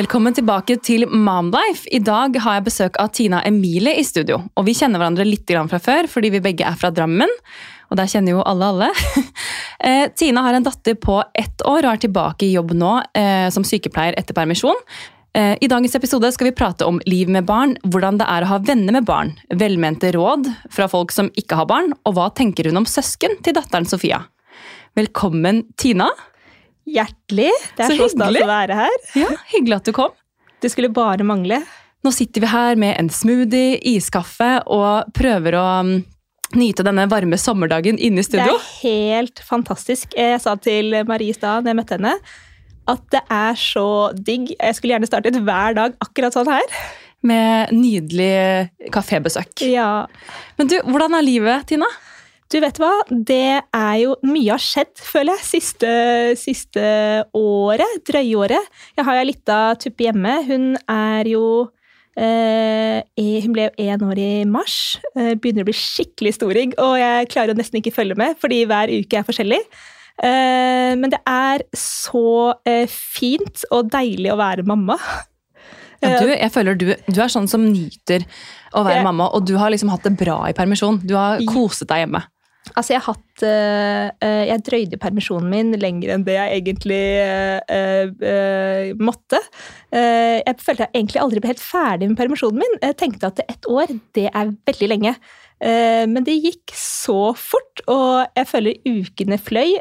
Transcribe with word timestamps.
Velkommen 0.00 0.32
tilbake 0.32 0.78
til 0.80 1.02
Momlife. 1.12 1.84
I 1.92 1.98
dag 2.00 2.36
har 2.40 2.54
jeg 2.56 2.64
besøk 2.70 2.94
av 3.02 3.10
Tina 3.12 3.42
Emilie 3.44 3.98
i 4.00 4.04
studio. 4.06 4.38
Og 4.56 4.64
Vi 4.64 4.72
kjenner 4.78 4.96
hverandre 4.96 5.26
litt 5.26 5.50
fra 5.50 5.80
før, 5.82 6.06
fordi 6.08 6.30
vi 6.32 6.40
begge 6.40 6.64
er 6.64 6.78
fra 6.80 6.88
Drammen. 6.88 7.28
Og 7.90 7.98
der 7.98 8.08
kjenner 8.08 8.38
jo 8.38 8.46
alle 8.46 8.70
alle. 8.72 8.90
Eh, 9.80 10.10
Tina 10.12 10.42
har 10.44 10.52
en 10.52 10.64
datter 10.64 10.92
på 10.92 11.14
ett 11.32 11.62
år 11.64 11.86
og 11.86 11.88
er 11.88 12.00
tilbake 12.02 12.44
i 12.44 12.50
jobb 12.52 12.74
nå 12.76 12.90
eh, 13.16 13.46
som 13.48 13.64
sykepleier 13.64 14.12
etter 14.20 14.36
permisjon. 14.36 14.76
Eh, 15.32 15.54
I 15.56 15.70
dagens 15.72 15.96
episode 15.96 16.28
skal 16.36 16.50
vi 16.50 16.52
prate 16.58 16.84
om 16.84 16.98
liv 17.08 17.32
med 17.32 17.46
barn, 17.48 17.72
hvordan 17.88 18.20
det 18.20 18.26
er 18.28 18.44
å 18.44 18.50
ha 18.50 18.58
venner 18.60 18.92
med 18.98 19.08
barn, 19.08 19.32
velmente 19.48 20.12
råd 20.12 20.50
fra 20.68 20.84
folk 20.92 21.16
som 21.16 21.32
ikke 21.32 21.56
har 21.62 21.70
barn, 21.72 21.94
og 22.04 22.18
hva 22.18 22.28
tenker 22.28 22.68
hun 22.68 22.82
om 22.82 22.88
søsken 22.88 23.40
til 23.40 23.56
datteren 23.56 23.88
Sofia. 23.88 24.20
Velkommen, 25.00 25.64
Tina. 25.80 26.10
Hjertelig. 26.90 27.50
Det 27.76 27.84
er 27.86 27.92
Så 27.92 27.98
så, 28.00 28.08
stas 28.14 28.40
å 28.42 28.48
være 28.50 28.78
her. 28.82 28.96
Ja, 29.18 29.28
Hyggelig 29.52 29.80
at 29.80 29.90
du 29.90 29.94
kom. 29.96 30.16
Det 30.60 30.72
skulle 30.72 30.90
bare 30.92 31.24
mangle. 31.26 31.62
Nå 32.04 32.12
sitter 32.16 32.44
vi 32.44 32.48
her 32.48 32.78
med 32.80 32.96
en 32.98 33.10
smoothie, 33.12 33.76
iskaffe 33.92 34.48
og 34.72 35.10
prøver 35.16 35.56
å 35.60 35.64
mm, 35.84 35.96
nyte 36.56 36.84
denne 36.86 37.04
varme 37.10 37.36
sommerdagen 37.40 38.00
inne 38.00 38.22
i 38.22 38.26
studio. 38.26 38.56
Det 38.56 38.56
er 38.56 38.70
helt 38.80 39.42
fantastisk. 39.44 40.16
Jeg 40.16 40.40
sa 40.42 40.56
til 40.60 40.96
Marie 41.08 41.34
i 41.34 41.36
stad 41.36 41.66
da 41.66 41.74
jeg 41.74 41.80
møtte 41.80 41.98
henne, 41.98 42.16
at 42.90 43.04
det 43.12 43.20
er 43.36 43.60
så 43.60 43.86
digg. 44.16 44.54
Jeg 44.56 44.78
skulle 44.78 44.96
gjerne 44.96 45.10
startet 45.10 45.38
hver 45.44 45.76
dag 45.76 45.96
akkurat 46.02 46.36
sånn 46.36 46.50
her. 46.50 46.76
Med 47.20 47.74
nydelig 47.76 48.90
kafébesøk. 48.94 49.60
Ja. 49.68 50.06
Men 50.56 50.72
du, 50.72 50.78
hvordan 50.88 51.18
er 51.18 51.26
livet, 51.26 51.68
Tina? 51.68 51.88
Du 52.50 52.56
vet 52.58 52.78
hva, 52.82 52.90
det 53.10 53.60
er 53.62 53.96
jo 54.02 54.16
Mye 54.26 54.56
har 54.56 54.62
skjedd, 54.62 54.96
føler 54.98 55.38
jeg, 55.38 55.46
siste, 55.46 55.90
siste 56.40 56.82
året. 57.36 58.00
Drøyeåret. 58.08 58.80
Jeg 58.98 59.06
har 59.06 59.16
jo 59.16 59.22
ei 59.22 59.28
lita 59.28 59.58
tuppe 59.78 60.08
hjemme. 60.08 60.32
Hun 60.48 60.64
er 60.90 61.30
jo 61.30 61.44
eh, 62.18 63.06
Hun 63.44 63.54
ble 63.54 63.68
én 63.78 64.02
år 64.02 64.18
i 64.18 64.32
mars. 64.50 64.98
Eh, 65.14 65.36
begynner 65.38 65.62
å 65.62 65.68
bli 65.70 65.76
skikkelig 65.78 66.34
storing, 66.40 66.74
og 66.82 66.96
jeg 66.98 67.30
klarer 67.30 67.54
nesten 67.58 67.78
ikke 67.78 67.94
følge 67.94 68.18
med, 68.18 68.34
fordi 68.42 68.64
hver 68.66 68.90
uke 68.98 69.20
er 69.20 69.28
forskjellig. 69.28 69.60
Eh, 70.18 70.90
men 70.98 71.14
det 71.14 71.22
er 71.30 71.62
så 71.76 72.56
eh, 72.66 72.90
fint 72.90 73.62
og 73.70 73.94
deilig 73.94 74.34
å 74.34 74.40
være 74.42 74.66
mamma. 74.66 74.98
Ja, 76.00 76.16
du, 76.18 76.32
jeg 76.32 76.50
føler 76.50 76.74
du, 76.80 76.86
du 77.12 77.18
er 77.20 77.30
sånn 77.30 77.46
som 77.50 77.62
nyter 77.68 78.24
å 78.74 78.82
være 78.86 79.04
mamma, 79.04 79.28
og 79.36 79.44
du 79.46 79.54
har 79.60 79.70
liksom 79.70 79.90
hatt 79.92 80.06
det 80.08 80.16
bra 80.18 80.40
i 80.48 80.54
permisjon. 80.56 80.98
Du 81.04 81.12
har 81.14 81.38
koset 81.46 81.86
deg 81.92 82.06
hjemme. 82.06 82.24
Altså, 82.76 82.94
jeg 82.94 83.02
hatt 83.04 83.44
eh, 83.46 84.44
Jeg 84.50 84.64
drøyde 84.66 85.00
permisjonen 85.00 85.50
min 85.50 85.74
lenger 85.80 86.14
enn 86.14 86.24
det 86.26 86.36
jeg 86.36 86.60
egentlig 86.60 87.02
eh, 87.24 88.14
eh, 88.30 88.92
måtte. 89.00 89.40
Jeg 89.90 90.56
følte 90.62 90.86
jeg 90.86 90.94
egentlig 90.94 91.22
aldri 91.22 91.42
ble 91.42 91.52
helt 91.52 91.62
ferdig 91.64 92.08
med 92.10 92.18
permisjonen 92.20 92.62
min. 92.62 92.80
Jeg 92.84 92.98
tenkte 93.00 93.30
at 93.30 93.42
ett 93.46 93.66
år, 93.70 93.90
det 94.14 94.28
er 94.30 94.52
veldig 94.68 94.88
lenge. 94.92 95.14
Men 95.60 96.24
det 96.24 96.38
gikk 96.40 96.72
så 96.78 97.34
fort, 97.36 97.82
og 97.90 98.30
jeg 98.38 98.48
føler 98.48 98.78
ukene 98.86 99.36
fløy. 99.36 99.74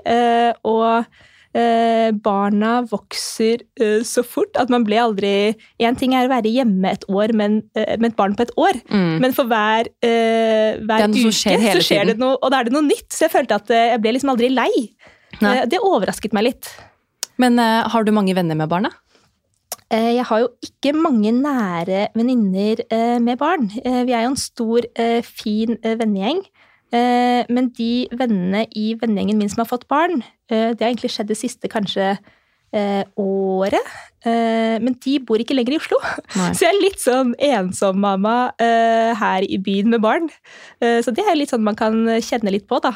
og 0.67 1.05
eh, 1.55 2.11
barna 2.13 2.81
vokser 2.89 3.63
eh, 3.79 4.01
så 4.05 4.23
fort 4.25 4.55
at 4.59 4.69
man 4.69 4.83
ble 4.85 4.99
aldri 5.01 5.31
Én 5.81 5.97
ting 5.97 6.13
er 6.13 6.27
å 6.27 6.31
være 6.31 6.51
hjemme 6.53 6.91
et 6.91 7.05
år 7.09 7.33
men, 7.33 7.63
eh, 7.75 7.95
med 7.97 8.11
et 8.11 8.17
barn 8.19 8.35
på 8.35 8.45
et 8.45 8.53
år, 8.57 8.79
Mm. 8.89 9.19
men 9.21 9.33
for 9.33 9.45
hver, 9.49 9.87
eh, 10.03 10.77
hver 10.77 11.01
er 11.05 11.09
uke 11.09 11.33
skjer 11.33 11.59
så 11.73 11.81
skjer 11.81 12.05
det 12.13 12.17
noe, 12.19 12.37
og 12.41 12.51
da 12.51 12.59
er 12.59 12.63
det 12.69 12.73
noe 12.73 12.85
nytt. 12.85 13.09
Så 13.09 13.25
jeg 13.27 13.31
følte 13.33 13.55
at 13.55 13.69
eh, 13.71 13.89
jeg 13.95 14.01
ble 14.01 14.13
liksom 14.13 14.29
aldri 14.35 14.49
lei. 14.53 14.71
Eh, 15.41 15.65
Det 15.65 15.79
overrasket 15.79 16.33
meg 16.33 16.43
litt. 16.43 16.69
Men 17.37 17.57
har 17.57 18.03
du 18.03 18.11
mange 18.11 18.35
venner 18.35 18.55
med 18.55 18.67
barna? 18.69 18.89
Eh, 19.89 20.15
Jeg 20.17 20.25
har 20.25 20.39
jo 20.41 20.49
ikke 20.61 20.93
mange 20.93 21.31
nære 21.31 22.09
venninner 22.13 22.83
med 23.19 23.37
barn. 23.39 23.69
Vi 23.73 24.13
er 24.13 24.23
jo 24.23 24.29
en 24.33 24.35
stor, 24.35 24.81
fin 25.23 25.77
vennegjeng. 25.81 26.43
Eh, 26.91 27.45
Men 27.49 27.69
de 27.77 28.07
vennene 28.11 28.65
i 28.75 28.93
vennegjengen 28.99 29.37
min 29.37 29.49
som 29.49 29.61
har 29.63 29.69
fått 29.69 29.87
barn, 29.87 30.23
eh, 30.49 30.71
det 30.73 30.81
har 30.81 30.91
egentlig 30.91 31.11
skjedd 31.13 31.27
det 31.29 31.37
siste 31.37 31.69
kanskje 31.69 32.17
eh, 32.73 33.03
året. 33.17 33.85
Eh, 34.25 34.79
Men 34.81 34.95
de 35.05 35.19
bor 35.19 35.37
ikke 35.41 35.55
lenger 35.57 35.73
i 35.77 35.79
Oslo. 35.81 35.99
Nei. 36.35 36.51
Så 36.57 36.65
jeg 36.65 36.73
er 36.73 36.81
litt 36.83 36.99
sånn 37.03 37.35
ensom 37.37 38.01
mamma 38.01 38.51
eh, 38.59 39.13
her 39.17 39.45
i 39.45 39.57
byen 39.57 39.89
med 39.93 40.01
barn. 40.01 40.29
Eh, 40.81 40.99
Så 41.05 41.13
det 41.15 41.25
er 41.25 41.37
litt 41.37 41.53
sånn 41.53 41.63
man 41.65 41.75
kan 41.79 41.93
kjenne 42.19 42.51
litt 42.51 42.67
på, 42.69 42.81
da. 42.81 42.93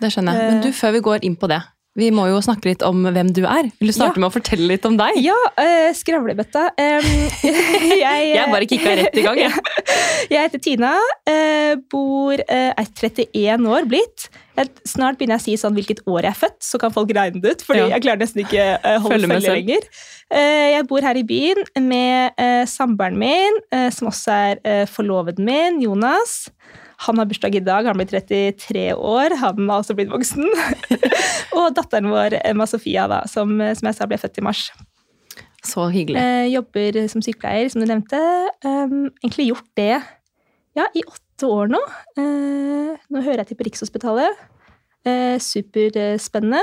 Det 0.00 0.12
skjønner 0.12 0.36
jeg. 0.36 0.52
Men 0.52 0.62
du, 0.64 0.72
før 0.72 0.92
vi 0.96 1.00
går 1.04 1.24
inn 1.28 1.36
på 1.36 1.48
det, 1.50 1.60
vi 1.98 2.10
må 2.14 2.28
jo 2.30 2.38
snakke 2.44 2.68
litt 2.70 2.82
om 2.86 3.02
hvem 3.10 3.32
du 3.34 3.40
er. 3.50 3.66
Vil 3.80 3.90
du 3.90 3.92
starte 3.92 4.14
Ja. 4.16 4.20
med 4.22 4.28
å 4.30 4.34
fortelle 4.36 4.66
litt 4.70 4.84
om 4.86 4.96
deg? 4.96 5.16
Ja, 5.18 5.34
uh, 5.58 5.90
skravlebøtta. 5.96 6.68
Um, 6.78 7.08
jeg, 8.04 8.28
Jeg 8.30 8.52
bare 8.52 8.68
kicka 8.70 8.92
rett 9.00 9.16
i 9.18 9.24
gang, 9.26 9.40
jeg. 9.42 9.52
Jeg 10.30 10.44
heter 10.46 10.62
Tina, 10.62 10.92
Uh, 11.30 11.74
bor, 11.90 12.34
uh, 12.34 12.70
er 12.74 12.86
31 12.94 13.66
år 13.70 13.84
blitt. 13.90 14.28
Jeg, 14.58 14.68
snart 14.86 15.18
begynner 15.18 15.38
jeg 15.38 15.42
å 15.42 15.44
si 15.46 15.54
sånn 15.60 15.74
hvilket 15.76 16.00
år 16.10 16.26
jeg 16.26 16.32
er 16.34 16.38
født, 16.40 16.58
så 16.66 16.78
kan 16.82 16.92
folk 16.94 17.10
regne 17.16 17.40
det 17.42 17.52
ut. 17.54 17.62
fordi 17.66 17.80
Ja. 17.84 17.88
jeg 17.94 18.02
klarer 18.04 18.22
nesten 18.22 18.42
ikke 18.44 18.64
uh, 18.82 18.98
holde 19.04 19.28
Følge 19.30 19.54
lenger. 19.54 19.86
Jeg 20.30 20.86
bor 20.86 21.02
her 21.02 21.18
i 21.18 21.24
byen 21.26 21.64
med 21.90 22.38
samboeren 22.70 23.16
min, 23.18 23.56
som 23.90 24.06
også 24.12 24.30
er 24.62 24.86
forloveden 24.86 25.42
min, 25.46 25.80
Jonas. 25.82 26.36
Han 27.06 27.20
har 27.20 27.28
bursdag 27.30 27.56
i 27.56 27.64
dag, 27.64 27.86
han 27.88 27.96
blir 27.96 28.10
33 28.10 28.90
år. 28.94 29.34
Han 29.40 29.70
har 29.70 29.80
også 29.80 29.96
blitt 29.96 30.12
voksen. 30.12 30.44
og 31.56 31.72
datteren 31.76 32.10
vår, 32.12 32.36
Emma 32.44 32.66
Sofia, 32.68 33.06
da, 33.10 33.22
som, 33.30 33.56
som 33.56 33.88
jeg 33.88 33.96
sa 33.96 34.08
ble 34.10 34.20
født 34.20 34.40
i 34.42 34.44
mars. 34.44 34.66
Så 35.66 35.86
hyggelig. 35.92 36.20
Eh, 36.20 36.46
jobber 36.54 37.02
som 37.12 37.24
sykepleier, 37.24 37.68
som 37.72 37.82
du 37.82 37.88
nevnte. 37.88 38.20
Um, 38.64 39.10
egentlig 39.22 39.50
gjort 39.50 39.68
det 39.80 39.94
ja, 40.78 40.86
i 40.94 41.02
åtte 41.04 41.48
år 41.48 41.72
nå. 41.72 41.80
Eh, 42.20 42.94
nå 43.10 43.24
hører 43.24 43.42
jeg 43.42 43.50
til 43.50 43.58
på 43.58 43.66
Rikshospitalet. 43.68 44.46
Eh, 45.08 45.36
superspennende. 45.42 46.62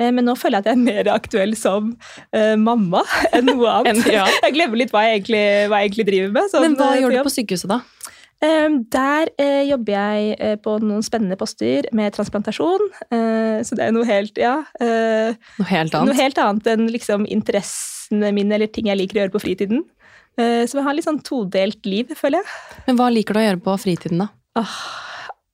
Eh, 0.00 0.10
men 0.14 0.24
nå 0.26 0.34
føler 0.38 0.58
jeg 0.58 0.64
at 0.64 0.70
jeg 0.70 0.78
er 0.78 0.84
mer 0.86 1.10
aktuell 1.12 1.56
som 1.58 1.92
uh, 2.34 2.54
mamma 2.58 3.02
enn 3.32 3.46
noe 3.50 3.68
annet. 3.78 4.02
en, 4.02 4.14
ja. 4.14 4.26
Jeg 4.46 4.56
glemmer 4.56 4.80
litt 4.80 4.94
hva 4.94 5.04
jeg 5.06 5.20
egentlig, 5.20 5.44
hva 5.70 5.82
jeg 5.82 5.90
egentlig 5.90 6.08
driver 6.08 6.34
med. 6.38 6.52
sånn, 6.52 6.66
Men 6.66 6.78
hva 6.80 6.92
gjør 6.98 7.16
du 7.16 7.20
på 7.28 7.34
sykehuset, 7.36 7.70
da? 7.72 8.01
Eh, 8.42 8.68
Der 8.90 9.30
eh, 9.38 9.62
jobber 9.70 9.92
jeg 9.94 10.36
eh, 10.40 10.56
på 10.62 10.76
noen 10.82 11.02
spennende 11.06 11.36
poster 11.38 11.86
med 11.94 12.12
transplantasjon. 12.16 12.82
Eh, 13.12 13.62
så 13.62 13.78
det 13.78 13.86
er 13.86 13.92
noe 13.94 14.04
helt, 14.08 14.36
ja, 14.40 14.56
Noe 14.82 15.68
helt 15.68 15.92
noe 15.94 16.02
annet? 16.08 16.18
helt 16.20 16.38
annet 16.42 16.66
enn 16.74 16.88
liksom, 16.90 17.26
interessene 17.30 18.32
mine 18.34 18.56
eller 18.58 18.66
ting 18.72 18.90
jeg 18.90 18.98
liker 18.98 19.20
å 19.20 19.24
gjøre 19.24 19.36
på 19.38 19.44
fritiden. 19.46 19.84
Så 20.32 20.78
jeg 20.78 20.84
har 20.86 20.94
litt 20.96 21.04
sånn 21.04 21.18
todelt 21.20 21.84
liv, 21.84 22.08
føler 22.16 22.40
jeg. 22.40 22.46
Men 22.86 22.96
hva 22.96 23.10
liker 23.12 23.36
du 23.36 23.40
å 23.42 23.44
gjøre 23.44 23.60
på 23.66 23.74
fritiden, 23.82 24.22
da? 24.22 24.28
Ah, 24.56 24.70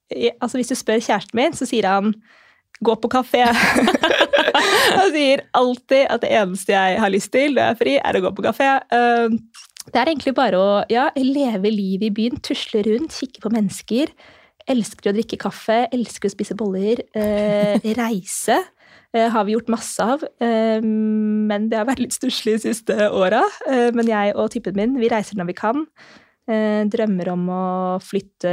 jeg- 0.08 0.36
altså 0.40 0.54
Hvis 0.60 0.70
du 0.70 0.76
spør 0.78 1.02
kjæresten 1.02 1.34
min, 1.34 1.52
så 1.52 1.66
sier 1.66 1.82
han 1.90 2.14
'gå 2.84 2.94
på 3.02 3.10
kafé'. 3.10 3.50
han 4.98 5.10
sier 5.10 5.42
alltid 5.54 6.06
at 6.08 6.20
det 6.22 6.30
eneste 6.30 6.72
jeg 6.76 7.00
har 7.02 7.10
lyst 7.10 7.32
til 7.34 7.54
når 7.54 7.62
jeg 7.64 7.70
er 7.74 7.80
fri, 7.82 7.96
er 7.98 8.18
å 8.20 8.22
gå 8.22 8.30
på 8.36 8.44
kafé. 8.46 8.68
Det 9.88 10.00
er 10.00 10.10
egentlig 10.10 10.34
bare 10.36 10.58
å 10.60 10.72
ja, 10.92 11.08
leve 11.16 11.70
livet 11.72 12.10
i 12.10 12.14
byen, 12.14 12.40
tusle 12.44 12.82
rundt, 12.86 13.16
kikke 13.16 13.42
på 13.44 13.52
mennesker. 13.54 14.12
Elsker 14.68 15.10
å 15.10 15.14
drikke 15.16 15.38
kaffe, 15.40 15.86
elsker 15.94 16.28
å 16.28 16.34
spise 16.34 16.56
boller. 16.58 17.00
Eh, 17.16 17.88
reise 18.02 18.58
eh, 19.16 19.28
har 19.32 19.48
vi 19.48 19.56
gjort 19.56 19.72
masse 19.72 20.04
av, 20.04 20.24
eh, 20.44 20.84
men 20.84 21.68
det 21.72 21.80
har 21.80 21.88
vært 21.88 22.04
litt 22.04 22.16
stusslig 22.16 22.58
de 22.58 22.64
siste 22.68 23.08
åra. 23.08 23.42
Eh, 23.70 23.88
men 23.96 24.10
jeg 24.10 24.36
og 24.36 24.52
typen 24.54 24.76
min, 24.78 24.96
vi 25.00 25.12
reiser 25.12 25.40
når 25.40 25.52
vi 25.52 25.58
kan. 25.64 25.86
Eh, 26.48 26.84
drømmer 26.88 27.28
om 27.34 27.48
å 27.52 27.64
flytte 28.00 28.52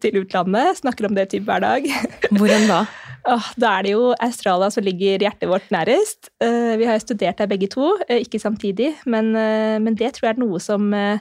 til 0.00 0.22
utlandet. 0.22 0.78
Snakker 0.80 1.08
om 1.08 1.16
det 1.16 1.28
typ 1.34 1.44
hver 1.48 1.64
dag. 1.64 1.88
Hvor 2.32 2.52
enn 2.52 2.68
da? 2.70 2.84
Åh, 3.28 3.48
da 3.60 3.74
er 3.76 3.84
det 3.84 3.92
jo 3.92 4.12
Australia 4.24 4.70
som 4.72 4.86
ligger 4.86 5.20
hjertet 5.20 5.50
vårt 5.50 5.66
nærest. 5.74 6.30
Uh, 6.40 6.78
vi 6.80 6.86
har 6.88 6.96
jo 6.96 7.04
studert 7.04 7.40
der 7.40 7.50
begge 7.50 7.68
to, 7.68 7.90
uh, 8.08 8.16
ikke 8.16 8.40
samtidig, 8.40 8.94
men, 9.04 9.34
uh, 9.36 9.76
men 9.84 9.98
det 9.98 10.14
tror 10.16 10.30
jeg 10.30 10.38
er 10.38 10.40
noe 10.40 10.60
som, 10.62 10.88
eh, 10.96 11.20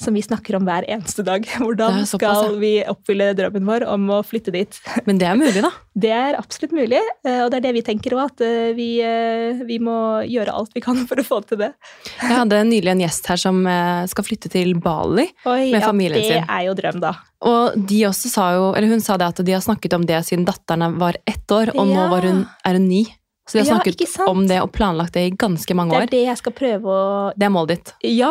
som 0.00 0.14
vi 0.16 0.22
snakker 0.22 0.56
om 0.58 0.64
hver 0.66 0.84
eneste 0.90 1.22
dag. 1.26 1.44
Hvordan 1.62 2.00
Det 2.02 2.08
skal 2.10 2.56
vi 2.58 2.72
oppfylle 2.90 3.28
drømmen 3.38 3.66
vår 3.68 3.84
om 3.92 4.08
å 4.10 4.20
flytte 4.26 4.50
dit? 4.54 4.78
Men 5.06 5.20
det 5.20 5.28
er 5.30 5.38
mulig, 5.38 5.62
da. 5.62 5.70
Det 5.94 6.10
er 6.10 6.34
absolutt 6.38 6.72
mulig, 6.74 6.98
eh, 7.26 7.40
og 7.44 7.52
det 7.52 7.60
er 7.60 7.66
det 7.68 7.72
vi 7.76 7.82
tenker 7.86 8.16
òg, 8.16 8.24
at 8.32 8.42
eh, 8.42 8.72
vi, 8.74 8.88
eh, 9.06 9.60
vi 9.68 9.78
må 9.78 9.94
gjøre 10.26 10.50
alt 10.54 10.74
vi 10.74 10.82
kan 10.84 10.98
for 11.10 11.22
å 11.22 11.26
få 11.26 11.40
til 11.46 11.60
det. 11.62 11.70
Jeg 12.18 12.34
hadde 12.34 12.62
nylig 12.66 12.90
en 12.96 13.04
gjest 13.06 13.30
her 13.30 13.38
som 13.40 13.62
skal 14.10 14.26
flytte 14.26 14.50
til 14.52 14.74
Bali. 14.82 15.28
Oi, 15.46 15.70
Med 15.70 15.80
ja, 15.80 15.86
familien 15.86 16.18
det 16.18 16.30
sin. 16.40 16.48
er 16.50 16.66
jo 16.66 16.74
drøm, 16.78 16.98
da. 17.04 17.14
Og 17.44 17.76
de 17.88 18.02
også 18.08 18.30
sa 18.32 18.48
jo, 18.56 18.70
eller 18.74 18.90
hun 18.90 19.02
sa 19.04 19.18
det 19.20 19.26
at 19.30 19.42
de 19.46 19.52
har 19.54 19.62
snakket 19.62 19.94
om 19.98 20.06
det 20.08 20.18
siden 20.26 20.46
datteren 20.48 20.98
var 20.98 21.18
ett 21.28 21.46
år, 21.54 21.70
og 21.76 21.86
nå 21.86 21.94
Ja. 22.00 22.08
var 22.10 22.26
hun, 22.26 22.42
er 22.66 22.78
hun 22.80 22.88
ni. 22.88 23.04
Så 23.46 23.58
de 23.58 23.62
har 23.68 23.76
snakket 23.76 24.00
ja, 24.00 24.24
om 24.32 24.46
det 24.48 24.56
og 24.64 24.70
planlagt 24.72 25.12
det 25.12 25.26
i 25.28 25.32
ganske 25.36 25.74
mange 25.76 25.92
Det 25.92 25.98
er 25.98 26.06
år. 26.06 26.10
det 26.14 26.22
jeg 26.24 26.38
skal 26.40 26.52
prøve 26.56 26.88
å 26.88 27.32
Det 27.36 27.44
er 27.44 27.52
målet 27.52 27.74
ditt. 27.76 27.92
Ja, 28.16 28.30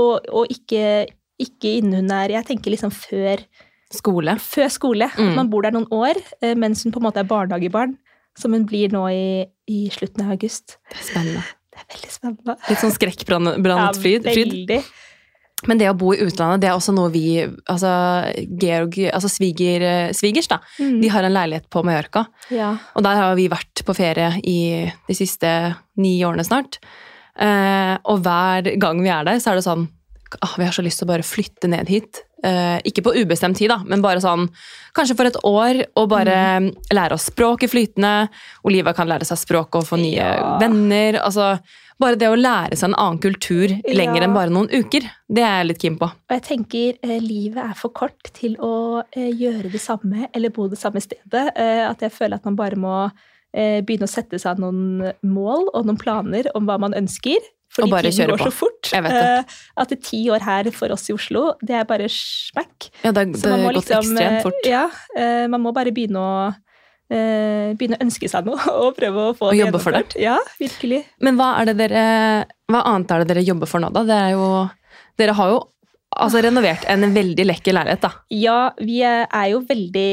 og, 0.00 0.28
og 0.32 0.46
ikke, 0.52 1.06
ikke 1.42 1.76
innen 1.80 2.00
hun 2.04 2.10
er 2.16 2.28
Jeg 2.38 2.46
tenker 2.48 2.70
liksom 2.74 2.92
før 2.94 3.42
Skole. 3.92 4.38
før 4.40 4.70
skole. 4.72 5.10
Mm. 5.18 5.26
At 5.28 5.36
man 5.36 5.50
bor 5.52 5.62
der 5.66 5.74
noen 5.74 5.88
år, 5.92 6.16
eh, 6.40 6.54
mens 6.56 6.82
hun 6.84 6.92
på 6.94 7.00
en 7.02 7.04
måte 7.10 7.20
er 7.20 7.28
barnehagebarn. 7.28 7.98
Som 8.38 8.54
hun 8.56 8.64
blir 8.64 8.88
nå 8.88 9.02
i, 9.12 9.44
i 9.68 9.90
slutten 9.92 10.24
av 10.24 10.30
august. 10.32 10.78
Det 10.88 10.96
er 10.96 11.04
spennende. 11.10 11.42
Det 11.72 11.82
er 11.82 11.88
veldig 11.92 12.12
spennende. 12.14 12.54
Litt 12.70 12.80
sånn 12.80 12.94
skrekkblandet 12.94 13.98
fryd. 14.02 14.24
Ja, 14.24 14.32
veldig. 14.38 14.78
Men 15.68 15.78
det 15.78 15.90
å 15.92 15.94
bo 15.94 16.14
i 16.16 16.22
utlandet, 16.24 16.62
det 16.64 16.70
er 16.70 16.74
også 16.74 16.90
noe 16.96 17.12
vi 17.12 17.36
altså 17.70 17.90
Georg, 18.58 18.96
altså 19.12 19.28
sviger, 19.30 19.84
svigers, 20.16 20.48
da, 20.50 20.58
Mm. 20.80 20.96
de 21.04 21.10
har 21.12 21.22
en 21.28 21.36
leilighet 21.36 21.68
på 21.70 21.84
Mallorca. 21.86 22.24
Ja. 22.50 22.72
Og 22.96 23.04
der 23.04 23.20
har 23.20 23.36
vi 23.38 23.44
vært 23.52 23.84
på 23.86 23.94
ferie 23.94 24.32
i 24.42 24.56
de 25.06 25.14
siste 25.14 25.52
ni 26.00 26.16
årene 26.26 26.42
snart. 26.48 26.80
Eh, 27.38 27.94
og 28.04 28.20
hver 28.24 28.68
gang 28.80 29.00
vi 29.02 29.08
er 29.12 29.24
der, 29.24 29.38
så 29.40 29.52
er 29.52 29.60
det 29.60 29.64
sånn 29.64 29.86
ah, 30.42 30.52
Vi 30.58 30.64
har 30.66 30.72
så 30.76 30.82
lyst 30.84 31.00
til 31.00 31.06
å 31.08 31.12
bare 31.14 31.24
flytte 31.26 31.68
ned 31.70 31.88
hit. 31.88 32.22
Eh, 32.44 32.80
ikke 32.88 33.04
på 33.06 33.12
ubestemt 33.14 33.56
tid, 33.60 33.70
da, 33.70 33.78
men 33.86 34.02
bare 34.02 34.20
sånn 34.20 34.48
kanskje 34.96 35.14
for 35.16 35.28
et 35.30 35.36
år, 35.46 35.84
og 35.96 36.08
bare 36.10 36.36
lære 36.92 37.14
oss 37.14 37.28
språket 37.30 37.70
flytende. 37.70 38.28
Oliva 38.66 38.92
kan 38.96 39.08
lære 39.08 39.24
seg 39.28 39.38
språk 39.38 39.78
og 39.78 39.86
få 39.88 39.96
nye 40.02 40.16
Ja. 40.18 40.58
venner. 40.58 41.20
altså 41.22 41.58
Bare 42.02 42.16
det 42.18 42.26
å 42.26 42.34
lære 42.34 42.74
seg 42.74 42.88
en 42.88 42.94
annen 42.98 43.20
kultur 43.22 43.68
lenger 43.86 44.16
Ja. 44.16 44.24
enn 44.26 44.34
bare 44.34 44.50
noen 44.50 44.66
uker, 44.72 45.02
det 45.30 45.42
er 45.44 45.58
jeg 45.62 45.66
litt 45.68 45.78
keen 45.78 45.98
på. 46.00 46.06
Og 46.10 46.32
jeg 46.34 46.42
tenker 46.42 46.96
eh, 47.04 47.20
livet 47.20 47.62
er 47.62 47.74
for 47.78 47.90
kort 47.90 48.32
til 48.34 48.56
å 48.58 49.04
eh, 49.12 49.30
gjøre 49.30 49.70
det 49.70 49.80
samme 49.80 50.26
eller 50.34 50.50
bo 50.50 50.66
det 50.66 50.78
samme 50.80 50.98
stedet. 51.00 51.52
Eh, 51.54 51.88
at 51.88 52.00
jeg 52.00 52.10
føler 52.10 52.34
at 52.40 52.44
man 52.44 52.56
bare 52.56 52.74
må 52.74 53.12
begynne 53.52 54.06
å 54.08 54.10
sette 54.10 54.38
seg 54.40 54.60
noen 54.62 55.12
mål 55.20 55.66
og 55.74 55.84
noen 55.84 55.98
planer 56.00 56.46
om 56.56 56.64
hva 56.64 56.78
man 56.80 56.94
ønsker. 56.96 57.36
Fordi 57.72 57.88
Og 57.88 57.92
bare 57.94 58.10
kjøre 58.12 58.34
går 58.34 58.42
på. 58.42 58.48
så 58.50 58.52
fort. 58.52 58.88
Jeg 58.92 59.04
vet 59.06 59.14
det. 59.16 59.20
Eh, 59.38 59.60
at 59.80 59.92
det 59.92 59.96
er 59.98 60.02
ti 60.04 60.20
år 60.32 60.44
her 60.44 60.68
for 60.76 60.92
oss 60.92 61.08
i 61.08 61.14
Oslo, 61.16 61.44
det 61.64 61.78
er 61.78 61.86
bare 61.88 62.08
smack. 62.12 62.90
Ja, 63.00 63.12
det, 63.16 63.24
Så 63.40 63.48
man 63.48 63.62
må 63.62 63.70
har 63.70 63.78
gått 63.78 63.88
liksom, 63.88 64.10
ekstremt 64.12 64.36
eh, 64.36 64.42
fort. 64.44 64.68
Ja, 64.68 64.82
eh, 65.16 65.46
man 65.48 65.64
må 65.64 65.72
bare 65.72 65.94
begynne 65.94 66.20
å 66.20 66.34
eh, 66.52 67.72
begynne 67.78 67.96
å 67.96 68.04
ønske 68.04 68.28
seg 68.28 68.44
noe 68.48 68.60
og 68.84 68.92
prøve 68.98 69.24
å 69.30 69.32
få 69.38 69.48
Og 69.48 69.56
det 69.56 69.64
jobbe 69.64 69.80
for 69.80 69.96
det. 69.96 70.04
Ja, 70.20 70.36
virkelig. 70.60 71.00
Men 71.24 71.40
hva, 71.40 71.54
er 71.62 71.72
det 71.72 71.78
dere, 71.80 72.04
hva 72.68 72.84
annet 72.92 73.16
er 73.16 73.24
det 73.24 73.32
dere 73.32 73.46
jobber 73.48 73.70
for 73.70 73.84
nå, 73.84 73.88
da? 73.94 74.04
Det 74.04 74.20
er 74.20 74.34
jo, 74.36 74.48
dere 75.20 75.36
har 75.40 75.54
jo 75.54 75.60
altså, 76.16 76.42
renovert 76.44 76.84
en 76.90 77.06
veldig 77.14 77.46
lekker 77.48 77.76
leilighet, 77.76 78.04
da. 78.04 78.10
Ja, 78.34 78.58
vi 78.82 79.00
er 79.06 79.48
jo 79.52 79.62
veldig, 79.68 80.12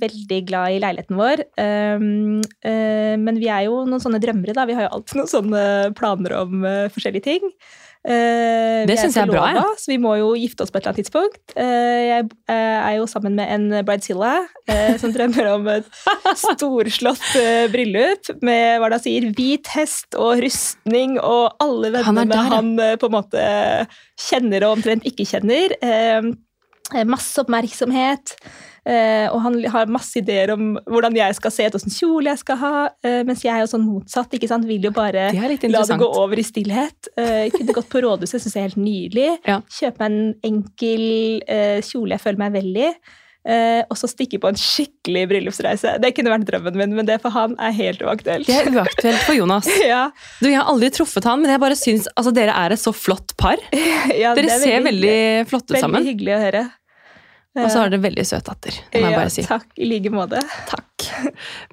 veldig 0.00 0.40
glad 0.48 0.76
i 0.76 0.80
leiligheten 0.82 1.20
vår. 1.20 1.44
Um, 1.60 2.40
eh, 2.66 3.14
men 3.20 3.40
vi 3.42 3.50
er 3.52 3.66
jo 3.68 3.82
noen 3.88 4.02
sånne 4.02 4.22
drømmere, 4.22 4.56
da. 4.56 4.66
Vi 4.68 4.76
har 4.78 4.86
jo 4.88 4.94
alltid 4.98 5.20
noen 5.20 5.32
sånne 5.34 5.64
planer 5.98 6.36
om 6.40 6.66
eh, 6.68 6.88
forskjellige 6.94 7.26
ting. 7.26 7.54
Eh, 8.00 8.86
Det 8.88 8.96
syns 8.96 9.16
jeg 9.18 9.26
er 9.26 9.30
bra, 9.30 9.44
ja. 9.52 9.64
Så 9.76 9.92
vi 9.92 9.98
må 10.00 10.14
jo 10.16 10.30
gifte 10.38 10.64
oss 10.64 10.72
på 10.72 10.78
et 10.78 10.86
eller 10.86 10.94
annet 10.94 11.02
tidspunkt. 11.04 11.40
Eh, 11.52 12.00
jeg 12.08 12.28
eh, 12.48 12.78
er 12.80 12.94
jo 12.96 13.08
sammen 13.10 13.36
med 13.36 13.52
en 13.52 13.84
bridezilla 13.84 14.32
eh, 14.64 14.94
som 15.00 15.12
drømmer 15.12 15.50
om 15.52 15.68
et 15.74 15.88
storslått 16.44 17.26
bryllup 17.74 18.32
med 18.40 18.80
hva 18.80 18.92
det 18.94 19.02
sier, 19.04 19.28
hvit 19.36 19.68
hest 19.76 20.16
og 20.16 20.40
rustning 20.40 21.18
og 21.20 21.60
alle 21.60 21.92
Han 21.92 22.16
vennene 22.16 22.28
der, 22.32 22.54
han 22.56 22.72
på 23.02 23.10
en 23.10 23.16
måte 23.18 23.44
kjenner 24.20 24.64
og 24.64 24.78
omtrent 24.78 25.04
ikke 25.08 25.28
kjenner. 25.28 25.76
Eh, 25.84 26.32
masse 27.06 27.38
oppmerksomhet. 27.42 28.34
eh, 28.86 29.26
og 29.30 29.40
han 29.44 29.58
har 29.68 29.86
masse 29.92 30.16
ideer 30.18 30.52
om 30.54 30.78
hvordan 30.88 31.14
jeg 31.16 31.36
skal 31.36 31.50
se 31.54 31.66
ut, 31.68 31.76
hvilken 31.76 31.94
kjole 31.94 32.32
jeg 32.32 32.38
skal 32.42 32.56
ha. 32.56 32.72
eh, 33.04 33.22
mens 33.28 33.44
jeg 33.44 33.52
er 33.54 33.60
jo 33.64 33.70
sånn 33.74 33.86
motsatt. 33.86 34.32
ikke 34.34 34.48
sant? 34.48 34.66
Vil 34.66 34.82
jo 34.88 34.90
bare 34.90 35.30
Det 35.32 35.70
la 35.70 35.84
det 35.84 35.98
gå 36.00 36.10
over 36.24 36.38
i 36.38 36.46
stillhet. 36.46 37.08
Eh, 37.16 37.46
jeg 37.46 37.52
kunne 37.58 37.76
gått 37.76 37.88
på 37.92 38.02
rådhuset, 38.02 38.40
syns 38.40 38.54
jeg 38.56 38.62
er 38.64 38.68
helt 38.70 38.80
nydelig. 38.80 39.30
Ja. 39.46 39.60
Kjøpe 39.68 39.98
meg 40.00 40.10
en 40.12 40.34
enkel 40.52 41.42
eh, 41.46 41.80
kjole 41.82 42.16
jeg 42.16 42.20
føler 42.26 42.38
meg 42.46 42.52
vel 42.60 42.76
i. 42.76 42.92
Uh, 43.40 43.80
og 43.88 43.96
så 43.96 44.04
stikke 44.04 44.36
på 44.36 44.50
en 44.50 44.58
skikkelig 44.60 45.22
bryllupsreise. 45.30 45.94
Det 46.02 46.10
kunne 46.12 46.28
vært 46.28 46.42
drømmen 46.44 46.74
min, 46.76 46.90
men 46.98 47.06
det 47.08 47.22
for 47.22 47.32
han 47.32 47.54
er 47.56 47.72
helt 47.72 48.02
uaktuelt. 48.04 48.44
Det 48.44 48.52
er 48.52 48.68
uaktuelt 48.68 49.22
for 49.24 49.32
Jonas. 49.32 49.64
ja, 49.80 50.10
Du, 50.42 50.50
Jeg 50.50 50.58
har 50.60 50.68
aldri 50.68 50.90
truffet 50.92 51.24
han, 51.24 51.40
men 51.40 51.48
jeg 51.54 51.62
bare 51.62 51.78
syns 51.80 52.04
altså, 52.20 52.34
dere 52.36 52.52
er 52.52 52.74
et 52.76 52.82
så 52.82 52.92
flott 52.92 53.32
par. 53.40 53.56
ja, 54.22 54.34
Dere 54.36 54.44
er 54.44 54.60
ser 54.60 54.84
veldig 54.84 55.08
veldig 55.08 55.48
flotte 55.48 55.72
Veldig 55.72 55.86
sammen. 55.86 56.04
hyggelig 56.10 56.36
å 56.36 56.42
høre. 56.42 56.62
Og 57.58 57.66
så 57.66 57.80
har 57.80 57.90
dere 57.90 58.04
veldig 58.04 58.24
søt 58.28 58.46
datter. 58.46 58.76
Det 58.92 59.00
må 59.02 59.08
jeg 59.08 59.14
ja, 59.16 59.18
bare 59.18 59.32
si. 59.34 59.42
Takk, 59.46 59.66
i 59.74 59.88
like 59.90 60.12
måte. 60.14 60.38
Takk. 60.70 61.06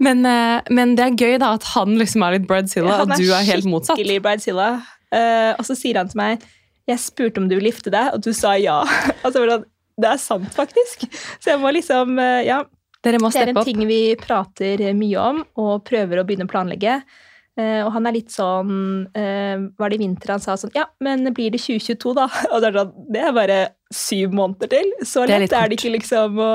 Men, 0.02 0.24
eh, 0.26 0.72
men 0.74 0.96
det 0.98 1.06
er 1.06 1.18
gøy 1.20 1.36
da 1.44 1.52
at 1.58 1.68
han 1.76 1.94
liksom 2.00 2.26
er 2.26 2.38
litt 2.40 2.48
bridezilla, 2.50 2.96
Ja, 2.96 3.04
og 3.06 3.14
du 3.14 3.28
er 3.30 3.46
helt 3.46 3.68
motsatt. 3.70 4.00
Skikkelig 4.00 4.24
bridezilla. 4.26 4.70
Eh, 5.14 5.52
og 5.54 5.68
så 5.68 5.78
sier 5.78 6.02
han 6.02 6.10
til 6.12 6.20
meg 6.20 6.42
Jeg 6.90 7.00
spurte 7.00 7.40
om 7.40 7.46
du 7.48 7.54
ville 7.56 7.70
gifte 7.70 7.94
deg, 7.94 8.10
og 8.16 8.26
du 8.26 8.34
sa 8.36 8.58
ja. 8.60 8.82
altså, 9.26 9.46
det 9.46 10.10
er 10.10 10.20
sant, 10.22 10.50
faktisk. 10.56 11.06
Så 11.38 11.54
jeg 11.54 11.62
må 11.62 11.72
liksom 11.76 12.18
eh, 12.24 12.42
Ja, 12.50 12.64
Dere 13.06 13.22
må 13.22 13.30
steppe 13.32 13.54
opp. 13.54 13.62
det 13.62 13.62
er 13.62 13.78
en 13.78 13.78
ting 13.78 13.88
vi 13.88 14.02
prater 14.20 14.84
mye 14.98 15.30
om 15.30 15.46
og 15.62 15.86
prøver 15.88 16.20
å 16.20 16.26
begynne 16.28 16.50
å 16.50 16.52
planlegge. 16.52 16.98
Eh, 17.58 17.82
og 17.86 17.94
han 17.96 18.06
er 18.06 18.14
litt 18.20 18.30
sånn 18.30 19.08
eh, 19.18 19.58
Var 19.82 19.90
det 19.90 19.98
i 19.98 20.02
vinter 20.04 20.30
han 20.30 20.42
sa 20.44 20.54
sånn 20.62 20.76
Ja, 20.78 20.84
men 21.02 21.26
blir 21.34 21.50
det 21.50 21.62
2022, 21.64 22.12
da? 22.14 22.28
Og 22.52 22.62
det 22.62 22.70
er, 22.70 22.78
sånn, 22.78 22.92
det 23.16 23.24
er 23.26 23.34
bare 23.34 23.56
syv 23.94 24.34
måneder 24.36 24.72
til. 24.72 24.90
Så 25.08 25.26
Det 25.28 25.36
er 25.36 25.44
lett 25.46 25.54
er 25.56 25.70
det 25.72 25.78
ikke 25.80 25.94
liksom 25.94 26.40
å, 26.44 26.52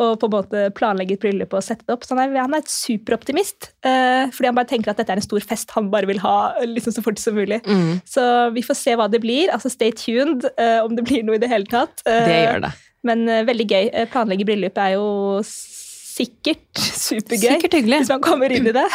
å 0.00 0.10
på 0.20 0.28
en 0.28 0.34
måte 0.34 0.66
planlegge 0.76 1.16
et 1.16 1.22
bryllup 1.22 1.56
og 1.56 1.64
sette 1.66 1.86
det 1.86 1.96
opp. 1.96 2.04
Så 2.06 2.14
han 2.14 2.22
er, 2.24 2.36
han 2.40 2.54
er 2.54 2.62
et 2.64 2.70
superoptimist. 2.72 3.72
uh, 3.86 4.28
fordi 4.34 4.50
han 4.50 4.58
bare 4.58 4.70
tenker 4.70 4.92
at 4.92 5.00
dette 5.02 5.16
er 5.16 5.22
en 5.22 5.26
stor 5.28 5.46
fest 5.46 5.74
han 5.76 5.90
bare 5.92 6.10
vil 6.10 6.22
ha 6.22 6.36
liksom 6.66 6.94
så 6.96 7.02
fort 7.06 7.18
som 7.22 7.34
mulig. 7.38 7.62
Mm, 7.66 7.98
Så 8.06 8.22
vi 8.54 8.62
får 8.66 8.78
se 8.78 8.94
hva 8.98 9.10
det 9.10 9.22
blir. 9.24 9.50
Altså 9.54 9.72
Stay 9.72 9.90
tuned 9.96 10.46
uh, 10.56 10.84
om 10.84 10.94
det 10.96 11.06
blir 11.08 11.26
noe 11.26 11.40
i 11.40 11.42
det 11.42 11.50
hele 11.50 11.66
tatt. 11.70 12.04
Uh, 12.06 12.22
det 12.28 12.38
gjør 12.44 12.64
det. 12.68 12.76
Men 13.06 13.26
eh, 13.28 13.44
veldig 13.48 13.66
gøy. 13.68 13.90
Eh, 13.92 14.08
Planlegge 14.12 14.46
bryllup 14.48 14.80
er 14.80 14.94
jo 14.96 15.04
sikkert 15.46 16.80
supergøy. 16.80 17.56
Sikkert 17.56 17.76
hyggelig. 17.78 18.02
Hvis 18.04 18.12
man 18.12 18.24
kommer 18.24 18.52
inn 18.52 18.68
i 18.68 18.74
det. 18.76 18.86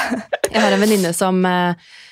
Jeg 0.51 0.61
har 0.61 0.75
en 0.75 0.83
venninne 0.83 1.13
som 1.17 1.39
eh, 1.49 1.71
eh, 1.73 2.04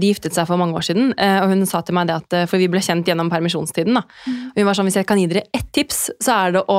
de 0.00 0.08
giftet 0.12 0.32
seg 0.32 0.46
for 0.48 0.56
mange 0.56 0.72
år 0.78 0.86
siden, 0.86 1.12
eh, 1.18 1.38
og 1.42 1.50
hun 1.52 1.66
sa 1.68 1.82
til 1.84 1.94
meg 1.94 2.06
det 2.08 2.14
at 2.16 2.32
eh, 2.32 2.46
For 2.48 2.56
vi 2.58 2.68
ble 2.72 2.80
kjent 2.80 3.04
gjennom 3.06 3.28
permisjonstiden. 3.30 3.94
da. 3.94 4.02
Og 4.26 4.56
Hun 4.56 4.64
var 4.66 4.74
sånn, 4.78 4.86
Hvis 4.88 4.96
jeg 4.96 5.06
kan 5.06 5.18
gi 5.20 5.26
dere 5.26 5.46
ett 5.52 5.68
tips, 5.72 6.10
så 6.20 6.36
er 6.46 6.52
det 6.52 6.62
å 6.68 6.78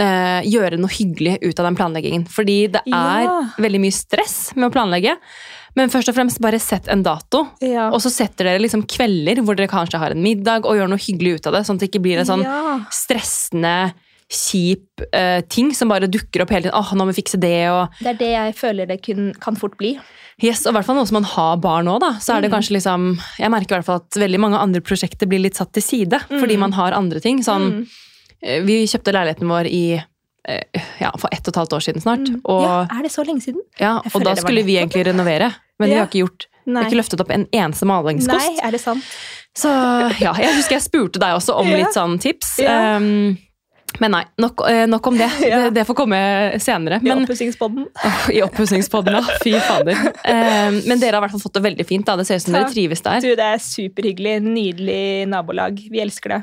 eh, 0.00 0.42
gjøre 0.48 0.78
noe 0.80 0.88
hyggelig 0.92 1.38
ut 1.42 1.58
av 1.60 1.66
den 1.66 1.76
planleggingen. 1.76 2.26
Fordi 2.28 2.58
det 2.72 2.82
er 2.86 3.24
Ja. 3.24 3.40
veldig 3.58 3.80
mye 3.80 3.92
stress 3.92 4.54
med 4.56 4.70
å 4.70 4.72
planlegge. 4.72 5.16
Men 5.76 5.88
først 5.88 6.08
og 6.08 6.16
fremst 6.16 6.40
bare 6.40 6.58
sett 6.58 6.88
en 6.88 7.02
dato. 7.02 7.44
Ja. 7.60 7.90
Og 7.90 8.00
så 8.00 8.10
setter 8.10 8.44
dere 8.48 8.58
liksom 8.62 8.82
kvelder 8.88 9.42
hvor 9.44 9.54
dere 9.56 9.68
kanskje 9.68 9.98
har 10.00 10.10
en 10.10 10.22
middag, 10.22 10.64
og 10.64 10.74
gjør 10.76 10.88
noe 10.88 10.98
hyggelig 10.98 11.34
ut 11.40 11.46
av 11.46 11.52
det. 11.52 11.64
Sånn 11.66 11.76
at 11.76 11.80
det 11.84 11.90
ikke 11.92 12.02
blir 12.02 12.18
en 12.18 12.26
sånn 12.26 12.42
ja. 12.42 12.80
stressende, 12.90 13.92
kjip 14.30 15.02
eh, 15.12 15.40
ting 15.50 15.72
som 15.74 15.90
bare 15.90 16.06
dukker 16.10 16.44
opp 16.44 16.52
hele 16.54 16.68
tiden. 16.68 16.76
Åh, 16.78 16.92
nå 16.94 17.02
må 17.04 17.10
vi 17.10 17.16
fikse 17.22 17.38
det, 17.42 17.68
og 17.72 17.88
Det 17.98 18.12
er 18.12 18.18
det 18.20 18.28
jeg 18.30 18.54
føler 18.60 18.86
det 18.86 19.00
kun, 19.02 19.32
kan 19.42 19.56
fort 19.58 19.74
bli. 19.80 19.96
Yes, 20.40 20.62
og 20.66 20.72
i 20.72 20.76
hvert 20.78 20.86
fall 20.86 20.96
nå 21.00 21.06
som 21.08 21.18
man 21.18 21.26
har 21.32 21.56
barn 21.60 21.90
òg, 21.90 21.98
da. 22.00 22.12
Så 22.22 22.36
er 22.36 22.40
det 22.44 22.50
Mm. 22.50 22.54
kanskje 22.56 22.76
liksom 22.78 23.18
Jeg 23.38 23.50
merker 23.50 23.74
i 23.74 23.78
hvert 23.80 23.84
fall 23.84 23.96
at 24.04 24.10
veldig 24.22 24.38
mange 24.40 24.56
andre 24.62 24.80
prosjekter 24.80 25.26
blir 25.28 25.40
litt 25.42 25.56
satt 25.58 25.72
til 25.72 25.82
side. 25.82 26.20
Fordi 26.30 26.56
man 26.56 26.72
har 26.72 26.92
andre 26.92 27.20
ting. 27.20 27.42
Sånn, 27.42 27.66
Mm. 27.72 27.86
eh, 28.42 28.60
Vi 28.62 28.84
kjøpte 28.86 29.12
leiligheten 29.12 29.48
vår 29.48 29.66
i 29.66 30.02
eh, 30.48 30.62
ja, 31.00 31.10
for 31.18 31.28
ett 31.32 31.46
og 31.46 31.52
et 31.52 31.60
halvt 31.60 31.72
år 31.76 31.82
siden 31.84 32.00
snart. 32.00 32.30
Og, 32.46 32.62
ja, 32.62 32.86
er 32.98 33.02
det 33.02 33.10
så 33.12 33.26
lenge 33.26 33.42
siden? 33.42 33.60
ja, 33.78 33.98
og 34.14 34.24
da 34.24 34.34
skulle 34.36 34.64
vi 34.64 34.76
egentlig 34.78 35.04
renovere. 35.06 35.52
Men 35.78 35.90
vi 35.90 35.96
har 35.96 36.06
ikke 36.06 36.24
gjort 36.26 36.46
vi 36.64 36.72
Nei. 36.72 36.82
har 36.82 36.90
ikke 36.90 37.00
løftet 37.02 37.20
opp 37.20 37.30
en 37.30 37.46
eneste 37.52 37.84
malingskost. 37.84 38.38
Nei, 38.38 38.58
er 38.62 38.70
det 38.70 38.80
sant? 38.80 39.02
Så 39.56 39.68
ja, 40.20 40.32
jeg 40.34 40.54
husker 40.54 40.76
jeg 40.78 40.82
spurte 40.82 41.18
deg 41.18 41.34
også 41.36 41.54
om 41.58 41.66
Ja. 41.72 41.76
litt 41.76 41.94
sånn 41.94 42.18
tips. 42.20 42.58
Ja. 42.62 42.96
Um, 42.96 43.36
men 44.00 44.14
nei, 44.16 44.22
nok, 44.40 44.62
eh, 44.68 44.86
nok 44.88 45.06
om 45.10 45.18
det. 45.20 45.28
Ja. 45.50 45.58
det. 45.66 45.70
Det 45.80 45.84
får 45.88 45.96
komme 45.98 46.18
senere. 46.62 47.00
I 47.00 47.08
Men, 47.08 47.24
oppussingspodden. 47.24 47.86
Åh, 48.04 48.20
I 48.32 48.42
oppussingspodden, 48.46 49.18
ja. 49.18 49.38
Fy 49.44 49.54
fader. 49.60 49.98
Um, 50.24 50.80
men 50.88 51.00
dere 51.02 51.16
har 51.16 51.20
i 51.20 51.26
hvert 51.26 51.34
fall 51.36 51.42
fått 51.44 51.58
det 51.58 51.64
veldig 51.68 51.86
fint. 51.88 52.06
da. 52.08 52.16
Det 52.20 52.26
ser 52.28 52.40
ut 52.40 52.46
som 52.48 52.56
Takk. 52.56 52.68
dere 52.68 52.74
trives 52.76 53.04
der. 53.06 53.20
Du, 53.24 53.30
det 53.36 53.48
er 53.56 53.60
superhyggelig. 53.64 54.38
Nydelig 54.46 55.02
nabolag. 55.30 55.82
Vi 55.92 56.00
elsker 56.02 56.36
det. 56.36 56.40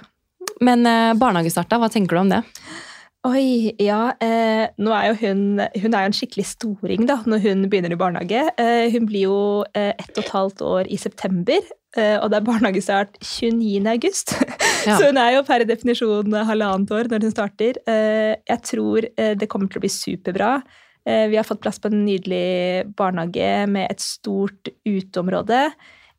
Men 0.63 0.85
uh, 0.87 1.13
barnehagestart, 1.17 1.69
da? 1.71 1.81
Hva 1.81 1.89
tenker 1.93 2.17
du 2.17 2.23
om 2.25 2.35
det? 2.35 2.43
Oi, 3.27 3.73
ja. 3.81 4.11
Eh, 4.23 4.67
nå 4.79 4.93
er 4.93 5.09
jo 5.09 5.15
hun 5.23 5.41
Hun 5.81 5.95
er 5.97 6.05
jo 6.05 6.11
en 6.11 6.15
skikkelig 6.15 6.45
storing 6.53 7.07
da, 7.09 7.17
når 7.27 7.41
hun 7.43 7.65
begynner 7.71 7.91
i 7.91 7.99
barnehage. 7.99 8.43
Eh, 8.61 8.87
hun 8.93 9.07
blir 9.09 9.25
jo 9.27 9.39
eh, 9.73 9.93
ett 9.97 10.13
og 10.13 10.23
et 10.23 10.33
halvt 10.35 10.63
år 10.63 10.91
i 10.93 10.99
september, 11.01 11.59
eh, 11.97 12.15
og 12.21 12.29
det 12.31 12.39
er 12.39 12.45
barnehagestart 12.47 13.17
29. 13.19 13.83
august. 13.91 14.35
Ja. 14.87 14.95
Så 14.95 15.09
hun 15.09 15.19
er 15.19 15.33
jo 15.35 15.45
per 15.47 15.65
definisjon 15.67 16.35
halvannet 16.47 16.91
år 16.95 17.09
når 17.11 17.27
hun 17.27 17.33
starter. 17.33 17.79
Eh, 17.89 18.33
jeg 18.47 18.63
tror 18.69 19.07
eh, 19.09 19.33
det 19.35 19.49
kommer 19.51 19.71
til 19.71 19.81
å 19.81 19.83
bli 19.83 19.91
superbra. 19.91 20.51
Eh, 21.07 21.25
vi 21.31 21.39
har 21.39 21.47
fått 21.47 21.61
plass 21.63 21.79
på 21.83 21.91
en 21.91 22.05
nydelig 22.05 22.87
barnehage 22.97 23.67
med 23.71 23.91
et 23.91 24.03
stort 24.03 24.71
uteområde. 24.87 25.65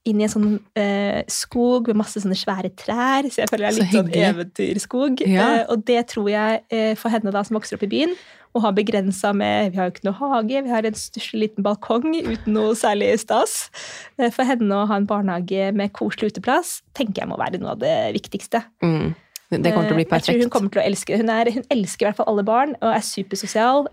Inn 0.09 0.23
i 0.23 0.27
en 0.27 0.33
sånn 0.33 0.49
eh, 0.79 1.21
skog 1.33 1.91
med 1.91 2.01
masse 2.01 2.23
sånne 2.23 2.37
svære 2.39 2.71
trær, 2.79 3.29
så 3.29 3.43
jeg 3.43 3.51
føler 3.51 3.67
det 3.67 3.69
er 3.69 3.77
Så 3.77 3.85
litt 3.85 3.97
sånn 3.97 4.11
eventyrskog. 4.25 5.23
Ja. 5.29 5.47
Eh, 5.59 5.63
og 5.75 5.85
det 5.89 6.03
tror 6.15 6.31
jeg 6.33 6.63
eh, 6.73 6.93
for 6.99 7.13
henne 7.13 7.35
da 7.35 7.45
som 7.45 7.59
vokser 7.59 7.79
opp 7.79 7.85
i 7.85 7.91
byen, 7.93 8.15
og 8.57 8.65
har 8.65 8.75
begrensa 8.77 9.35
med 9.37 9.73
Vi 9.73 9.81
har 9.81 9.89
jo 9.89 9.95
ikke 9.95 10.09
noe 10.09 10.19
hage, 10.19 10.65
vi 10.65 10.73
har 10.73 10.89
en 10.89 10.99
stusslig 10.99 11.43
liten 11.45 11.67
balkong 11.67 12.09
uten 12.17 12.57
noe 12.57 12.75
særlig 12.79 13.13
stas. 13.21 13.69
Eh, 14.17 14.33
For 14.35 14.49
henne 14.49 14.73
å 14.73 14.89
ha 14.89 14.99
en 14.99 15.09
barnehage 15.09 15.71
med 15.77 15.93
koselig 15.97 16.33
uteplass 16.33 16.79
tenker 16.97 17.25
jeg 17.25 17.31
må 17.31 17.39
være 17.41 17.61
noe 17.61 17.77
av 17.77 17.83
det 17.83 17.97
viktigste. 18.17 18.65
Mm. 18.85 19.13
Det 19.49 19.73
kommer 19.73 19.89
til 19.89 19.97
å 19.97 20.01
bli 20.01 20.05
perfekt. 20.09 20.29
Jeg 20.29 20.37
tror 20.37 20.49
hun 20.49 20.53
kommer 20.53 20.73
til 20.75 20.83
å 20.83 20.85
elske 20.85 21.17
det. 21.17 21.25
Hun, 21.25 21.61
hun 21.61 21.69
elsker 21.73 22.05
i 22.05 22.09
hvert 22.11 22.19
fall 22.19 22.29
alle 22.33 22.45
barn 22.45 22.75
og 22.83 22.91
er 22.93 23.05
supersosial. 23.05 23.87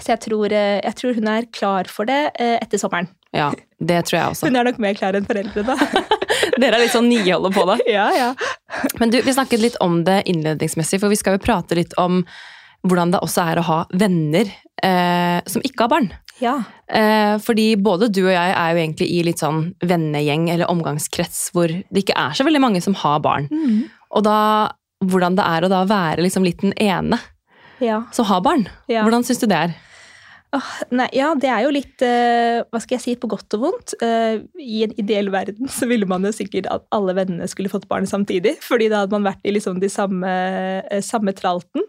Så 0.00 0.14
jeg 0.14 0.22
tror, 0.26 0.52
eh, 0.52 0.80
jeg 0.80 0.96
tror 0.98 1.18
hun 1.18 1.28
er 1.30 1.46
klar 1.54 1.90
for 1.90 2.08
det 2.08 2.22
eh, 2.34 2.56
etter 2.60 2.80
sommeren. 2.80 3.10
Ja, 3.34 3.50
det 3.82 4.04
tror 4.06 4.18
jeg 4.18 4.32
også. 4.32 4.48
Hun 4.48 4.58
er 4.58 4.66
nok 4.68 4.80
mer 4.82 4.94
klar 4.98 5.16
enn 5.18 5.26
foreldrene. 5.26 5.74
Dere 6.60 6.76
er 6.76 6.84
litt 6.84 6.94
sånn 6.94 7.08
niholde 7.10 7.50
på 7.54 7.64
det. 7.72 7.78
ja, 7.96 8.08
ja. 8.14 8.30
Men 9.00 9.14
du, 9.14 9.20
vi 9.24 9.34
snakket 9.34 9.62
litt 9.62 9.78
om 9.84 10.02
det 10.06 10.22
innledningsmessig, 10.30 11.00
for 11.02 11.12
vi 11.12 11.18
skal 11.18 11.38
jo 11.38 11.44
prate 11.44 11.78
litt 11.78 11.96
om 12.00 12.22
hvordan 12.84 13.14
det 13.14 13.22
også 13.24 13.46
er 13.48 13.58
å 13.58 13.66
ha 13.66 13.78
venner 13.96 14.50
eh, 14.84 15.40
som 15.48 15.64
ikke 15.64 15.86
har 15.86 15.92
barn. 15.96 16.10
ja. 16.42 16.58
Eh, 16.84 17.38
fordi 17.40 17.70
både 17.80 18.10
du 18.12 18.26
og 18.26 18.34
jeg 18.34 18.50
er 18.52 18.72
jo 18.74 18.80
egentlig 18.82 19.06
i 19.08 19.22
litt 19.24 19.40
sånn 19.40 19.70
vennegjeng 19.88 20.50
eller 20.52 20.68
omgangskrets 20.68 21.46
hvor 21.54 21.72
det 21.72 22.02
ikke 22.02 22.18
er 22.20 22.36
så 22.36 22.44
veldig 22.44 22.60
mange 22.60 22.82
som 22.84 22.96
har 23.00 23.22
barn. 23.24 23.48
Mm. 23.48 23.86
Og 24.14 24.26
da, 24.26 24.40
hvordan 25.00 25.38
det 25.38 25.46
er 25.48 25.64
å 25.64 25.70
da 25.72 25.80
være 25.88 26.26
liksom 26.26 26.44
litt 26.44 26.60
den 26.60 26.76
ene 26.76 27.18
ja. 27.82 28.04
som 28.12 28.28
har 28.28 28.44
barn. 28.44 28.68
Ja. 28.90 29.02
Hvordan 29.06 29.26
syns 29.26 29.42
du 29.42 29.48
det 29.50 29.58
er? 29.58 29.74
Oh, 30.54 30.66
nei, 30.94 31.08
ja, 31.16 31.32
det 31.34 31.48
er 31.50 31.64
jo 31.64 31.70
litt 31.74 32.02
uh, 32.06 32.62
Hva 32.70 32.78
skal 32.82 32.94
jeg 32.94 33.02
si, 33.02 33.14
på 33.18 33.26
godt 33.30 33.56
og 33.56 33.64
vondt. 33.64 33.94
Uh, 33.98 34.44
I 34.60 34.84
en 34.86 34.94
ideell 35.00 35.30
verden 35.34 35.70
så 35.72 35.88
ville 35.90 36.06
man 36.06 36.26
jo 36.26 36.30
sikkert 36.34 36.68
at 36.70 36.84
alle 36.94 37.16
vennene 37.16 37.48
skulle 37.50 37.72
fått 37.72 37.88
barn 37.90 38.06
samtidig. 38.06 38.56
fordi 38.62 38.90
da 38.92 39.02
hadde 39.02 39.16
man 39.16 39.26
vært 39.26 39.42
i 39.42 39.54
liksom 39.56 39.80
de 39.82 39.90
samme, 39.90 40.34
uh, 40.86 41.00
samme 41.02 41.34
tralten. 41.34 41.82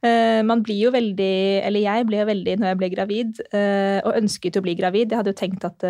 Man 0.00 0.62
blir 0.64 0.78
jo 0.86 0.90
veldig 0.94 1.60
Eller 1.68 1.82
jeg 1.82 2.06
ble 2.08 2.22
jo 2.22 2.28
veldig 2.30 2.54
når 2.56 2.70
jeg 2.70 2.78
ble 2.80 2.88
gravid, 2.94 3.40
og 3.52 4.16
ønsket 4.16 4.56
å 4.56 4.62
bli 4.64 4.72
gravid. 4.78 5.10
Jeg 5.12 5.20
hadde 5.20 5.34
jo 5.34 5.36
tenkt 5.36 5.66
at 5.68 5.84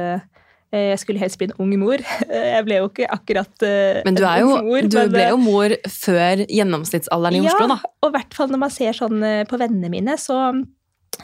jeg 0.71 0.99
skulle 1.03 1.19
helst 1.19 1.39
bli 1.41 1.49
en 1.51 1.57
ung 1.59 1.73
mor. 1.81 2.03
Jeg 2.31 2.65
ble 2.67 2.77
jo 2.79 2.91
ikke 2.91 3.09
akkurat 3.11 3.65
eh, 3.67 4.03
Men 4.07 4.19
du, 4.19 4.23
er 4.23 4.43
jo, 4.45 4.53
ung 4.55 4.69
mor. 4.69 4.87
du 4.87 4.99
men, 5.01 5.15
ble 5.15 5.25
eh, 5.25 5.33
jo 5.33 5.41
mor 5.43 5.75
før 5.91 6.45
gjennomsnittsalderen 6.47 7.41
i 7.41 7.43
Oslo, 7.43 7.67
da. 7.73 7.79
og 8.05 8.13
i 8.13 8.15
hvert 8.15 8.37
fall 8.37 8.53
når 8.53 8.63
man 8.63 8.75
ser 8.75 8.95
sånn 8.97 9.25
eh, 9.27 9.43
på 9.51 9.59
vennene 9.61 9.91
mine, 9.93 10.15
så 10.21 10.39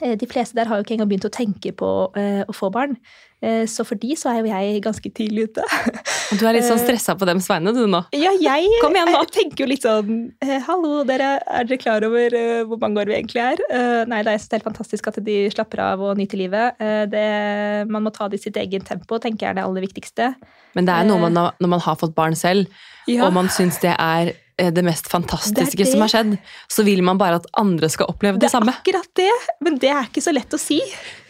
eh, 0.01 0.17
de 0.19 0.29
fleste 0.31 0.59
der 0.59 0.71
har 0.71 0.81
jo 0.81 0.87
ikke 0.87 0.97
engang 0.97 1.13
begynt 1.13 1.29
å 1.31 1.35
tenke 1.37 1.75
på 1.79 1.93
eh, 2.19 2.43
å 2.43 2.57
få 2.57 2.73
barn. 2.75 2.99
Eh, 3.45 3.67
så 3.69 3.85
for 3.85 4.01
de 4.01 4.15
så 4.17 4.31
er 4.33 4.39
jo 4.41 4.49
jeg 4.49 4.79
ganske 4.85 5.11
tidlig 5.13 5.49
ute. 5.51 5.65
Du 6.37 6.41
er 6.49 6.57
litt 6.57 6.65
sånn 6.67 6.81
Eh, 6.81 6.85
stressa 6.87 7.15
på 7.15 7.27
dems 7.29 7.47
vegne, 7.47 7.71
du 7.77 7.85
nå. 7.87 8.01
ja, 8.17 8.33
jeg 8.43 8.67
Kom 8.83 8.97
igjen 8.97 9.13
eh, 9.15 9.27
tenker 9.37 9.63
jo 9.63 9.69
litt 9.71 9.85
sånn 9.85 10.15
eh, 10.43 10.57
Hallo, 10.67 11.05
dere, 11.07 11.37
er 11.47 11.69
dere 11.69 11.79
klar 11.79 12.03
over 12.09 12.35
hvor 12.67 12.81
mange 12.83 12.99
år 13.05 13.13
vi 13.13 13.15
egentlig 13.21 13.43
er? 13.45 13.63
Nei, 14.11 14.23
det 14.27 14.33
er 14.35 14.41
helt 14.57 14.67
fantastisk 14.67 15.07
at 15.13 15.21
de 15.27 15.37
slapper 15.55 15.85
av 15.85 16.03
og 16.03 16.17
nyter 16.19 16.41
livet. 16.41 16.81
Det, 17.13 17.23
man 17.93 18.03
må 18.09 18.11
ta 18.17 18.27
det 18.33 18.41
i 18.41 18.45
sitt 18.49 18.57
eget 18.59 18.89
tempo, 18.89 19.21
tenker 19.23 19.47
jeg 19.47 19.53
er 19.55 19.61
det 19.61 19.67
aller 19.69 19.85
viktigste. 19.87 20.33
Men 20.75 20.89
det 20.89 20.97
er 20.97 21.07
noe 21.09 21.21
man, 21.29 21.37
har- 21.39 21.55
når 21.63 21.73
man 21.77 21.85
har 21.87 21.97
fått 22.01 22.17
barn 22.17 22.35
selv, 22.35 22.67
Ja. 23.07 23.27
og 23.29 23.33
man 23.37 23.47
syns 23.53 23.79
det 23.85 23.95
er 23.95 24.33
det 24.57 24.85
mest 24.85 25.09
fantastiske 25.13 25.77
Det 25.77 25.85
det. 25.85 25.91
som 25.93 26.01
har 26.01 26.09
skjedd, 26.09 26.37
så 26.73 26.85
vil 26.87 27.03
man 27.05 27.19
bare 27.21 27.41
at 27.43 27.49
andre 27.61 27.91
skal 27.93 28.09
oppleve 28.09 28.39
det, 28.39 28.47
Det 28.47 28.49
er 28.49 28.55
samme. 28.55 28.73
akkurat 28.73 29.11
det, 29.19 29.33
men 29.61 29.77
det 29.83 29.91
er 29.93 30.07
ikke 30.09 30.23
så 30.25 30.33
lett 30.33 30.57
å 30.57 30.61
si. 30.61 30.79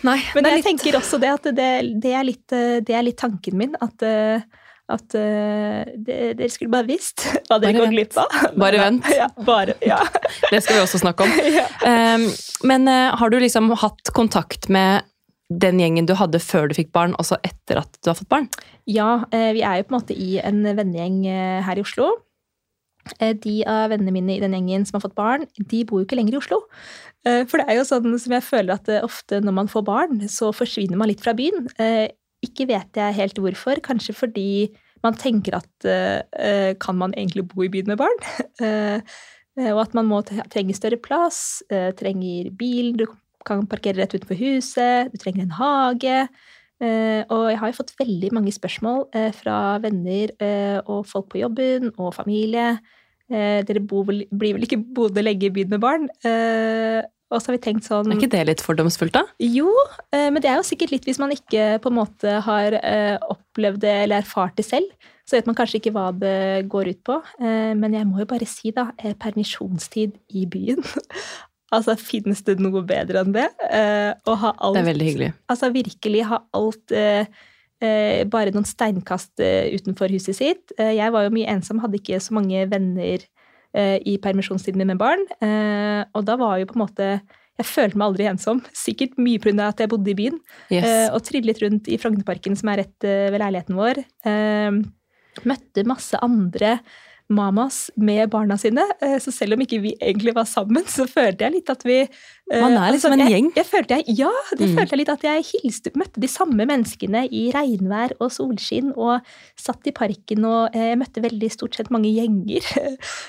Nei, 0.07 0.21
Men 0.35 0.47
jeg 0.47 0.61
litt, 0.61 0.69
tenker 0.69 0.99
også 1.01 1.19
det 1.19 1.33
at 1.33 1.49
det, 1.57 1.73
det, 2.03 2.13
er, 2.13 2.23
litt, 2.29 2.47
eh, 2.55 2.79
det 2.87 2.95
er 2.95 3.03
litt 3.03 3.19
tanken 3.19 3.59
min. 3.59 3.75
At, 3.83 4.03
eh, 4.07 4.47
at 4.87 5.17
eh, 5.19 5.83
det, 5.99 6.21
dere 6.39 6.51
skulle 6.55 6.71
bare 6.71 6.87
visst 6.87 7.27
hva 7.49 7.59
dere 7.59 7.75
går 7.81 7.91
glipp 7.91 8.15
av. 8.23 8.31
Bare 8.63 8.79
vent. 8.79 9.11
Ja, 9.11 9.27
bare, 9.43 9.75
ja. 9.83 9.99
det 10.53 10.63
skal 10.63 10.79
vi 10.79 10.85
også 10.85 11.03
snakke 11.03 11.27
om. 11.27 11.35
ja. 11.59 11.67
Um, 11.83 12.31
men 12.63 12.87
uh, 12.87 13.17
har 13.19 13.35
du 13.35 13.41
liksom 13.43 13.73
hatt 13.83 14.15
kontakt 14.15 14.71
med 14.71 15.03
den 15.51 15.79
gjengen 15.83 16.07
du 16.07 16.15
hadde 16.19 16.39
før 16.43 16.71
du 16.71 16.75
fikk 16.79 16.93
barn, 16.95 17.15
også 17.19 17.39
etter 17.47 17.83
at 17.83 17.91
du 18.03 18.11
har 18.11 18.19
fått 18.19 18.31
barn? 18.31 18.49
ja, 18.87 19.25
eh, 19.35 19.51
vi 19.55 19.63
er 19.67 19.81
jo 19.81 19.89
på 19.89 19.95
en 19.95 19.99
måte 19.99 20.15
i 20.15 20.37
en 20.39 20.63
vennegjeng 20.63 21.27
eh, 21.27 21.63
her 21.67 21.79
i 21.79 21.83
Oslo. 21.83 22.13
Eh, 23.21 23.35
De 23.35 23.61
av 23.69 23.91
vennene 23.93 24.15
mine 24.15 24.37
i 24.37 24.43
den 24.43 24.55
gjengen 24.57 24.87
som 24.87 24.99
har 24.99 25.07
fått 25.07 25.19
barn, 25.19 25.47
de 25.57 25.83
bor 25.89 26.01
jo 26.01 26.07
ikke 26.07 26.19
lenger 26.19 26.37
i 26.37 26.41
Oslo. 26.41 26.63
Eh, 27.27 27.45
For 27.49 27.61
det 27.61 27.69
er 27.69 27.81
jo 27.81 27.87
sånn 27.89 28.19
som 28.23 28.37
jeg 28.37 28.47
føler 28.47 28.77
at 28.77 28.91
eh, 28.93 29.05
ofte 29.05 29.41
når 29.45 29.57
man 29.61 29.71
får 29.73 29.87
barn, 29.87 30.25
så 30.33 30.53
forsvinner 30.55 30.99
man 30.99 31.11
litt 31.13 31.25
fra 31.25 31.37
byen. 31.37 31.69
Ikke 32.45 32.69
vet 32.69 32.99
jeg 32.99 33.17
helt 33.17 33.39
hvorfor. 33.41 33.81
Kanskje 33.85 34.15
fordi 34.15 34.51
man 35.05 35.17
tenker 35.19 35.59
at 35.59 35.87
kan 36.81 36.97
man 36.99 37.15
egentlig 37.15 37.47
bo 37.49 37.65
i 37.65 37.71
byen 37.73 37.89
med 37.91 38.01
barn? 38.01 38.21
Og 39.57 39.79
at 39.81 39.95
man 39.97 40.05
må 40.05 40.19
trenge 40.27 40.77
større 40.77 40.99
plass, 41.01 41.63
trenger 41.97 42.51
bil, 42.59 42.93
du 42.99 43.07
kan 43.47 43.65
parkere 43.71 44.03
rett 44.03 44.13
utenfor 44.13 44.37
huset, 44.37 45.09
du 45.13 45.17
trenger 45.23 45.47
en 45.47 45.57
hage. 45.57 46.19
Uh, 46.77 47.25
og 47.33 47.47
jeg 47.49 47.57
har 47.57 47.71
jo 47.71 47.77
fått 47.79 47.95
veldig 47.97 48.31
mange 48.37 48.53
spørsmål 48.53 49.07
uh, 49.17 49.31
fra 49.33 49.79
venner 49.81 50.35
uh, 50.43 50.83
og 50.85 51.07
folk 51.09 51.31
på 51.33 51.41
jobben 51.41 51.89
og 51.97 52.13
familie. 52.13 52.75
Eh, 53.33 53.61
dere 53.67 53.83
vel, 53.83 54.25
blir 54.31 54.55
vel 54.55 54.67
ikke 54.67 54.79
boende 54.79 55.25
lenge 55.25 55.49
i 55.49 55.55
byen 55.55 55.73
med 55.75 55.83
barn? 55.83 56.09
Eh, 56.27 57.03
og 57.27 57.43
så 57.43 57.51
har 57.51 57.57
vi 57.57 57.65
tenkt 57.65 57.89
sånn 57.89 58.13
Er 58.13 58.21
ikke 58.21 58.31
det 58.37 58.45
litt 58.47 58.63
fordomsfullt, 58.63 59.17
da? 59.17 59.25
Jo, 59.43 59.73
eh, 60.15 60.29
men 60.31 60.39
det 60.43 60.51
er 60.51 60.61
jo 60.61 60.69
sikkert 60.69 60.93
litt 60.95 61.09
hvis 61.09 61.19
man 61.19 61.35
ikke 61.35 61.81
på 61.83 61.91
en 61.91 61.99
måte 61.99 62.37
har 62.47 62.77
eh, 62.79 63.17
opplevd 63.19 63.83
det 63.83 63.95
eller 64.05 64.23
erfart 64.23 64.55
det 64.61 64.67
selv. 64.69 65.11
Så 65.27 65.35
vet 65.35 65.49
man 65.49 65.57
kanskje 65.59 65.81
ikke 65.81 65.91
hva 65.97 66.13
det 66.15 66.69
går 66.71 66.93
ut 66.95 67.01
på. 67.07 67.19
Eh, 67.43 67.73
men 67.75 67.99
jeg 67.99 68.07
må 68.07 68.23
jo 68.23 68.29
bare 68.31 68.47
si, 68.47 68.71
da, 68.75 68.93
eh, 69.03 69.17
permisjonstid 69.19 70.15
i 70.39 70.47
byen. 70.47 70.87
altså, 71.75 71.97
finnes 71.99 72.45
det 72.47 72.61
noe 72.63 72.85
bedre 72.87 73.25
enn 73.25 73.35
det? 73.35 73.49
Eh, 73.67 74.13
å 74.23 74.39
ha 74.45 74.55
alt 74.55 74.79
Det 74.79 74.85
er 74.85 74.91
veldig 74.93 75.11
hyggelig. 75.11 75.33
Altså 75.51 75.73
virkelig 75.75 76.25
ha 76.31 76.45
alt 76.55 76.95
bare 77.81 78.53
noen 78.55 78.67
steinkast 78.67 79.43
eh, 79.45 79.73
utenfor 79.77 80.13
huset 80.15 80.39
sitt. 80.39 80.73
Eh, 80.79 80.95
jeg 80.97 81.13
var 81.13 81.27
jo 81.27 81.33
mye 81.35 81.51
ensom, 81.53 81.83
hadde 81.83 82.01
ikke 82.01 82.21
så 82.25 82.37
mange 82.37 82.65
venner 82.71 83.25
eh, 83.77 83.99
i 84.09 84.17
permisjonstiden 84.23 84.81
min 84.81 84.95
med 84.95 85.01
barn. 85.01 85.25
Eh, 85.45 86.03
og 86.17 86.25
da 86.29 86.39
var 86.41 86.61
jo 86.61 86.71
på 86.71 86.79
en 86.79 86.87
måte 86.87 87.11
Jeg 87.57 87.71
følte 87.71 87.97
meg 87.97 88.11
aldri 88.11 88.27
ensom. 88.29 88.59
Sikkert 88.87 89.17
mye 89.17 89.41
pga. 89.41 89.71
at 89.71 89.81
jeg 89.81 89.89
bodde 89.89 90.13
i 90.13 90.17
byen. 90.19 90.37
Yes. 90.69 90.85
Eh, 90.85 91.09
og 91.09 91.23
trillet 91.25 91.63
rundt 91.63 91.89
i 91.89 91.97
Frognerparken, 91.97 92.57
som 92.57 92.69
er 92.69 92.83
rett 92.83 93.07
eh, 93.09 93.31
ved 93.33 93.41
leiligheten 93.41 93.79
vår. 93.79 94.03
Eh, 94.29 94.81
møtte 95.49 95.87
masse 95.89 96.21
andre 96.21 96.77
mamas 97.33 97.91
med 97.97 98.31
barna 98.31 98.59
sine. 98.59 98.85
Eh, 99.03 99.19
så 99.19 99.33
selv 99.33 99.57
om 99.57 99.65
ikke 99.65 99.81
vi 99.83 99.95
egentlig 100.01 100.35
var 100.37 100.45
sammen, 100.45 100.85
så 100.97 101.09
følte 101.09 101.47
jeg 101.47 101.59
litt 101.59 101.73
at 101.73 101.85
vi 101.87 102.03
eh, 102.05 102.11
Man 102.47 102.77
er 102.79 102.93
liksom 102.95 103.13
en 103.17 103.25
gjeng. 103.27 103.47
Jeg 103.57 103.67
følte 103.67 103.97
jeg, 103.99 104.05
ja, 104.21 104.31
det 104.57 104.69
Mm. 104.69 104.77
følte 104.77 104.93
jeg 104.95 104.99
litt 105.01 105.09
at 105.11 105.23
jeg 105.27 105.43
hilste, 105.49 105.91
møtte 105.99 106.21
de 106.23 106.29
samme 106.31 106.63
menneskene 106.67 107.25
i 107.35 107.51
regnvær 107.51 108.13
og 108.21 108.31
solskinn, 108.31 108.93
og 108.97 109.21
satt 109.59 109.87
i 109.91 109.91
parken 109.91 110.45
og 110.47 110.71
eh, 110.77 110.93
jeg 110.93 110.99
møtte 111.01 111.23
veldig 111.25 111.51
stort 111.51 111.75
sett 111.75 111.91
mange 111.91 112.13
gjenger. 112.15 112.63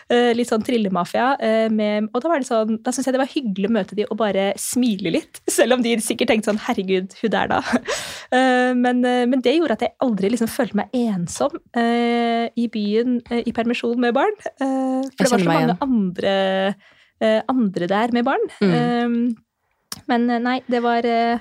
Eh, 0.10 0.32
litt 0.38 0.48
sånn 0.48 0.64
trillemafia. 0.64 1.36
eh, 1.42 1.68
med, 1.70 2.10
og 2.14 2.22
da 2.24 2.30
var 2.30 2.40
det 2.40 2.48
sånn, 2.48 2.78
da 2.84 2.92
syntes 2.94 3.08
jeg 3.10 3.14
det 3.18 3.20
var 3.20 3.32
hyggelig 3.34 3.68
å 3.68 3.74
møte 3.76 3.96
de 3.98 4.06
og 4.08 4.18
bare 4.18 4.54
smile 4.58 5.12
litt. 5.12 5.42
Selv 5.52 5.74
om 5.76 5.82
de 5.84 5.96
sikkert 6.00 6.30
tenkte 6.32 6.52
sånn 6.52 6.62
herregud, 6.68 7.12
hun 7.22 7.32
der 7.34 7.48
da. 7.52 7.62
Eh, 8.28 8.74
men, 8.76 9.04
eh, 9.08 9.24
men 9.26 9.40
det 9.42 9.54
gjorde 9.56 9.78
at 9.78 9.84
jeg 9.86 9.94
aldri 10.04 10.30
liksom 10.34 10.50
følte 10.52 10.76
meg 10.76 10.90
ensom 11.00 11.54
eh, 11.80 12.50
i 12.60 12.66
byen 12.68 13.22
eh, 13.32 13.44
i 13.48 13.54
permisjon 13.56 13.96
med 14.04 14.14
barn. 14.18 14.36
Eh, 14.60 15.08
for 15.16 15.24
Jeg 15.24 15.28
det 15.28 15.32
var 15.32 15.40
så 15.40 15.48
mange 15.48 15.78
andre, 15.86 16.34
eh, 16.68 16.74
andre 17.24 17.88
der 17.90 18.14
med 18.14 18.26
barn. 18.28 18.44
Mm. 18.62 18.74
Eh, 18.78 19.44
men 20.06 20.30
eh, 20.30 20.42
nei, 20.44 20.58
det 20.70 20.82
var 20.86 21.06
eh, 21.08 21.40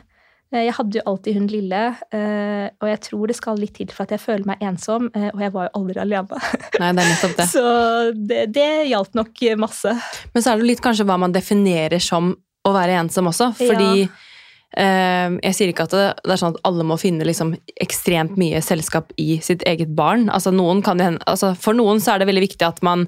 Jeg 0.54 0.74
hadde 0.78 1.00
jo 1.00 1.04
alltid 1.10 1.36
hun 1.36 1.48
lille, 1.50 1.82
eh, 2.14 2.68
og 2.80 2.88
jeg 2.88 3.00
tror 3.08 3.30
det 3.30 3.36
skal 3.36 3.58
litt 3.60 3.74
til 3.76 3.90
for 3.92 4.06
at 4.06 4.14
jeg 4.14 4.22
føler 4.22 4.46
meg 4.52 4.62
ensom, 4.64 5.10
eh, 5.12 5.28
og 5.34 5.42
jeg 5.42 5.54
var 5.56 5.68
jo 5.68 5.82
aldri 5.82 6.02
alene. 6.04 6.40
Nei, 6.80 6.92
det 6.94 7.04
er 7.04 7.10
nettopp 7.10 7.36
det. 7.40 7.48
Så 7.56 7.66
det, 8.14 8.44
det 8.54 8.70
hjalp 8.92 9.18
nok 9.18 9.44
masse. 9.60 9.96
Men 10.32 10.44
så 10.44 10.52
er 10.52 10.62
det 10.62 10.70
litt 10.70 10.84
kanskje 10.84 11.06
hva 11.08 11.18
man 11.20 11.34
definerer 11.34 12.02
som 12.02 12.32
å 12.66 12.72
være 12.74 12.96
ensom 13.02 13.28
også. 13.30 13.50
Fordi 13.58 14.06
eh, 14.06 15.36
jeg 15.48 15.56
sier 15.58 15.72
ikke 15.72 15.86
at 15.86 15.94
det, 15.94 16.06
det 16.24 16.34
er 16.34 16.40
sånn 16.40 16.56
at 16.56 16.68
alle 16.68 16.86
må 16.86 16.98
finne 17.00 17.26
liksom 17.26 17.54
ekstremt 17.82 18.38
mye 18.40 18.62
selskap 18.64 19.12
i 19.22 19.40
sitt 19.44 19.66
eget 19.68 19.92
barn. 19.98 20.28
Altså, 20.32 20.54
noen 20.54 20.82
kan 20.86 21.02
altså, 21.02 21.52
for 21.58 21.78
noen 21.78 22.02
så 22.02 22.14
er 22.14 22.22
det 22.22 22.30
veldig 22.30 22.46
viktig 22.46 22.66
at 22.66 22.82
man 22.86 23.06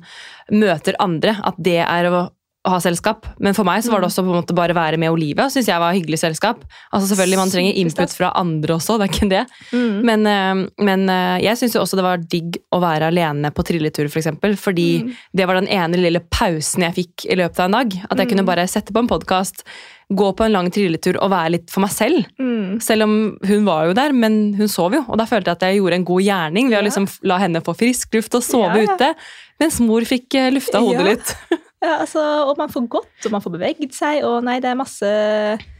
møter 0.50 0.98
andre. 1.02 1.38
At 1.46 1.58
det 1.58 1.80
er 1.87 2.10
å, 2.10 2.26
å 2.66 2.70
ha 2.74 2.78
selskap. 2.82 3.24
Men 3.38 3.54
for 3.54 3.64
meg 3.64 3.82
så 3.84 3.92
var 3.92 4.00
det 4.02 4.08
også 4.10 4.24
på 4.26 4.32
en 4.32 4.40
måte 4.42 4.54
bare 4.56 4.74
være 4.74 4.98
med 4.98 5.10
Olivia. 5.14 5.46
Synes 5.48 5.68
jeg 5.70 5.78
var 5.80 5.94
hyggelig 5.94 6.18
selskap. 6.18 6.64
Altså 6.92 7.08
selvfølgelig 7.14 7.38
Man 7.38 7.50
trenger 7.50 7.76
input 7.80 8.10
fra 8.12 8.32
andre 8.36 8.74
også, 8.74 8.98
det 8.98 9.06
er 9.08 9.12
ikke 9.14 9.28
det. 9.30 9.44
Mm. 9.72 10.02
Men, 10.04 10.26
eh, 10.26 10.68
men 10.84 11.08
eh, 11.08 11.38
jeg 11.46 11.56
syns 11.56 11.74
jo 11.78 11.80
også 11.84 11.96
det 11.96 12.04
var 12.04 12.18
digg 12.18 12.58
å 12.74 12.80
være 12.82 13.08
alene 13.12 13.52
på 13.54 13.64
trilletur, 13.64 14.08
for 14.10 14.18
eksempel, 14.20 14.56
fordi 14.58 14.88
Mm. 15.04 15.12
det 15.36 15.46
var 15.46 15.54
den 15.54 15.68
ene 15.68 15.96
lille 15.96 16.20
pausen 16.20 16.82
jeg 16.82 16.94
fikk 16.94 17.26
i 17.30 17.36
løpet 17.36 17.58
av 17.60 17.64
en 17.66 17.78
dag. 17.78 17.94
At 18.10 18.18
jeg 18.18 18.26
Mm. 18.26 18.30
kunne 18.34 18.46
bare 18.46 18.66
sette 18.68 18.92
på 18.92 18.98
en 18.98 19.08
podkast, 19.08 19.62
gå 20.10 20.32
på 20.36 20.44
en 20.44 20.52
lang 20.52 20.70
trilletur 20.70 21.16
og 21.22 21.30
være 21.30 21.50
litt 21.52 21.70
for 21.70 21.80
meg 21.80 21.90
selv. 21.90 22.24
Mm. 22.40 22.80
Selv 22.82 23.02
om 23.04 23.38
hun 23.46 23.64
var 23.64 23.86
jo 23.86 23.92
der, 23.94 24.12
men 24.12 24.54
hun 24.54 24.66
sov 24.68 24.92
jo. 24.94 25.04
Og 25.08 25.16
da 25.18 25.24
følte 25.26 25.46
jeg 25.52 25.56
at 25.56 25.60
jeg 25.60 25.78
gjorde 25.80 25.94
en 25.94 26.04
god 26.04 26.22
gjerning 26.22 26.64
ved 26.70 26.72
Ja. 26.72 26.80
å 26.80 26.84
liksom 26.84 27.08
la 27.22 27.38
henne 27.38 27.60
få 27.62 27.76
frisk 27.76 28.12
luft 28.14 28.34
og 28.34 28.42
sove 28.42 28.74
Ja, 28.74 28.82
ja. 28.84 28.94
ute. 28.96 29.14
Mens 29.60 29.80
mor 29.80 30.00
fikk 30.02 30.34
eh, 30.34 30.50
lufta 30.50 30.80
hodet 30.80 31.00
Ja. 31.00 31.12
litt. 31.12 31.34
Ja, 31.82 32.00
altså, 32.02 32.23
og 32.49 32.56
man 32.58 32.70
får 32.73 32.87
gått, 32.90 33.26
og 33.26 33.35
man 33.35 33.42
får 33.44 33.54
beveget 33.54 33.94
seg, 33.94 34.25
og 34.26 34.40
nei, 34.47 34.58
det 34.62 34.73
er 34.73 34.78
masse 34.78 35.11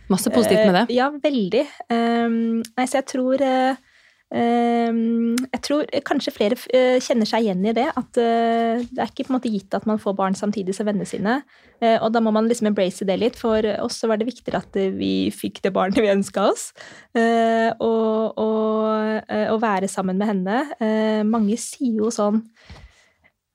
Masse 0.09 0.33
positivt 0.33 0.64
med 0.64 0.75
det. 0.75 0.87
Uh, 0.88 0.95
Ja, 0.97 1.11
veldig. 1.23 1.64
Um, 1.93 2.64
nei, 2.64 2.87
så 2.88 3.00
jeg 3.02 3.09
tror 3.11 3.43
uh, 3.45 3.76
um, 4.33 5.35
jeg 5.45 5.61
tror 5.67 5.90
kanskje 6.09 6.33
flere 6.33 6.57
uh, 6.57 6.97
kjenner 7.05 7.28
seg 7.28 7.45
igjen 7.45 7.67
i 7.69 7.75
det. 7.76 7.87
At 7.93 8.17
det 8.17 8.97
er 8.97 9.11
ikke 9.11 9.26
på 9.28 9.35
en 9.35 9.37
måte 9.37 9.52
gitt 9.52 9.76
at 9.76 9.85
man 9.88 10.00
får 10.00 10.17
barn 10.17 10.38
samtidig 10.38 10.76
som 10.76 10.88
vennene 10.88 11.09
sine. 11.09 11.40
Og 12.00 12.09
da 12.11 12.23
må 12.25 12.33
man 12.35 12.49
liksom 12.50 12.73
embrace 12.73 13.07
det 13.07 13.19
litt. 13.21 13.37
For 13.38 13.62
oss 13.85 14.00
så 14.00 14.09
var 14.11 14.19
det 14.19 14.31
viktigere 14.31 14.64
at 14.64 14.81
vi 14.97 15.28
fikk 15.35 15.61
det 15.62 15.75
barnet 15.76 16.00
vi 16.02 16.11
ønska 16.11 16.49
oss. 16.49 16.73
Og, 17.14 18.40
å 19.38 19.61
være 19.62 19.87
sammen 19.93 20.19
med 20.19 20.33
henne. 20.33 21.23
Mange 21.28 21.61
sier 21.61 22.00
jo 22.00 22.11
sånn 22.14 22.43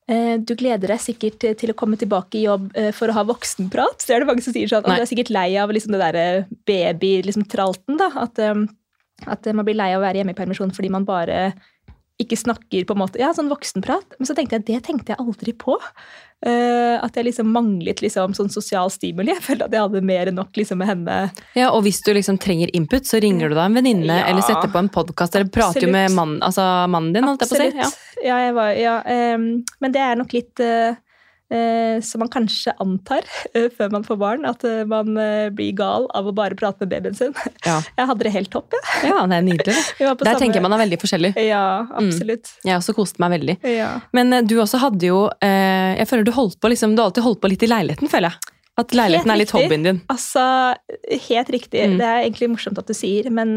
du 0.08 0.52
gleder 0.60 0.92
deg 0.92 1.00
sikkert 1.00 1.46
til 1.60 1.72
å 1.72 1.76
komme 1.80 1.96
tilbake 2.00 2.36
i 2.40 2.46
jobb 2.46 2.72
for 2.98 3.08
å 3.08 3.16
ha 3.16 3.24
voksenprat. 3.28 4.04
Så 4.04 4.16
er 4.16 4.24
det 4.24 4.28
mange 4.28 4.44
som 4.44 4.56
sier 4.56 4.68
sånn, 4.68 4.84
at 4.84 5.00
du 5.00 5.06
er 5.06 5.10
sikkert 5.10 5.32
lei 5.32 5.50
av 5.62 5.72
liksom 5.72 5.96
det 5.96 6.02
der 6.04 6.48
baby-tralten. 6.68 7.96
Liksom, 7.96 8.20
At 8.24 8.42
at 9.30 9.48
man 9.56 9.66
blir 9.66 9.78
lei 9.78 9.94
av 9.94 10.02
å 10.02 10.04
være 10.04 10.22
hjemme 10.22 10.34
i 10.34 10.38
permisjon 10.38 10.74
fordi 10.76 10.90
man 10.92 11.06
bare 11.08 11.54
ikke 12.22 12.38
snakker 12.38 12.86
på 12.86 12.94
en 12.94 13.02
måte, 13.02 13.20
ja, 13.22 13.32
sånn 13.34 13.50
voksenprat. 13.52 14.20
Men 14.20 14.30
så 14.30 14.36
tenkte 14.38 14.60
jeg 14.60 14.68
det 14.68 14.80
tenkte 14.86 15.14
jeg 15.14 15.22
aldri 15.24 15.56
på. 15.58 15.80
Uh, 16.44 17.00
at 17.00 17.16
jeg 17.16 17.30
liksom 17.30 17.54
manglet 17.56 18.02
liksom 18.04 18.34
sånn 18.36 18.52
sosial 18.52 18.92
stimuli. 18.92 19.32
Jeg 19.32 19.46
følte 19.46 19.70
at 19.70 19.76
jeg 19.76 19.86
hadde 19.86 20.02
mer 20.06 20.30
enn 20.30 20.38
nok 20.38 20.60
liksom 20.60 20.82
med 20.84 20.92
henne. 20.92 21.18
Ja, 21.56 21.72
Og 21.72 21.86
hvis 21.88 22.02
du 22.04 22.12
liksom 22.14 22.38
trenger 22.44 22.72
input, 22.76 23.08
så 23.08 23.22
ringer 23.24 23.50
du 23.50 23.58
da 23.58 23.66
en 23.70 23.80
venninne 23.80 24.20
ja, 24.20 24.28
eller 24.28 24.44
setter 24.46 24.72
på 24.72 24.82
en 24.82 24.92
podkast 24.94 25.38
eller 25.40 25.48
prater 25.54 25.88
jo 25.88 25.94
med 25.94 26.12
mannen, 26.14 26.42
altså 26.44 26.66
mannen 26.92 27.16
din. 27.16 27.30
Absolutt. 27.32 27.80
Ja. 27.80 27.90
ja, 28.28 28.42
jeg 28.48 28.58
var, 28.60 28.76
ja 28.76 28.98
um, 29.38 29.48
men 29.80 29.96
det 29.96 30.04
er 30.04 30.20
nok 30.20 30.36
litt 30.36 30.64
uh, 30.64 31.00
som 32.04 32.22
man 32.24 32.30
kanskje 32.32 32.74
antar 32.82 33.26
eh, 33.54 33.68
før 33.74 33.92
man 33.94 34.06
får 34.06 34.18
barn, 34.22 34.46
at 34.50 34.64
eh, 34.68 34.84
man 34.90 35.14
blir 35.56 35.74
gal 35.78 36.08
av 36.18 36.30
å 36.30 36.34
bare 36.36 36.58
prate 36.60 36.84
med 36.84 36.94
babyen 36.94 37.18
sin. 37.18 37.34
Ja. 37.66 37.80
Jeg 38.00 38.10
hadde 38.10 38.28
det 38.28 38.34
helt 38.34 38.52
topp, 38.54 38.74
jeg. 38.74 38.84
Ja. 39.08 39.14
ja, 39.14 39.26
det 39.30 39.38
er 39.38 39.46
nydelig. 39.46 39.76
Der 40.00 40.14
samme... 40.14 40.34
tenker 40.40 40.60
jeg 40.60 40.66
man 40.66 40.76
er 40.76 40.82
veldig 40.84 41.00
forskjellig. 41.02 41.32
Ja, 41.46 41.64
absolutt. 42.00 42.50
Mm. 42.62 42.68
Jeg 42.70 42.80
også 42.80 42.96
koste 42.98 43.22
meg 43.24 43.34
veldig. 43.36 43.56
Ja. 43.70 43.90
Men 44.16 44.34
du 44.48 44.56
også 44.62 44.80
hadde 44.82 45.08
jo 45.08 45.20
Jeg 45.44 46.08
føler 46.10 46.26
du 46.28 46.32
holdt 46.36 46.58
på 46.62 46.72
liksom, 46.72 46.96
du 46.96 47.02
har 47.02 47.12
alltid 47.12 47.26
holdt 47.26 47.42
på 47.44 47.52
litt 47.52 47.66
i 47.66 47.70
leiligheten, 47.70 48.12
føler 48.12 48.34
jeg. 48.34 48.54
At 48.82 48.96
leiligheten 48.98 49.34
er 49.34 49.40
litt 49.40 49.54
hobbyen 49.54 49.88
din. 49.88 50.00
Altså, 50.12 50.44
helt 51.28 51.52
riktig. 51.54 51.84
Mm. 51.94 51.98
Det 52.02 52.10
er 52.10 52.22
egentlig 52.24 52.50
morsomt 52.56 52.80
at 52.82 52.90
du 52.90 52.96
sier, 52.98 53.30
men, 53.34 53.54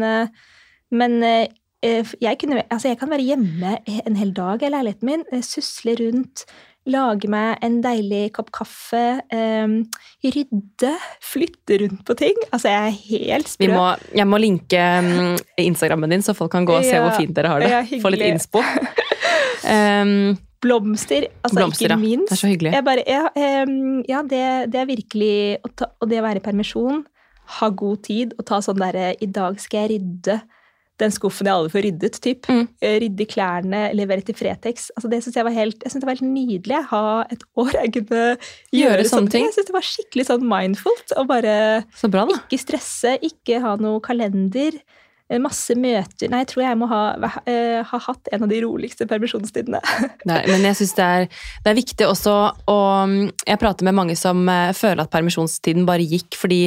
men 0.93 1.17
jeg, 1.23 2.37
kunne, 2.41 2.63
altså 2.63 2.91
jeg, 2.91 2.99
kan 3.01 3.11
være 3.13 3.27
hjemme 3.27 3.77
en 3.87 4.19
hel 4.19 4.33
dag 4.37 4.63
i 4.63 4.71
leiligheten 4.73 5.11
min, 5.11 5.45
susle 5.45 5.97
rundt, 6.01 6.45
lage 6.87 7.29
meg 7.31 7.61
en 7.65 7.77
deilig 7.83 8.23
kopp 8.35 8.49
kaffe, 8.55 9.03
um, 9.33 9.77
rydde, 10.23 10.93
flytte 11.23 11.79
rundt 11.83 12.03
på 12.07 12.15
ting. 12.19 12.39
Altså, 12.49 12.71
jeg 12.71 12.89
er 12.89 12.97
helt 13.11 13.51
sprø. 13.51 13.69
Må, 13.73 13.85
jeg 14.15 14.29
må 14.29 14.39
linke 14.41 14.81
um, 15.03 15.37
Instagrammen 15.67 16.15
din, 16.15 16.25
så 16.25 16.35
folk 16.37 16.53
kan 16.55 16.67
gå 16.67 16.77
og 16.79 16.87
se 16.87 16.95
ja, 16.95 17.03
hvor 17.03 17.15
fint 17.19 17.35
dere 17.37 17.53
har 17.53 17.63
det. 17.63 17.71
Ja, 17.73 18.01
Få 18.03 18.11
litt 18.13 18.25
innspo. 18.27 18.63
Um, 19.67 20.37
blomster, 20.63 21.27
altså 21.43 21.59
blomster, 21.59 21.91
ikke 21.91 22.01
minst. 22.01 22.31
Det 22.31 22.37
er 22.37 22.41
så 22.41 22.51
hyggelig. 22.51 22.73
Bare, 22.85 23.05
ja, 23.05 23.27
ja 24.09 24.23
det, 24.25 24.43
det, 24.73 24.81
er 24.81 24.89
virkelig 24.89 25.35
Og 25.63 26.09
det 26.09 26.19
å 26.19 26.25
være 26.25 26.41
i 26.41 26.45
permisjon, 26.45 27.03
ha 27.59 27.69
god 27.69 28.03
tid 28.07 28.33
og 28.35 28.47
ta 28.49 28.57
sånn 28.63 28.79
derre 28.81 29.11
I 29.23 29.29
dag 29.31 29.59
skal 29.61 29.85
jeg 29.85 29.91
rydde 29.93 30.39
den 31.01 31.13
skuffen 31.13 31.47
jeg 31.47 31.53
aldri 31.53 31.73
får 31.73 31.85
ryddet. 31.87 32.19
Typ. 32.23 32.49
Mm. 32.49 32.63
Eh, 32.81 32.97
rydde 33.03 33.27
klærne, 33.29 33.81
levere 33.97 34.25
til 34.25 34.37
Fretex. 34.37 34.89
Altså, 34.95 35.11
det 35.11 35.21
syns 35.23 35.39
jeg 35.39 35.47
var 35.47 35.55
helt, 35.55 35.79
jeg 35.83 35.93
synes 35.93 36.03
det 36.03 36.09
var 36.09 36.17
helt 36.17 36.29
nydelig. 36.33 36.83
Ha 36.91 37.03
et 37.33 37.47
år 37.57 37.73
jeg 37.77 37.93
kunne 37.99 38.21
gjøre, 38.25 38.37
gjøre 38.81 39.09
sånne 39.11 39.33
ting. 39.33 39.47
Jeg 39.47 39.57
synes 39.57 39.69
det 39.69 39.77
var 39.77 39.89
skikkelig 39.91 40.27
sånn 40.31 40.47
mindfult. 40.53 41.15
Å 41.17 41.25
bare 41.29 41.57
bra, 42.13 42.27
ikke 42.37 42.61
stresse, 42.61 43.17
ikke 43.25 43.61
ha 43.63 43.75
noe 43.81 44.01
kalender. 44.03 44.79
Eh, 45.27 45.39
masse 45.43 45.75
møter 45.75 46.29
Nei, 46.31 46.39
jeg 46.45 46.47
tror 46.53 46.63
jeg 46.63 46.77
må 46.79 46.87
ha, 46.87 47.01
uh, 47.19 47.79
ha 47.83 47.97
hatt 48.05 48.29
en 48.31 48.45
av 48.45 48.51
de 48.51 48.61
roligste 48.63 49.03
permisjonstidene. 49.09 49.81
Nei, 50.29 50.37
men 50.47 50.63
jeg 50.69 50.77
syns 50.79 50.93
det, 50.95 51.07
det, 51.65 51.71
er 51.71 51.75
viktig 51.75 52.05
også 52.07 52.35
å 52.71 52.77
Jeg 53.43 53.59
prater 53.59 53.87
med 53.87 53.97
mange 53.97 54.15
som 54.19 54.45
uh, 54.47 54.71
føler 54.77 55.03
at 55.03 55.11
permisjonstiden 55.11 55.83
bare 55.87 56.05
gikk 56.07 56.37
fordi 56.39 56.61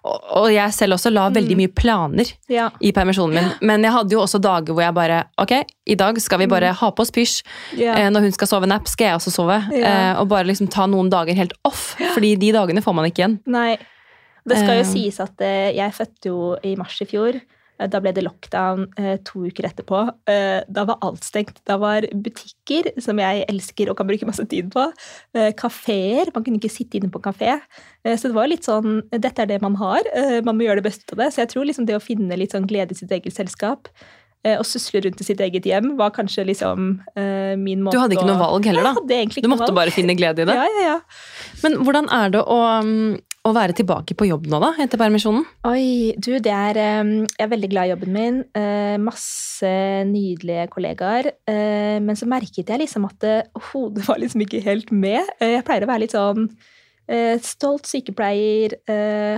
Og, 0.00 0.16
og 0.40 0.46
jeg 0.54 0.72
selv 0.72 0.96
også 0.96 1.12
la 1.12 1.26
veldig 1.34 1.58
mm. 1.58 1.60
mye 1.60 1.72
planer 1.76 2.30
ja. 2.48 2.70
i 2.80 2.94
permisjonen 2.96 3.36
min. 3.36 3.50
Men 3.68 3.84
jeg 3.84 3.92
hadde 3.98 4.16
jo 4.16 4.22
også 4.22 4.40
dager 4.40 4.72
hvor 4.72 4.86
jeg 4.86 4.96
bare 4.96 5.18
Ok, 5.42 5.52
i 5.84 5.96
dag 6.00 6.20
skal 6.22 6.40
vi 6.40 6.48
bare 6.48 6.70
mm. 6.72 6.78
ha 6.80 6.90
på 6.96 7.04
oss 7.04 7.12
pysj. 7.12 7.42
Ja. 7.76 7.98
Når 8.08 8.28
hun 8.28 8.36
skal 8.36 8.48
sove 8.48 8.70
napp, 8.70 8.88
skal 8.88 9.10
jeg 9.10 9.18
også 9.18 9.34
sove. 9.34 9.58
Ja. 9.76 10.16
og 10.20 10.30
bare 10.30 10.48
liksom 10.48 10.70
ta 10.72 10.86
noen 10.88 11.10
dager 11.12 11.36
helt 11.36 11.52
off, 11.68 11.92
fordi 12.14 12.32
de 12.40 12.52
dagene 12.54 12.82
får 12.84 12.96
man 12.96 13.08
ikke 13.10 13.24
igjen. 13.24 13.36
Nei. 13.50 13.74
Det 14.46 14.60
skal 14.60 14.78
jo 14.78 14.86
sies 14.86 15.18
at 15.20 15.42
jeg 15.74 15.94
fødte 15.94 16.30
jo 16.30 16.40
i 16.64 16.76
mars 16.78 16.96
i 17.02 17.08
fjor. 17.10 17.40
Eh, 17.78 17.88
da 17.92 18.00
ble 18.02 18.12
det 18.16 18.24
lockdown 18.24 18.86
eh, 19.00 19.16
to 19.26 19.44
uker 19.46 19.68
etterpå. 19.68 20.02
Eh, 20.30 20.60
da 20.68 20.86
var 20.88 21.00
alt 21.06 21.26
stengt. 21.26 21.60
Da 21.68 21.78
var 21.80 22.06
butikker, 22.12 22.92
som 23.02 23.20
jeg 23.22 23.46
elsker 23.50 23.90
og 23.92 23.98
kan 24.00 24.08
bruke 24.08 24.28
masse 24.28 24.44
tid 24.50 24.70
på, 24.74 24.88
eh, 25.36 25.52
kafeer 25.56 26.32
Man 26.34 26.44
kunne 26.44 26.60
ikke 26.60 26.72
sitte 26.72 26.98
inne 26.98 27.12
på 27.12 27.22
kafé. 27.22 27.58
Så 28.06 28.28
det 28.28 28.36
var 28.36 28.46
litt 28.46 28.62
sånn 28.62 29.00
Dette 29.10 29.42
er 29.42 29.48
det 29.50 29.62
man 29.62 29.74
har. 29.80 30.06
Eh, 30.14 30.40
man 30.46 30.56
må 30.56 30.66
gjøre 30.66 30.82
det 30.82 30.90
beste 30.90 31.12
av 31.12 31.24
det. 31.24 31.32
Så 31.34 31.42
jeg 31.42 31.50
tror 31.54 31.66
liksom 31.66 31.86
det 31.86 31.96
å 31.96 32.02
finne 32.02 32.36
litt 32.38 32.54
sånn 32.54 32.68
glede 32.68 32.94
i 32.94 32.98
sitt 32.98 33.10
eget 33.10 33.34
selskap 33.34 33.90
og 34.46 34.62
susle 34.62 35.00
rundt 35.02 35.18
i 35.18 35.24
sitt 35.26 35.40
eget 35.42 35.64
hjem 35.66 35.96
var 35.98 36.12
kanskje 36.14 36.44
liksom 36.46 37.00
min 37.58 37.80
måte 37.82 37.96
å 37.96 37.98
Du 37.98 37.98
hadde 37.98 38.14
ikke 38.14 38.28
noe 38.28 38.38
valg 38.38 38.68
heller, 38.68 38.84
da? 38.86 39.40
du 39.42 39.48
måtte 39.50 39.74
bare 39.74 39.90
finne 39.90 40.14
glede 40.14 40.44
i 40.44 40.46
det? 40.46 40.54
Ja, 40.54 40.68
ja, 40.70 40.84
ja. 40.84 41.00
Men 41.64 41.80
hvordan 41.82 42.06
er 42.14 42.30
det 42.30 42.44
å 42.46 42.60
mm, 42.86 43.16
å 43.46 43.54
være 43.54 43.76
tilbake 43.78 44.16
på 44.18 44.26
jobb 44.28 44.46
nå, 44.50 44.58
da, 44.62 44.72
etter 44.82 45.00
permisjonen? 45.00 45.44
Oi, 45.68 46.14
du, 46.18 46.36
det 46.42 46.52
er 46.52 46.78
Jeg 46.80 47.42
er 47.44 47.50
veldig 47.52 47.70
glad 47.72 47.88
i 47.88 47.92
jobben 47.92 48.14
min. 48.14 48.40
Eh, 48.58 48.96
masse 49.02 49.72
nydelige 50.08 50.66
kollegaer. 50.72 51.30
Eh, 51.48 51.98
men 52.02 52.18
så 52.18 52.28
merket 52.30 52.72
jeg 52.72 52.82
liksom 52.82 53.06
at 53.08 53.26
hodet 53.70 54.06
var 54.08 54.18
liksom 54.22 54.42
ikke 54.46 54.64
helt 54.64 54.90
med. 54.94 55.22
Eh, 55.38 55.56
jeg 55.56 55.66
pleier 55.66 55.86
å 55.86 55.92
være 55.92 56.06
litt 56.06 56.16
sånn 56.16 56.50
stolt 57.38 57.86
sykepleier, 57.86 58.72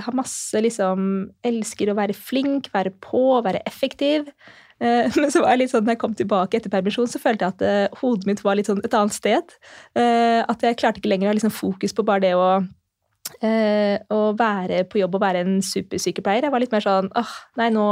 har 0.00 0.14
masse 0.16 0.56
liksom 0.56 1.02
Elsker 1.44 1.90
å 1.92 1.96
være 1.98 2.14
flink, 2.16 2.70
være 2.72 2.94
på, 3.04 3.42
være 3.44 3.60
effektiv. 3.68 4.30
Men 4.80 5.28
så 5.28 5.42
var 5.42 5.52
jeg 5.52 5.60
litt 5.60 5.74
sånn, 5.74 5.84
når 5.84 5.98
jeg 5.98 6.00
kom 6.00 6.14
tilbake 6.16 6.56
etter 6.56 6.72
permisjon, 6.72 7.10
så 7.12 7.20
følte 7.20 7.44
jeg 7.44 7.58
at 7.58 7.98
hodet 8.00 8.24
mitt 8.30 8.40
var 8.40 8.56
litt 8.56 8.70
sånn 8.72 8.80
et 8.88 8.96
annet 8.96 9.12
sted. 9.12 9.52
At 10.00 10.64
jeg 10.64 10.78
klarte 10.80 11.02
ikke 11.02 11.12
lenger 11.12 11.28
å 11.28 11.34
ha 11.34 11.36
liksom 11.42 11.52
fokus 11.52 11.92
på 11.92 12.06
bare 12.08 12.24
det 12.24 12.32
å 12.40 12.48
eh, 12.56 12.70
å 13.44 14.18
være 14.38 14.82
på 14.90 14.98
jobb 14.98 15.14
og 15.14 15.22
være 15.22 15.44
en 15.44 15.60
supersykepleier. 15.62 16.48
Jeg 16.48 16.54
var 16.54 16.62
litt 16.62 16.74
mer 16.74 16.84
sånn 16.84 17.10
åh, 17.16 17.34
nei, 17.60 17.68
nå 17.74 17.86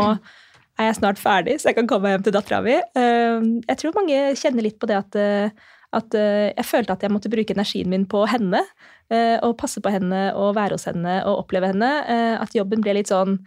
er 0.76 0.90
jeg 0.90 0.98
snart 0.98 1.20
ferdig, 1.20 1.56
så 1.61 1.70
jeg 1.70 1.78
kan 1.78 1.88
komme 1.88 2.12
hjem 2.12 2.26
til 2.26 2.35
dattera 2.37 2.61
mi. 2.64 2.76
Eh, 2.76 3.46
jeg 3.70 3.80
tror 3.80 3.96
mange 3.96 4.20
kjenner 4.38 4.66
litt 4.66 4.78
på 4.80 4.88
det 4.90 4.98
at, 4.98 5.16
eh, 5.20 5.70
at 5.96 6.18
eh, 6.18 6.50
jeg 6.50 6.68
følte 6.68 6.96
at 6.96 7.06
jeg 7.06 7.14
måtte 7.14 7.32
bruke 7.32 7.56
energien 7.56 7.90
min 7.92 8.04
på 8.09 8.26
henne. 8.28 8.61
Eh, 9.06 9.37
og 9.46 9.56
passe 9.61 9.80
på 9.80 9.92
henne 9.92 10.28
og 10.35 10.56
være 10.56 10.76
hos 10.76 10.88
henne 10.88 11.20
og 11.24 11.44
oppleve 11.44 11.72
henne. 11.72 11.90
Eh, 12.11 12.35
at 12.42 12.54
jobben 12.56 12.85
ble 12.85 12.98
litt 13.00 13.12
sånn 13.12 13.40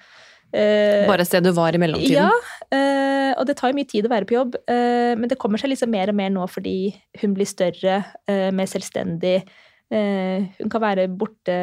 Bare 0.49 1.21
et 1.21 1.29
sted 1.29 1.45
du 1.45 1.51
var 1.53 1.75
i 1.77 1.77
mellomtiden? 1.77 2.25
Ja, 2.25 3.35
og 3.37 3.43
det 3.45 3.53
tar 3.59 3.69
jo 3.69 3.75
mye 3.77 3.85
tid 3.85 4.07
å 4.07 4.09
være 4.09 4.25
på 4.25 4.33
jobb. 4.33 4.55
men 4.65 5.29
det 5.29 5.37
kommer 5.37 5.61
seg 5.61 5.69
liksom 5.69 5.91
mer 5.93 6.09
og 6.09 6.17
mer 6.17 6.31
nå 6.33 6.47
fordi 6.49 6.89
hun 7.21 7.35
blir 7.37 7.45
større, 7.45 7.99
mer 8.25 8.65
selvstendig. 8.65 9.43
Eh, 9.89 10.45
hun 10.59 10.69
kan 10.69 10.83
være 10.83 11.07
borte, 11.09 11.55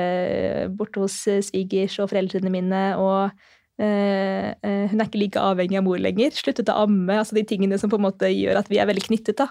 borte 0.74 1.02
hos 1.04 1.20
eh, 1.30 1.42
svigers 1.46 1.94
og 2.02 2.10
foreldrene 2.10 2.50
mine, 2.50 2.82
og 2.98 3.30
eh, 3.78 4.50
hun 4.90 4.98
er 4.98 5.06
ikke 5.06 5.20
like 5.20 5.42
avhengig 5.42 5.78
av 5.78 5.86
mor 5.86 6.00
lenger. 6.02 6.34
Sluttet 6.34 6.72
å 6.72 6.80
amme. 6.86 7.20
altså 7.20 7.38
De 7.38 7.46
tingene 7.46 7.78
som 7.78 7.92
på 7.92 8.00
en 8.00 8.06
måte 8.08 8.30
gjør 8.32 8.62
at 8.62 8.70
vi 8.72 8.80
er 8.82 8.90
veldig 8.90 9.06
knyttet. 9.08 9.38
da. 9.38 9.50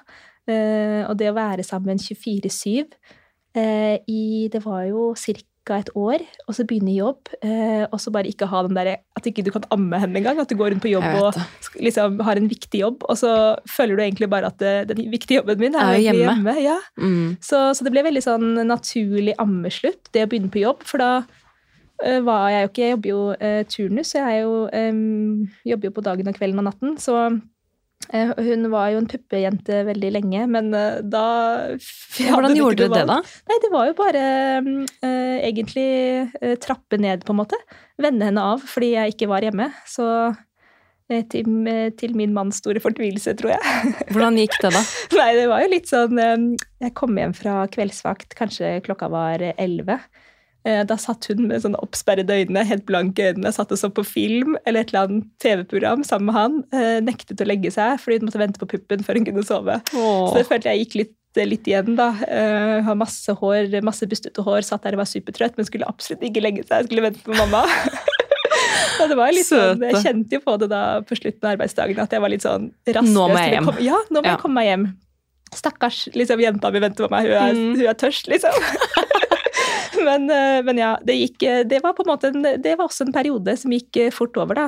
Og 1.10 1.16
det 1.18 1.32
å 1.32 1.38
være 1.38 1.64
sammen 1.66 1.98
24-7 1.98 2.86
i 4.06 4.50
Det 4.54 4.60
var 4.62 4.84
jo 4.86 5.14
ca 5.18 5.34
ca. 5.65 5.78
et 5.80 5.91
år, 5.97 6.23
og 6.47 6.56
så 6.58 6.65
begynne 6.67 6.91
i 6.93 6.97
jobb, 6.99 7.32
eh, 7.41 7.86
og 7.89 7.99
så 8.01 8.13
bare 8.13 8.30
ikke 8.30 8.47
ha 8.51 8.62
den 8.65 8.78
der 8.78 8.91
At 9.17 9.28
ikke 9.30 9.43
du 9.45 9.51
kan 9.51 9.65
amme 9.71 9.99
henne 9.99 10.19
engang. 10.19 10.39
At 10.39 10.49
du 10.49 10.56
går 10.60 10.73
rundt 10.73 10.84
på 10.84 10.91
jobb 10.91 11.06
og 11.21 11.39
liksom 11.82 12.19
har 12.25 12.38
en 12.38 12.49
viktig 12.49 12.82
jobb, 12.82 13.06
og 13.10 13.17
så 13.17 13.32
føler 13.69 13.95
du 13.95 14.04
egentlig 14.04 14.30
bare 14.30 14.51
at 14.51 14.60
det, 14.60 14.89
den 14.91 15.10
viktige 15.12 15.41
jobben 15.41 15.60
min 15.60 15.75
er, 15.75 15.95
er 15.95 16.04
hjemme. 16.04 16.28
hjemme. 16.28 16.56
Ja. 16.62 16.78
Mm. 16.97 17.38
Så, 17.41 17.73
så, 17.73 17.86
det 17.86 17.93
ble 17.95 18.06
veldig 18.06 18.23
sånn 18.25 18.54
naturlig 18.67 19.36
ammeslutt, 19.41 20.12
det 20.13 20.25
å 20.25 20.30
begynne 20.32 20.54
på 20.54 20.63
jobb. 20.63 20.86
For 20.86 21.01
da 21.01 21.12
uh, 21.23 22.21
var 22.28 22.49
jeg 22.51 22.62
jo 22.62 22.71
ikke 22.71 22.86
Jeg 22.86 22.95
jobber 22.95 23.12
jo 23.13 23.25
uh, 23.34 23.62
turnus, 23.71 24.13
så 24.13 24.23
jeg 24.23 24.45
jo, 24.45 24.56
um, 24.69 25.43
jobber 25.65 25.91
jo 25.91 25.97
på 25.97 26.06
dagen 26.06 26.32
og 26.32 26.39
kvelden 26.39 26.63
og 26.63 26.69
natten. 26.69 26.97
så 27.01 27.19
Eh, 27.30 27.55
hun 28.13 28.68
var 28.72 28.91
jo 28.94 29.02
en 29.02 29.10
puppejente 29.10 29.82
veldig 29.88 30.12
lenge, 30.13 30.46
men 30.52 30.74
eh, 30.78 31.02
da 31.02 31.26
Hvordan 31.76 32.56
gjorde 32.58 32.86
du 32.86 32.94
det, 32.94 33.04
da? 33.10 33.20
Nei, 33.22 33.60
Det 33.63 33.72
var 33.74 33.89
jo 33.89 33.96
bare 33.98 34.24
uh, 34.62 35.38
egentlig 35.41 35.88
uh, 36.41 36.56
trappe 36.62 37.00
ned, 37.02 37.26
på 37.26 37.34
en 37.34 37.41
måte. 37.41 37.60
Vende 38.02 38.28
henne 38.30 38.44
av 38.54 38.65
fordi 38.65 38.94
jeg 38.96 39.15
ikke 39.15 39.30
var 39.32 39.46
hjemme. 39.46 39.70
Så 39.89 40.06
uh, 40.32 41.24
til, 41.32 41.50
til, 42.00 42.15
min 42.18 42.36
manns 42.36 42.62
store 42.62 42.84
fortvilelse, 42.84 43.36
tror 43.39 43.56
jeg. 43.56 43.96
Hvordan 44.13 44.39
gikk 44.41 44.60
det, 44.62 44.76
da? 44.76 44.86
Nei, 45.20 45.32
det 45.39 45.50
var 45.52 45.65
jo 45.65 45.74
litt 45.74 45.89
sånn 45.91 46.22
Jeg 46.84 46.94
kom 46.98 47.18
hjem 47.20 47.36
fra 47.38 47.63
kveldsvakt, 47.72 48.38
kanskje 48.38 48.78
klokka 48.86 49.10
var 49.13 49.44
elleve. 49.56 50.00
Eh, 50.65 50.84
Da 50.89 50.95
satt 50.97 51.28
hun 51.30 51.47
med 51.47 51.62
sånne 51.62 51.78
oppsperrede 51.84 52.34
øyne, 52.41 52.63
helt 52.65 52.86
blanke 52.88 53.28
øyne, 53.34 53.51
satt 53.54 53.71
og 53.71 53.78
så 53.78 53.89
på 53.93 54.04
film 54.06 54.56
eller 54.65 54.82
et 54.82 54.89
eller 54.93 55.06
annet 55.08 55.28
TV-program 55.43 56.04
sammen 56.04 56.25
med 56.32 56.36
han. 56.39 56.56
eh, 56.73 56.99
Nektet 57.06 57.41
å 57.43 57.45
legge 57.45 57.69
seg 57.71 57.99
fordi 58.01 58.17
hun 58.19 58.28
måtte 58.30 58.41
vente 58.41 58.60
på 58.60 58.67
puppen 58.73 59.04
før 59.06 59.19
hun 59.19 59.25
kunne 59.30 59.45
sove. 59.45 59.78
Så 59.93 60.34
det 60.39 60.47
følte 60.49 60.73
jeg 60.73 60.86
gikk 60.88 60.95
litt, 61.04 61.13
litt 61.45 61.67
igjen, 61.67 61.95
da. 61.99 62.10
Uh, 62.23 62.80
har 62.88 62.95
masse 62.95 63.28
hår, 63.36 63.67
masse 63.84 64.08
bustete 64.08 64.41
hår, 64.41 64.62
satt 64.63 64.84
der 64.88 64.95
og 64.95 65.01
var 65.04 65.10
supertrøtt, 65.10 65.58
men 65.58 65.65
skulle 65.67 65.86
absolutt 65.86 66.21
ikke 66.23 66.41
legge 66.41 66.63
seg. 66.65 66.88
Skulle 66.88 67.04
vente 67.10 67.19
på 67.25 67.36
mamma. 67.36 67.65
Og 69.04 69.10
det 69.12 69.17
var 69.19 69.34
litt 69.36 69.43
sånn, 69.45 69.82
Jeg 69.84 69.99
kjente 70.06 70.38
jo 70.38 70.39
på 70.45 70.54
det 70.62 70.69
da 70.71 71.01
på 71.04 71.17
slutten 71.19 71.43
av 71.43 71.58
arbeidsdagen 71.58 71.99
at 71.99 72.13
jeg 72.15 72.21
var 72.23 72.32
litt 72.32 72.45
sånn 72.45 72.69
rastløs. 72.88 73.12
Nå 73.12 73.25
må 73.28 73.36
jeg 73.41 73.51
hjem. 73.58 73.67
Ja, 73.84 73.97
nå 74.10 74.21
må 74.21 74.25
Ja. 74.25 74.32
jeg 74.38 74.39
komme 74.45 74.62
meg 74.62 74.69
hjem. 74.71 74.86
Stakkars 75.56 75.99
liksom, 76.15 76.39
jenta 76.39 76.71
mi 76.71 76.80
venter 76.80 77.04
på 77.06 77.12
meg, 77.12 77.28
hun 77.28 77.36
er, 77.36 77.54
Mm. 77.54 77.75
hun 77.75 77.88
er 77.91 77.99
tørst, 77.99 78.28
liksom. 78.32 78.56
men, 80.06 80.30
eh, 80.30 80.62
men 80.65 80.80
ja, 80.80 80.94
det 81.06 81.18
gikk 81.18 81.46
eh, 81.48 81.62
Det 81.68 81.82
var 81.84 81.96
på 81.98 82.06
en 82.06 82.12
måte 82.13 82.32
en, 82.32 82.46
det 82.62 82.76
var 82.78 82.88
også 82.88 83.08
en 83.08 83.15
periode 83.15 83.56
som 83.60 83.74
gikk 83.74 84.00
eh, 84.02 84.13
fort 84.13 84.38
over, 84.41 84.58
da. 84.58 84.68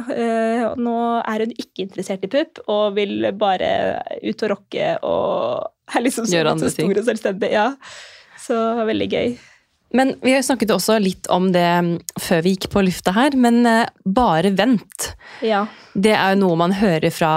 Nå 0.80 0.97
er 1.21 1.45
hun 1.45 1.54
ikke 1.56 1.86
interessert 1.86 2.26
i 2.26 2.32
pupp 2.32 2.62
og 2.67 2.97
vil 2.97 3.30
bare 3.38 3.69
ut 4.23 4.45
og 4.45 4.54
rocke 4.54 4.95
og 5.06 5.95
er 5.95 6.04
liksom 6.04 6.28
så, 6.28 6.43
så 6.60 6.71
stor 6.73 7.00
og 7.00 7.08
selvstendig. 7.08 7.52
Ja. 7.54 7.69
Så 8.41 8.58
veldig 8.88 9.08
gøy. 9.12 9.38
Men 9.95 10.13
vi 10.19 10.34
har 10.36 10.43
snakket 10.43 10.73
også 10.76 10.97
litt 11.00 11.30
om 11.32 11.47
det 11.56 11.63
mm, 11.63 11.93
før 12.19 12.43
vi 12.43 12.54
gikk 12.56 12.67
på 12.73 12.84
lufta 12.84 13.13
her, 13.15 13.38
men 13.39 13.63
bare 14.04 14.52
vent. 14.56 15.12
Ja. 15.45 15.63
Det 15.95 16.12
er 16.15 16.36
jo 16.36 16.41
noe 16.43 16.60
man 16.60 16.76
hører 16.76 17.12
fra 17.13 17.34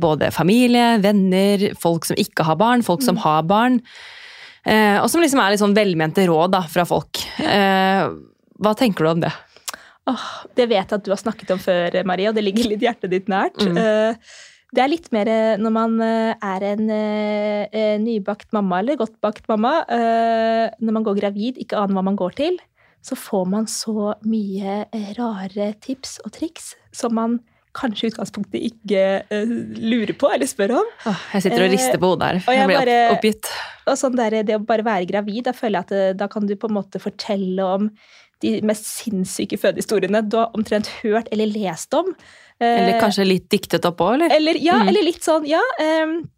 både 0.00 0.32
familie, 0.34 0.96
venner, 1.04 1.68
folk 1.78 2.08
som 2.08 2.18
ikke 2.18 2.42
har 2.48 2.56
barn, 2.58 2.82
folk 2.82 3.04
som 3.06 3.20
har 3.22 3.44
barn. 3.46 3.78
Eh, 4.64 4.96
og 5.02 5.10
som 5.12 5.20
liksom 5.20 5.40
er 5.44 5.52
litt 5.54 5.60
sånn 5.62 5.76
velmente 5.76 6.24
råd 6.28 6.54
da, 6.56 6.62
fra 6.70 6.86
folk. 6.88 7.20
Eh, 7.40 8.06
hva 8.64 8.72
tenker 8.78 9.04
du 9.04 9.10
om 9.10 9.22
det? 9.26 9.32
Oh, 10.08 10.24
det 10.56 10.66
vet 10.68 10.82
jeg 10.90 10.98
at 10.98 11.04
du 11.04 11.12
har 11.12 11.20
snakket 11.20 11.54
om 11.54 11.60
før, 11.60 11.94
Marie, 12.08 12.28
og 12.28 12.36
det 12.36 12.44
ligger 12.44 12.68
litt 12.72 12.82
hjertet 12.84 13.12
ditt 13.12 13.30
nært. 13.32 13.56
Mm. 13.60 13.78
Eh, 13.80 14.34
Det 14.74 14.82
er 14.82 14.90
litt 14.90 15.06
mer 15.14 15.28
eh, 15.30 15.56
når 15.62 15.70
man 15.70 15.92
eh, 16.02 16.34
er 16.42 16.64
en 16.72 16.88
nybakt 18.02 18.48
mamma 18.56 18.80
eller 18.82 18.96
godtbakt 18.98 19.46
mamma. 19.46 19.84
eh, 19.86 20.72
Når 20.82 20.92
man 20.96 21.04
går 21.06 21.20
gravid, 21.20 21.60
ikke 21.62 21.78
aner 21.78 21.94
hva 21.94 22.02
man 22.08 22.16
går 22.18 22.34
til, 22.40 22.58
så 23.04 23.14
får 23.14 23.44
man 23.52 23.66
så 23.70 24.14
mye 24.26 24.80
rare 25.18 25.74
tips 25.84 26.18
og 26.24 26.32
triks 26.34 26.72
som 26.90 27.14
man 27.14 27.38
kanskje 27.74 28.06
i 28.06 28.10
utgangspunktet 28.12 28.66
ikke 28.70 29.04
eh, 29.30 29.54
lurer 29.82 30.14
på 30.18 30.30
eller 30.32 30.46
spør 30.50 30.76
om. 30.80 30.90
Åh, 31.10 31.22
jeg 31.34 31.42
sitter 31.46 31.64
og 31.66 31.72
rister 31.74 31.98
på 32.02 32.10
hodet 32.12 32.28
her. 32.30 32.42
jeg 32.46 32.58
Jeg 32.60 32.66
blir 32.70 32.78
bare- 32.78 33.14
oppgitt. 33.16 33.50
Og 33.86 33.96
sånn 34.00 34.16
der, 34.16 34.42
det 34.42 34.56
å 34.56 34.64
bare 34.64 34.84
være 34.86 35.06
gravid, 35.10 35.42
da 35.44 35.52
føler 35.52 35.80
jeg 35.82 35.86
at 35.88 35.92
eh, 35.92 36.12
da 36.14 36.28
kan 36.28 36.46
du 36.46 36.54
på 36.56 36.68
en 36.70 36.76
måte 36.78 37.00
fortelle 37.02 37.64
om 37.64 37.90
de 38.44 38.60
mest 38.66 38.84
sinnssyke 38.84 39.56
fødehistoriene 39.60 40.20
du 40.28 40.36
har 40.36 40.50
omtrent 40.54 40.86
hørt 41.02 41.28
eller 41.32 41.46
lest 41.46 41.94
om. 41.94 42.10
Eh, 42.60 42.66
Eller 42.82 43.00
kanskje 43.00 43.26
litt 43.26 43.48
diktet 43.50 43.84
oppå, 43.88 44.12
eller? 44.14 44.30
eller, 44.30 44.54
ja, 44.60 44.78
Mm. 44.82 44.88
eller 44.88 45.02
litt 45.02 45.22
sånn, 45.24 45.46
ja. 45.48 45.60
Um, 45.80 46.28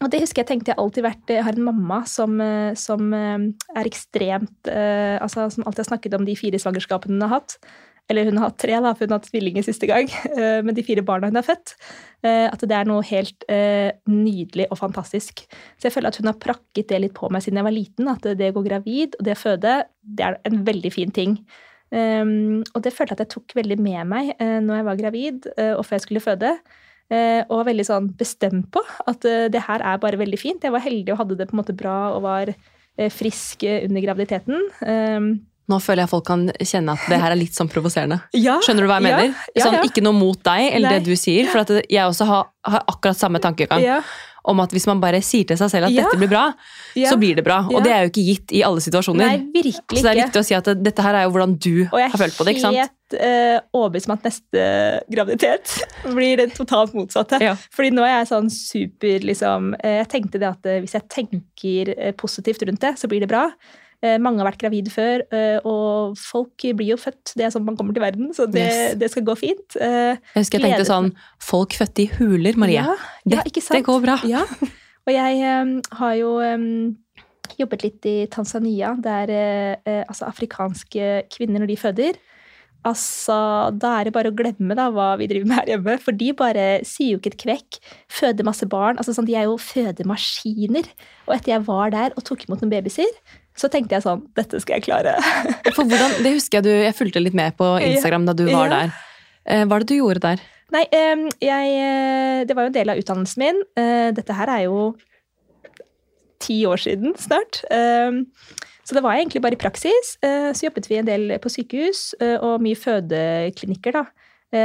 og 0.00 0.10
det 0.12 0.20
husker 0.22 0.44
jeg 0.44 0.46
tenkte 0.46 0.70
jeg 0.70 0.78
alltid 0.78 1.02
vært 1.02 1.26
Jeg 1.34 1.42
har 1.42 1.52
en 1.58 1.64
mamma 1.64 2.04
som, 2.06 2.40
eh, 2.40 2.74
som 2.74 3.12
eh, 3.12 3.38
er 3.74 3.84
ekstremt 3.90 4.68
eh, 4.70 5.18
altså 5.18 5.50
Som 5.50 5.64
alltid 5.66 5.82
har 5.86 5.88
snakket 5.96 6.14
om 6.14 6.24
de 6.24 6.36
fire 6.36 6.54
svangerskapene 6.62 7.18
hun 7.18 7.20
har 7.26 7.40
hatt. 7.40 7.56
Eller 8.08 8.24
hun 8.30 8.38
har 8.40 8.48
hatt 8.48 8.58
tre, 8.62 8.72
da, 8.80 8.94
for 8.96 9.04
hun 9.04 9.12
har 9.14 9.20
hatt 9.20 9.28
tvillinger 9.30 9.64
siste 9.66 9.86
gang. 9.90 10.08
med 10.66 10.74
de 10.78 10.84
fire 10.86 11.02
barna 11.04 11.28
hun 11.28 11.36
har 11.36 11.44
født. 11.44 11.74
eh, 12.24 12.46
At 12.48 12.62
det 12.64 12.72
er 12.78 12.88
noe 12.88 13.04
helt 13.04 13.44
eh, 13.52 13.90
nydelig 14.08 14.66
og 14.72 14.78
fantastisk. 14.80 15.44
Så 15.76 15.88
jeg 15.88 15.92
føler 15.92 16.08
at 16.08 16.16
hun 16.22 16.30
har 16.30 16.38
prakket 16.40 16.88
det 16.88 17.02
litt 17.04 17.16
på 17.18 17.28
meg 17.30 17.44
siden 17.44 17.60
jeg 17.60 17.68
var 17.68 17.76
liten. 17.76 18.08
At 18.08 18.24
det 18.40 18.48
å 18.52 18.56
gå 18.56 18.64
gravid 18.66 19.18
og 19.18 19.24
det 19.28 19.36
å 19.36 19.40
føde, 19.42 19.74
det 20.00 20.24
er 20.24 20.38
en 20.48 20.62
veldig 20.64 20.92
fin 20.94 21.12
ting. 21.12 21.38
Um, 21.88 22.64
og 22.76 22.82
det 22.84 22.90
følte 22.92 23.14
jeg 23.14 23.16
at 23.16 23.22
jeg 23.24 23.32
tok 23.32 23.54
veldig 23.56 23.78
med 23.80 24.02
meg 24.10 24.34
når 24.60 24.76
jeg 24.76 24.86
var 24.90 24.98
gravid 24.98 25.46
eh, 25.56 25.70
og 25.72 25.86
før 25.88 25.96
jeg 25.96 26.04
skulle 26.04 26.20
føde. 26.20 26.50
eh, 27.08 27.40
og 27.48 27.62
var 27.62 27.68
veldig 27.70 27.86
sånn 27.88 28.08
bestemt 28.20 28.66
på 28.74 28.82
at 29.08 29.24
eh, 29.24 29.46
det 29.48 29.62
her 29.64 29.80
er 29.80 30.00
bare 30.02 30.20
veldig 30.20 30.36
fint. 30.40 30.64
Jeg 30.64 30.74
var 30.74 30.84
heldig 30.84 31.14
og 31.14 31.22
hadde 31.22 31.38
det 31.40 31.46
på 31.48 31.56
en 31.56 31.62
måte 31.62 31.76
bra 31.76 31.94
og 32.16 32.26
var 32.26 32.52
eh, 32.52 33.08
frisk 33.12 33.64
eh, 33.64 33.86
under 33.88 34.04
graviditeten. 34.04 34.68
Nå 35.68 35.78
føler 35.84 36.06
jeg 36.06 36.12
folk 36.14 36.24
kan 36.28 36.46
kjenne 36.64 36.94
at 36.96 37.10
det 37.12 37.18
her 37.20 37.34
er 37.34 37.40
litt 37.40 37.56
sånn 37.58 37.68
provoserende. 37.68 38.22
ja, 38.46 38.56
Skjønner 38.64 38.86
du 38.86 38.90
hva 38.90 39.00
jeg 39.02 39.10
Ja, 39.10 39.18
mener? 39.20 39.44
ja, 39.54 39.66
sånn. 39.66 39.82
Ikke 39.88 40.04
noe 40.04 40.16
mot 40.16 40.40
deg 40.48 40.70
eller 40.72 40.88
Nei. 40.88 40.96
det 40.98 41.12
du 41.12 41.20
sier, 41.20 41.50
for 41.52 41.64
at 41.66 41.74
jeg 41.84 42.04
også 42.06 42.28
har, 42.28 42.48
har 42.68 42.88
akkurat 42.88 43.20
samme 43.20 43.42
tankegang 43.44 43.84
om 44.48 44.60
at 44.62 44.72
hvis 44.72 44.86
man 44.88 45.00
bare 45.02 45.20
sier 45.24 45.46
til 45.48 45.58
seg 45.60 45.70
selv 45.72 45.88
at 45.88 45.94
dette 45.96 46.18
blir 46.20 46.30
bra, 46.30 46.44
så 46.96 47.16
blir 47.20 47.36
det 47.38 47.44
bra. 47.46 47.58
Og 47.68 47.82
det 47.84 47.92
er 47.92 48.06
jo 48.06 48.12
ikke 48.12 48.24
gitt 48.24 48.54
i 48.56 48.62
alle 48.64 48.80
situasjoner. 48.80 49.34
Nei, 49.44 49.72
så 49.74 50.04
det 50.06 50.12
er 50.12 50.20
viktig 50.22 50.40
å 50.40 50.46
si 50.46 50.56
at 50.56 50.70
dette 50.80 51.04
her 51.04 51.18
er 51.18 51.26
jo 51.26 51.34
hvordan 51.34 51.56
du 51.60 51.74
har 51.90 52.14
følt 52.16 52.38
på 52.38 52.46
det. 52.46 52.54
ikke 52.56 52.64
sant? 52.64 52.72
Og 52.72 52.78
jeg 52.78 52.86
er 52.86 52.92
helt 52.94 53.18
uh, 53.18 53.80
overbevist 53.80 54.08
om 54.08 54.14
at 54.16 54.28
neste 54.28 54.68
graviditet 55.12 55.74
blir 56.16 56.40
det 56.40 56.48
totalt 56.56 56.96
motsatte. 56.96 57.42
Ja. 57.44 57.56
Fordi 57.74 57.92
nå 57.96 58.06
er 58.06 58.14
jeg 58.14 58.30
sånn 58.32 58.48
super 58.52 59.28
liksom 59.28 59.72
eh, 59.82 59.98
Jeg 60.02 60.08
tenkte 60.14 60.40
det 60.40 60.48
at 60.48 60.68
eh, 60.68 60.80
hvis 60.84 60.96
jeg 60.96 61.08
tenker 61.12 61.92
positivt 62.20 62.64
rundt 62.64 62.84
det, 62.84 62.94
så 63.00 63.10
blir 63.10 63.24
det 63.24 63.30
bra. 63.30 63.48
Eh, 64.02 64.14
Mange 64.22 64.38
har 64.38 64.46
vært 64.52 64.60
gravide 64.62 64.92
før, 64.94 65.24
eh, 65.34 65.58
og 65.66 66.14
folk 66.20 66.62
blir 66.78 66.92
jo 66.92 66.98
født. 67.00 67.32
Det 67.34 67.46
er 67.46 67.50
sånn 67.50 67.64
man 67.66 67.76
kommer 67.76 67.96
til 67.96 68.04
verden, 68.04 68.30
så 68.36 68.46
det, 68.46 68.62
Yes. 68.68 68.94
det 69.00 69.10
skal 69.10 69.24
gå 69.26 69.34
fint. 69.36 69.76
Eh, 69.80 70.14
Jeg 70.34 70.44
husker 70.44 70.60
jeg 70.60 70.70
tenkte 70.70 70.86
sånn 70.86 71.12
Folk 71.42 71.74
født 71.74 71.98
i 72.04 72.06
huler, 72.18 72.56
Marie. 72.56 72.78
Ja, 72.78 72.94
ja? 73.26 73.42
Det 73.42 73.82
går 73.84 74.00
bra. 74.04 74.20
Ja. 74.24 74.44
Og 75.08 75.14
jeg 75.14 75.40
um, 75.62 75.80
har 75.98 76.14
jo 76.14 76.34
um, 76.38 76.96
jobbet 77.58 77.82
litt 77.82 78.06
i 78.06 78.16
Tanzania, 78.30 78.94
der 79.02 79.30
eh, 79.32 80.04
altså 80.06 80.28
afrikanske 80.28 81.24
kvinner, 81.32 81.62
når 81.64 81.72
de 81.72 81.76
føder 81.80 82.18
Altså, 82.86 83.74
Da 83.74 83.96
er 83.98 84.06
det 84.06 84.12
bare 84.14 84.30
å 84.30 84.36
glemme 84.36 84.76
da, 84.78 84.86
hva 84.94 85.16
vi 85.18 85.26
driver 85.26 85.48
med 85.50 85.58
her 85.58 85.70
hjemme. 85.74 85.96
For 86.00 86.14
de 86.14 86.28
bare 86.38 86.66
sier 86.86 87.16
jo 87.16 87.18
ikke 87.18 87.32
et 87.34 87.40
kvekk. 87.42 87.78
Føder 88.20 88.46
masse 88.46 88.68
barn. 88.70 88.96
altså 88.96 89.12
sånn, 89.16 89.26
De 89.26 89.34
er 89.34 89.48
jo 89.48 89.56
fødemaskiner. 89.58 90.86
Og 91.26 91.34
etter 91.34 91.56
jeg 91.56 91.66
var 91.66 91.90
der 91.90 92.14
og 92.16 92.24
tok 92.24 92.46
imot 92.46 92.62
noen 92.62 92.70
babyer, 92.70 93.10
så 93.58 93.68
tenkte 93.72 93.96
jeg 93.98 94.04
sånn 94.04 94.22
Dette 94.38 94.60
skal 94.62 94.78
jeg 94.78 94.86
klare. 94.86 95.16
For 95.76 95.82
hvordan, 95.84 96.14
det 96.22 96.32
husker 96.36 96.60
jeg 96.60 96.66
du 96.68 96.70
Jeg 96.72 96.94
fulgte 96.98 97.22
litt 97.22 97.34
med 97.38 97.56
på 97.58 97.72
Instagram 97.82 98.24
da 98.28 98.34
du 98.38 98.44
var 98.48 98.70
Ja. 98.70 98.78
der. 98.78 98.92
Eh, 99.48 99.64
Hva 99.66 99.76
er 99.78 99.84
det 99.84 99.90
du 99.92 99.98
gjorde 99.98 100.22
der? 100.24 100.42
Nei, 100.70 100.82
jeg, 100.92 101.68
eh, 101.80 102.44
det 102.44 102.54
var 102.56 102.66
jo 102.66 102.70
en 102.72 102.76
del 102.76 102.90
av 102.92 102.98
utdannelsen 103.00 103.40
min. 103.40 103.62
Eh, 103.80 104.10
Dette 104.16 104.34
her 104.36 104.50
er 104.52 104.64
jo 104.66 104.94
ti 106.38 106.60
år 106.68 106.78
siden 106.80 107.16
snart. 107.18 107.62
Så 108.88 108.94
det 108.96 109.02
var 109.04 109.16
egentlig 109.18 109.42
bare 109.44 109.56
i 109.56 109.60
praksis. 109.60 110.14
Så 110.22 110.64
jobbet 110.68 110.86
vi 110.88 110.96
en 111.00 111.08
del 111.08 111.32
på 111.42 111.50
sykehus 111.52 112.14
eh, 112.24 112.36
og 112.40 112.62
mye 112.64 112.78
fødeklinikker. 112.78 113.92
da. 113.98 114.04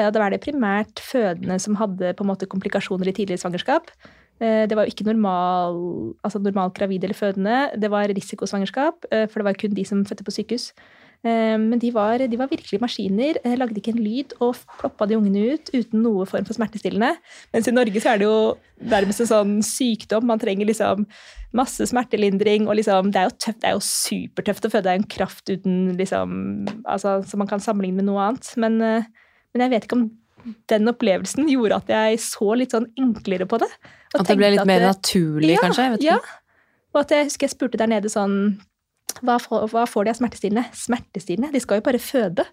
Og 0.08 0.14
da 0.16 0.20
var 0.22 0.32
det 0.32 0.40
primært 0.46 1.02
fødende 1.04 1.58
som 1.60 1.76
hadde 1.76 2.14
på 2.16 2.24
en 2.24 2.30
måte 2.30 2.48
komplikasjoner 2.48 3.10
i 3.10 3.16
tidligere 3.18 3.42
svangerskap. 3.42 3.90
Eh, 4.44 4.66
Det 4.68 4.76
var 4.76 4.86
jo 4.86 4.92
ikke 4.92 5.08
normal, 5.08 5.78
altså 6.24 6.42
normal 6.42 6.74
gravid 6.76 7.04
eller 7.04 7.16
fødende. 7.16 7.80
Det 7.80 7.90
var 7.92 8.12
risikosvangerskap, 8.12 9.06
eh, 9.12 9.28
for 9.28 9.40
det 9.40 9.46
var 9.48 9.54
kun 9.60 9.74
de 9.76 9.86
som 9.86 10.04
fødte 10.06 10.26
på 10.26 10.36
sykehus. 10.36 10.74
Eh, 11.24 11.58
Men 11.58 11.80
de 11.80 11.92
var, 11.92 12.18
de 12.18 12.38
var 12.38 12.50
virkelig 12.52 12.82
maskiner. 12.82 13.40
Lagde 13.58 13.80
ikke 13.80 13.94
en 13.96 14.04
lyd 14.04 14.34
og 14.42 14.58
ploppa 14.80 15.08
de 15.08 15.16
ungene 15.16 15.54
ut 15.54 15.70
uten 15.74 16.04
noe 16.04 16.26
form 16.26 16.44
for 16.44 16.54
smertestillende. 16.54 17.16
Mens 17.54 17.68
i 17.68 17.72
Norge 17.72 18.02
så 18.02 18.14
er 18.14 18.18
det 18.18 18.28
jo 18.28 18.58
nærmest 18.84 19.22
en 19.22 19.32
sånn 19.32 19.64
sykdom. 19.64 20.24
Man 20.26 20.40
trenger 20.40 20.66
liksom 20.66 21.06
masse 21.54 21.80
smertelindring. 21.88 22.68
og 22.68 22.76
liksom, 22.76 23.12
Det 23.12 23.22
er 23.22 23.30
jo 23.30 23.38
tøft, 23.40 23.62
det 23.62 23.70
er 23.70 23.78
jo 23.78 23.80
supertøft 23.80 24.66
å 24.66 24.72
føde. 24.74 24.84
Det 24.84 25.00
en 25.00 25.04
kraft 25.08 25.50
uten 25.50 25.96
liksom, 25.96 26.68
altså, 26.84 27.26
som 27.26 27.38
man 27.38 27.48
kan 27.48 27.60
sammenligne 27.60 27.96
med 27.96 28.06
noe 28.06 28.20
annet. 28.20 28.58
Men, 28.58 28.78
men 28.80 29.62
jeg 29.62 29.70
vet 29.70 29.86
ikke 29.86 30.02
om 30.02 30.12
den 30.68 30.90
opplevelsen 30.92 31.48
gjorde 31.48 31.78
at 31.80 31.88
jeg 31.88 32.20
så 32.20 32.56
litt 32.58 32.74
sånn 32.76 32.90
enklere 33.00 33.48
på 33.48 33.62
det. 33.64 33.70
At 34.20 34.30
det 34.30 34.38
ble 34.38 34.54
litt 34.56 34.66
mer 34.70 34.80
det- 34.80 34.92
naturlig, 34.92 35.56
Ja, 35.56 35.64
kanskje? 35.66 35.90
Vet 35.96 36.06
ja. 36.06 36.20
ikke. 36.22 36.40
Og 36.94 37.02
at 37.02 37.10
jeg 37.16 37.26
husker 37.26 37.48
jeg 37.48 37.56
spurte 37.56 37.78
der 37.82 37.90
nede 37.90 38.10
sånn 38.12 38.38
Hva 39.22 39.40
får, 39.42 39.68
hva 39.70 39.84
får 39.90 40.06
de 40.06 40.14
av 40.14 40.18
smertestillende? 40.18 40.66
Smertestillende? 40.74 41.52
De 41.54 41.62
skal 41.62 41.80
jo 41.80 41.86
bare 41.86 42.00
føde. 42.02 42.46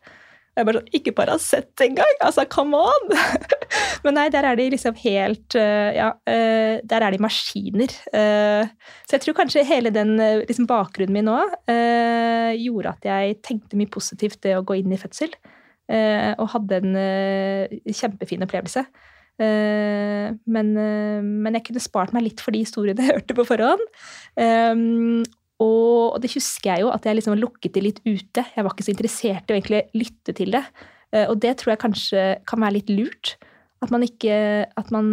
Og 0.50 0.58
jeg 0.58 0.66
bare 0.66 0.80
sånn 0.80 0.96
Ikke 0.98 1.14
Paracet 1.16 1.84
engang! 1.84 2.16
Altså, 2.26 2.44
come 2.50 2.76
on! 2.76 3.12
Men 4.04 4.16
nei, 4.16 4.26
der 4.32 4.48
er 4.48 4.58
de 4.58 4.66
liksom 4.72 4.96
helt 5.02 5.54
eh, 5.58 5.92
Ja, 5.96 6.10
eh, 6.28 6.80
der 6.88 7.04
er 7.06 7.14
de 7.14 7.20
maskiner. 7.22 7.92
Eh, 8.16 8.66
så 9.06 9.16
jeg 9.16 9.24
tror 9.26 9.36
kanskje 9.38 9.64
hele 9.68 9.92
den 9.94 10.16
liksom 10.18 10.66
bakgrunnen 10.70 11.14
min 11.14 11.28
nå 11.28 11.38
gjorde 12.60 12.96
at 12.96 13.06
jeg 13.06 13.36
tenkte 13.46 13.78
mye 13.78 13.90
positivt 13.92 14.40
det 14.42 14.56
å 14.58 14.64
gå 14.66 14.80
inn 14.80 14.92
i 14.92 14.98
fødsel. 14.98 15.30
og 15.90 16.48
hadde 16.52 16.76
en 16.78 16.96
kjempefin 17.94 18.44
opplevelse. 18.46 18.84
Eh, 19.40 20.28
men, 20.52 20.72
eh, 20.76 21.20
men 21.24 21.56
jeg 21.56 21.70
kunne 21.70 21.82
spart 21.82 22.14
meg 22.16 22.26
litt 22.26 22.42
for 22.44 22.54
de 22.54 22.62
historiene 22.64 23.06
jeg 23.06 23.14
hørte 23.18 23.36
på 23.36 23.46
forhånd. 23.48 23.84
Um, 24.36 25.20
og 25.60 26.16
det 26.22 26.32
husker 26.34 26.72
jeg 26.72 26.86
jo 26.86 26.92
at 26.92 27.04
jeg 27.04 27.18
liksom 27.18 27.36
lukket 27.40 27.76
det 27.76 27.84
litt 27.84 28.00
ute. 28.06 28.44
Jeg 28.44 28.64
var 28.64 28.72
ikke 28.72 28.86
så 28.86 28.94
interessert 28.94 29.48
i 29.48 29.54
å 29.54 29.58
egentlig 29.58 29.84
lytte 29.96 30.36
til 30.36 30.56
det. 30.56 30.64
Eh, 31.12 31.26
og 31.26 31.38
det 31.42 31.56
tror 31.60 31.74
jeg 31.74 31.84
kanskje 31.86 32.26
kan 32.48 32.64
være 32.64 32.78
litt 32.78 32.92
lurt. 32.92 33.36
At 33.80 33.88
man 33.88 34.02
ikke 34.04 34.34
At 34.76 34.90
man 34.92 35.06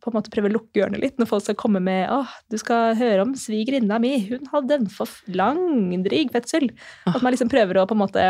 på 0.00 0.08
en 0.08 0.14
måte 0.16 0.30
prøver 0.32 0.48
å 0.48 0.54
lukke 0.54 0.80
ørene 0.80 0.96
litt 1.02 1.18
når 1.20 1.28
folk 1.28 1.44
skal 1.44 1.58
komme 1.60 1.82
med 1.84 2.08
åh, 2.08 2.30
du 2.48 2.56
skal 2.56 2.96
høre 2.96 3.20
om 3.20 3.34
svigerinna 3.36 3.98
mi, 4.00 4.14
hun 4.30 4.48
hadde 4.48 4.78
en 4.78 4.88
for 4.88 5.12
lang 5.28 5.92
fødsel. 6.32 6.70
At 7.04 7.20
man 7.20 7.36
liksom 7.36 7.52
prøver 7.52 7.82
å 7.82 7.84
på 7.84 7.92
en 7.92 8.00
måte 8.00 8.24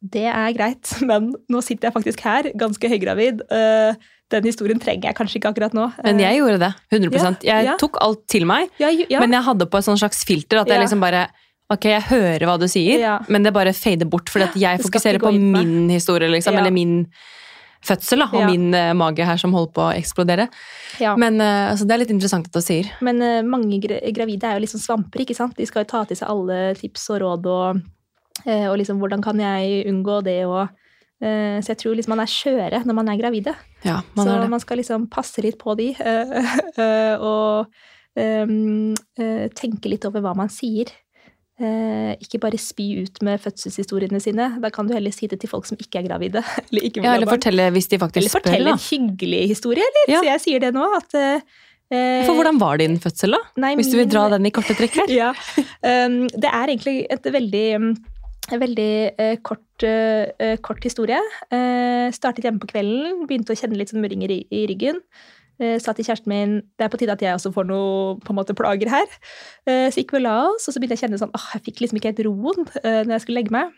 Det 0.00 0.26
er 0.30 0.52
greit, 0.54 0.92
men 1.08 1.32
nå 1.50 1.62
sitter 1.64 1.88
jeg 1.88 1.96
faktisk 1.96 2.22
her, 2.26 2.52
ganske 2.58 2.90
høygravid. 2.92 3.42
øh, 3.50 4.08
den 4.28 4.44
historien 4.44 4.80
trenger 4.80 5.08
jeg 5.08 5.16
kanskje 5.16 5.38
ikke 5.40 5.50
akkurat 5.54 5.74
nå. 5.76 5.86
Men 6.04 6.18
jeg 6.20 6.36
gjorde 6.36 6.58
det. 6.60 6.72
100 6.92 7.44
Ja, 7.48 7.62
Jeg 7.64 7.78
tok 7.80 7.96
alt 8.04 8.26
til 8.28 8.44
meg, 8.46 8.68
ja, 8.78 8.90
ja. 8.92 9.22
men 9.22 9.32
jeg 9.32 9.42
hadde 9.46 9.66
på 9.66 9.80
et 9.80 9.88
slags 9.88 10.20
filter 10.28 10.60
at 10.60 10.68
jeg 10.68 10.82
liksom 10.84 11.00
bare 11.00 11.28
Ok, 11.68 11.84
jeg 11.84 12.00
hører 12.08 12.46
hva 12.48 12.54
du 12.56 12.64
sier, 12.64 13.02
men 13.28 13.44
det 13.44 13.50
bare 13.52 13.74
fader 13.76 14.08
bort, 14.08 14.30
fordi 14.32 14.46
at 14.46 14.54
jeg 14.56 14.80
fokuserer 14.80 15.20
på 15.20 15.34
min 15.36 15.90
historie, 15.92 16.30
liksom, 16.32 16.56
eller 16.56 16.72
min 16.72 17.02
fødsel, 17.84 18.22
da, 18.24 18.28
og 18.32 18.40
Ja. 18.40 18.46
min 18.48 18.72
uh, 18.74 18.94
mage 18.96 19.24
her 19.24 19.36
som 19.36 19.52
holder 19.52 19.72
på 19.76 19.82
å 19.84 19.92
eksplodere. 19.92 20.48
ja. 20.98 21.14
Men 21.16 21.40
uh, 21.40 21.68
altså, 21.70 21.84
det 21.84 21.94
er 21.94 21.98
litt 21.98 22.14
interessant 22.14 22.48
at 22.48 22.56
du 22.56 22.60
sier. 22.64 22.88
Men 23.04 23.20
uh, 23.20 23.42
mange 23.44 23.80
gra 23.84 24.00
gravide 24.16 24.48
er 24.48 24.56
jo 24.56 24.64
liksom 24.64 24.80
svamper, 24.80 25.20
ikke 25.20 25.36
sant? 25.36 25.56
De 25.56 25.66
skal 25.68 25.84
jo 25.84 25.90
ta 25.92 26.04
til 26.08 26.16
seg 26.16 26.28
alle 26.32 26.74
tips 26.80 27.04
og 27.12 27.20
råd 27.20 27.46
og, 27.52 27.76
eh, 27.76 27.82
og 28.46 28.76
liksom 28.78 29.00
hvordan 29.02 29.22
kan 29.24 29.40
jeg 29.42 29.82
unngå 29.90 30.20
det 30.26 30.40
og 30.46 30.68
eh, 31.22 31.58
Så 31.62 31.74
jeg 31.74 31.80
tror 31.82 31.98
liksom 31.98 32.14
man 32.14 32.24
er 32.24 32.30
skjøre 32.32 32.82
når 32.86 32.98
man 33.00 33.10
er 33.10 33.20
gravide. 33.20 33.54
Ja, 33.86 34.00
man 34.14 34.26
så 34.26 34.38
er 34.38 34.48
man 34.52 34.62
skal 34.62 34.80
liksom 34.82 35.08
passe 35.10 35.42
litt 35.44 35.58
på 35.60 35.74
de 35.78 35.90
eh, 35.98 36.54
eh, 36.84 37.14
og 37.18 37.66
ehm, 38.18 38.94
eh, 39.18 39.46
tenke 39.58 39.90
litt 39.90 40.06
over 40.08 40.24
hva 40.24 40.36
man 40.38 40.52
sier. 40.52 40.92
Eh, 41.58 42.12
ikke 42.22 42.38
bare 42.44 42.58
spy 42.60 42.84
ut 43.02 43.16
med 43.26 43.40
fødselshistoriene 43.42 44.20
sine. 44.22 44.44
Da 44.62 44.70
kan 44.70 44.86
du 44.86 44.92
heller 44.94 45.10
si 45.14 45.26
det 45.26 45.40
til 45.42 45.50
folk 45.50 45.66
som 45.66 45.78
ikke 45.80 45.98
er 45.98 46.06
gravide. 46.06 46.42
Eller 46.68 46.84
ikke 46.86 47.02
Ja, 47.02 47.16
eller 47.16 47.30
fortelle 47.30 47.70
hvis 47.74 47.90
de 47.90 47.96
Eller 47.96 48.04
faktisk 48.06 48.30
spør, 48.30 48.44
fortelle 48.44 48.70
da. 48.70 48.76
en 48.76 48.84
hyggelig 48.84 49.40
historie, 49.56 49.88
eller? 49.88 50.12
Ja. 50.12 50.20
Så 50.20 50.28
jeg 50.28 50.44
sier 50.44 50.62
det 50.62 50.70
nå, 50.76 50.84
at 51.00 51.18
eh, 51.18 52.22
For 52.28 52.36
hvordan 52.38 52.60
var 52.62 52.78
din 52.78 52.94
fødsel, 53.02 53.34
da? 53.34 53.40
nei, 53.64 53.72
Hvis 53.80 53.90
du 53.90 53.98
vil 53.98 54.06
dra 54.06 54.28
den 54.36 54.46
i 54.46 54.52
korte 54.54 54.76
trekk 54.78 55.00
her. 55.00 55.10
ja. 55.22 55.32
Um, 55.82 56.28
det 56.30 56.46
er 56.52 56.70
egentlig 56.70 56.96
et 57.10 57.26
veldig, 57.26 57.66
um, 57.82 57.90
en 57.90 58.17
veldig 58.56 58.92
eh, 59.20 59.36
kort, 59.44 59.84
eh, 59.84 60.30
eh, 60.40 60.56
kort 60.64 60.80
historie. 60.84 61.18
Eh, 61.52 62.08
startet 62.16 62.46
hjemme 62.46 62.62
på 62.62 62.70
kvelden, 62.70 63.26
begynte 63.28 63.52
å 63.52 63.58
kjenne 63.58 63.76
litt 63.76 63.92
sånn 63.92 64.00
murringer 64.00 64.32
i, 64.32 64.46
i 64.48 64.64
ryggen. 64.70 65.02
Uh, 65.58 65.74
sa 65.82 65.90
til 65.90 66.06
kjæresten 66.06 66.30
min 66.30 66.52
det 66.78 66.84
er 66.86 66.90
på 66.92 67.00
tide 67.00 67.10
at 67.16 67.22
jeg 67.24 67.34
også 67.34 67.50
får 67.50 67.64
noe 67.66 68.12
på 68.22 68.30
en 68.30 68.36
måte 68.38 68.54
plager 68.54 68.88
her. 68.92 69.08
Eh, 69.66 69.88
så 69.90 69.98
gikk 69.98 70.14
vi 70.14 70.20
og 70.20 70.22
la 70.22 70.36
oss, 70.52 70.68
og 70.68 70.74
så 70.74 70.78
begynte 70.78 70.94
jeg 70.94 71.02
å 71.02 71.04
kjenne 71.08 71.18
sånn, 71.18 71.32
åh, 71.34 71.46
jeg 71.56 71.64
fikk 71.66 71.82
liksom 71.82 71.98
ikke 71.98 72.12
helt 72.12 72.22
roen 72.28 72.68
eh, 72.84 73.00
når 73.02 73.16
jeg 73.16 73.24
skulle 73.24 73.40
legge 73.40 73.54
meg. 73.56 73.72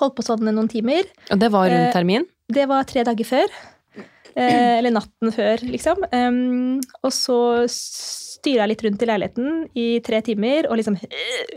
Holdt 0.00 0.16
på 0.16 0.24
sånn 0.24 0.48
noen 0.48 0.70
timer. 0.72 1.04
Og 1.30 1.42
det 1.42 1.52
var 1.52 1.68
Eh, 1.68 1.76
rundt 1.76 1.92
termin? 1.98 2.24
Det 2.48 2.64
var 2.70 2.88
tre 2.88 3.04
dager 3.04 3.28
før. 3.28 3.52
Eh, 4.36 4.78
eller 4.78 4.96
natten 4.96 5.36
før, 5.36 5.60
liksom. 5.68 6.08
Og 7.04 7.12
så 7.12 7.38
styra 8.36 8.68
litt 8.68 8.84
rundt 8.84 9.02
i 9.02 9.08
leiligheten 9.08 9.50
i 9.76 9.86
tre 10.06 10.20
timer 10.24 10.68
og 10.70 10.78
liksom, 10.80 10.98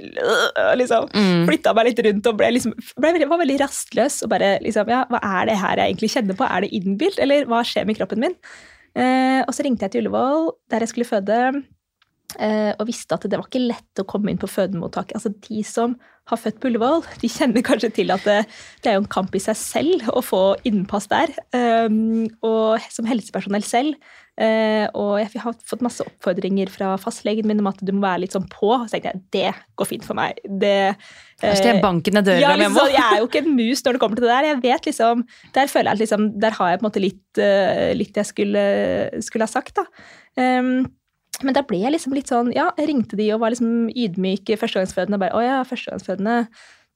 liksom 0.82 1.08
Mm. 1.14 1.46
Flytta 1.48 1.74
meg 1.76 1.90
litt 1.90 2.02
rundt 2.06 2.28
og 2.30 2.38
ble 2.40 2.50
liksom, 2.56 2.74
ble, 3.02 3.14
var 3.30 3.42
veldig 3.42 3.60
rastløs. 3.62 4.22
Og 4.26 4.32
bare 4.32 4.56
liksom, 4.64 4.90
ja, 4.92 5.04
hva 5.12 5.22
er 5.40 5.50
det 5.50 5.58
her 5.62 5.82
jeg 5.82 5.94
egentlig 5.94 6.12
kjenner 6.14 6.38
på? 6.40 6.48
Er 6.48 6.66
det 6.66 6.74
innbilt, 6.76 7.20
eller 7.22 7.48
hva 7.50 7.62
skjer 7.68 7.88
med 7.90 8.00
kroppen 8.00 8.24
min? 8.24 8.38
Eh, 8.98 9.42
og 9.46 9.54
så 9.56 9.66
ringte 9.66 9.86
jeg 9.86 9.94
til 9.94 10.04
Ullevål, 10.04 10.50
der 10.72 10.86
jeg 10.86 10.92
skulle 10.94 11.10
føde. 11.10 11.40
Eh, 12.38 12.72
og 12.76 12.88
visste 12.90 13.18
at 13.18 13.26
det 13.26 13.40
var 13.40 13.50
ikke 13.50 13.66
lett 13.66 14.02
å 14.02 14.08
komme 14.10 14.32
inn 14.32 14.42
på 14.42 14.50
fødemottaket. 14.52 15.18
Altså, 15.18 15.34
de 15.48 15.64
som 15.68 15.98
har 16.30 16.38
født 16.38 16.60
på 16.62 16.70
Ullevål, 16.70 17.04
de 17.22 17.30
kjenner 17.32 17.66
kanskje 17.66 17.92
til 18.02 18.14
at 18.14 18.26
det, 18.28 18.40
det 18.84 18.92
er 18.92 18.98
jo 18.98 19.04
en 19.04 19.12
kamp 19.12 19.34
i 19.36 19.42
seg 19.42 19.58
selv 19.58 20.10
å 20.14 20.22
få 20.26 20.44
innpass 20.68 21.10
der. 21.12 21.34
Um, 21.56 22.28
og 22.46 22.90
som 22.94 23.08
helsepersonell 23.10 23.66
selv. 23.66 23.98
eh, 24.40 24.86
og 24.96 25.18
jeg 25.20 25.42
har 25.42 25.56
fått 25.68 25.82
masse 25.84 26.06
oppfordringer 26.06 26.70
fra 26.72 26.94
fastlegen 27.02 27.50
min 27.50 27.60
om 27.60 27.68
at 27.74 27.82
du 27.84 27.92
må 27.92 28.06
være 28.06 28.22
litt 28.24 28.38
sånn 28.38 28.46
på. 28.52 28.70
Så 28.86 28.96
tenkte 28.96 29.10
jeg 29.10 29.26
det 29.36 29.50
går 29.80 29.90
fint 29.90 30.06
for 30.08 30.16
meg. 30.16 30.38
Det, 30.46 30.94
jeg 31.42 31.50
eh, 31.50 31.82
ned 32.16 32.30
døra 32.30 32.46
ja, 32.46 32.54
liksom, 32.62 32.94
jeg 32.94 33.04
er 33.04 33.20
jo 33.20 33.28
ikke 33.28 33.44
en 33.44 33.58
mus 33.58 33.84
når 33.84 33.98
det 33.98 34.04
kommer 34.06 34.22
til 34.22 34.28
det 34.30 34.32
der. 34.32 34.50
Jeg 34.52 34.62
vet 34.64 34.88
liksom, 34.92 35.26
Der 35.58 35.74
føler 35.74 35.90
jeg 35.90 35.98
at 35.98 36.06
liksom, 36.06 36.30
der 36.40 36.56
har 36.56 36.72
jeg 36.72 36.80
på 36.80 36.86
en 36.86 36.90
måte 36.92 37.04
litt, 37.04 37.44
litt 38.00 38.22
jeg 38.22 38.32
skulle, 38.32 38.64
skulle 39.26 39.50
ha 39.50 39.52
sagt. 39.52 39.82
da. 39.82 39.90
Um, 40.40 40.86
men 41.44 41.56
da 41.56 41.64
ble 41.66 41.82
jeg 41.84 41.94
liksom 41.94 42.16
litt 42.16 42.32
sånn 42.32 42.54
Ja, 42.56 42.70
jeg 42.80 42.90
ringte 42.92 43.20
de 43.20 43.30
og 43.36 43.44
var 43.44 43.54
liksom 43.54 43.90
ydmyk 43.90 44.52
førstegangsfødende. 44.60 45.20
og 45.20 45.24
bare, 45.24 45.36
Å 45.38 45.44
ja, 45.46 45.60
førstegangsfødende. 45.68 46.40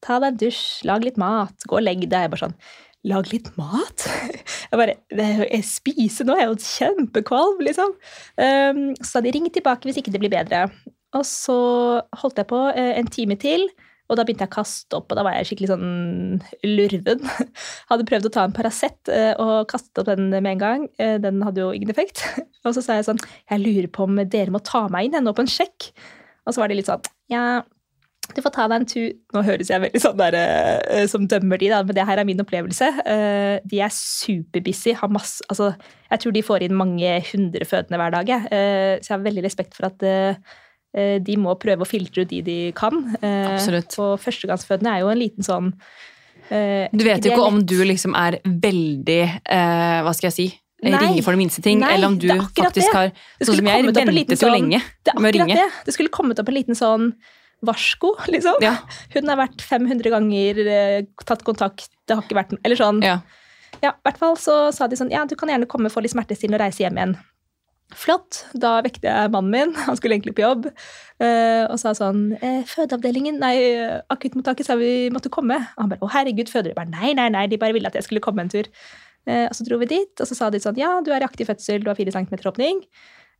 Ta 0.03 0.17
deg 0.19 0.33
en 0.33 0.39
dusj, 0.41 0.63
lag 0.87 1.05
litt 1.05 1.19
mat, 1.21 1.67
gå 1.69 1.79
og 1.79 1.85
legg 1.85 2.03
deg. 2.07 2.25
Jeg 2.25 2.33
bare 2.33 2.45
sånn 2.47 2.57
Lag 3.03 3.27
litt 3.33 3.49
mat? 3.59 4.05
Jeg 4.71 4.79
bare 4.79 4.95
Jeg 5.11 5.63
spiser 5.67 6.27
nå, 6.27 6.37
jeg 6.39 6.47
er 6.47 6.53
jo 6.53 6.55
kjempekvalm, 6.63 7.59
liksom. 7.67 7.91
Um, 8.39 8.85
så 9.01 9.09
sa 9.09 9.21
de 9.21 9.33
ring 9.35 9.49
tilbake 9.51 9.85
hvis 9.85 9.99
ikke 9.99 10.13
det 10.13 10.21
blir 10.23 10.31
bedre. 10.31 10.63
Og 11.13 11.25
så 11.27 11.57
holdt 12.21 12.39
jeg 12.41 12.49
på 12.49 12.61
eh, 12.71 12.95
en 12.97 13.09
time 13.11 13.35
til. 13.37 13.67
Og 14.11 14.17
da 14.19 14.25
begynte 14.27 14.43
jeg 14.43 14.51
å 14.51 14.55
kaste 14.57 14.97
opp, 14.97 15.11
og 15.11 15.17
da 15.17 15.23
var 15.25 15.37
jeg 15.37 15.47
skikkelig 15.49 15.69
sånn 15.71 16.41
lurven. 16.67 17.21
Hadde 17.91 18.07
prøvd 18.09 18.27
å 18.27 18.31
ta 18.35 18.43
en 18.47 18.55
Paracet 18.55 19.11
eh, 19.11 19.31
og 19.41 19.69
kastet 19.71 20.01
opp 20.01 20.09
den 20.11 20.27
med 20.33 20.49
en 20.55 20.63
gang. 20.63 20.87
Eh, 20.99 21.15
Den 21.23 21.39
hadde 21.45 21.63
jo 21.63 21.69
ingen 21.75 21.93
effekt. 21.93 22.25
Og 22.67 22.75
så 22.75 22.83
sa 22.83 22.95
jeg 22.95 23.07
sånn 23.07 23.19
Jeg 23.19 23.59
lurer 23.59 23.87
på 23.91 24.05
om 24.07 24.19
dere 24.23 24.51
må 24.53 24.59
ta 24.63 24.85
meg 24.91 25.07
inn 25.09 25.23
nå 25.23 25.33
på 25.35 25.43
en 25.45 25.51
sjekk. 25.51 25.89
Og 26.43 26.55
så 26.55 26.61
var 26.61 26.71
de 26.71 26.77
litt 26.77 26.89
sånn 26.89 27.03
Ja, 27.31 27.63
du 28.35 28.39
får 28.43 28.53
ta 28.55 28.65
deg 28.71 28.81
en 28.81 28.87
tur 28.87 29.09
Nå 29.35 29.41
høres 29.43 29.71
jeg 29.71 29.83
veldig 29.83 30.01
sånn 30.03 30.19
der 30.19 30.37
eh, 30.39 31.05
som 31.11 31.27
dømmer 31.27 31.59
de, 31.59 31.71
da, 31.71 31.79
men 31.87 31.95
det 31.95 32.05
her 32.07 32.19
er 32.19 32.27
min 32.27 32.43
opplevelse. 32.43 32.89
De 33.67 33.79
er 33.83 33.95
superbusy. 33.95 34.97
Har 34.99 35.11
masse 35.11 35.43
Altså, 35.47 35.71
jeg 36.11 36.23
tror 36.23 36.35
de 36.35 36.43
får 36.43 36.67
inn 36.67 36.75
mange 36.75 37.15
hundre 37.31 37.67
fødende 37.67 37.99
hver 38.03 38.15
dag, 38.19 38.35
Så 38.99 39.07
jeg 39.09 39.15
har 39.15 39.25
veldig 39.29 39.47
respekt 39.47 39.79
for 39.79 39.87
at 39.89 40.07
de 40.93 41.35
må 41.41 41.55
prøve 41.59 41.85
å 41.85 41.89
filtre 41.89 42.21
ut 42.23 42.29
de 42.29 42.41
de 42.45 42.57
kan. 42.77 42.99
Eh, 43.21 43.53
Absolutt. 43.55 43.95
Og 44.03 44.19
førstegangsfødende 44.21 44.91
er 44.93 45.03
jo 45.03 45.09
en 45.13 45.21
liten 45.21 45.45
sånn 45.47 45.71
uh, 45.73 46.85
Du 46.93 47.03
vet 47.05 47.23
jo 47.25 47.33
ikke 47.33 47.47
om 47.49 47.61
du 47.65 47.79
liksom 47.87 48.13
er 48.19 48.37
veldig 48.45 49.21
uh, 49.49 49.99
Hva 50.05 50.13
skal 50.13 50.29
jeg 50.31 50.37
si? 50.37 50.47
Nei. 50.83 50.99
Ringer 50.99 51.23
for 51.23 51.31
de 51.31 51.39
minste 51.39 51.61
ting, 51.63 51.79
Nei, 51.79 51.93
eller 51.95 52.11
om 52.11 52.17
du 52.19 52.27
faktisk 52.27 52.89
det. 52.89 52.91
har 52.91 53.13
Sånn 53.39 53.55
som 53.61 53.69
jeg 53.71 53.85
ventet 53.87 54.33
jo 54.35 54.41
sånn- 54.41 54.51
lenge 54.57 54.81
Det 55.05 55.13
er 55.13 55.21
med 55.23 55.29
å 55.29 55.37
ringe. 55.37 55.55
det. 55.55 55.69
Det 55.87 55.93
skulle 55.95 56.11
kommet 56.11 56.41
opp 56.43 56.49
en 56.51 56.57
liten 56.57 56.75
sånn 56.75 57.13
varsko, 57.63 58.17
liksom. 58.33 58.59
Ja, 58.61 58.73
Hun 59.15 59.31
har 59.31 59.39
vært 59.39 59.63
500 59.63 60.11
ganger 60.11 60.59
uh, 60.67 60.97
tatt 61.23 61.45
kontakt, 61.47 61.87
det 62.05 62.17
har 62.19 62.25
ikke 62.27 62.35
vært 62.41 62.57
Eller 62.63 62.79
sånn. 62.79 62.99
ja. 63.05 63.21
Ja, 63.81 63.89
i 63.97 64.03
hvert 64.05 64.19
fall 64.21 64.35
så 64.39 64.55
sa 64.75 64.85
de 64.87 64.95
sånn 64.99 65.09
Ja, 65.11 65.23
du 65.25 65.33
kan 65.39 65.49
gjerne 65.49 65.65
komme 65.67 65.89
få 65.91 66.03
litt 66.03 66.13
smertestillende 66.13 66.59
og 66.59 66.65
reise 66.67 66.83
hjem 66.83 66.99
igjen. 66.99 67.15
Flott. 67.97 68.43
Da 68.59 68.77
vekket 68.85 69.07
jeg 69.07 69.31
mannen 69.33 69.53
min, 69.53 69.73
han 69.87 69.97
skulle 69.99 70.17
egentlig 70.17 70.35
på 70.37 70.45
jobb, 70.45 70.67
eh, 71.23 71.63
og 71.67 71.77
sa 71.81 71.93
sånn 71.97 72.33
eh, 72.39 72.61
Fødeavdelingen, 72.69 73.39
nei, 73.41 73.55
akuttmottaket 74.13 74.67
sa 74.67 74.77
vi 74.79 75.09
måtte 75.13 75.31
komme. 75.33 75.59
Og 75.75 75.85
han 75.85 75.93
bare 75.93 76.05
å 76.05 76.11
herregud, 76.13 76.51
føder 76.51 76.71
de 76.71 76.77
bare 76.77 76.91
nei, 76.93 77.15
nei, 77.17 77.29
nei, 77.33 77.47
de 77.51 77.59
bare 77.61 77.75
ville 77.75 77.89
at 77.89 77.97
jeg 77.99 78.07
skulle 78.07 78.23
komme 78.23 78.45
en 78.45 78.53
tur. 78.53 78.69
Eh, 79.29 79.45
og 79.47 79.57
så 79.57 79.65
dro 79.67 79.79
vi 79.81 79.91
dit, 79.93 80.13
og 80.19 80.29
så 80.29 80.37
sa 80.37 80.51
de 80.53 80.61
sånn 80.63 80.79
ja, 80.81 80.97
du 81.03 81.13
er 81.13 81.23
i 81.23 81.27
aktiv 81.27 81.49
fødsel, 81.49 81.83
du 81.83 81.91
har 81.91 81.99
fire 81.99 82.15
centimeter 82.15 82.51
åpning. 82.51 82.85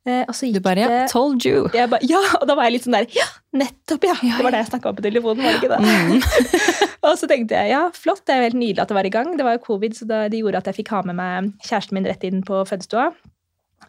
Og 0.03 0.33
så 0.35 0.49
Du 0.49 0.57
gikk 0.57 0.65
bare 0.65 0.83
ja, 0.83 1.03
told 1.07 1.45
you. 1.47 1.69
jeg 1.71 1.87
ba, 1.87 1.95
ja, 2.03 2.19
og 2.41 2.41
da 2.49 2.57
var 2.59 2.67
jeg 2.67 2.73
litt 2.73 2.83
sånn 2.83 2.97
der 2.97 3.05
Ja, 3.15 3.23
nettopp, 3.55 4.03
ja! 4.03 4.17
Ja, 4.19 4.35
Det 4.35 4.43
var 4.43 4.51
det 4.51 4.59
jeg 4.59 4.67
snakka 4.73 4.91
om 4.91 4.97
på 4.97 5.05
telefonen, 5.05 5.45
var 5.45 5.55
det 5.55 5.61
ikke 5.61 5.69
det? 5.71 5.77
Mm. 5.79 6.57
og 7.07 7.13
så 7.21 7.29
tenkte 7.31 7.55
jeg 7.55 7.71
ja, 7.71 7.85
flott, 7.95 8.19
det 8.27 8.35
er 8.35 8.41
jo 8.41 8.49
helt 8.49 8.59
nydelig 8.59 8.83
at 8.83 8.91
det 8.91 8.97
var 8.97 9.07
i 9.07 9.13
gang. 9.15 9.31
Det 9.39 9.45
var 9.47 9.55
jo 9.55 9.61
covid, 9.63 9.95
så 9.95 10.09
det 10.11 10.41
gjorde 10.41 10.59
at 10.59 10.67
jeg 10.67 10.81
fikk 10.81 10.91
ha 10.91 10.99
med 11.07 11.15
meg 11.21 11.53
kjæresten 11.63 11.95
min 11.95 12.09
rett 12.11 12.27
inn 12.27 12.43
på 12.43 12.59
fødestua. 12.67 13.13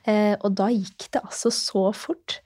Eh, 0.07 0.35
og 0.41 0.55
da 0.59 0.69
gikk 0.73 1.09
det 1.15 1.23
altså 1.25 1.51
så 1.55 1.89
fort 1.97 2.41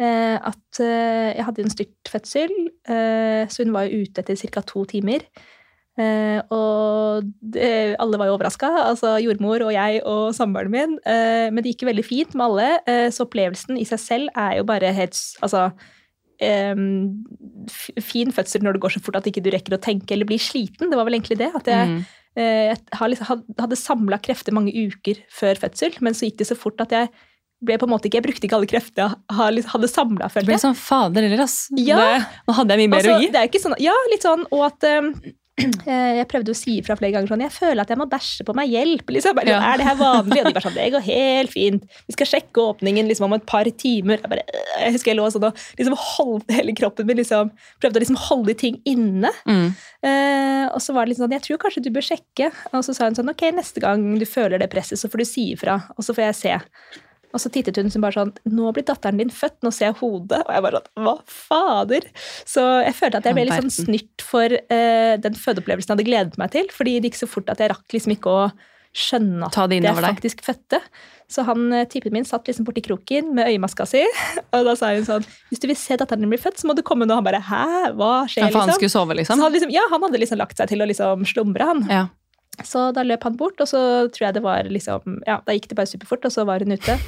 eh, 0.00 0.36
at 0.38 0.80
eh, 0.84 1.34
jeg 1.36 1.46
hadde 1.46 1.64
en 1.64 1.72
styrtfødsel, 1.74 2.52
eh, 2.88 3.44
så 3.50 3.64
hun 3.64 3.72
var 3.74 3.88
jo 3.88 4.02
ute 4.04 4.22
etter 4.24 4.38
ca. 4.48 4.62
to 4.62 4.84
timer. 4.90 5.24
Og 5.98 7.24
det, 7.42 7.96
alle 7.98 8.18
var 8.20 8.28
jo 8.28 8.36
overraska, 8.36 8.68
altså 8.86 9.16
jordmor 9.18 9.64
og 9.66 9.72
jeg 9.74 9.98
og 10.06 10.28
samboeren 10.36 10.70
min. 10.70 10.92
Men 11.02 11.58
det 11.58 11.72
gikk 11.72 11.82
jo 11.82 11.88
veldig 11.88 12.04
fint 12.06 12.36
med 12.38 12.44
alle, 12.44 13.10
så 13.10 13.24
opplevelsen 13.26 13.74
i 13.82 13.86
seg 13.88 13.98
selv 13.98 14.30
er 14.38 14.60
jo 14.60 14.68
bare 14.68 14.92
helt 14.94 15.18
Altså 15.42 15.72
fin 17.98 18.30
fødsel 18.30 18.62
når 18.62 18.76
det 18.78 18.82
går 18.84 18.94
så 18.94 19.02
fort 19.02 19.18
at 19.18 19.26
ikke 19.26 19.42
du 19.42 19.50
rekker 19.50 19.74
å 19.74 19.80
tenke 19.82 20.14
eller 20.14 20.28
bli 20.28 20.38
sliten. 20.38 20.86
Det 20.86 20.98
var 21.00 21.08
vel 21.08 21.18
egentlig 21.18 21.40
det. 21.42 21.50
At 21.50 21.66
jeg, 21.66 21.88
Mm. 21.88 22.04
Eh, 22.36 22.68
jeg 22.74 22.78
har 22.98 23.08
liksom, 23.08 23.26
had- 23.26 23.60
hadde 23.60 23.76
samla 23.80 24.18
krefter 24.22 24.52
mange 24.52 24.72
uker 24.74 25.22
før 25.30 25.54
fødsel, 25.64 25.96
men 26.00 26.12
så 26.14 26.28
gikk 26.28 26.38
det 26.38 26.46
så 26.50 26.56
fort 26.58 26.80
at 26.80 26.90
jeg 26.90 27.08
ble 27.64 27.74
på 27.78 27.88
en 27.88 27.90
måte 27.90 28.06
ikke, 28.06 28.20
jeg 28.20 28.26
brukte 28.28 28.46
ikke 28.46 28.54
alle 28.60 28.68
kreftene 28.70 29.16
jeg 29.48 29.54
liksom 29.56 29.72
hadde 29.74 29.88
samla, 29.90 30.28
Det 30.30 30.46
ble 30.46 30.58
sånn 30.62 30.76
fader 30.78 31.22
heller, 31.26 31.40
ass. 31.42 31.56
Ja. 31.74 31.96
Det, 31.98 32.26
nå 32.46 32.54
hadde 32.54 32.70
jeg 32.76 32.78
mye 32.84 32.92
mer 32.92 32.98
Altså, 33.02 33.16
å 33.16 33.20
gi. 33.24 33.30
sånn, 33.64 33.74
ja, 33.82 33.94
litt 34.12 34.22
sånn, 34.22 34.44
og 34.52 34.64
at 34.68 34.84
eh, 34.84 35.00
Eh, 35.00 35.32
Jeg 36.18 36.26
prøvde 36.30 36.52
å 36.54 36.56
si 36.56 36.76
ifra 36.78 36.94
flere 36.98 37.14
ganger 37.16 37.30
sånn 37.32 37.42
Jeg 37.42 37.54
føler 37.54 37.82
at 37.82 37.90
jeg 37.92 37.98
må 38.00 38.06
bæsje 38.10 38.44
på 38.46 38.54
meg 38.56 38.70
hjelp. 38.72 39.10
Liksom. 39.14 39.36
Bare, 39.38 39.50
Ja. 39.50 39.58
Er 39.72 39.80
det 39.80 39.86
her 39.88 39.98
vanlig? 39.98 40.38
Og 40.40 40.48
de 40.48 40.54
bare 40.54 40.64
sånn 40.68 40.76
Det 40.78 40.88
går 40.94 41.04
helt 41.08 41.52
fint. 41.54 41.86
Vi 42.06 42.16
skal 42.16 42.30
sjekke 42.30 42.64
åpningen 42.72 43.10
liksom, 43.10 43.26
om 43.28 43.36
et 43.38 43.46
par 43.48 43.68
timer. 43.82 44.20
Jeg, 44.22 44.30
bare, 44.30 44.44
øh, 44.46 44.70
jeg 44.84 44.96
husker 44.96 45.12
jeg 45.12 45.18
lå 45.20 45.28
sånn 45.34 45.48
og 45.50 45.64
liksom 45.80 45.98
holdt 46.04 46.54
hele 46.58 46.76
kroppen 46.78 47.08
min 47.08 47.20
liksom, 47.20 47.52
Prøvde 47.82 48.00
å 48.00 48.04
liksom 48.04 48.20
holde 48.28 48.56
ting 48.58 48.78
inne. 48.88 49.32
Mm. 49.48 49.68
Eh, 50.08 50.64
og 50.70 50.78
så 50.84 50.94
var 50.94 51.04
det 51.06 51.14
liksom 51.14 51.26
sånn 51.26 51.36
Jeg 51.38 51.46
tror 51.48 51.62
kanskje 51.66 51.84
du 51.88 51.92
bør 51.94 52.08
sjekke. 52.12 52.52
Og 52.72 52.86
så 52.86 52.94
sa 52.96 53.10
hun 53.10 53.18
sånn 53.18 53.34
Ok, 53.34 53.48
neste 53.56 53.82
gang 53.84 54.06
du 54.20 54.26
føler 54.28 54.62
det 54.62 54.70
presset, 54.72 55.00
så 55.00 55.10
får 55.10 55.24
du 55.24 55.28
si 55.28 55.50
ifra. 55.56 55.80
Og 55.96 56.06
så 56.06 56.14
får 56.14 56.28
jeg 56.30 56.40
se. 56.44 56.56
Og 57.34 57.42
så 57.42 57.50
tittet 57.52 57.76
hun 57.76 57.90
som 57.92 58.04
bare 58.04 58.16
sånn 58.16 58.30
Nå 58.48 58.70
blir 58.76 58.86
datteren 58.88 59.20
din 59.20 59.32
født, 59.32 59.58
nå 59.64 59.72
ser 59.74 59.90
jeg 59.90 59.98
hodet. 60.00 60.40
Og 60.46 60.54
jeg 60.54 60.64
bare 60.64 60.80
sånn 60.80 61.04
Hva 61.04 61.14
fader? 61.28 62.08
Så 62.48 62.64
jeg 62.86 62.96
følte 62.96 63.20
at 63.20 63.28
jeg 63.28 63.36
ble 63.36 63.46
litt 63.48 63.60
sånn 63.60 63.74
snytt 63.74 64.24
for 64.24 64.56
uh, 64.56 65.14
den 65.20 65.36
fødeopplevelsen 65.36 65.92
jeg 65.92 65.96
hadde 65.96 66.08
gledet 66.08 66.40
meg 66.40 66.56
til. 66.56 66.72
Fordi 66.74 66.98
det 66.98 67.12
gikk 67.12 67.22
så 67.22 67.30
fort 67.30 67.52
at 67.52 67.62
jeg 67.62 67.72
rakk 67.74 67.96
liksom 67.96 68.16
ikke 68.16 68.32
å 68.32 68.42
skjønne 68.96 69.48
at 69.48 69.56
det 69.70 69.82
jeg 69.84 70.00
faktisk 70.00 70.42
fødte. 70.46 70.80
Så 71.28 71.44
han 71.44 71.66
eh, 71.76 71.84
typen 71.92 72.14
min 72.14 72.24
satt 72.24 72.46
liksom 72.48 72.64
borti 72.64 72.80
kroken 72.86 73.34
med 73.36 73.50
øyemaska 73.52 73.84
si. 73.88 74.00
Og 74.56 74.64
da 74.64 74.74
sa 74.80 74.94
hun 74.94 75.04
sånn 75.04 75.26
Hvis 75.50 75.60
du 75.60 75.66
vil 75.68 75.76
se 75.76 75.98
datteren 76.00 76.24
din 76.24 76.32
bli 76.32 76.40
født, 76.40 76.56
så 76.60 76.70
må 76.70 76.76
du 76.76 76.80
komme 76.86 77.04
nå. 77.08 77.18
Han 77.18 77.26
bare 77.26 77.42
Hæ? 77.44 77.92
Hva 77.98 78.12
skjer? 78.30 78.46
Ja, 78.46 78.48
for 78.48 78.62
han 78.62 78.70
liksom? 78.70 78.78
skulle 78.80 78.94
sove, 78.94 79.18
liksom? 79.18 79.44
han 79.44 79.52
liksom, 79.54 79.74
ja, 79.74 79.84
han 79.92 80.06
hadde 80.06 80.22
liksom 80.22 80.40
lagt 80.40 80.56
seg 80.58 80.72
til 80.72 80.80
å 80.80 80.88
liksom 80.88 81.26
slumre, 81.28 81.68
han. 81.68 81.84
Ja. 81.92 82.06
Så 82.66 82.88
da 82.96 83.02
løp 83.06 83.22
han 83.26 83.36
bort, 83.38 83.60
og 83.62 83.68
så 83.70 83.80
tror 84.14 84.24
jeg 84.28 84.34
det 84.38 84.42
var 84.44 84.66
liksom 84.72 85.18
Ja, 85.26 85.36
da 85.46 85.54
gikk 85.54 85.68
det 85.70 85.76
bare 85.78 85.90
superfort, 85.90 86.24
og 86.26 86.32
så 86.34 86.44
var 86.48 86.64
hun 86.64 86.74
ute. 86.74 86.96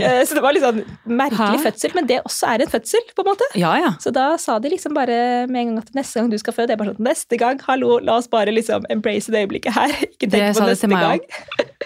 Eh, 0.00 0.22
Så 0.24 0.32
det 0.36 0.40
var 0.40 0.54
litt 0.56 0.64
sånn 0.64 0.78
merkelig 1.04 1.58
Hæ? 1.60 1.64
fødsel, 1.66 1.92
men 1.94 2.06
det 2.08 2.20
også 2.24 2.46
er 2.48 2.62
en 2.64 2.70
fødsel, 2.72 3.02
på 3.16 3.20
en 3.24 3.28
måte. 3.28 3.48
Ja, 3.60 3.72
ja. 3.80 3.90
Så 4.00 4.12
da 4.16 4.30
sa 4.40 4.58
de 4.62 4.70
liksom 4.72 4.94
bare 4.96 5.46
med 5.50 5.60
en 5.60 5.68
gang 5.74 5.82
at 5.82 5.90
neste 5.98 6.20
gang 6.20 6.30
du 6.32 6.38
skal 6.40 6.56
føde, 6.56 6.70
det 6.70 6.76
er 6.76 6.80
bare 6.80 6.94
sånn 6.94 7.04
Neste 7.10 7.36
gang, 7.40 7.60
hallo, 7.66 7.98
la 8.04 8.16
oss 8.20 8.28
bare 8.32 8.54
liksom 8.54 8.86
embrace 8.92 9.32
det 9.32 9.42
øyeblikket 9.44 9.76
her. 9.76 9.92
Ikke 10.14 10.30
tenk 10.32 10.56
på 10.56 10.64
neste 10.68 10.88
gang. 10.88 11.20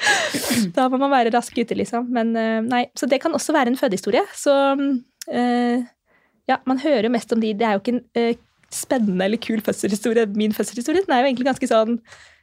da 0.76 0.86
må 0.92 1.00
man 1.02 1.10
være 1.14 1.34
rask 1.34 1.58
ute, 1.58 1.74
liksom. 1.78 2.06
Men 2.14 2.34
eh, 2.38 2.60
nei, 2.66 2.84
så 2.98 3.08
det 3.10 3.18
kan 3.24 3.34
også 3.34 3.54
være 3.56 3.72
en 3.74 3.80
fødehistorie. 3.80 4.22
Så 4.38 4.54
eh, 5.32 5.82
ja, 6.50 6.60
man 6.70 6.78
hører 6.82 7.08
jo 7.08 7.14
mest 7.14 7.32
om 7.34 7.40
de 7.42 7.54
Det 7.56 7.66
er 7.66 7.78
jo 7.78 7.82
ikke 7.82 7.98
en 7.98 8.36
spennende 8.74 9.26
eller 9.26 9.38
kul 9.42 9.62
fødselshistorie. 9.64 10.26
Min 10.34 10.54
fødselshistorie 10.54 11.04
den 11.06 11.14
er 11.14 11.22
jo 11.22 11.30
egentlig 11.30 11.46
ganske 11.50 11.68
sånn 11.70 11.98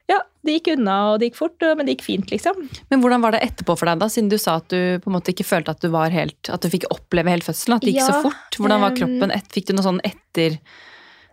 Ja, 0.09 0.17
det 0.45 0.57
gikk 0.57 0.71
unna, 0.73 0.95
og 1.11 1.21
det 1.21 1.29
gikk 1.29 1.37
fort, 1.39 1.63
men 1.77 1.87
det 1.87 1.95
gikk 1.95 2.05
fint, 2.07 2.31
liksom. 2.33 2.57
Men 2.91 3.03
hvordan 3.03 3.23
var 3.23 3.35
det 3.35 3.43
etterpå 3.45 3.75
for 3.79 3.89
deg, 3.89 4.01
da? 4.01 4.09
Siden 4.11 4.31
du 4.31 4.37
sa 4.41 4.57
at 4.59 4.67
du 4.73 4.99
på 5.03 5.11
en 5.11 5.17
måte 5.17 5.33
ikke 5.33 5.47
følte 5.47 5.75
at 5.75 5.83
du 5.83 5.91
var 5.93 6.13
helt 6.13 6.49
At 6.51 6.65
du 6.65 6.71
fikk 6.73 6.89
oppleve 6.91 7.31
hele 7.31 7.45
fødselen? 7.45 7.77
At 7.77 7.85
det 7.85 7.95
gikk 7.95 8.07
så 8.07 8.21
fort? 8.25 8.59
Hvordan 8.59 8.83
var 8.83 8.97
kroppen? 8.97 9.33
Et, 9.35 9.49
fikk 9.53 9.69
du 9.69 9.75
noe 9.77 9.87
sånn 9.87 10.01
etter 10.07 10.57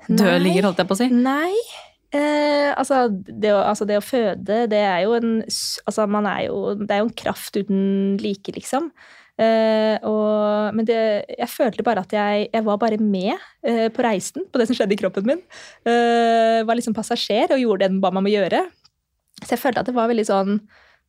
dødligger, 0.08 0.68
holdt 0.68 0.82
jeg 0.82 0.88
på 0.88 0.96
å 0.96 1.00
si? 1.00 1.10
Nei. 1.12 1.52
Eh, 2.08 2.70
altså, 2.72 3.06
det 3.12 3.52
å, 3.52 3.60
altså, 3.60 3.84
det 3.88 3.98
å 4.00 4.04
føde, 4.04 4.62
det 4.72 4.80
er 4.80 5.02
jo 5.04 5.12
en 5.18 5.32
Altså, 5.44 6.06
man 6.08 6.24
er 6.24 6.46
jo 6.46 6.72
Det 6.80 6.88
er 6.88 7.02
jo 7.02 7.08
en 7.10 7.18
kraft 7.20 7.58
uten 7.58 7.82
like, 8.22 8.54
liksom. 8.56 8.88
Eh, 9.38 9.94
og, 10.08 10.74
men 10.74 10.86
det, 10.88 10.98
jeg 11.30 11.50
følte 11.52 11.84
bare 11.86 12.02
at 12.02 12.14
jeg, 12.14 12.48
jeg 12.50 12.66
var 12.66 12.80
bare 12.82 12.98
med 12.98 13.36
eh, 13.62 13.86
på 13.94 14.02
reisen, 14.02 14.48
på 14.50 14.58
det 14.58 14.66
som 14.68 14.78
skjedde 14.78 14.96
i 14.96 14.98
kroppen 14.98 15.28
min. 15.28 15.44
Eh, 15.86 16.64
var 16.66 16.78
liksom 16.78 16.96
passasjer 16.96 17.54
og 17.54 17.62
gjorde 17.62 17.84
det 17.84 17.92
den 17.94 18.02
ba 18.02 18.10
meg 18.10 18.24
om 18.24 18.30
å 18.30 18.34
gjøre. 18.34 18.64
Så 19.44 19.54
jeg 19.54 19.62
følte 19.62 19.84
at 19.84 19.90
det 19.90 19.94
var 19.94 20.10
veldig 20.10 20.26
sånn 20.26 20.56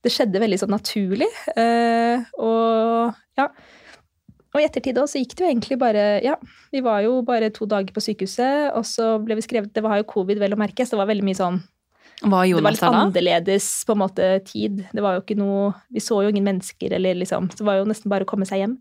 Det 0.05 0.11
skjedde 0.13 0.39
veldig 0.39 0.59
sånn 0.61 0.69
naturlig. 0.71 1.27
Og 1.57 3.15
ja. 3.39 3.47
Og 4.49 4.61
i 4.61 4.65
ettertid 4.65 4.97
også, 4.97 5.17
så 5.17 5.21
gikk 5.23 5.33
det 5.33 5.43
jo 5.43 5.49
egentlig 5.49 5.77
bare 5.81 6.03
Ja, 6.25 6.37
vi 6.73 6.83
var 6.85 7.01
jo 7.05 7.19
bare 7.25 7.49
to 7.53 7.65
dager 7.69 7.93
på 7.93 8.03
sykehuset, 8.05 8.69
og 8.77 8.85
så 8.85 9.17
ble 9.21 9.37
vi 9.39 9.45
skrevet 9.45 9.73
Det 9.73 9.83
var 9.85 9.97
jo 9.97 10.07
covid, 10.09 10.39
vel 10.41 10.53
å 10.53 10.61
merke, 10.61 10.85
så 10.85 10.95
det 10.95 11.01
var 11.01 11.09
veldig 11.09 11.25
mye 11.25 11.41
sånn 11.41 11.59
Var 12.21 12.45
Det 12.51 12.61
var 12.63 12.71
litt 12.75 12.83
annerledes 12.83 13.67
på 13.87 13.93
en 13.95 14.01
måte 14.01 14.25
tid. 14.43 14.81
Det 14.91 15.01
var 15.01 15.15
jo 15.15 15.21
ikke 15.23 15.37
noe 15.39 15.73
Vi 15.93 16.01
så 16.03 16.17
jo 16.23 16.29
ingen 16.33 16.43
mennesker, 16.43 16.91
eller 16.97 17.15
liksom 17.15 17.47
det 17.47 17.63
var 17.63 17.79
jo 17.79 17.85
nesten 17.87 18.09
bare 18.11 18.25
å 18.27 18.29
komme 18.29 18.45
seg 18.45 18.59
hjem. 18.59 18.73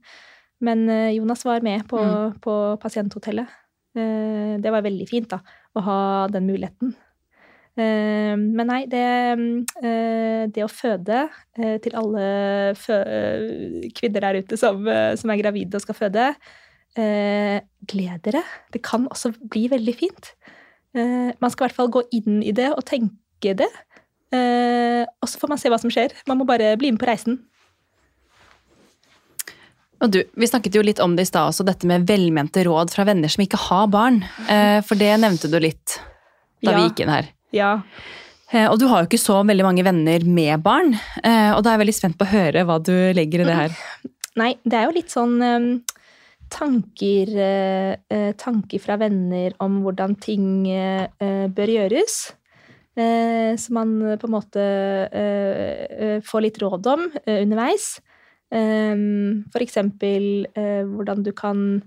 Men 0.60 0.88
eh, 0.90 1.12
Jonas 1.14 1.44
var 1.46 1.62
med 1.62 1.86
på, 1.86 1.98
Mm. 2.02 2.40
på 2.42 2.54
pasienthotellet. 2.82 3.46
Eh, 3.94 4.56
det 4.58 4.72
var 4.74 4.82
veldig 4.82 5.06
fint, 5.08 5.28
da, 5.30 5.38
å 5.76 5.80
ha 5.86 5.98
den 6.34 6.46
muligheten. 6.50 6.96
Eh, 7.78 8.34
men 8.34 8.66
nei, 8.66 8.86
det, 8.90 9.04
det 10.50 10.64
å 10.64 10.68
føde 10.72 11.28
til 11.54 11.94
alle 11.94 12.74
fø 12.74 12.96
kvinner 13.94 14.20
der 14.26 14.40
ute 14.42 14.58
som, 14.58 14.82
som 15.14 15.30
er 15.30 15.38
gravide 15.38 15.78
og 15.78 15.84
skal 15.86 15.94
føde 15.94 16.32
Gled 16.98 18.22
dere. 18.24 18.42
Det 18.74 18.80
kan 18.82 19.06
også 19.06 19.30
bli 19.38 19.68
veldig 19.70 19.94
fint. 19.94 20.32
Man 20.98 21.52
skal 21.52 21.68
i 21.68 21.68
hvert 21.68 21.76
fall 21.76 21.92
gå 21.94 22.02
inn 22.16 22.40
i 22.42 22.50
det 22.50 22.72
og 22.72 22.82
tenke 22.88 23.14
det. 23.42 23.68
Eh, 24.34 25.04
og 25.06 25.30
så 25.30 25.40
får 25.40 25.52
man 25.52 25.60
se 25.60 25.70
hva 25.72 25.78
som 25.80 25.92
skjer. 25.92 26.14
Man 26.28 26.40
må 26.40 26.46
bare 26.48 26.74
bli 26.80 26.92
med 26.92 27.00
på 27.00 27.08
reisen. 27.08 27.40
Og 29.98 30.12
du, 30.14 30.20
Vi 30.38 30.46
snakket 30.46 30.76
jo 30.78 30.84
litt 30.84 31.00
om 31.02 31.16
det 31.18 31.26
i 31.26 31.30
stad 31.30 31.50
også, 31.50 31.66
dette 31.66 31.88
med 31.90 32.06
velmente 32.06 32.62
råd 32.66 32.92
fra 32.94 33.06
venner 33.08 33.32
som 33.32 33.42
ikke 33.42 33.58
har 33.68 33.88
barn. 33.90 34.22
Eh, 34.46 34.78
for 34.86 35.00
det 35.00 35.10
nevnte 35.18 35.50
du 35.50 35.58
litt 35.62 35.98
da 36.62 36.74
vi 36.74 36.86
gikk 36.88 37.04
inn 37.04 37.12
her. 37.14 37.32
Ja. 37.54 37.72
Eh, 38.50 38.66
og 38.66 38.78
du 38.80 38.86
har 38.90 39.02
jo 39.02 39.10
ikke 39.10 39.20
så 39.20 39.40
veldig 39.46 39.66
mange 39.66 39.84
venner 39.86 40.24
med 40.26 40.62
barn, 40.64 40.94
eh, 41.22 41.50
og 41.54 41.62
da 41.62 41.70
er 41.70 41.76
jeg 41.76 41.84
veldig 41.84 41.94
spent 41.94 42.18
på 42.18 42.26
å 42.26 42.32
høre 42.32 42.64
hva 42.66 42.78
du 42.82 42.94
legger 43.14 43.44
i 43.44 43.46
det 43.46 43.58
her. 43.58 43.76
Nei, 44.38 44.52
det 44.64 44.78
er 44.78 44.88
jo 44.88 44.96
litt 44.96 45.14
sånn 45.14 45.38
um 45.42 45.70
tanker, 46.48 47.28
eh, 47.38 47.96
eh, 48.08 48.32
tanker 48.36 48.80
fra 48.80 48.96
venner 48.96 49.52
om 49.60 49.82
hvordan 49.84 50.16
ting 50.20 50.68
eh, 50.70 51.08
bør 51.48 51.72
gjøres. 51.74 52.18
Eh, 52.98 53.54
som 53.56 53.76
man 53.78 53.90
eh, 54.02 54.16
på 54.18 54.26
en 54.26 54.34
måte 54.34 54.62
eh, 55.14 55.84
eh, 55.86 56.18
får 56.26 56.42
litt 56.42 56.58
råd 56.58 56.88
om 56.90 57.04
eh, 57.24 57.44
underveis. 57.44 57.98
Um, 58.48 59.44
for 59.52 59.60
eksempel 59.60 60.46
eh, 60.56 60.80
hvordan 60.88 61.20
du 61.20 61.34
kan 61.36 61.82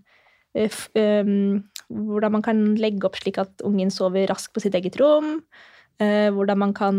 eh, 0.53 0.69
f, 0.69 0.91
um, 0.93 1.63
Hvordan 1.91 2.35
man 2.37 2.43
kan 2.45 2.59
legge 2.79 3.07
opp 3.09 3.17
slik 3.17 3.39
at 3.41 3.63
ungen 3.67 3.89
sover 3.91 4.29
raskt 4.29 4.53
på 4.55 4.61
sitt 4.63 4.77
eget 4.77 4.95
rom. 5.01 5.41
Hvordan 5.99 6.57
man 6.57 6.71
kan 6.73 6.95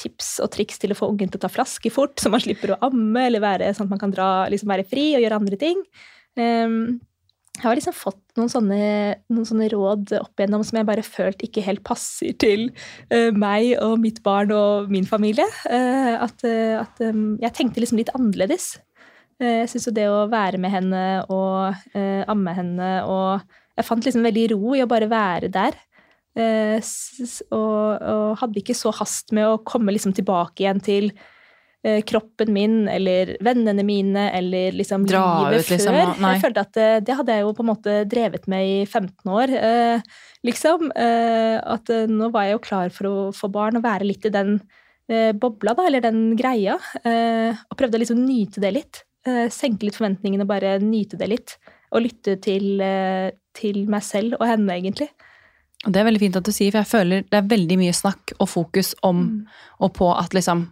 tips 0.00 0.28
og 0.40 0.52
triks 0.54 0.78
til 0.80 0.94
å 0.94 0.96
få 0.96 1.08
ungen 1.10 1.28
til 1.28 1.36
å 1.36 1.42
ta 1.42 1.50
flaske 1.50 1.90
fort, 1.92 2.14
så 2.22 2.30
man 2.32 2.40
slipper 2.40 2.72
å 2.72 2.78
amme, 2.86 3.26
eller 3.26 3.42
være, 3.42 3.72
sånn 3.76 3.90
at 3.90 3.92
man 3.92 4.00
kan 4.00 4.14
dra, 4.14 4.28
liksom 4.48 4.70
være 4.70 4.86
fri 4.88 5.10
og 5.18 5.24
gjøre 5.26 5.40
andre 5.42 5.58
ting. 5.60 5.82
Um, 6.38 6.78
jeg 7.58 7.66
har 7.66 7.74
liksom 7.74 7.94
fått 7.96 8.20
noen 8.38 8.50
sånne, 8.52 8.80
noen 9.34 9.46
sånne 9.46 9.66
råd 9.72 10.12
opp 10.20 10.38
igjennom 10.38 10.62
som 10.66 10.78
jeg 10.78 10.86
bare 10.86 11.02
følt 11.02 11.40
ikke 11.42 11.64
helt 11.66 11.82
passer 11.86 12.36
til 12.38 12.68
uh, 13.10 13.34
meg 13.34 13.72
og 13.82 13.96
mitt 14.02 14.20
barn 14.22 14.52
og 14.54 14.92
min 14.92 15.08
familie. 15.08 15.46
Uh, 15.66 16.22
at 16.22 16.44
uh, 16.46 16.84
at 16.84 17.02
um, 17.02 17.34
jeg 17.42 17.54
tenkte 17.56 17.82
liksom 17.82 17.98
litt 17.98 18.14
annerledes. 18.14 18.76
Jeg 19.38 19.68
syns 19.70 19.86
jo 19.86 19.94
det 19.94 20.06
å 20.10 20.24
være 20.30 20.58
med 20.58 20.72
henne 20.72 21.00
og 21.30 21.92
amme 22.26 22.54
henne 22.56 22.88
og 23.06 23.44
Jeg 23.78 23.86
fant 23.86 24.02
liksom 24.02 24.24
veldig 24.26 24.46
ro 24.50 24.72
i 24.74 24.80
å 24.82 24.88
bare 24.90 25.06
være 25.06 25.46
der. 25.54 25.76
Og, 26.34 27.52
og 27.54 28.40
hadde 28.40 28.58
ikke 28.58 28.74
så 28.74 28.90
hast 28.98 29.30
med 29.30 29.46
å 29.46 29.60
komme 29.62 29.94
liksom 29.94 30.16
tilbake 30.16 30.64
igjen 30.64 30.82
til 30.82 31.12
kroppen 32.08 32.50
min 32.52 32.88
eller 32.90 33.36
vennene 33.44 33.84
mine 33.86 34.24
eller 34.34 34.72
liksom 34.74 35.04
Dra 35.06 35.20
livet 35.44 35.62
ut, 35.62 35.70
liksom, 35.70 35.94
før. 35.94 36.10
nei. 36.18 36.32
Jeg 36.34 36.42
følte 36.42 36.64
at 36.66 36.76
eh, 36.82 36.96
det 37.06 37.14
hadde 37.20 37.36
jeg 37.36 37.44
jo 37.46 37.52
på 37.54 37.62
en 37.64 37.70
måte 37.70 37.94
drevet 38.10 38.48
med 38.50 38.66
i 38.66 38.80
15 38.84 39.30
år, 39.30 39.52
eh, 39.54 40.00
liksom. 40.48 40.90
Eh, 40.90 41.56
at 41.62 41.90
eh, 41.94 42.10
nå 42.10 42.30
var 42.34 42.48
jeg 42.48 42.56
jo 42.56 42.64
klar 42.66 42.90
for 42.94 43.10
å 43.10 43.16
få 43.36 43.50
barn 43.54 43.78
og 43.78 43.84
være 43.86 44.08
litt 44.08 44.26
i 44.26 44.32
den 44.34 44.56
eh, 45.08 45.30
bobla, 45.32 45.76
da, 45.78 45.86
eller 45.86 46.02
den 46.04 46.32
greia. 46.36 46.78
Eh, 47.04 47.54
og 47.54 47.78
prøvde 47.78 48.00
å 48.00 48.02
liksom 48.02 48.24
nyte 48.26 48.60
det 48.64 48.72
litt. 48.74 49.04
Eh, 49.28 49.46
senke 49.52 49.86
litt 49.86 49.98
forventningene 49.98 50.42
og 50.46 50.50
bare 50.50 50.78
nyte 50.82 51.18
det 51.20 51.30
litt. 51.30 51.56
Og 51.94 52.02
lytte 52.04 52.34
til, 52.42 52.80
eh, 52.84 53.30
til 53.56 53.84
meg 53.88 54.02
selv 54.04 54.36
og 54.40 54.48
henne, 54.50 54.74
egentlig. 54.74 55.08
Og 55.86 55.92
det 55.94 56.00
er 56.00 56.08
veldig 56.08 56.20
fint 56.20 56.36
at 56.40 56.48
du 56.48 56.50
sier, 56.50 56.72
for 56.74 56.82
jeg 56.82 56.90
føler 56.90 57.22
det 57.30 57.38
er 57.38 57.46
veldig 57.54 57.78
mye 57.78 57.94
snakk 57.94 58.34
og 58.42 58.48
fokus 58.50 58.96
om 59.06 59.46
og 59.78 59.92
på 59.94 60.10
at 60.10 60.34
liksom 60.34 60.66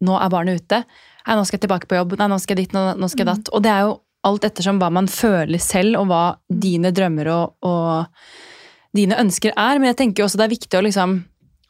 Nå 0.00 0.16
er 0.20 0.30
barnet 0.32 0.62
ute. 0.62 0.84
Nei, 1.26 1.34
nå 1.36 1.44
skal 1.44 1.58
jeg 1.58 1.66
tilbake 1.66 1.88
på 1.90 1.98
jobb. 1.98 2.14
Nei, 2.18 2.28
nå 2.32 2.38
skal 2.40 2.56
jeg 2.56 2.66
dit, 2.66 2.72
nå, 2.76 2.84
nå 2.96 3.08
skal 3.12 3.24
jeg 3.26 3.30
datt. 3.34 3.50
Og 3.52 3.62
det 3.62 3.70
er 3.74 3.82
jo 3.88 3.98
alt 4.24 4.44
ettersom 4.44 4.78
hva 4.80 4.90
man 4.92 5.06
føler 5.08 5.60
selv, 5.60 5.98
og 6.00 6.08
hva 6.10 6.22
dine 6.48 6.90
drømmer 6.92 7.28
og, 7.32 7.54
og 7.64 8.96
dine 8.96 9.16
ønsker 9.20 9.52
er. 9.56 9.78
Men 9.78 9.90
jeg 9.92 9.98
tenker 10.02 10.24
også 10.26 10.40
det 10.40 10.48
er 10.48 10.56
viktig 10.56 10.80
å 10.80 10.86
liksom 10.88 11.20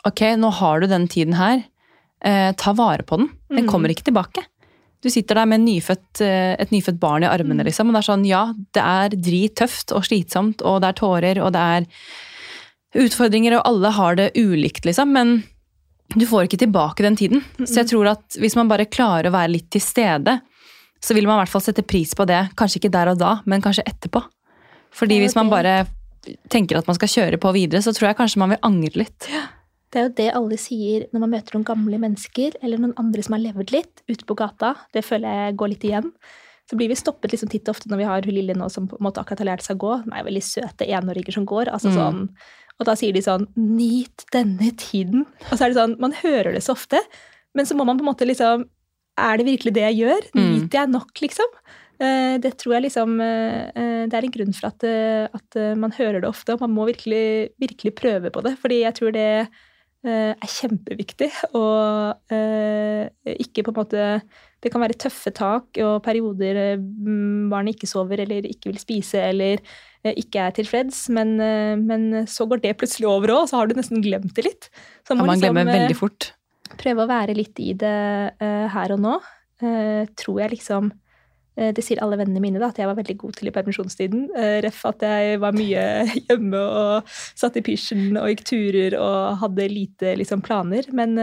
Ok, 0.08 0.22
nå 0.40 0.48
har 0.56 0.80
du 0.80 0.86
den 0.88 1.04
tiden 1.12 1.34
her. 1.36 1.58
Eh, 2.24 2.54
ta 2.56 2.72
vare 2.72 3.04
på 3.04 3.18
den. 3.20 3.26
Den 3.50 3.66
Mm. 3.66 3.68
kommer 3.68 3.92
ikke 3.92 4.06
tilbake. 4.06 4.46
Du 5.04 5.10
sitter 5.12 5.34
der 5.34 5.44
med 5.46 5.60
nyfødt, 5.60 6.22
eh, 6.24 6.56
et 6.58 6.70
nyfødt 6.72 6.98
barn 6.98 7.22
i 7.22 7.28
armene, 7.28 7.64
liksom. 7.64 7.88
Og 7.88 7.92
det 7.92 8.00
er 8.00 8.08
sånn, 8.08 8.24
ja, 8.26 8.54
det 8.72 8.80
er 8.82 9.08
drittøft 9.10 9.92
og 9.92 10.04
slitsomt, 10.08 10.62
og 10.64 10.80
det 10.80 10.88
er 10.88 10.96
tårer, 10.96 11.42
og 11.44 11.52
det 11.52 11.60
er 11.60 11.86
utfordringer, 13.04 13.58
og 13.58 13.62
alle 13.68 13.90
har 13.96 14.16
det 14.16 14.30
ulikt, 14.36 14.84
liksom. 14.88 15.12
Men 15.12 15.42
du 16.16 16.26
får 16.26 16.48
ikke 16.48 16.58
tilbake 16.64 17.04
den 17.06 17.16
tiden. 17.16 17.42
Så 17.62 17.82
jeg 17.82 17.90
tror 17.92 18.10
at 18.14 18.38
hvis 18.40 18.56
man 18.58 18.68
bare 18.70 18.88
klarer 18.90 19.28
å 19.30 19.34
være 19.34 19.52
litt 19.54 19.70
til 19.70 19.82
stede, 19.84 20.40
så 21.00 21.14
vil 21.16 21.26
man 21.28 21.38
i 21.38 21.42
hvert 21.44 21.52
fall 21.52 21.62
sette 21.64 21.84
pris 21.86 22.12
på 22.16 22.26
det. 22.28 22.50
Kanskje 22.58 22.80
ikke 22.82 22.92
der 22.92 23.12
og 23.12 23.20
da, 23.20 23.36
men 23.48 23.62
kanskje 23.64 23.86
etterpå. 23.88 24.20
Fordi 24.92 25.20
hvis 25.22 25.36
man 25.38 25.48
bare 25.52 25.86
tenker 26.52 26.76
at 26.80 26.86
man 26.90 26.98
skal 26.98 27.08
kjøre 27.08 27.38
på 27.40 27.52
videre, 27.56 27.80
så 27.80 27.94
tror 27.96 28.10
jeg 28.10 28.18
kanskje 28.18 28.42
man 28.42 28.52
vil 28.52 28.62
angre 28.66 29.04
litt. 29.04 29.28
Det 29.90 29.98
er 29.98 30.04
jo 30.06 30.12
det 30.18 30.28
alle 30.38 30.58
sier 30.60 31.06
når 31.10 31.24
man 31.24 31.32
møter 31.32 31.56
noen 31.56 31.66
gamle 31.66 31.98
mennesker 31.98 32.58
eller 32.62 32.78
noen 32.78 32.92
andre 33.00 33.24
som 33.26 33.34
har 33.34 33.42
levd 33.42 33.72
litt 33.74 34.04
ute 34.10 34.26
på 34.28 34.36
gata. 34.38 34.74
Det 34.94 35.02
føler 35.06 35.46
jeg 35.46 35.56
går 35.58 35.72
litt 35.72 35.86
igjen. 35.88 36.12
Så 36.70 36.76
blir 36.78 36.92
vi 36.92 36.98
stoppet 36.98 37.32
liksom 37.32 37.50
titt 37.50 37.66
og 37.66 37.74
ofte 37.74 37.90
når 37.90 37.98
vi 37.98 38.06
har 38.06 38.26
hun 38.28 38.36
lille 38.36 38.54
nå 38.54 38.68
som 38.70 38.86
på 38.86 39.00
en 39.00 39.06
måte 39.08 39.18
akkurat 39.18 39.40
har 39.42 39.48
lært 39.48 39.64
seg 39.66 39.80
å 39.80 39.82
gå. 39.82 39.96
De 40.04 40.12
er 40.14 40.26
veldig 40.28 40.42
søte 40.46 40.86
enåringer 40.86 41.34
som 41.34 41.46
går. 41.48 41.72
altså 41.74 41.90
Mm. 41.90 42.28
Og 42.80 42.88
da 42.88 42.96
sier 42.96 43.12
de 43.12 43.20
sånn 43.20 43.46
'nyt 43.56 44.24
denne 44.32 44.72
tiden'. 44.80 45.26
Og 45.50 45.54
så 45.54 45.64
er 45.64 45.68
det 45.68 45.76
sånn, 45.76 45.98
man 46.00 46.16
hører 46.16 46.54
det 46.56 46.64
så 46.64 46.72
ofte, 46.72 47.00
men 47.54 47.66
så 47.68 47.76
må 47.76 47.84
man 47.84 47.98
på 47.98 48.06
en 48.06 48.12
måte 48.14 48.26
liksom 48.26 48.68
Er 49.18 49.36
det 49.36 49.44
virkelig 49.44 49.74
det 49.74 49.82
jeg 49.82 49.96
gjør? 50.00 50.22
Mm. 50.32 50.44
Nyter 50.54 50.78
jeg 50.78 50.88
nok, 50.88 51.12
liksom? 51.20 51.48
Eh, 52.00 52.38
Det 52.38 52.56
tror 52.56 52.74
jeg 52.74 52.84
liksom 52.84 53.20
eh, 53.20 53.70
eh, 53.76 54.06
Det 54.06 54.16
er 54.16 54.24
en 54.24 54.32
grunn 54.32 54.54
for 54.56 54.68
at, 54.68 54.84
at 55.34 55.76
man 55.76 55.92
hører 55.92 56.20
det 56.22 56.30
ofte, 56.30 56.54
og 56.54 56.60
man 56.62 56.70
må 56.70 56.86
virkelig, 56.86 57.50
virkelig 57.60 57.94
prøve 57.94 58.30
på 58.30 58.40
det. 58.42 58.56
Fordi 58.58 58.80
jeg 58.80 58.94
tror 58.94 59.12
det 59.12 59.48
er 60.02 60.48
kjempeviktig. 60.48 61.28
Eh, 62.32 63.34
ikke 63.36 63.62
på 63.66 63.74
en 63.74 63.80
måte 63.82 64.22
Det 64.60 64.68
kan 64.72 64.82
være 64.82 64.98
tøffe 65.00 65.32
tak 65.32 65.78
og 65.80 66.02
perioder 66.04 66.58
eh, 66.60 66.82
barnet 67.50 67.78
ikke 67.78 67.88
sover 67.88 68.20
eller 68.26 68.48
ikke 68.48 68.68
vil 68.68 68.80
spise 68.80 69.22
eller 69.30 69.60
eh, 70.04 70.12
ikke 70.20 70.44
er 70.44 70.56
tilfreds, 70.58 71.06
men, 71.16 71.38
eh, 71.40 71.76
men 71.80 72.26
så 72.28 72.44
går 72.48 72.60
det 72.66 72.76
plutselig 72.80 73.08
over 73.08 73.32
òg, 73.32 73.44
og 73.46 73.50
så 73.50 73.60
har 73.60 73.70
du 73.70 73.78
nesten 73.78 74.04
glemt 74.04 74.34
det 74.36 74.44
litt. 74.44 74.68
Så 75.06 75.16
Ja, 75.16 75.22
man 75.22 75.32
liksom, 75.32 75.56
glemmer 75.56 75.72
veldig 75.72 75.96
fort. 75.96 76.32
prøve 76.80 77.06
å 77.06 77.10
være 77.10 77.34
litt 77.34 77.56
i 77.58 77.72
det 77.74 78.00
uh, 78.38 78.66
her 78.70 78.92
og 78.94 79.00
nå. 79.02 79.16
Uh, 79.60 80.04
tror 80.16 80.44
jeg 80.44 80.58
liksom 80.58 80.92
Det 81.60 81.82
sier 81.84 81.98
alle 82.00 82.16
vennene 82.16 82.40
mine, 82.40 82.60
da, 82.62 82.70
at 82.70 82.78
jeg 82.78 82.88
var 82.88 82.96
veldig 82.96 83.16
god 83.20 83.34
til 83.36 83.50
i 83.50 83.52
permisjonstiden. 83.52 84.20
Ref 84.64 84.78
at 84.88 85.02
jeg 85.04 85.40
var 85.42 85.52
mye 85.52 85.82
hjemme 86.30 86.56
og 86.56 87.10
satt 87.10 87.58
i 87.58 87.62
pysjen 87.66 88.16
og 88.16 88.30
gikk 88.30 88.44
turer 88.48 88.96
og 88.96 89.42
hadde 89.42 89.66
lite 89.68 90.14
liksom, 90.16 90.40
planer. 90.46 90.88
Men, 90.96 91.18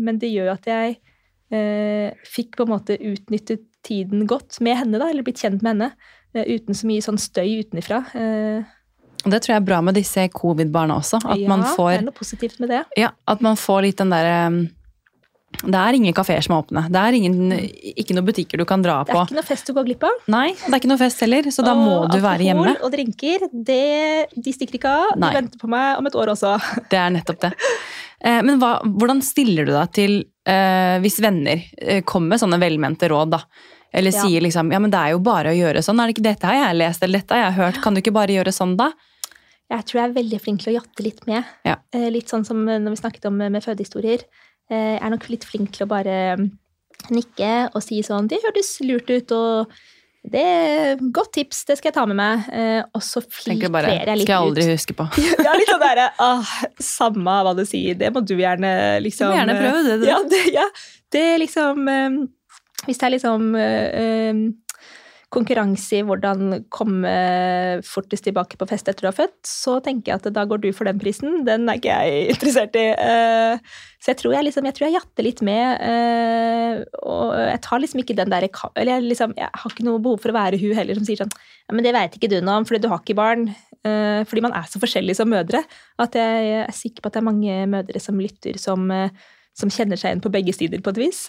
men 0.00 0.18
det 0.18 0.32
gjør 0.32 0.48
jo 0.48 0.56
at 0.56 0.66
jeg 0.72 0.96
fikk 1.50 2.56
på 2.58 2.66
en 2.66 2.72
måte 2.74 2.96
utnyttet 3.00 3.62
tiden 3.86 4.26
godt 4.28 4.60
med 4.60 4.76
henne, 4.76 4.98
da, 5.00 5.08
eller 5.08 5.22
blitt 5.24 5.40
kjent 5.40 5.62
med 5.62 5.76
henne. 5.76 5.92
eh, 6.34 6.44
uten 6.44 6.74
så 6.76 6.84
mye 6.86 7.00
sånn 7.00 7.16
støy 7.18 7.62
utenfra. 7.64 8.02
Eh, 8.14 8.62
Og 9.24 9.30
det 9.32 9.40
tror 9.42 9.54
jeg 9.54 9.62
er 9.62 9.66
bra 9.66 9.80
med 9.82 9.94
disse 9.96 10.28
covid-barna 10.30 10.98
også. 11.00 11.18
At, 11.24 11.38
ja, 11.40 11.48
man 11.48 11.62
det 11.64 11.98
er 11.98 12.02
noe 12.04 12.12
positivt 12.14 12.60
med 12.60 12.68
det. 12.70 12.84
ja, 12.96 13.10
at 13.26 13.40
man 13.40 13.56
får 13.56 13.82
litt 13.82 13.96
den 13.98 14.10
derre 14.10 14.68
Det 15.64 15.74
er 15.74 15.96
ingen 15.96 16.12
kafeer 16.14 16.42
som 16.44 16.54
er 16.54 16.60
åpne. 16.62 16.82
Det 16.92 17.00
er 17.00 17.12
ingen, 17.16 17.50
ikke 17.96 18.14
noen 18.14 18.26
butikker 18.28 18.58
du 18.60 18.64
kan 18.68 18.82
dra 18.84 18.98
på. 19.02 19.06
Det 19.08 19.14
på. 19.16 19.18
er 19.22 19.26
ikke 19.32 19.38
noe 19.40 19.48
fest 19.48 19.66
du 19.66 19.72
går 19.72 19.86
glipp 19.88 20.04
av. 20.04 20.18
Nei, 20.28 20.52
det 20.52 20.68
er 20.68 20.76
ikke 20.78 20.90
noe 20.92 21.00
fest 21.00 21.20
heller, 21.24 21.48
så 21.50 21.64
da 21.64 21.72
må 21.74 21.94
du 22.12 22.18
være 22.20 22.44
hjemme. 22.44 22.66
Alkohol 22.68 22.84
og 22.84 22.92
drinker, 22.92 23.46
det, 23.70 24.28
de 24.36 24.52
stikker 24.54 24.76
ikke 24.78 24.92
av. 24.92 25.16
Nei. 25.18 25.32
De 25.32 25.40
venter 25.40 25.58
på 25.58 25.70
meg 25.72 25.96
om 25.98 26.06
et 26.06 26.14
år 26.20 26.34
også. 26.36 26.52
Det 26.92 27.00
er 27.00 27.10
nettopp 27.16 27.40
det. 27.48 27.52
Eh, 28.20 28.42
Men 28.44 28.60
hva, 28.60 28.74
hvordan 28.84 29.24
stiller 29.24 29.64
du 29.66 29.72
deg 29.72 29.90
til 29.96 30.18
eh, 30.48 30.96
hvis 31.04 31.18
venner 31.22 31.60
eh, 31.78 32.00
kommer 32.08 32.34
med 32.34 32.40
sånne 32.42 32.58
velmente 32.62 33.08
råd, 33.12 33.30
da? 33.36 33.42
Eller 33.92 34.12
Ja. 34.12 34.22
sier 34.24 34.42
liksom 34.44 34.70
ja, 34.72 34.78
men 34.80 34.90
det 34.92 34.98
er 35.00 35.14
jo 35.14 35.20
bare 35.24 35.52
å 35.52 35.56
gjøre 35.56 35.80
sånn. 35.84 36.00
Er 36.00 36.08
det 36.10 36.16
ikke 36.16 36.26
dette 36.28 36.48
har 36.50 36.58
jeg 36.60 36.76
lest, 36.76 37.02
eller 37.04 37.22
dette 37.22 37.34
har 37.36 37.46
jeg 37.50 37.56
hørt. 37.60 37.82
Kan 37.84 37.94
du 37.96 38.00
ikke 38.02 38.12
bare 38.16 38.34
gjøre 38.36 38.52
sånn, 38.52 38.76
da? 38.76 38.90
Jeg 39.70 39.84
tror 39.84 40.00
jeg 40.00 40.08
er 40.10 40.14
veldig 40.22 40.40
flink 40.40 40.62
til 40.64 40.72
å 40.72 40.76
jatte 40.80 41.04
litt 41.04 41.26
med. 41.28 41.44
Ja. 41.64 41.76
Eh, 41.92 42.08
Litt 42.12 42.28
sånn 42.32 42.44
som 42.44 42.64
når 42.64 42.88
vi 42.88 43.00
snakket 43.00 43.26
om 43.28 43.40
eh, 43.40 43.50
med 43.52 43.64
fødehistorier. 43.64 44.24
Eh, 44.70 44.96
Jeg 44.96 45.02
er 45.02 45.10
nok 45.10 45.28
litt 45.28 45.44
flink 45.44 45.72
til 45.72 45.84
å 45.86 45.88
bare 45.88 46.36
mm, 46.40 46.50
nikke 47.14 47.50
og 47.74 47.82
si 47.84 48.00
sånn 48.02 48.28
Det 48.28 48.40
hørtes 48.44 48.80
lurt 48.84 49.08
ut, 49.10 49.32
og 49.32 49.72
det 50.24 50.40
er 50.42 50.96
godt 51.14 51.30
tips, 51.38 51.62
det 51.68 51.76
skal 51.78 51.88
jeg 51.88 51.94
ta 51.94 52.04
med 52.10 52.16
meg. 52.18 52.48
Eh, 52.52 52.80
Og 52.94 53.02
så 53.06 53.22
filtrerer 53.22 54.02
jeg 54.04 54.18
litt 54.18 54.26
skal 54.26 54.34
jeg 54.34 54.48
aldri 54.48 54.64
ut. 54.66 54.72
huske 54.74 54.96
på. 54.98 55.06
Ja, 55.46 55.52
litt 55.56 55.70
sånn 55.70 55.80
derre 55.84 56.08
ah, 56.18 56.54
Samme 56.82 57.36
hva 57.46 57.54
du 57.56 57.62
sier, 57.68 57.94
det 57.96 58.10
må 58.12 58.20
du 58.26 58.34
gjerne 58.36 58.72
liksom 59.04 59.30
Du 59.30 59.36
må 59.36 59.38
gjerne 59.40 59.58
prøve 59.62 59.84
det, 59.86 59.98
du. 60.02 60.06
Ja, 60.10 60.18
det, 60.28 60.42
ja, 60.52 60.66
det 61.14 61.22
er 61.34 61.38
liksom 61.44 61.88
eh, 61.88 62.18
Hvis 62.88 62.98
det 63.00 63.06
er 63.08 63.14
liksom 63.14 63.54
eh, 63.56 63.86
eh, 64.02 64.42
konkurranse 65.32 65.98
i 65.98 66.04
hvordan 66.08 66.62
komme 66.72 67.10
fortest 67.84 68.24
tilbake 68.24 68.56
på 68.56 68.66
fest 68.68 68.88
etter 68.88 69.04
du 69.04 69.08
har 69.10 69.16
født, 69.16 69.36
så 69.44 69.74
tenker 69.84 70.14
jeg 70.14 70.22
at 70.22 70.28
da 70.32 70.44
går 70.48 70.62
du 70.62 70.68
for 70.72 70.88
den 70.88 71.00
prisen. 71.00 71.42
Den 71.44 71.68
er 71.68 71.76
ikke 71.80 71.98
jeg 72.00 72.30
interessert 72.34 72.78
i. 72.80 72.86
Eh, 72.96 73.60
Så 74.00 74.12
jeg 74.12 74.20
tror 74.22 74.36
jeg, 74.36 74.46
liksom, 74.46 74.64
jeg, 74.64 74.76
tror 74.78 74.86
jeg 74.86 74.96
jatter 74.96 75.26
litt 75.26 75.42
med. 75.44 75.82
eh, 75.84 76.80
Og 77.02 77.34
jeg 77.36 77.60
tar 77.66 77.82
liksom 77.82 78.00
ikke 78.00 78.16
den 78.16 78.30
der 78.32 78.48
Eller 78.48 78.92
jeg, 78.94 79.02
liksom, 79.10 79.34
jeg 79.36 79.50
har 79.52 79.70
ikke 79.74 79.84
noe 79.84 80.00
behov 80.00 80.20
for 80.22 80.32
å 80.32 80.38
være 80.38 80.60
hun 80.62 80.76
heller 80.78 80.94
som 80.94 81.04
sier 81.04 81.20
sånn 81.20 81.34
ja, 81.34 81.74
men 81.74 81.84
det 81.84 81.92
veit 81.92 82.14
ikke 82.16 82.30
du 82.32 82.40
noe 82.40 82.62
om, 82.62 82.64
fordi 82.64 82.80
du 82.80 82.88
har 82.88 83.02
ikke 83.02 83.18
barn. 83.18 83.50
Eh, 83.84 84.24
Fordi 84.24 84.40
man 84.40 84.54
er 84.56 84.64
så 84.64 84.80
forskjellig 84.80 85.18
som 85.18 85.28
mødre. 85.28 85.60
At 86.00 86.16
jeg 86.16 86.64
er 86.64 86.72
sikker 86.72 87.02
på 87.04 87.10
at 87.10 87.18
det 87.18 87.20
er 87.20 87.28
mange 87.28 87.66
mødre 87.68 88.00
som 88.00 88.16
lytter, 88.16 88.56
som, 88.56 88.88
som 89.52 89.68
kjenner 89.68 90.00
seg 90.00 90.14
igjen 90.14 90.24
på 90.24 90.32
begge 90.32 90.56
sider 90.56 90.80
på 90.80 90.96
et 90.96 91.02
vis. 91.04 91.26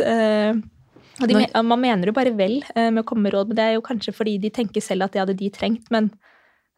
De, 1.28 1.64
man 1.64 1.82
mener 1.82 2.08
jo 2.08 2.14
bare 2.16 2.32
vel 2.36 2.62
eh, 2.76 2.90
med 2.90 3.04
å 3.04 3.08
komme 3.08 3.24
med 3.28 3.34
råd, 3.34 3.48
men 3.52 3.56
det 3.60 3.64
er 3.66 3.74
jo 3.78 3.82
kanskje 3.86 4.14
fordi 4.16 4.38
de 4.40 4.50
tenker 4.56 4.82
selv 4.82 5.04
at 5.08 5.12
det 5.16 5.20
hadde 5.24 5.36
de 5.40 5.50
trengt. 5.52 5.90
Men, 5.92 6.12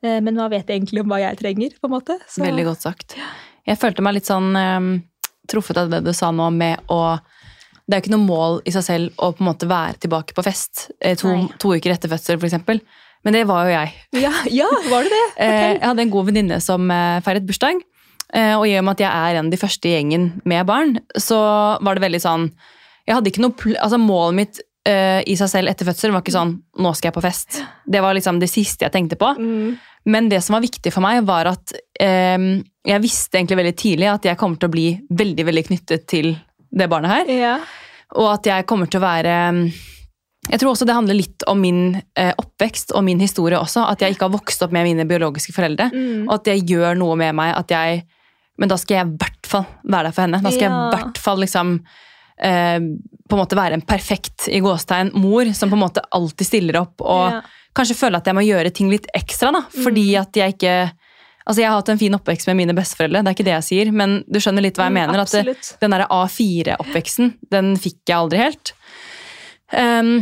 eh, 0.04 0.20
men 0.24 0.36
hva 0.40 0.50
vet 0.50 0.66
jeg 0.68 0.80
egentlig 0.82 1.04
om 1.04 1.12
hva 1.14 1.20
jeg 1.22 1.38
trenger, 1.42 1.76
på 1.82 1.90
en 1.90 1.96
måte? 1.98 2.18
Så- 2.28 2.42
Veldig 2.46 2.66
godt 2.66 2.82
sagt. 2.82 3.16
Jeg 3.68 3.78
følte 3.78 4.02
meg 4.02 4.16
litt 4.18 4.26
sånn 4.26 4.50
eh, 4.58 5.02
truffet 5.52 5.78
av 5.78 5.90
det 5.92 6.04
du 6.04 6.14
sa 6.14 6.32
nå 6.32 6.50
med 6.54 6.80
å 6.90 7.20
Det 7.90 7.98
er 7.98 8.02
jo 8.02 8.04
ikke 8.06 8.18
noe 8.18 8.28
mål 8.28 8.62
i 8.66 8.72
seg 8.72 8.84
selv 8.86 9.16
å 9.20 9.34
på 9.36 9.42
en 9.44 9.48
måte 9.50 9.68
være 9.68 9.98
tilbake 10.00 10.34
på 10.38 10.44
fest 10.46 10.92
eh, 11.02 11.16
to, 11.20 11.28
to 11.60 11.74
uker 11.76 11.92
etter 11.92 12.08
fødsel, 12.08 12.38
f.eks. 12.40 12.80
Men 13.26 13.34
det 13.36 13.42
var 13.50 13.66
jo 13.68 13.74
jeg. 13.74 13.90
Ja, 14.22 14.32
ja, 14.50 14.68
var 14.90 15.04
det 15.04 15.12
det? 15.12 15.24
Eh, 15.44 15.74
jeg 15.76 15.82
hadde 15.84 16.02
en 16.06 16.10
god 16.14 16.26
venninne 16.30 16.62
som 16.64 16.88
feiret 17.26 17.46
bursdag. 17.46 17.82
eh, 18.34 18.54
Og 18.56 18.66
i 18.70 18.78
og 18.80 18.86
med 18.86 18.94
at 18.96 19.04
jeg 19.04 19.12
er 19.12 19.40
en 19.42 19.46
av 19.50 19.52
de 19.52 19.58
første 19.60 19.90
i 19.90 19.96
gjengen 19.98 20.30
med 20.46 20.66
barn, 20.70 21.00
så 21.20 21.38
var 21.84 21.96
det 22.00 22.06
veldig 22.06 22.22
sånn 22.24 22.48
Jeg 23.12 23.18
hadde 23.18 23.32
ikke 23.34 23.44
noe 23.44 23.74
altså 23.76 24.00
Målet 24.00 24.38
mitt 24.38 24.62
uh, 24.88 25.20
i 25.28 25.36
seg 25.36 25.50
selv 25.52 25.72
etter 25.72 25.88
fødsel 25.90 26.14
var 26.16 26.24
ikke 26.24 26.36
sånn 26.38 26.56
Nå 26.80 26.94
skal 26.96 27.12
jeg 27.12 27.18
på 27.18 27.24
fest. 27.26 27.62
Det 27.84 28.00
var 28.04 28.16
liksom 28.16 28.40
det 28.40 28.48
siste 28.52 28.88
jeg 28.88 28.94
tenkte 28.96 29.20
på. 29.20 29.34
Mm. 29.36 29.76
Men 30.12 30.30
det 30.32 30.40
som 30.42 30.56
var 30.56 30.64
viktig 30.64 30.94
for 30.96 31.04
meg, 31.04 31.20
var 31.28 31.52
at 31.52 31.76
um, 31.76 32.54
jeg 32.88 33.04
visste 33.04 33.38
egentlig 33.38 33.60
veldig 33.60 33.76
tidlig 33.78 34.10
at 34.10 34.26
jeg 34.26 34.40
kommer 34.40 34.58
til 34.58 34.72
å 34.72 34.74
bli 34.74 34.88
veldig 35.14 35.46
veldig 35.52 35.64
knyttet 35.68 36.08
til 36.10 36.32
det 36.72 36.88
barnet 36.90 37.12
her. 37.12 37.34
Ja. 37.36 37.56
Og 38.18 38.32
at 38.32 38.48
jeg 38.48 38.66
kommer 38.68 38.90
til 38.92 39.00
å 39.00 39.06
være 39.06 39.36
Jeg 40.50 40.60
tror 40.60 40.72
også 40.72 40.88
det 40.90 40.96
handler 40.98 41.20
litt 41.20 41.46
om 41.52 41.60
min 41.62 41.84
uh, 42.00 42.32
oppvekst 42.32 42.96
og 42.96 43.06
min 43.06 43.22
historie 43.22 43.60
også. 43.60 43.84
At 43.92 44.02
jeg 44.02 44.16
ikke 44.16 44.30
har 44.30 44.38
vokst 44.40 44.64
opp 44.66 44.74
med 44.74 44.88
mine 44.88 45.06
biologiske 45.10 45.54
foreldre. 45.54 45.92
Mm. 45.92 46.30
Og 46.30 46.38
at 46.40 46.48
det 46.48 46.62
gjør 46.64 46.96
noe 46.98 47.20
med 47.20 47.36
meg 47.38 47.54
at 47.60 47.76
jeg 47.76 48.06
Men 48.62 48.70
da 48.70 48.76
skal 48.78 48.98
jeg 48.98 49.08
i 49.08 49.20
hvert 49.20 49.48
fall 49.48 49.68
være 49.84 50.10
der 50.10 50.16
for 50.16 50.26
henne. 50.26 50.40
Da 50.42 50.50
skal 50.52 50.66
jeg 50.66 50.72
i 50.72 50.96
hvert 50.96 51.22
fall 51.22 51.40
liksom 51.42 51.76
eh, 52.42 52.80
på 53.30 53.38
en 53.38 53.40
måte 53.42 53.56
være 53.56 53.74
en 53.78 53.82
perfekt 53.88 54.48
i 54.50 54.60
gåstegn 54.60 55.14
mor 55.14 55.46
som 55.54 55.70
på 55.70 55.78
en 55.78 55.84
måte 55.86 56.02
alltid 56.12 56.48
stiller 56.48 56.82
opp 56.82 57.02
og 57.02 57.32
Ja. 57.32 57.42
kanskje 57.76 57.96
føler 57.96 58.18
at 58.18 58.26
jeg 58.26 58.36
må 58.36 58.42
gjøre 58.44 58.74
ting 58.74 58.90
litt 58.90 59.06
ekstra. 59.16 59.52
da, 59.54 59.62
Fordi 59.84 60.12
Mm. 60.16 60.22
at 60.22 60.34
jeg 60.36 60.54
ikke 60.58 60.92
Altså, 61.48 61.62
Jeg 61.62 61.70
har 61.72 61.78
hatt 61.82 61.90
en 61.90 61.98
fin 61.98 62.14
oppvekst 62.14 62.46
med 62.48 62.56
mine 62.56 62.74
besteforeldre, 62.76 63.24
det 63.24 63.28
er 63.28 63.34
ikke 63.34 63.44
det 63.46 63.56
jeg 63.58 63.64
sier, 63.88 63.92
men 63.92 64.24
du 64.32 64.38
skjønner 64.40 64.62
litt 64.62 64.76
hva 64.78 64.86
jeg 64.86 64.92
Mm, 64.94 65.08
mener. 65.08 65.20
at 65.22 65.32
det. 65.32 65.78
Den 65.82 65.90
der 65.90 66.06
A4-oppveksten, 66.06 67.34
den 67.50 67.76
fikk 67.78 67.98
jeg 68.08 68.16
aldri 68.16 68.38
helt. 68.38 68.74
Um, 69.74 70.18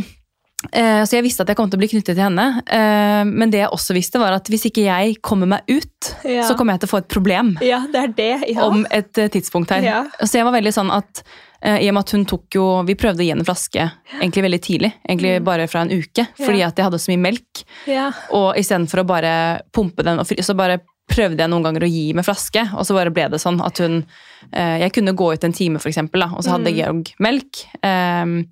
uh, 0.74 1.02
så 1.04 1.12
jeg 1.18 1.24
visste 1.26 1.42
at 1.44 1.48
jeg 1.48 1.56
kom 1.56 1.68
til 1.70 1.76
å 1.76 1.82
bli 1.82 1.88
knyttet 1.88 2.14
til 2.16 2.22
henne. 2.24 2.62
Uh, 2.70 3.24
men 3.28 3.50
det 3.50 3.60
jeg 3.60 3.68
også 3.70 3.92
visste, 3.96 4.18
var 4.18 4.32
at 4.32 4.48
hvis 4.48 4.64
ikke 4.70 4.84
jeg 4.86 5.16
kommer 5.22 5.46
meg 5.46 5.60
ut, 5.68 6.14
Ja. 6.24 6.42
så 6.48 6.56
kommer 6.56 6.72
jeg 6.72 6.80
til 6.80 6.88
å 6.88 6.94
få 6.94 6.98
et 7.04 7.08
problem 7.08 7.58
Ja, 7.60 7.80
det 7.86 8.00
er 8.02 8.08
det. 8.08 8.48
Ja. 8.54 8.62
om 8.66 8.86
et 8.90 9.18
eh, 9.18 9.28
tidspunkt 9.28 9.70
her. 9.70 9.82
Ja. 9.82 10.04
Så 10.24 10.32
jeg 10.38 10.44
var 10.44 10.52
veldig 10.52 10.72
sånn 10.72 10.90
at 10.90 11.22
eh, 11.22 11.49
i 11.62 11.88
og 11.90 11.94
med 11.94 12.00
at 12.06 12.10
hun 12.16 12.24
tok 12.24 12.54
jo 12.56 12.62
Vi 12.88 12.94
prøvde 12.96 13.20
å 13.20 13.24
gi 13.26 13.30
henne 13.34 13.42
en 13.44 13.48
flaske 13.48 13.82
egentlig 14.20 14.42
veldig 14.46 14.60
tidlig. 14.64 14.92
Egentlig 15.08 15.42
bare 15.44 15.66
fra 15.68 15.82
en 15.82 15.90
uke. 15.92 16.24
Fordi 16.38 16.60
Mm. 16.62 16.66
At 16.68 16.76
jeg 16.76 16.84
hadde 16.86 16.98
så 17.02 17.10
mye 17.12 17.20
melk. 17.26 17.64
Yeah. 17.86 18.12
Og 18.32 18.54
istedenfor 18.56 19.02
å 19.02 19.06
bare 19.06 19.60
pumpe 19.72 20.02
den, 20.02 20.18
så 20.24 20.56
bare 20.56 20.80
prøvde 21.10 21.38
jeg 21.42 21.50
noen 21.50 21.62
ganger 21.66 21.82
å 21.84 21.90
gi 21.90 22.12
med 22.14 22.24
flaske. 22.24 22.62
Og 22.78 22.86
så 22.86 22.94
bare 22.94 23.10
ble 23.12 23.28
det 23.28 23.40
sånn 23.42 23.60
at 23.64 23.76
hun 23.78 24.04
eh, 24.52 24.78
Jeg 24.86 24.92
kunne 24.92 25.12
gå 25.12 25.32
ut 25.34 25.44
en 25.44 25.52
time, 25.52 25.78
for 25.78 25.90
eksempel, 25.90 26.20
da, 26.20 26.30
og 26.36 26.42
så 26.44 26.50
hadde 26.56 26.70
Mm. 26.70 26.76
Georg 26.76 27.14
melk. 27.18 27.64
Um, 27.84 28.46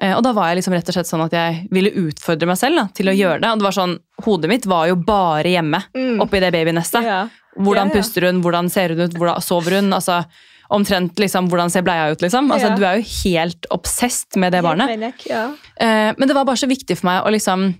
eh, 0.00 0.14
og 0.16 0.22
da 0.24 0.32
var 0.32 0.48
jeg 0.48 0.62
liksom 0.62 0.72
rett 0.72 0.88
og 0.88 0.94
slett 0.94 1.10
sånn 1.10 1.24
at 1.26 1.32
jeg 1.32 1.68
ville 1.70 1.90
utfordre 2.06 2.46
meg 2.46 2.56
selv 2.56 2.76
da, 2.76 2.86
til 2.94 3.06
å 3.10 3.16
gjøre 3.16 3.40
det. 3.42 3.50
Og 3.52 3.58
det 3.58 3.66
var 3.68 3.76
sånn, 3.76 3.98
Hodet 4.24 4.48
mitt 4.48 4.66
var 4.66 4.86
jo 4.88 4.96
bare 4.96 5.44
hjemme 5.50 5.82
Mm. 5.94 6.20
oppi 6.22 6.40
det 6.40 6.52
babynestet. 6.52 7.02
ja. 7.04 7.28
Hvordan 7.58 7.88
Ja, 7.90 7.94
ja. 7.94 8.00
puster 8.00 8.22
hun, 8.26 8.40
hvordan 8.42 8.70
ser 8.70 8.88
hun 8.94 9.00
ut, 9.00 9.12
hvordan 9.18 9.40
sover 9.42 9.70
hun? 9.80 9.90
altså 9.92 10.24
Omtrent 10.70 11.18
liksom, 11.18 11.48
hvordan 11.50 11.70
ser 11.70 11.82
bleia 11.82 12.10
ut, 12.12 12.20
liksom. 12.22 12.50
Altså, 12.52 12.68
Ja. 12.70 12.76
Du 12.76 12.84
er 12.86 13.00
jo 13.00 13.06
helt 13.24 13.66
obsesst 13.74 14.36
med 14.36 14.52
det 14.52 14.62
barnet. 14.62 15.26
Ja. 15.26 15.48
Eh, 15.76 16.12
men 16.16 16.28
det 16.28 16.34
var 16.36 16.44
bare 16.44 16.56
så 16.60 16.68
viktig 16.70 16.96
for 16.98 17.06
meg 17.10 17.24
å 17.26 17.30
liksom 17.34 17.74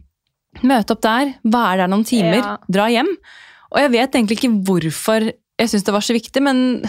møte 0.66 0.91
opp 0.97 1.01
der, 1.03 1.34
være 1.45 1.76
der 1.84 1.86
noen 1.93 2.05
timer, 2.05 2.36
Ja. 2.43 2.57
dra 2.68 2.88
hjem. 2.91 3.07
Og 3.70 3.78
jeg 3.78 3.91
vet 3.93 4.11
egentlig 4.18 4.38
ikke 4.41 4.64
hvorfor 4.66 5.32
jeg 5.61 5.68
syns 5.68 5.84
det 5.84 5.93
var 5.95 6.01
så 6.03 6.12
viktig, 6.16 6.43
men 6.43 6.82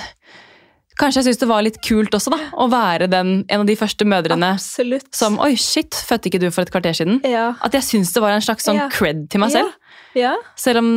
kanskje 1.00 1.22
jeg 1.22 1.26
syns 1.30 1.40
det 1.42 1.48
var 1.50 1.62
litt 1.66 1.78
kult 1.86 2.14
også, 2.18 2.32
da. 2.34 2.38
Å 2.58 2.68
være 2.72 3.08
den, 3.10 3.46
en 3.50 3.60
av 3.64 3.66
de 3.68 3.76
første 3.76 4.06
mødrene 4.08 4.54
Absolutt. 4.56 5.14
som 5.16 5.38
Oi, 5.40 5.54
shit, 5.56 5.92
fødte 5.92 6.30
ikke 6.32 6.40
du 6.40 6.50
for 6.52 6.62
et 6.66 6.72
kvarter 6.74 6.94
siden? 6.98 7.22
ja. 7.28 7.54
At 7.64 7.74
jeg 7.78 7.82
syns 7.84 8.14
det 8.14 8.22
var 8.24 8.32
en 8.36 8.42
slags 8.42 8.64
sånn 8.68 8.76
Ja. 8.78 8.90
cred 8.90 9.30
til 9.30 9.40
meg 9.42 9.52
selv. 9.52 9.72
Ja. 10.18 10.34
Selv 10.60 10.82
om 10.82 10.90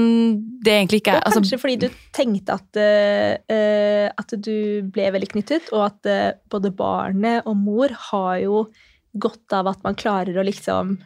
det 0.65 0.75
egentlig 0.75 1.03
ikke 1.03 1.17
er 1.19 1.23
altså, 1.23 1.43
kanskje 1.43 1.61
fordi 1.63 1.77
du 1.85 1.89
tenkte 2.15 2.57
at, 2.59 2.81
eh, 2.81 4.09
at 4.11 4.37
du 4.43 4.57
ble 4.95 5.09
veldig 5.15 5.31
knyttet, 5.35 5.71
og 5.75 5.87
at 5.89 6.11
uh, 6.11 6.37
både 6.51 6.73
barnet 6.75 7.49
og 7.51 7.59
mor 7.61 7.95
har 8.11 8.39
jo 8.43 8.65
godt 9.15 9.55
av 9.55 9.71
at 9.71 9.85
man 9.87 9.99
klarer 9.99 10.39
å 10.39 10.47
liksom 10.47 10.97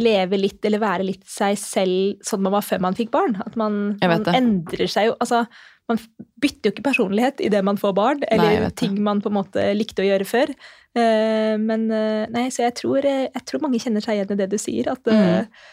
leve 0.00 0.38
litt 0.38 0.64
eller 0.64 0.80
være 0.80 1.04
litt 1.08 1.26
seg 1.28 1.58
selv 1.58 2.20
sånn 2.24 2.44
man 2.44 2.54
var 2.54 2.64
før 2.64 2.84
man 2.86 2.96
fikk 2.96 3.10
barn. 3.12 3.36
At 3.42 3.58
man, 3.58 3.98
man 4.00 4.28
endrer 4.32 4.88
seg 4.88 5.10
jo 5.10 5.16
Altså, 5.18 5.44
man 5.90 5.98
bytter 6.40 6.70
jo 6.70 6.74
ikke 6.76 6.86
personlighet 6.86 7.42
idet 7.42 7.64
man 7.66 7.80
får 7.80 7.96
barn, 7.98 8.20
eller 8.30 8.68
det. 8.68 8.76
ting 8.78 8.94
man 9.02 9.18
på 9.20 9.32
en 9.32 9.40
måte 9.40 9.64
likte 9.74 10.04
å 10.04 10.06
gjøre 10.06 10.28
før. 10.28 10.52
Uh, 10.94 11.58
men 11.58 11.90
nei, 12.32 12.46
så 12.54 12.64
jeg 12.68 12.78
tror, 12.78 13.04
jeg 13.04 13.44
tror 13.44 13.66
mange 13.66 13.82
kjenner 13.82 14.04
seg 14.04 14.20
igjen 14.20 14.36
i 14.36 14.40
det 14.40 14.48
du 14.54 14.56
sier. 14.62 14.92
At 14.94 15.10
eh, 15.10 15.66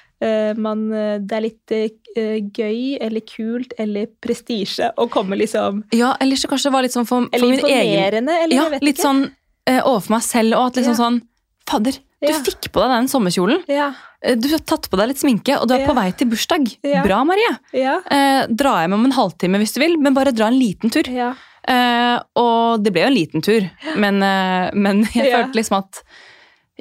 man, 0.57 0.91
eh, 0.93 1.17
det 1.21 1.35
er 1.37 1.41
litt 1.45 1.71
eh, 1.71 2.39
gøy 2.41 2.97
eller 3.01 3.21
kult 3.21 3.73
eller 3.77 4.07
prestisje 4.23 4.91
å 4.97 5.05
komme 5.13 5.37
liksom 5.37 5.83
Ja, 5.93 6.15
eller 6.19 6.35
så 6.35 6.47
kanskje 6.49 6.69
det 6.71 6.73
var 6.73 6.81
litt 6.87 6.95
sånn 6.95 7.05
for, 7.07 7.27
for 7.37 7.47
min 7.51 7.59
egen 7.65 8.27
eller 8.29 8.55
Ja, 8.55 8.69
vet 8.69 8.81
litt 8.83 8.97
ikke. 8.97 9.05
sånn 9.05 9.23
eh, 9.67 9.81
overfor 9.83 10.15
meg 10.17 10.23
selv, 10.23 10.55
og 10.57 10.67
at 10.71 10.75
liksom 10.81 10.95
Ja. 10.97 11.03
sånn 11.05 11.21
Fadder, 11.67 11.91
du 12.23 12.27
Ja. 12.31 12.37
fikk 12.47 12.69
på 12.71 12.79
deg 12.79 12.89
den 12.95 13.07
sommerkjolen. 13.11 13.63
Ja, 13.67 13.93
Eh, 14.23 14.33
Du 14.33 14.47
har 14.49 14.57
tatt 14.65 14.89
på 14.89 14.97
deg 14.97 15.09
litt 15.09 15.19
sminke, 15.19 15.59
og 15.61 15.67
du 15.67 15.75
er 15.75 15.85
på 15.85 15.93
vei 15.93 16.09
til 16.17 16.25
bursdag. 16.27 16.71
Bra, 17.03 17.23
Marie. 17.23 17.51
ja, 17.73 17.99
Eh, 18.09 18.47
dra 18.47 18.79
hjem 18.81 18.93
om 18.95 19.05
en 19.05 19.11
halvtime 19.11 19.59
hvis 19.59 19.73
du 19.75 19.79
vil, 19.81 19.97
men 19.99 20.15
bare 20.15 20.31
dra 20.33 20.47
en 20.47 20.57
liten 20.57 20.89
tur. 20.89 21.03
ja. 21.11 21.35
Eh, 21.67 22.19
og 22.37 22.81
det 22.81 22.93
ble 22.93 23.01
jo 23.01 23.07
en 23.07 23.13
liten 23.13 23.41
tur, 23.43 23.69
men, 23.97 24.23
eh, 24.23 24.71
men 24.73 25.03
jeg 25.13 25.33
følte 25.33 25.53
liksom 25.59 25.77
at 25.77 26.01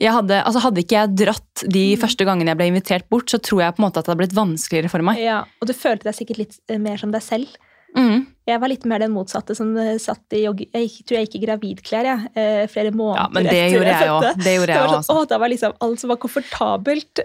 hadde, 0.04 0.42
altså 0.44 0.60
hadde 0.60 0.82
ikke 0.84 0.98
jeg 0.98 1.14
dratt 1.16 1.62
de 1.64 1.96
Mm. 1.96 2.00
første 2.02 2.24
gangene 2.28 2.52
jeg 2.52 2.58
ble 2.60 2.66
invitert 2.68 3.08
bort, 3.08 3.30
så 3.32 3.40
tror 3.40 3.62
jeg 3.62 3.76
på 3.76 3.80
en 3.80 3.88
måte 3.88 3.98
at 3.98 4.04
det 4.04 4.12
hadde 4.12 4.22
blitt 4.26 4.36
vanskeligere 4.36 4.90
for 4.92 5.00
meg. 5.00 5.18
ja. 5.18 5.44
Og 5.62 5.66
du 5.66 5.72
følte 5.72 6.04
deg 6.04 6.14
sikkert 6.14 6.38
litt 6.38 6.58
eh, 6.68 6.78
mer 6.78 6.96
som 7.00 7.10
deg 7.10 7.22
selv. 7.22 7.48
Mm. 7.96 8.26
Jeg 8.44 8.60
var 8.60 8.68
litt 8.68 8.84
mer 8.84 9.00
den 9.00 9.14
motsatte 9.14 9.54
som 9.56 9.70
eh, 9.80 9.96
satt 9.96 10.34
i 10.36 10.42
jogge... 10.42 10.66
Jeg 10.74 10.90
tror 11.08 11.16
jeg 11.16 11.26
gikk 11.30 11.36
i 11.38 11.46
gravidklær 11.46 12.04
jeg, 12.04 12.30
eh, 12.36 12.66
flere 12.68 12.90
måneder 12.92 13.22
Ja, 13.22 13.28
men 13.32 13.46
det 13.46 13.54
etter 13.54 13.72
gjorde 13.72 13.94
jeg 13.94 14.10
også. 14.12 14.32
Det 14.44 14.52
gjorde 14.52 14.74
jeg 14.74 14.82
òg, 14.82 14.90
sånn, 14.90 14.98
altså. 15.16 15.28
da 15.30 15.38
var 15.40 15.48
liksom 15.48 15.76
alt 15.86 16.02
som 16.02 16.12
var 16.12 16.18
komfortabelt, 16.20 17.22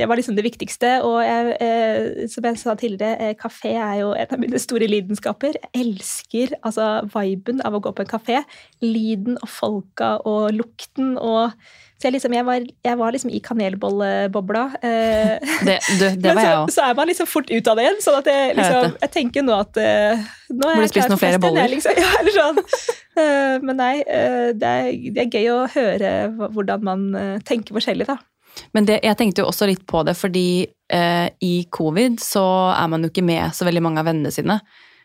det 0.00 0.08
var 0.10 0.18
liksom 0.18 0.34
det 0.34 0.44
viktigste. 0.48 0.90
Og 1.06 1.20
jeg, 1.22 2.26
som 2.32 2.48
jeg 2.48 2.58
sa 2.58 2.74
tidligere, 2.74 3.36
kafé 3.38 3.76
er 3.78 4.00
jo 4.00 4.10
en 4.18 4.34
av 4.34 4.42
mine 4.42 4.58
store 4.58 4.88
lidenskaper. 4.90 5.60
Jeg 5.62 5.84
elsker 5.84 6.56
altså 6.58 6.88
viben 7.14 7.62
av 7.62 7.78
å 7.78 7.82
gå 7.86 7.94
på 7.94 8.02
en 8.02 8.10
kafé. 8.10 8.42
Lyden 8.82 9.38
og 9.38 9.48
folka 9.48 10.16
og 10.26 10.50
lukten 10.58 11.14
og 11.22 11.54
Så 12.00 12.08
jeg, 12.08 12.14
liksom, 12.14 12.32
jeg, 12.32 12.44
var, 12.48 12.62
jeg 12.64 12.96
var 12.96 13.12
liksom 13.12 13.30
i 13.36 13.38
kanelbollebobla. 13.44 14.62
Eh, 14.80 15.50
Det, 15.68 15.74
du, 16.00 16.06
det 16.16 16.32
var 16.32 16.40
jeg 16.40 16.54
så, 16.54 16.60
òg. 16.62 16.70
så 16.72 16.84
er 16.86 16.94
man 16.96 17.10
liksom 17.10 17.26
fort 17.28 17.50
ut 17.52 17.66
av 17.68 17.76
det 17.76 17.84
igjen. 17.84 17.98
sånn 18.00 18.14
at 18.16 18.30
jeg, 18.30 18.54
liksom, 18.56 18.94
jeg, 19.02 19.10
tenker 19.12 19.44
nå 19.44 19.56
at 19.58 19.80
eh, 19.82 20.22
nå 20.48 20.70
er 20.70 20.80
jeg 20.80 20.94
klar 20.94 21.10
for 21.12 21.20
flere 21.20 21.40
fest 21.42 21.58
jeg. 21.60 21.72
Liksom. 21.74 21.98
Ja, 22.00 22.12
eller 22.22 22.36
sånn. 22.38 22.60
Eh, 23.20 23.56
men 23.66 23.76
nei, 23.76 23.94
eh, 24.00 24.48
det 24.56 24.70
er, 24.80 24.88
det 25.12 25.26
er 25.26 25.36
gøy 25.36 25.50
å 25.52 25.58
høre 25.74 26.12
hvordan 26.56 26.86
man 26.88 27.02
tenker 27.44 27.76
forskjellig, 27.76 28.06
da. 28.08 28.16
Men 28.72 28.88
det, 28.88 29.02
jeg 29.04 29.18
tenkte 29.18 29.44
jo 29.44 29.50
også 29.50 29.68
litt 29.68 29.82
på 29.88 30.00
det, 30.08 30.14
fordi 30.16 30.46
eh, 30.64 31.26
i 31.44 31.54
covid 31.68 32.16
så 32.24 32.44
er 32.72 32.88
man 32.92 33.04
jo 33.04 33.10
ikke 33.12 33.26
med 33.28 33.52
så 33.56 33.68
veldig 33.68 33.82
mange 33.84 34.00
av 34.00 34.08
vennene 34.08 34.32
sine. 34.32 34.56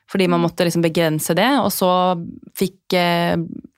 Fordi 0.07 0.29
man 0.31 0.43
måtte 0.45 0.63
liksom 0.63 0.85
begrense 0.85 1.35
det, 1.35 1.49
og 1.59 1.71
så 1.73 1.89
fikk, 2.55 2.93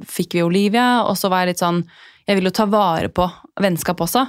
fikk 0.04 0.34
vi 0.36 0.44
Olivia, 0.44 1.06
og 1.08 1.16
så 1.16 1.32
var 1.32 1.46
jeg 1.46 1.54
litt 1.54 1.62
sånn 1.64 1.80
Jeg 2.28 2.40
vil 2.40 2.50
jo 2.50 2.56
ta 2.56 2.66
vare 2.68 3.08
på 3.08 3.24
vennskap 3.64 4.02
også. 4.04 4.26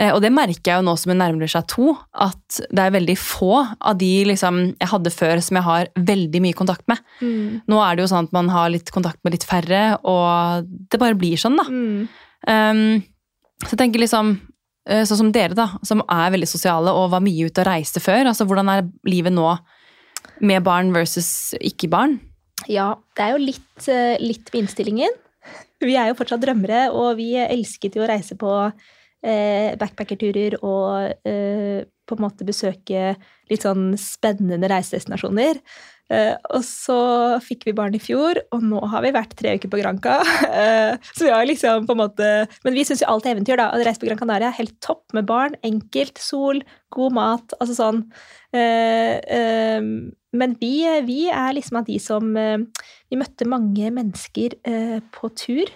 Eh, 0.00 0.08
og 0.08 0.22
det 0.24 0.30
merker 0.32 0.70
jeg 0.70 0.80
jo 0.80 0.86
nå 0.86 0.94
som 0.96 1.12
hun 1.12 1.20
nærmer 1.20 1.50
seg 1.52 1.66
to, 1.68 1.92
at 2.12 2.60
det 2.70 2.80
er 2.80 2.94
veldig 2.94 3.16
få 3.20 3.58
av 3.60 3.98
de 4.00 4.10
liksom, 4.30 4.62
jeg 4.80 4.90
hadde 4.92 5.12
før 5.12 5.42
som 5.44 5.58
jeg 5.60 5.66
har 5.66 5.90
veldig 6.08 6.42
mye 6.46 6.56
kontakt 6.56 6.86
med. 6.88 7.02
Mm. 7.20 7.60
Nå 7.68 7.82
er 7.84 7.96
det 7.96 8.06
jo 8.06 8.10
sånn 8.14 8.30
at 8.30 8.36
man 8.36 8.48
har 8.54 8.72
litt 8.72 8.92
kontakt 8.94 9.20
med 9.20 9.36
litt 9.36 9.44
færre, 9.48 9.82
og 10.08 10.64
det 10.64 11.00
bare 11.02 11.18
blir 11.18 11.36
sånn, 11.40 11.60
da. 11.60 11.66
Mm. 11.68 12.08
Um, 12.46 12.82
så 13.64 13.72
jeg 13.74 13.82
tenker 13.82 14.02
liksom, 14.02 14.32
eh, 14.88 15.04
sånn 15.08 15.20
som 15.20 15.34
dere 15.34 15.56
da, 15.58 15.68
som 15.86 16.00
er 16.08 16.32
veldig 16.32 16.48
sosiale 16.48 16.94
og 16.96 17.12
var 17.12 17.24
mye 17.24 17.50
ute 17.50 17.62
og 17.62 17.68
reiste 17.68 18.00
før, 18.04 18.24
altså 18.30 18.48
hvordan 18.48 18.72
er 18.72 18.88
livet 19.08 19.36
nå 19.36 19.58
med 20.40 20.64
barn 20.64 20.92
versus 20.96 21.52
ikke 21.60 21.92
barn? 21.92 22.18
Ja, 22.64 22.94
det 23.16 23.24
er 23.24 23.36
jo 23.36 23.44
litt, 23.44 23.88
eh, 23.92 24.16
litt 24.24 24.48
med 24.52 24.64
innstillingen. 24.64 25.22
Vi 25.82 25.96
er 25.98 26.10
jo 26.10 26.16
fortsatt 26.18 26.42
drømmere, 26.42 26.86
og 26.94 27.16
vi 27.18 27.34
elsket 27.42 27.98
jo 27.98 28.04
å 28.04 28.08
reise 28.10 28.36
på 28.40 28.52
eh, 28.62 29.74
backpackerturer 29.78 30.58
og 30.62 31.28
eh, 31.28 31.84
på 32.06 32.16
en 32.16 32.22
måte 32.22 32.46
besøke 32.46 33.16
litt 33.50 33.66
sånn 33.66 33.90
spennende 34.00 34.70
reisedestinasjoner. 34.70 35.60
Eh, 36.12 36.34
og 36.54 36.62
så 36.62 36.98
fikk 37.42 37.64
vi 37.66 37.74
barn 37.74 37.94
i 37.96 38.00
fjor, 38.02 38.38
og 38.54 38.62
nå 38.62 38.78
har 38.92 39.02
vi 39.02 39.10
vært 39.16 39.34
tre 39.38 39.56
uker 39.58 39.72
på 39.72 39.80
Granca. 39.82 40.20
Eh, 40.56 40.94
så 41.12 41.26
vi 41.26 41.32
har 41.32 41.44
liksom 41.44 41.84
på 41.88 41.92
en 41.92 41.98
måte 41.98 42.26
Men 42.64 42.76
vi 42.76 42.84
syns 42.86 43.02
jo 43.02 43.08
alt 43.10 43.26
er 43.26 43.34
eventyr, 43.34 43.58
da. 43.60 43.66
Å 43.74 43.82
reise 43.84 44.00
på 44.00 44.06
Gran 44.08 44.20
Canaria 44.20 44.48
er 44.48 44.56
helt 44.56 44.76
topp 44.84 45.12
med 45.16 45.26
barn. 45.28 45.56
Enkelt, 45.66 46.16
sol, 46.22 46.62
god 46.94 47.16
mat. 47.16 47.56
Altså 47.58 47.76
sånn. 47.76 48.00
Eh, 48.56 49.18
eh, 49.36 49.90
men 50.36 50.54
vi, 50.60 50.72
vi 51.08 51.18
er 51.32 51.56
liksom 51.56 51.80
av 51.80 51.88
de 51.88 51.98
som 52.02 52.32
Vi 52.36 53.18
møtte 53.18 53.48
mange 53.48 53.90
mennesker 53.94 54.56
på 55.14 55.30
tur 55.38 55.70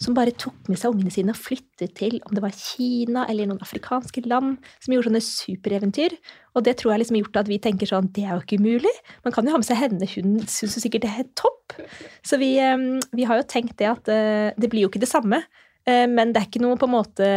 som 0.00 0.16
bare 0.16 0.34
tok 0.36 0.68
med 0.68 0.78
seg 0.80 0.92
ungene 0.92 1.12
sine 1.12 1.32
og 1.32 1.40
flyttet 1.40 1.94
til 1.96 2.18
om 2.26 2.34
det 2.36 2.42
var 2.44 2.56
Kina 2.56 3.24
eller 3.30 3.48
noen 3.48 3.62
afrikanske 3.64 4.26
land, 4.28 4.58
som 4.84 4.92
gjorde 4.92 5.08
sånne 5.08 5.22
supereventyr. 5.24 6.16
Og 6.56 6.66
det 6.66 6.76
tror 6.80 6.92
jeg 6.92 7.02
liksom 7.02 7.16
har 7.16 7.24
gjort 7.24 7.40
at 7.42 7.50
vi 7.50 7.60
tenker 7.64 7.88
sånn 7.88 8.10
Det 8.12 8.26
er 8.26 8.34
jo 8.34 8.42
ikke 8.44 8.60
umulig. 8.60 8.92
Man 9.24 9.32
kan 9.32 9.48
jo 9.48 9.54
ha 9.54 9.60
med 9.60 9.68
seg 9.68 9.80
henne, 9.80 10.08
hun 10.12 10.36
syns 10.44 10.76
jo 10.76 10.84
sikkert 10.84 11.06
det 11.06 11.14
er 11.14 11.30
topp. 11.38 11.78
Så 12.24 12.40
vi, 12.40 12.56
eh, 12.60 12.76
vi 13.16 13.24
har 13.28 13.40
jo 13.40 13.48
tenkt 13.48 13.78
det 13.80 13.88
at 13.88 14.12
eh, 14.12 14.52
det 14.56 14.70
blir 14.72 14.84
jo 14.84 14.92
ikke 14.92 15.02
det 15.02 15.10
samme. 15.10 15.42
Eh, 15.88 16.04
Men 16.06 16.32
det 16.32 16.42
er 16.42 16.48
ikke 16.50 16.64
noe 16.64 16.76
på 16.76 16.88
en 16.88 16.96
måte 16.98 17.32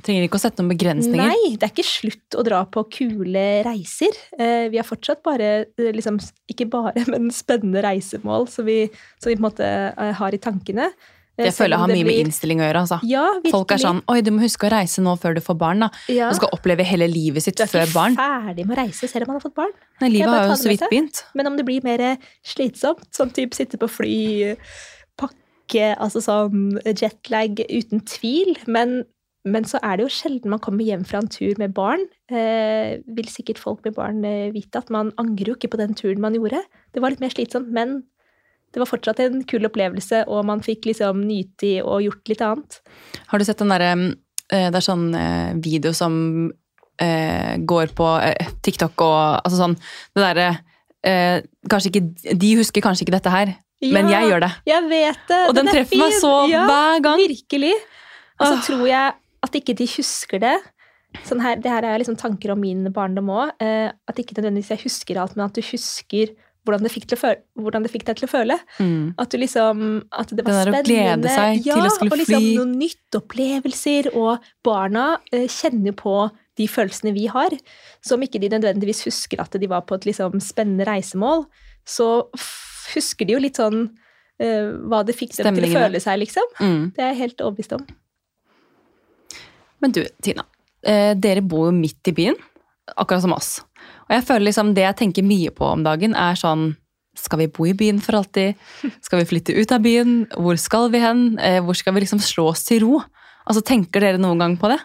Trenger 0.00 0.24
ikke 0.24 0.38
å 0.38 0.40
sette 0.40 0.62
noen 0.62 0.72
begrensninger. 0.72 1.20
Nei, 1.20 1.56
det 1.60 1.66
er 1.66 1.72
ikke 1.74 1.84
slutt 1.84 2.36
å 2.40 2.40
dra 2.40 2.62
på 2.64 2.86
kule 2.88 3.42
reiser. 3.66 4.16
Vi 4.72 4.78
har 4.80 4.86
fortsatt 4.88 5.20
bare, 5.20 5.66
liksom, 5.76 6.16
ikke 6.48 6.70
bare, 6.72 7.04
men 7.12 7.28
spennende 7.28 7.82
reisemål 7.84 8.48
som 8.48 8.64
vi, 8.64 8.86
som 9.20 9.28
vi 9.28 9.36
på 9.36 9.42
en 9.42 9.44
måte 9.44 9.68
har 10.16 10.32
i 10.32 10.40
tankene. 10.40 10.88
Jeg 11.46 11.54
føler 11.56 11.74
jeg 11.76 11.80
har 11.82 11.90
mye 11.90 11.98
mye 12.00 12.08
med 12.10 12.20
innstilling 12.24 12.60
å 12.60 12.66
gjøre. 12.66 12.82
altså. 12.84 12.98
Ja. 13.08 13.26
Folk 13.50 13.74
er 13.74 13.80
sånn 13.82 14.02
Oi, 14.10 14.20
du 14.26 14.30
må 14.34 14.42
huske 14.44 14.68
å 14.68 14.72
reise 14.72 15.02
nå 15.04 15.14
før 15.22 15.36
du 15.38 15.42
får 15.44 15.58
barn. 15.60 15.84
da. 15.86 15.90
ja. 16.12 16.28
Og 16.30 16.38
skal 16.38 16.52
oppleve 16.56 16.86
hele 16.86 17.08
livet 17.10 17.44
sitt 17.46 17.60
før 17.60 17.86
barn. 17.94 18.16
Du 18.16 18.22
er 18.22 18.30
ikke 18.30 18.46
ferdig 18.50 18.66
med 18.66 18.76
å 18.76 18.80
reise 18.82 19.10
selv 19.10 19.26
om 19.26 19.32
man 19.32 19.40
har 19.40 19.44
fått 19.46 19.58
barn. 19.58 19.74
Nei, 20.00 20.10
livet 20.16 20.34
har 20.34 20.48
jo 20.50 20.58
så 20.60 20.72
vidt 20.72 20.86
begynt. 20.90 21.22
Men 21.38 21.50
om 21.50 21.56
det 21.58 21.66
blir 21.68 21.84
mer 21.86 22.04
slitsomt, 22.46 23.06
sånn 23.16 23.32
type 23.36 23.56
sitte 23.56 23.80
på 23.80 23.88
fly, 23.90 24.18
pakke, 25.20 25.94
altså 26.00 26.22
sånn 26.24 26.78
jetlag, 26.86 27.62
uten 27.70 28.04
tvil. 28.08 28.54
Men, 28.66 29.02
men 29.48 29.66
så 29.68 29.80
er 29.82 29.98
det 29.98 30.06
jo 30.08 30.14
sjelden 30.14 30.52
man 30.54 30.62
kommer 30.64 30.84
hjem 30.86 31.04
fra 31.08 31.22
en 31.22 31.30
tur 31.30 31.58
med 31.60 31.74
barn. 31.76 32.06
Eh, 32.30 32.98
vil 33.06 33.30
sikkert 33.30 33.60
folk 33.62 33.84
med 33.86 33.96
barn 33.98 34.24
eh, 34.24 34.50
vite 34.54 34.82
at 34.82 34.90
man 34.92 35.14
angrer 35.20 35.52
jo 35.52 35.58
ikke 35.58 35.72
på 35.74 35.80
den 35.80 35.96
turen 35.98 36.22
man 36.22 36.36
gjorde. 36.36 36.62
Det 36.94 37.02
var 37.02 37.14
litt 37.14 37.22
mer 37.22 37.32
slitsomt, 37.34 37.70
men 37.74 38.02
det 38.70 38.78
var 38.78 38.86
fortsatt 38.86 39.20
en 39.24 39.42
kul 39.50 39.66
opplevelse, 39.66 40.24
og 40.30 40.44
man 40.46 40.62
fikk 40.62 40.86
liksom 40.90 41.24
nyte 41.26 41.66
i 41.66 41.76
og 41.82 42.04
gjort 42.04 42.30
litt 42.30 42.42
annet. 42.46 42.80
Har 43.32 43.40
du 43.40 43.46
sett 43.46 43.58
den 43.62 43.72
derre 43.72 43.92
eh, 43.96 44.68
Det 44.70 44.78
er 44.78 44.84
sånn 44.86 45.08
eh, 45.18 45.52
video 45.62 45.92
som 45.96 46.14
eh, 47.02 47.56
går 47.58 47.94
på 47.98 48.08
TikTok 48.62 49.02
og 49.06 49.18
altså 49.40 49.58
sånn 49.64 49.78
Det 50.14 50.22
derre 50.22 50.50
Kanskje 51.00 51.88
ikke 51.88 52.34
De 52.36 52.48
husker 52.58 52.84
kanskje 52.84 53.06
ikke 53.06 53.14
dette 53.14 53.30
her, 53.32 53.54
men 53.80 54.10
jeg 54.12 54.28
gjør 54.28 54.42
det. 54.44 54.50
Jeg 54.68 54.84
vet 54.90 55.22
det! 55.30 55.38
Og 55.48 55.54
den, 55.56 55.64
den 55.70 55.72
treffer 55.78 55.96
meg 56.02 56.16
så 56.20 56.32
Ja. 56.50 56.66
hver 56.68 57.00
gang. 57.06 57.22
Virkelig. 57.24 57.70
Og 58.36 58.44
så 58.50 58.58
tror 58.66 58.82
jeg 58.90 59.14
at 59.48 59.56
ikke 59.56 59.74
de 59.78 59.86
husker 59.94 60.42
det. 60.42 60.52
Sånn 61.24 61.40
her, 61.40 61.56
det 61.56 61.72
her 61.72 61.86
er 61.88 62.02
liksom 62.02 62.18
tanker 62.20 62.52
om 62.52 62.60
min 62.60 62.84
barndom 62.92 63.32
òg. 63.32 63.54
At 63.64 64.20
ikke 64.20 64.36
nødvendigvis 64.36 64.74
jeg 64.74 64.84
husker 64.84 65.22
alt, 65.22 65.38
men 65.38 65.46
at 65.46 65.56
du 65.56 65.64
husker 65.64 66.34
hvordan 66.70 66.86
det 66.86 66.92
fikk, 66.94 67.08
til 67.10 67.18
å 67.18 67.20
føle, 67.20 67.40
hvordan 67.58 67.84
det 67.84 67.90
fikk 67.92 68.04
deg 68.08 68.20
til 68.20 68.28
å 68.28 68.30
føle. 68.30 68.56
Mm. 68.78 69.06
At 69.18 69.32
du 69.34 69.38
liksom, 69.42 69.80
at 70.22 70.30
det 70.30 70.44
var 70.46 70.70
Det 70.70 70.80
spennende. 70.80 70.86
glede 70.86 71.34
seg 71.34 71.66
ja, 71.66 71.74
til 71.74 71.88
å 71.88 71.94
skulle 71.96 72.14
og 72.14 72.22
liksom 72.22 72.44
fly. 72.44 72.52
noen 72.60 72.74
nytt 72.80 73.18
opplevelser. 73.18 74.10
Og 74.14 74.50
barna 74.66 75.06
eh, 75.32 75.48
kjenner 75.50 75.96
på 75.98 76.14
de 76.60 76.68
følelsene 76.70 77.14
vi 77.16 77.26
har. 77.32 77.56
Så 78.04 78.14
om 78.16 78.22
ikke 78.26 78.40
de 78.42 78.52
nødvendigvis 78.52 79.02
husker 79.08 79.42
at 79.42 79.58
de 79.58 79.70
var 79.70 79.82
på 79.88 79.98
et 79.98 80.06
liksom 80.10 80.38
spennende 80.44 80.86
reisemål, 80.88 81.46
så 81.88 82.28
husker 82.94 83.26
de 83.26 83.36
jo 83.36 83.42
litt 83.42 83.58
sånn 83.60 83.82
eh, 84.40 84.70
hva 84.90 85.02
det 85.06 85.16
fikk 85.18 85.36
dem 85.38 85.56
til 85.58 85.68
å 85.70 85.74
føle 85.74 86.00
seg, 86.02 86.22
liksom. 86.22 86.54
Mm. 86.60 86.82
Det 86.96 87.04
er 87.04 87.12
jeg 87.14 87.20
helt 87.24 87.44
overbevist 87.46 87.76
om. 87.78 87.86
Men 89.80 89.94
du, 89.96 90.02
Tina. 90.22 90.44
Eh, 90.84 91.12
dere 91.16 91.42
bor 91.44 91.68
jo 91.68 91.74
midt 91.76 92.08
i 92.08 92.14
byen, 92.16 92.36
akkurat 92.96 93.24
som 93.24 93.34
oss. 93.36 93.50
Og 94.10 94.16
jeg 94.18 94.26
føler 94.26 94.48
liksom 94.48 94.72
det 94.74 94.82
jeg 94.82 94.98
tenker 94.98 95.26
mye 95.26 95.52
på 95.54 95.68
om 95.70 95.86
dagen, 95.86 96.16
er 96.18 96.38
sånn 96.38 96.72
Skal 97.18 97.40
vi 97.40 97.50
bo 97.50 97.66
i 97.66 97.74
byen 97.74 97.98
for 98.02 98.18
alltid? 98.18 98.58
Skal 99.06 99.20
vi 99.22 99.28
flytte 99.30 99.54
ut 99.54 99.72
av 99.74 99.82
byen? 99.82 100.24
Hvor 100.34 100.58
skal 100.58 100.88
vi 100.90 101.00
hen? 101.02 101.24
Eh, 101.38 101.58
hvor 101.62 101.78
skal 101.78 101.94
vi 101.94 102.04
liksom 102.04 102.22
slå 102.22 102.48
oss 102.52 102.62
til 102.66 102.84
ro? 102.84 103.00
Altså, 103.46 103.62
Tenker 103.66 104.02
dere 104.02 104.20
noen 104.20 104.38
gang 104.40 104.54
på 104.58 104.70
det? 104.70 104.78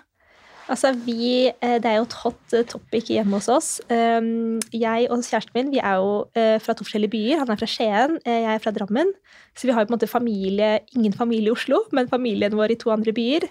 Altså, 0.66 0.90
vi, 1.06 1.46
eh, 1.48 1.78
Det 1.78 1.90
er 1.90 2.00
jo 2.00 2.08
et 2.08 2.18
hot 2.24 2.56
eh, 2.58 2.66
topic 2.66 3.12
hjemme 3.14 3.38
hos 3.38 3.50
oss. 3.54 3.70
Um, 3.94 4.58
Jeg 4.74 5.06
og 5.14 5.22
kjæresten 5.22 5.54
min 5.58 5.72
vi 5.74 5.82
er 5.82 6.02
jo 6.02 6.26
fra 6.62 6.74
to 6.74 6.86
forskjellige 6.86 7.14
byer. 7.14 7.44
Han 7.44 7.54
er 7.54 7.62
fra 7.62 7.70
Skien, 7.70 8.18
jeg 8.26 8.50
er 8.56 8.66
fra 8.66 8.74
Drammen. 8.74 9.14
Så 9.56 9.70
vi 9.70 9.74
har 9.74 9.86
jo 9.86 9.90
på 9.90 9.94
en 9.94 10.00
måte 10.00 10.10
familie, 10.10 10.80
ingen 10.98 11.14
familie 11.14 11.54
i 11.54 11.56
Oslo, 11.56 11.86
men 11.94 12.10
familien 12.10 12.58
vår 12.58 12.74
i 12.74 12.82
to 12.82 12.94
andre 12.94 13.14
byer. 13.14 13.46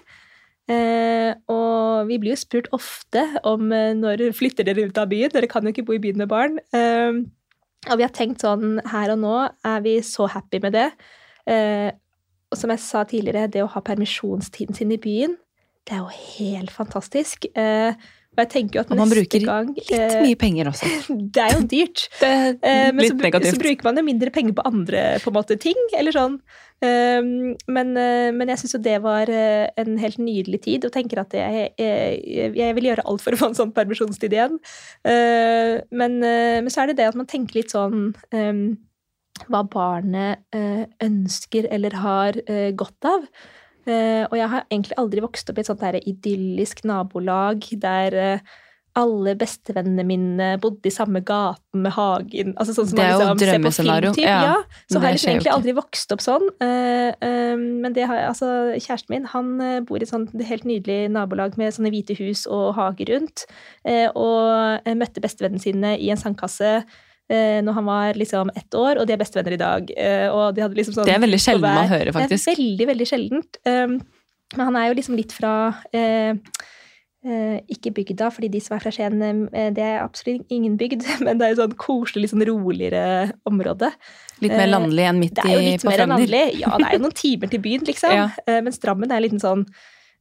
Eh, 0.71 1.33
Og 1.51 2.07
vi 2.09 2.17
blir 2.21 2.33
jo 2.33 2.41
spurt 2.41 2.67
ofte 2.75 3.23
om 3.43 3.71
eh, 3.71 3.93
når 3.97 4.31
flytter 4.37 4.65
dere 4.67 4.87
ut 4.89 4.97
av 4.97 5.09
byen. 5.11 5.33
Dere 5.33 5.49
kan 5.51 5.63
jo 5.63 5.73
ikke 5.73 5.85
bo 5.85 5.93
i 5.97 6.01
byen 6.01 6.17
med 6.23 6.31
barn. 6.31 6.59
Eh, 6.73 7.21
Og 7.91 7.97
vi 7.99 8.05
har 8.07 8.13
tenkt 8.13 8.41
sånn 8.41 8.79
her 8.89 9.13
og 9.13 9.21
nå 9.21 9.35
er 9.65 9.85
vi 9.85 9.99
så 10.01 10.27
happy 10.31 10.59
med 10.63 10.73
det. 10.73 10.89
Eh, 11.45 11.91
Og 12.51 12.57
som 12.57 12.69
jeg 12.69 12.79
sa 12.79 13.03
tidligere, 13.03 13.49
det 13.51 13.63
å 13.63 13.71
ha 13.73 13.81
permisjonstiden 13.81 14.75
sin 14.77 14.91
i 14.91 15.01
byen 15.01 15.37
det 15.85 15.93
er 15.93 16.01
jo 16.01 16.09
helt 16.39 16.71
fantastisk. 16.73 17.45
Eh, 18.35 18.41
og 18.41 18.43
jeg 18.43 18.51
tenker 18.51 18.77
jo 18.77 18.83
at 18.83 18.91
Og 18.91 18.99
man 18.99 19.09
neste 19.09 19.23
bruker 19.23 19.45
gang 19.47 19.71
Litt 19.77 19.91
eh, 19.95 20.21
mye 20.25 20.39
penger 20.39 20.69
også. 20.71 20.91
Det 21.35 21.43
er 21.43 21.55
jo 21.55 21.65
dyrt. 21.71 22.05
Det 22.21 22.31
Eh, 22.35 22.47
er 22.61 22.93
men 22.95 23.07
så, 23.07 23.41
så 23.55 23.59
bruker 23.61 23.87
man 23.87 23.99
jo 23.99 24.05
mindre 24.05 24.31
penger 24.35 24.55
på 24.57 24.65
andre 24.67 25.03
på 25.23 25.31
en 25.31 25.37
måte, 25.37 25.57
ting. 25.61 25.79
eller 25.97 26.15
sånn. 26.15 26.39
Um, 26.83 27.55
men, 27.71 27.93
eh, 27.97 28.29
men 28.35 28.49
jeg 28.51 28.59
syns 28.61 28.75
jo 28.75 28.81
det 28.83 28.97
var 29.03 29.29
eh, 29.31 29.69
en 29.79 29.95
helt 30.01 30.19
nydelig 30.19 30.59
tid, 30.65 30.85
og 30.85 30.91
tenker 30.93 31.21
at 31.21 31.33
jeg, 31.37 31.69
jeg, 31.79 32.49
jeg 32.57 32.75
vil 32.77 32.89
gjøre 32.89 33.05
alt 33.07 33.23
for 33.23 33.35
å 33.35 33.39
få 33.39 33.49
en 33.51 33.57
sånn 33.57 33.71
permisjonstid 33.75 34.35
igjen. 34.35 34.59
Eh, 35.07 35.79
men, 35.95 36.19
eh, 36.19 36.59
men 36.59 36.73
så 36.73 36.83
er 36.83 36.91
det 36.91 36.99
det 36.99 37.07
at 37.13 37.17
man 37.19 37.29
tenker 37.31 37.61
litt 37.61 37.73
sånn 37.73 38.11
um, 38.35 38.65
hva 39.49 39.63
barnet 39.67 40.45
eh, 40.55 40.85
ønsker 41.03 41.67
eller 41.71 41.95
har 42.03 42.39
eh, 42.45 42.71
godt 42.77 43.07
av. 43.09 43.25
Eh, 43.85 44.25
og 44.25 44.37
jeg 44.39 44.51
har 44.51 44.67
egentlig 44.69 44.99
aldri 45.01 45.23
vokst 45.25 45.49
opp 45.51 45.59
i 45.59 45.63
et 45.65 45.69
sånt 45.69 45.83
der 45.83 45.99
idyllisk 46.01 46.85
nabolag 46.87 47.67
der 47.81 48.17
eh, 48.21 48.53
alle 48.95 49.33
bestevennene 49.35 50.05
mine 50.07 50.49
bodde 50.63 50.87
i 50.87 50.93
samme 50.93 51.19
gaten 51.27 51.81
med 51.83 51.91
hagen. 51.97 52.53
Altså 52.55 52.77
sånn 52.77 52.87
som 52.89 52.99
Det 52.99 53.03
er 53.03 53.11
jo 53.11 53.17
man 53.19 53.33
liksom 53.35 53.41
drømmescenario, 53.49 54.13
film, 54.15 54.29
ja. 54.29 54.37
Ja. 54.47 54.83
Så 54.87 55.01
har 55.03 55.11
jeg 55.11 55.23
egentlig 55.25 55.51
aldri 55.51 55.73
vokst 55.75 56.15
opp 56.15 56.23
sånn. 56.23 56.47
Eh, 56.63 57.25
men 57.59 57.97
det 57.97 58.07
har, 58.07 58.21
altså, 58.29 58.47
kjæresten 58.79 59.11
min 59.11 59.27
han 59.33 59.51
bor 59.89 59.99
i 59.99 60.07
et 60.07 60.13
sånt 60.13 60.31
helt 60.39 60.63
nydelig 60.69 61.11
nabolag 61.11 61.59
med 61.59 61.75
sånne 61.75 61.91
hvite 61.91 62.15
hus 62.21 62.45
og 62.47 62.71
hage 62.79 63.09
rundt. 63.11 63.49
eh, 63.83 64.07
og 64.15 64.87
møtte 64.95 65.21
bestevennene 65.21 65.61
sine 65.61 65.97
i 65.99 66.09
en 66.09 66.21
sandkasse 66.21 66.77
eh, 67.31 67.61
når 67.65 67.79
han 67.79 67.87
var 67.87 68.19
liksom 68.19 68.51
ett 68.55 68.77
år, 68.77 68.99
og 69.01 69.07
de 69.07 69.15
er 69.15 69.21
bestevenner 69.21 69.57
i 69.57 69.61
dag. 69.61 69.95
Eh, 69.95 70.27
og 70.29 70.55
de 70.55 70.65
hadde 70.65 70.77
liksom 70.77 70.97
sånn 70.99 71.09
Det 71.09 71.15
er 71.15 71.23
veldig 71.23 71.41
på 71.41 71.47
sjelden 71.47 71.79
man 71.81 71.91
hører, 71.93 72.13
faktisk. 72.15 72.45
Det 72.45 72.53
er 72.53 72.61
veldig, 72.61 72.87
veldig 72.93 73.09
sjeldent. 73.13 73.61
Um, 73.65 73.97
men 74.53 74.69
han 74.69 74.77
er 74.79 74.89
jo 74.89 74.97
liksom 74.99 75.17
litt 75.17 75.33
fra 75.33 75.53
eh, 75.95 76.37
eh, 77.25 77.57
ikke 77.71 77.93
bygda, 77.97 78.29
fordi 78.33 78.51
de 78.53 78.61
som 78.63 78.75
er 78.77 78.83
fra 78.83 78.93
Skien, 78.93 79.17
eh, 79.25 79.71
det 79.75 79.83
er 79.83 80.03
absolutt 80.03 80.53
ingen 80.53 80.77
bygd, 80.79 81.05
men 81.25 81.41
det 81.41 81.47
er 81.47 81.55
jo 81.55 81.61
sånn 81.63 81.75
koselig, 81.81 82.29
sånn 82.31 82.45
roligere 82.47 83.33
område. 83.49 83.91
Litt 84.43 84.55
mer 84.55 84.69
landlig 84.69 85.09
enn 85.09 85.19
midt 85.21 85.35
Det 85.39 85.47
er 85.47 85.57
jo 85.57 85.65
i, 85.65 85.73
litt 85.73 85.85
på 85.85 85.91
mer 85.91 86.05
landlig. 86.05 86.29
Frogner. 86.29 86.61
Ja, 86.61 86.77
det 86.77 86.87
er 86.89 86.97
jo 86.97 87.03
noen 87.07 87.19
timer 87.23 87.51
til 87.51 87.65
byen, 87.65 87.85
liksom. 87.91 88.15
Ja. 88.15 88.29
Mens 88.61 88.81
Drammen 88.83 89.11
er 89.11 89.19
en 89.19 89.27
liten 89.27 89.43
sånn 89.43 89.67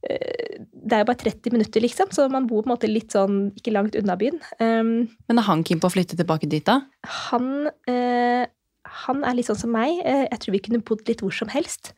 Det 0.05 0.93
er 0.93 1.01
jo 1.01 1.09
bare 1.09 1.21
30 1.23 1.55
minutter, 1.55 1.81
liksom, 1.81 2.11
så 2.13 2.27
man 2.29 2.49
bor 2.49 2.63
på 2.63 2.69
en 2.69 2.75
måte 2.75 2.91
litt 2.91 3.15
sånn 3.15 3.49
ikke 3.57 3.73
langt 3.73 3.97
unna 3.97 4.19
byen. 4.21 4.37
Um, 4.61 5.09
Men 5.31 5.41
er 5.41 5.47
han 5.49 5.65
keen 5.65 5.81
på 5.81 5.89
å 5.89 5.95
flytte 5.95 6.19
tilbake 6.19 6.51
dit, 6.51 6.67
da? 6.67 6.83
han, 7.31 7.71
uh, 7.89 8.45
han 9.05 9.25
er 9.25 9.39
litt 9.39 9.49
sånn 9.49 9.63
som 9.63 9.73
meg. 9.73 9.97
Uh, 10.05 10.27
jeg 10.29 10.43
tror 10.43 10.57
vi 10.59 10.63
kunne 10.67 10.85
bodd 10.85 11.09
litt 11.09 11.25
hvor 11.25 11.33
som 11.33 11.49
helst. 11.55 11.95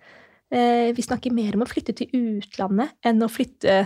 Uh, 0.54 0.94
vi 0.94 1.02
snakker 1.02 1.34
mer 1.34 1.58
om 1.58 1.66
å 1.66 1.70
flytte 1.70 1.96
til 1.98 2.14
utlandet 2.14 2.94
enn 3.06 3.26
å 3.26 3.32
flytte 3.32 3.80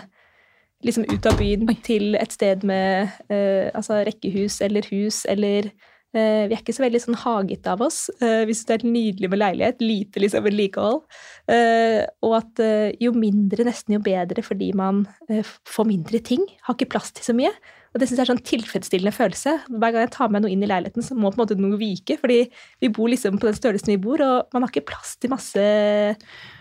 liksom 0.84 1.04
ut 1.08 1.26
av 1.28 1.38
byen 1.40 1.68
Oi. 1.68 1.76
til 1.84 2.16
et 2.18 2.32
sted 2.32 2.64
med 2.66 3.10
eh, 3.32 3.68
altså 3.76 4.00
rekkehus 4.06 4.60
eller 4.64 4.86
hus 4.90 5.24
eller 5.28 5.68
eh, 5.68 5.88
Vi 6.12 6.18
er 6.54 6.56
ikke 6.58 6.74
så 6.74 6.82
veldig 6.82 7.00
sånn 7.04 7.18
hagete 7.22 7.70
av 7.70 7.82
oss. 7.86 8.08
Eh, 8.20 8.44
vi 8.48 8.54
syns 8.56 8.66
det 8.66 8.74
er 8.74 8.80
helt 8.82 8.94
nydelig 8.94 9.28
med 9.30 9.38
leilighet. 9.38 9.82
Lite 9.84 10.22
liksom 10.24 10.42
vedlikehold. 10.42 11.04
Eh, 11.46 12.00
og 12.26 12.34
at 12.40 12.62
eh, 12.64 12.88
jo 12.98 13.12
mindre, 13.14 13.66
nesten 13.68 13.94
jo 13.94 14.00
bedre, 14.02 14.42
fordi 14.42 14.72
man 14.74 15.04
eh, 15.30 15.46
får 15.70 15.86
mindre 15.86 16.18
ting. 16.26 16.42
Har 16.66 16.74
ikke 16.74 16.90
plass 16.96 17.12
til 17.14 17.28
så 17.28 17.36
mye. 17.38 17.52
Og 17.90 17.98
det 17.98 18.06
synes 18.06 18.20
jeg 18.20 18.24
er 18.26 18.30
sånn 18.32 18.42
tilfredsstillende 18.46 19.14
følelse. 19.14 19.54
Hver 19.70 19.94
gang 19.94 20.04
jeg 20.04 20.12
tar 20.14 20.28
med 20.34 20.44
noe 20.44 20.50
inn 20.54 20.62
i 20.62 20.68
leiligheten, 20.70 21.02
så 21.02 21.14
må 21.18 21.30
på 21.30 21.40
en 21.40 21.44
måte 21.44 21.56
noe 21.58 21.78
vike. 21.78 22.18
Fordi 22.22 22.42
vi 22.82 22.90
bor 22.94 23.11
liksom 23.11 23.38
på 23.42 23.48
den 23.48 23.58
størrelsen 23.58 23.94
vi 23.94 24.02
bor, 24.02 24.22
og 24.22 24.50
man 24.54 24.62
har 24.66 24.70
ikke 24.74 24.86
plass 24.92 25.16
til 25.18 25.30
masse 25.32 25.64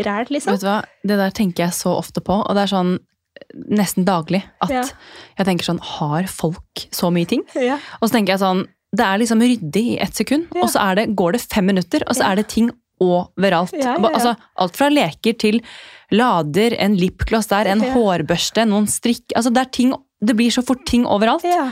ræl, 0.02 0.30
liksom. 0.34 0.56
Vet 0.56 0.64
du 0.66 0.70
hva? 0.72 0.80
Det 1.06 1.20
der 1.22 1.34
tenker 1.38 1.68
jeg 1.68 1.78
så 1.78 1.94
ofte 2.00 2.22
på, 2.26 2.38
og 2.42 2.58
det 2.58 2.66
er 2.66 2.74
sånn 2.74 2.96
nesten 3.70 4.04
daglig 4.06 4.42
at 4.62 4.72
Ja. 4.74 4.82
jeg 5.38 5.46
tenker 5.48 5.64
sånn 5.64 5.80
Har 5.80 6.26
folk 6.28 6.82
så 6.92 7.08
mye 7.14 7.26
ting? 7.30 7.46
Ja. 7.56 7.78
Og 8.02 8.10
så 8.10 8.18
tenker 8.18 8.34
jeg 8.36 8.42
sånn 8.42 8.66
Det 8.96 9.06
er 9.06 9.20
liksom 9.22 9.42
ryddig 9.44 9.84
i 9.94 9.98
ett 10.02 10.16
sekund, 10.18 10.48
Ja. 10.56 10.62
og 10.64 10.70
så 10.70 10.80
er 10.92 10.96
det, 10.96 11.16
går 11.16 11.34
det 11.34 11.42
fem 11.42 11.66
minutter, 11.66 12.02
og 12.08 12.16
så 12.16 12.24
Ja. 12.24 12.32
er 12.32 12.36
det 12.38 12.48
ting 12.50 12.72
overalt. 13.00 13.72
Ja. 13.74 13.96
Altså, 13.96 14.36
alt 14.58 14.76
fra 14.76 14.90
leker 14.90 15.38
til 15.38 15.62
lader, 16.12 16.74
en 16.80 16.96
lipgloss 16.98 17.48
der, 17.48 17.68
en 17.68 17.80
hårbørste, 17.82 18.66
noen 18.68 18.88
strikk 18.88 19.32
altså 19.36 19.54
det, 19.54 19.62
er 19.62 19.70
ting, 19.72 19.94
det 20.22 20.36
blir 20.36 20.50
så 20.52 20.64
fort 20.66 20.86
ting 20.86 21.06
overalt. 21.06 21.44
ja. 21.44 21.72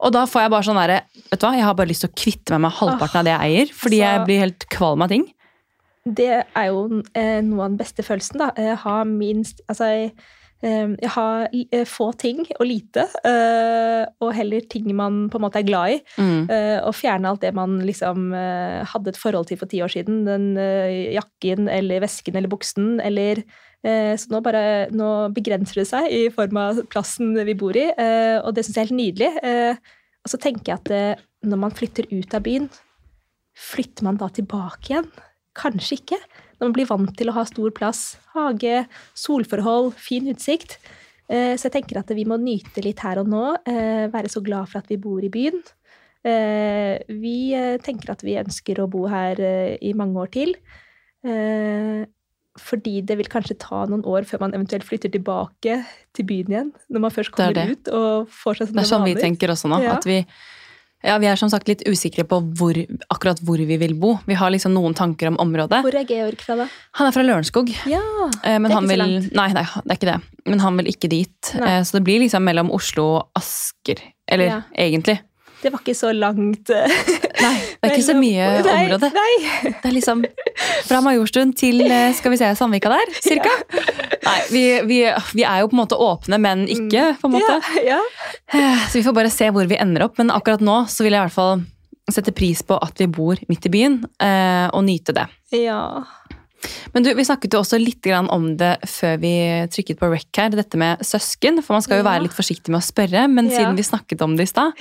Og 0.00 0.12
da 0.12 0.26
får 0.26 0.42
jeg 0.42 0.50
bare 0.50 0.62
sånn 0.62 0.76
derre 0.78 1.00
Vet 1.30 1.40
du 1.40 1.46
hva, 1.46 1.54
jeg 1.54 1.64
har 1.64 1.74
bare 1.74 1.88
lyst 1.88 2.00
til 2.04 2.08
å 2.10 2.14
kvitte 2.14 2.50
meg 2.54 2.60
med 2.60 2.70
halvparten 2.72 3.16
av 3.18 3.24
det 3.24 3.32
jeg 3.32 3.40
eier, 3.40 3.72
fordi 3.74 3.98
altså- 3.98 4.18
jeg 4.18 4.26
blir 4.26 4.38
helt 4.38 4.68
kvalm 4.68 5.02
av 5.02 5.08
ting. 5.08 5.24
Det 6.06 6.46
er 6.56 6.66
jo 6.66 7.02
eh, 7.14 7.40
noe 7.40 7.64
av 7.64 7.70
den 7.70 7.78
beste 7.78 8.02
følelsen, 8.04 8.38
da. 8.38 8.50
Jeg 8.56 8.76
har 8.78 9.04
minst 9.04 9.60
Altså, 9.68 10.12
jeg, 10.58 10.98
eh, 10.98 11.10
har 11.14 11.48
eh, 11.52 11.84
få 11.86 12.10
ting 12.18 12.40
og 12.58 12.66
lite, 12.66 13.04
eh, 13.24 14.06
og 14.20 14.32
heller 14.34 14.60
ting 14.68 14.90
man 14.96 15.28
på 15.30 15.38
en 15.38 15.44
måte 15.44 15.60
er 15.60 15.66
glad 15.66 15.90
i. 15.92 15.98
Mm. 16.18 16.50
Eh, 16.50 16.78
og 16.82 16.94
fjerne 16.94 17.30
alt 17.30 17.42
det 17.42 17.54
man 17.54 17.78
liksom 17.86 18.32
hadde 18.34 19.08
et 19.08 19.20
forhold 19.20 19.46
til 19.46 19.58
for 19.58 19.70
ti 19.70 19.82
år 19.82 19.92
siden. 19.92 20.24
Den 20.26 20.56
jakken 21.14 21.68
eller 21.68 22.00
vesken 22.00 22.36
eller 22.36 22.48
buksen 22.48 23.00
eller 23.00 23.44
Så 23.78 24.26
nå 24.32 24.40
bare 24.42 24.90
Nå 24.90 25.30
begrenser 25.30 25.78
det 25.78 25.86
seg 25.86 26.10
i 26.10 26.24
form 26.34 26.56
av 26.58 26.80
plassen 26.90 27.30
vi 27.46 27.54
bor 27.54 27.76
i, 27.78 27.86
og 28.42 28.50
det 28.50 28.64
syns 28.66 28.74
jeg 28.74 28.82
er 28.82 28.88
helt 28.88 28.98
nydelig. 28.98 29.78
Og 30.24 30.32
så 30.32 30.40
tenker 30.42 30.72
jeg 30.72 30.80
at 30.82 31.22
når 31.46 31.60
man 31.62 31.70
flytter 31.70 32.10
ut 32.10 32.34
av 32.34 32.42
byen, 32.42 32.66
flytter 33.54 34.02
man 34.02 34.18
da 34.18 34.26
tilbake 34.34 34.90
igjen? 34.90 35.06
Kanskje 35.54 36.00
ikke. 36.00 36.18
Når 36.58 36.66
man 36.66 36.72
blir 36.76 36.88
vant 36.90 37.12
til 37.16 37.28
å 37.30 37.34
ha 37.36 37.44
stor 37.46 37.70
plass, 37.70 38.16
hage, 38.34 38.86
solforhold, 39.14 39.92
fin 39.94 40.26
utsikt. 40.32 40.78
Eh, 41.28 41.54
Så 41.56 41.68
jeg 41.68 41.72
tenker 41.82 41.98
at 42.00 42.08
vi 42.16 42.24
må 42.24 42.38
nyte 42.40 42.82
litt 42.82 42.98
her 43.04 43.18
og 43.20 43.28
nå. 43.28 43.56
eh, 43.66 44.08
Være 44.10 44.28
så 44.28 44.42
glad 44.42 44.68
for 44.68 44.78
at 44.78 44.88
vi 44.88 44.96
bor 44.96 45.22
i 45.22 45.28
byen. 45.28 45.62
Eh, 46.24 46.98
Vi 47.08 47.52
tenker 47.84 48.10
at 48.10 48.22
vi 48.22 48.34
ønsker 48.40 48.80
å 48.82 48.88
bo 48.90 49.06
her 49.06 49.38
i 49.80 49.92
mange 49.94 50.16
år 50.18 50.30
til. 50.34 50.54
Fordi 52.58 53.00
det 53.06 53.14
vil 53.20 53.28
kanskje 53.30 53.54
ta 53.60 53.84
noen 53.86 54.02
år 54.08 54.24
før 54.26 54.40
man 54.42 54.54
eventuelt 54.56 54.82
flytter 54.86 55.12
tilbake 55.14 55.76
til 56.16 56.26
byen 56.26 56.48
igjen. 56.50 56.70
Når 56.90 57.00
man 57.04 57.14
først 57.14 57.30
er 57.30 57.36
kommer 57.36 57.54
det. 57.54 57.66
ut 57.70 57.88
og 57.94 58.28
får 58.34 58.58
seg 58.58 58.66
Det 58.66 58.72
sånne 58.74 58.82
er 58.82 58.90
sånn 58.90 59.04
vi 59.06 59.14
tenker 59.14 59.52
også 59.54 59.70
nå. 59.70 59.78
Ja. 59.84 59.92
At 59.94 60.08
vi, 60.08 60.16
ja, 61.04 61.18
vi 61.18 61.26
er 61.30 61.36
som 61.36 61.48
sagt 61.50 61.68
litt 61.68 61.82
usikre 61.86 62.24
på 62.26 62.40
hvor, 62.58 62.74
akkurat 63.10 63.38
hvor 63.46 63.56
vi 63.58 63.76
vil 63.78 63.94
bo. 63.94 64.16
Vi 64.26 64.34
har 64.34 64.50
liksom 64.50 64.72
noen 64.74 64.94
tanker 64.98 65.28
om 65.28 65.36
området. 65.38 65.82
Hvor 65.84 65.94
er 65.94 66.04
Georg 66.08 66.40
fra, 66.42 66.56
da? 66.56 66.66
Han 66.98 67.06
er 67.06 67.12
fra 67.14 67.22
Lørenskog. 67.22 67.70
Ja, 67.86 68.00
Eh, 68.44 68.58
Men 68.58 68.70
Det 68.70 68.76
er 68.76 68.80
ikke 68.80 68.82
ikke 68.82 68.90
så 68.90 68.98
langt. 68.98 69.32
nei, 69.34 69.48
nei, 69.52 69.62
det 69.62 69.90
er 69.90 69.96
ikke 69.96 70.12
det. 70.12 70.20
Men 70.46 70.58
han 70.60 70.76
vil 70.76 70.86
ikke 70.86 71.08
dit. 71.08 71.54
Eh, 71.54 71.80
Så 71.82 71.92
det 71.98 72.04
blir 72.04 72.20
liksom 72.20 72.42
mellom 72.44 72.70
Oslo 72.70 73.04
og 73.16 73.28
Asker. 73.36 73.96
Eller 74.28 74.44
Ja. 74.46 74.60
egentlig. 74.76 75.20
det 75.62 75.72
var 75.72 75.80
ikke 75.80 75.94
så 75.96 76.12
langt. 76.14 76.68
Nei, 76.68 77.56
det 77.78 77.88
er 77.90 77.94
ikke 77.94 78.06
så 78.08 78.14
mye 78.18 78.46
Nei, 78.66 78.74
område. 78.84 79.08
Nei. 79.14 79.32
Det 79.68 79.86
er 79.90 79.94
liksom 79.94 80.24
fra 80.88 81.00
Majorstuen 81.04 81.52
til 81.56 81.80
eh, 81.86 82.10
skal 82.18 82.32
vi 82.34 82.38
se, 82.40 82.48
Sandvika 82.58 82.90
der, 82.90 83.12
cirka. 83.22 83.52
Nei, 84.26 84.38
vi, 84.50 84.62
vi, 84.88 84.98
vi 85.38 85.44
er 85.46 85.62
jo 85.62 85.70
på 85.70 85.76
en 85.78 85.82
måte 85.84 85.98
åpne, 86.02 86.40
men 86.42 86.64
ikke, 86.68 87.12
på 87.22 87.30
en 87.30 87.36
måte. 87.38 87.58
Ja, 87.86 87.98
ja. 87.98 88.00
Eh, 88.58 88.86
Så 88.90 88.98
vi 88.98 89.04
får 89.06 89.14
bare 89.16 89.30
se 89.32 89.50
hvor 89.54 89.68
vi 89.70 89.78
ender 89.78 90.08
opp. 90.08 90.18
Men 90.18 90.32
akkurat 90.34 90.60
nå 90.64 90.80
så 90.90 91.06
vil 91.06 91.14
jeg 91.14 91.22
i 91.22 91.26
hvert 91.28 91.36
fall 91.38 91.62
sette 92.10 92.32
pris 92.32 92.62
på 92.64 92.76
at 92.82 92.98
vi 93.02 93.06
bor 93.12 93.38
midt 93.52 93.66
i 93.68 93.72
byen, 93.74 94.00
eh, 94.24 94.66
og 94.72 94.82
nyte 94.88 95.14
det. 95.16 95.28
ja. 95.62 95.82
Men 96.90 97.04
du, 97.06 97.12
vi 97.14 97.22
snakket 97.22 97.52
jo 97.54 97.60
også 97.62 97.78
litt 97.78 98.02
om 98.34 98.48
det 98.58 98.72
før 98.90 99.20
vi 99.22 99.30
trykket 99.70 100.00
på 100.00 100.08
rec 100.10 100.24
her, 100.34 100.48
dette 100.50 100.74
med 100.80 100.98
søsken. 101.06 101.60
For 101.62 101.76
man 101.76 101.84
skal 101.86 102.00
jo 102.00 102.06
være 102.08 102.24
litt 102.24 102.34
forsiktig 102.34 102.72
med 102.74 102.80
å 102.80 102.86
spørre, 102.88 103.28
men 103.30 103.46
Ja. 103.46 103.60
siden 103.60 103.76
vi 103.78 103.84
snakket 103.86 104.24
om 104.26 104.34
det 104.34 104.48
i 104.48 104.50
stad 104.50 104.72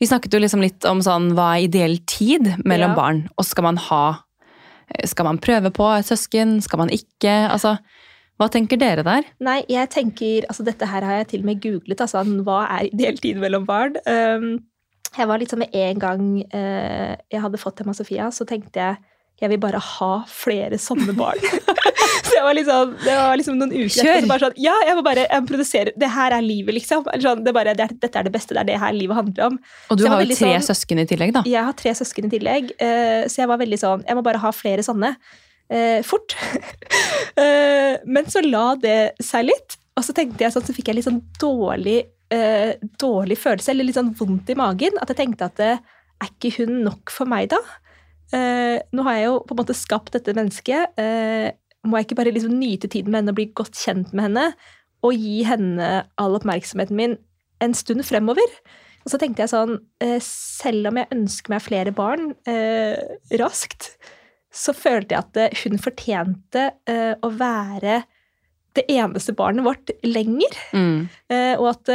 Vi 0.00 0.06
snakket 0.10 0.32
jo 0.34 0.40
liksom 0.42 0.60
litt 0.64 0.84
om 0.90 1.00
sånn, 1.04 1.32
hva 1.36 1.54
er 1.56 1.66
ideell 1.68 1.98
tid 2.10 2.48
mellom 2.64 2.90
Ja. 2.92 2.96
barn, 2.98 3.28
og 3.38 3.44
skal 3.44 3.62
man 3.70 3.76
ha 3.76 4.04
Skal 5.08 5.24
man 5.24 5.38
prøve 5.38 5.70
på 5.72 5.86
et 5.98 6.04
søsken, 6.04 6.60
skal 6.62 6.78
man 6.78 6.90
ikke? 6.92 7.32
Altså, 7.50 7.78
hva 8.38 8.50
tenker 8.52 8.76
dere 8.76 9.02
der? 9.02 9.24
Nei, 9.40 9.64
jeg 9.68 9.88
tenker 9.90 10.44
Altså, 10.50 10.62
dette 10.62 10.86
her 10.86 11.02
har 11.02 11.12
jeg 11.22 11.28
til 11.28 11.40
og 11.40 11.46
med 11.46 11.60
googlet. 11.62 12.00
Altså, 12.04 12.20
hva 12.44 12.58
er 12.68 12.90
ideell 12.92 13.16
tid 13.18 13.36
mellom 13.40 13.64
barn? 13.66 13.96
Um, 14.06 14.60
jeg 15.16 15.26
var 15.26 15.38
litt 15.38 15.50
sånn 15.50 15.60
med 15.64 15.74
en 15.74 15.98
gang 16.02 16.44
uh, 16.52 17.16
jeg 17.32 17.40
hadde 17.40 17.58
fått 17.62 17.80
Emma 17.80 17.94
Sofia, 17.94 18.28
så 18.30 18.44
tenkte 18.44 18.76
jeg 18.82 18.96
jeg 19.42 19.50
vil 19.50 19.58
bare 19.60 19.80
ha 19.82 20.10
flere 20.30 20.78
sånne 20.78 21.12
barn. 21.18 21.40
så 22.26 22.36
jeg 22.36 22.44
var 22.46 22.54
liksom, 22.54 22.92
det 23.02 23.14
var 23.18 23.38
liksom 23.38 23.56
noen 23.58 23.72
uker 23.74 24.06
etter 24.06 24.28
bare 24.30 24.46
sånn, 24.46 24.58
ja, 24.62 24.74
jeg 24.86 24.94
må 24.94 25.02
bare 25.06 25.24
jeg 25.26 25.46
produsere, 25.48 25.94
det 25.98 26.10
her 26.14 26.36
er 26.36 26.44
livet, 26.44 26.76
liksom. 26.78 27.02
Eller 27.10 27.26
sånn, 27.26 27.42
det 27.42 27.50
er 27.50 27.56
bare, 27.56 27.74
det 27.76 27.86
er, 27.88 27.96
dette 28.04 28.20
er 28.20 28.28
det 28.28 28.34
beste, 28.34 28.54
det 28.54 28.62
er 28.62 28.70
det 28.70 28.80
her 28.80 28.94
livet 28.94 29.18
handler 29.18 29.48
om. 29.50 29.58
Og 29.90 29.98
du 29.98 30.06
har 30.06 30.22
jo 30.22 30.28
tre 30.30 30.52
sånn- 30.54 30.68
søsken 30.70 31.02
i 31.02 31.06
tillegg, 31.10 31.34
da. 31.34 31.42
Jeg 31.50 31.66
har 31.66 31.78
tre 31.78 31.94
søsken 31.98 32.30
i 32.30 32.34
tillegg, 32.36 32.74
Uh, 32.84 33.24
så 33.30 33.42
jeg 33.42 33.48
var 33.48 33.58
veldig 33.60 33.78
sånn, 33.80 34.02
jeg 34.06 34.16
må 34.16 34.22
bare 34.24 34.40
ha 34.42 34.50
flere 34.54 34.82
sånne. 34.84 35.14
Uh, 35.72 36.00
fort. 36.06 36.34
uh, 37.38 37.94
men 38.14 38.28
så 38.30 38.42
la 38.44 38.74
det 38.80 39.14
seg 39.22 39.48
litt, 39.48 39.78
og 39.94 40.04
så 40.06 40.14
tenkte 40.16 40.44
jeg 40.44 40.54
sånn, 40.54 40.66
så 40.66 40.74
fikk 40.76 40.90
jeg 40.90 40.98
litt 40.98 41.08
sånn 41.08 41.22
dårlig, 41.40 42.02
dårlig 42.98 43.36
følelse, 43.38 43.70
eller 43.70 43.86
litt 43.86 43.98
sånn 43.98 44.10
vondt 44.18 44.48
i 44.50 44.56
magen, 44.58 44.96
at 44.98 45.12
jeg 45.12 45.20
tenkte 45.20 45.46
at 45.46 45.60
er 45.62 46.30
ikke 46.32 46.50
hun 46.56 46.80
nok 46.82 47.12
for 47.14 47.30
meg 47.30 47.52
da? 47.52 47.60
Eh, 48.32 48.78
nå 48.94 49.04
har 49.06 49.18
jeg 49.18 49.28
jo 49.28 49.36
på 49.44 49.54
en 49.54 49.60
måte 49.60 49.76
skapt 49.76 50.14
dette 50.16 50.34
mennesket, 50.36 50.96
eh, 51.00 51.50
må 51.84 51.98
jeg 51.98 52.08
ikke 52.08 52.18
bare 52.22 52.32
liksom 52.32 52.56
nyte 52.56 52.88
tiden 52.88 53.12
med 53.12 53.22
henne 53.22 53.34
og 53.34 53.38
bli 53.38 53.50
godt 53.56 53.76
kjent 53.76 54.14
med 54.16 54.28
henne, 54.28 54.46
og 55.04 55.20
gi 55.20 55.42
henne 55.44 55.90
all 56.16 56.38
oppmerksomheten 56.38 56.96
min 56.96 57.18
en 57.64 57.76
stund 57.76 58.04
fremover? 58.08 58.48
Og 59.04 59.12
så 59.12 59.20
tenkte 59.20 59.44
jeg 59.44 59.52
sånn, 59.52 59.76
eh, 60.00 60.16
selv 60.24 60.88
om 60.88 61.00
jeg 61.00 61.12
ønsker 61.12 61.52
meg 61.52 61.64
flere 61.64 61.92
barn 61.94 62.32
eh, 62.48 62.96
raskt, 63.40 63.92
så 64.54 64.72
følte 64.76 65.16
jeg 65.16 65.26
at 65.26 65.40
eh, 65.42 65.64
hun 65.64 65.82
fortjente 65.82 66.68
eh, 66.88 67.12
å 67.20 67.30
være 67.36 68.00
det 68.74 68.86
eneste 68.90 69.34
barnet 69.36 69.66
vårt 69.66 69.92
lenger. 70.06 70.56
Mm. 70.72 71.04
Eh, 71.30 71.52
og 71.60 71.68
at 71.74 71.92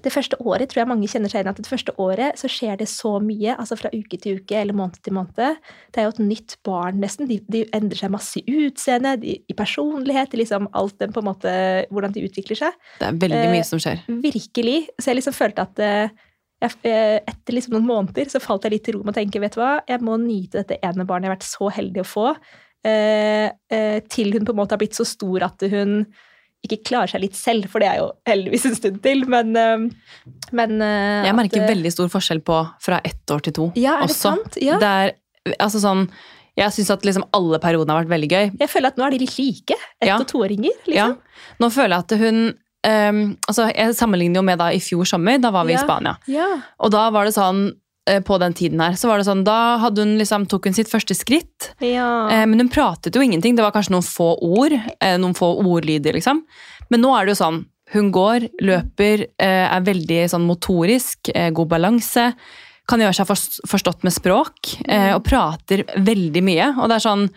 det 0.00 0.10
første 0.10 0.38
året 0.40 0.70
tror 0.72 0.80
jeg 0.80 0.88
mange 0.88 1.08
kjenner 1.10 1.28
seg 1.28 1.42
igjen 1.42 1.50
at 1.52 1.58
det 1.60 1.68
første 1.68 1.92
året 2.00 2.38
så 2.40 2.48
skjer 2.50 2.78
det 2.80 2.88
så 2.88 3.18
mye, 3.20 3.52
altså 3.60 3.76
fra 3.76 3.90
uke 3.92 4.16
til 4.16 4.40
uke 4.40 4.56
eller 4.56 4.76
måned 4.76 4.96
til 5.04 5.12
måned. 5.12 5.60
Det 5.92 6.00
er 6.00 6.08
jo 6.08 6.14
et 6.14 6.22
nytt 6.24 6.56
barn, 6.64 6.96
nesten. 7.02 7.28
De, 7.28 7.36
de 7.52 7.66
endrer 7.76 8.00
seg 8.00 8.14
masse 8.14 8.40
i 8.40 8.56
utseende, 8.64 9.18
de, 9.20 9.36
i 9.44 9.56
personlighet, 9.58 10.32
i 10.32 10.40
liksom 10.40 10.70
alt 10.78 10.96
den 11.02 11.12
på 11.12 11.20
en 11.20 11.28
måte, 11.28 11.52
hvordan 11.92 12.16
de 12.16 12.24
utvikler 12.24 12.62
seg. 12.64 12.80
Det 13.02 13.10
er 13.10 13.20
veldig 13.26 13.42
Eh, 13.42 13.52
mye 13.52 13.68
som 13.68 13.80
skjer. 13.82 14.00
Virkelig. 14.24 14.78
Så 14.96 15.12
jeg 15.12 15.20
liksom 15.20 15.36
følte 15.36 15.68
at 15.68 15.84
eh, 15.84 16.18
eh, 16.64 17.20
etter 17.20 17.58
liksom 17.58 17.76
noen 17.76 17.88
måneder 17.90 18.32
så 18.32 18.40
falt 18.42 18.64
jeg 18.66 18.78
litt 18.78 18.88
til 18.88 18.96
ro 18.96 19.04
med 19.04 19.12
å 19.12 19.20
tenke 19.20 19.44
vet 19.44 19.56
du 19.56 19.60
hva, 19.60 19.76
jeg 19.88 20.04
må 20.04 20.16
nyte 20.24 20.62
dette 20.62 20.80
ene 20.80 21.06
barnet 21.08 21.28
jeg 21.28 21.34
har 21.34 21.36
vært 21.36 21.48
så 21.52 21.72
heldig 21.76 22.02
å 22.02 22.08
få, 22.08 22.28
eh, 22.88 23.48
eh, 23.68 23.98
til 24.08 24.32
hun 24.32 24.48
på 24.48 24.56
en 24.56 24.62
måte 24.64 24.76
har 24.76 24.82
blitt 24.82 24.98
så 24.98 25.06
stor 25.08 25.50
at 25.52 25.68
hun 25.68 26.06
ikke 26.62 26.78
klarer 26.86 27.10
seg 27.10 27.20
litt 27.24 27.34
selv, 27.34 27.66
for 27.68 27.80
det 27.82 27.88
er 27.90 27.96
jo 27.98 28.10
heldigvis 28.28 28.66
en 28.70 28.74
stund 28.78 29.00
til, 29.02 29.24
men, 29.28 29.56
eh, 29.56 29.86
men 30.52 30.76
eh, 30.80 31.24
Jeg 31.26 31.34
merker 31.34 31.62
at, 31.64 31.70
veldig 31.72 31.92
stor 31.92 32.08
forskjell 32.12 32.40
på 32.46 32.60
fra 32.80 33.00
ett 33.04 33.26
år 33.34 33.42
til 33.42 33.52
to. 33.52 33.72
Ja, 33.74 33.96
er 33.98 34.06
det 34.06 34.14
også. 34.14 34.30
sant? 34.30 34.58
Ja. 34.62 34.78
Det 34.78 34.86
er, 34.86 35.12
altså 35.58 35.80
sånn, 35.82 36.08
jeg 36.56 36.70
syns 36.76 36.90
at 36.92 37.02
liksom 37.08 37.24
alle 37.34 37.58
periodene 37.58 37.94
har 37.96 38.04
vært 38.04 38.12
veldig 38.14 38.30
gøy. 38.30 38.50
Jeg 38.60 38.68
føler 38.68 38.92
at 38.92 38.96
nå 39.00 39.06
er 39.06 39.10
de 39.10 39.18
litt 39.24 39.38
like. 39.38 39.78
Ett- 40.00 40.06
Ja. 40.08 40.18
og 40.18 40.26
toåringer, 40.28 40.70
Ja. 40.86 41.08
liksom. 41.08 41.18
Nå 41.60 41.70
føler 41.72 41.96
jeg 41.96 41.98
at 41.98 42.18
hun 42.20 42.54
um, 42.84 43.38
altså 43.48 43.68
Jeg 43.74 43.94
sammenligner 43.94 44.36
jo 44.36 44.42
med 44.42 44.58
da 44.58 44.66
i 44.74 44.78
fjor 44.82 45.06
sommer, 45.06 45.38
da 45.40 45.50
var 45.50 45.64
vi 45.64 45.72
Ja. 45.72 45.78
i 45.78 45.82
Spania. 45.84 46.16
Ja. 46.26 46.48
Og 46.80 46.90
da 46.90 47.10
var 47.10 47.24
det 47.24 47.34
sånn 47.34 47.68
eh, 47.68 47.74
på 48.20 48.38
den 48.42 48.52
tiden 48.54 48.80
her, 48.82 48.92
så 48.98 49.06
var 49.08 49.18
det 49.18 49.26
sånn, 49.28 49.44
da 49.46 49.78
hun 49.78 50.16
liksom, 50.18 50.46
tok 50.50 50.64
hun 50.66 50.74
sitt 50.74 50.90
første 50.90 51.14
skritt. 51.14 51.70
Ja. 51.80 52.28
Eh, 52.30 52.46
men 52.46 52.58
hun 52.58 52.68
pratet 52.72 53.14
jo 53.14 53.22
ingenting. 53.22 53.54
Det 53.54 53.62
var 53.62 53.70
kanskje 53.72 53.94
noen 53.94 54.02
få 54.06 54.32
ord, 54.42 54.72
eh, 55.00 55.16
noen 55.22 55.34
få 55.38 55.52
ordlyder, 55.62 56.12
liksom. 56.18 56.42
Men 56.90 57.00
nå 57.04 57.12
er 57.16 57.26
det 57.26 57.36
jo 57.36 57.44
sånn, 57.44 57.64
hun 57.92 58.10
går, 58.10 58.48
løper, 58.64 59.26
eh, 59.38 59.68
er 59.76 59.80
veldig 59.86 60.24
sånn 60.32 60.46
motorisk, 60.48 61.28
eh, 61.34 61.50
god 61.50 61.68
balanse, 61.68 62.32
kan 62.88 62.98
gjøre 62.98 63.14
seg 63.14 63.26
fors- 63.28 63.60
forstått 63.68 64.02
med 64.02 64.12
språk, 64.12 64.76
eh, 64.88 65.12
og 65.14 65.22
prater 65.24 65.84
veldig 65.96 66.42
mye. 66.42 66.72
Og 66.82 66.88
det 66.88 66.96
er 66.96 67.08
sånn, 67.08 67.28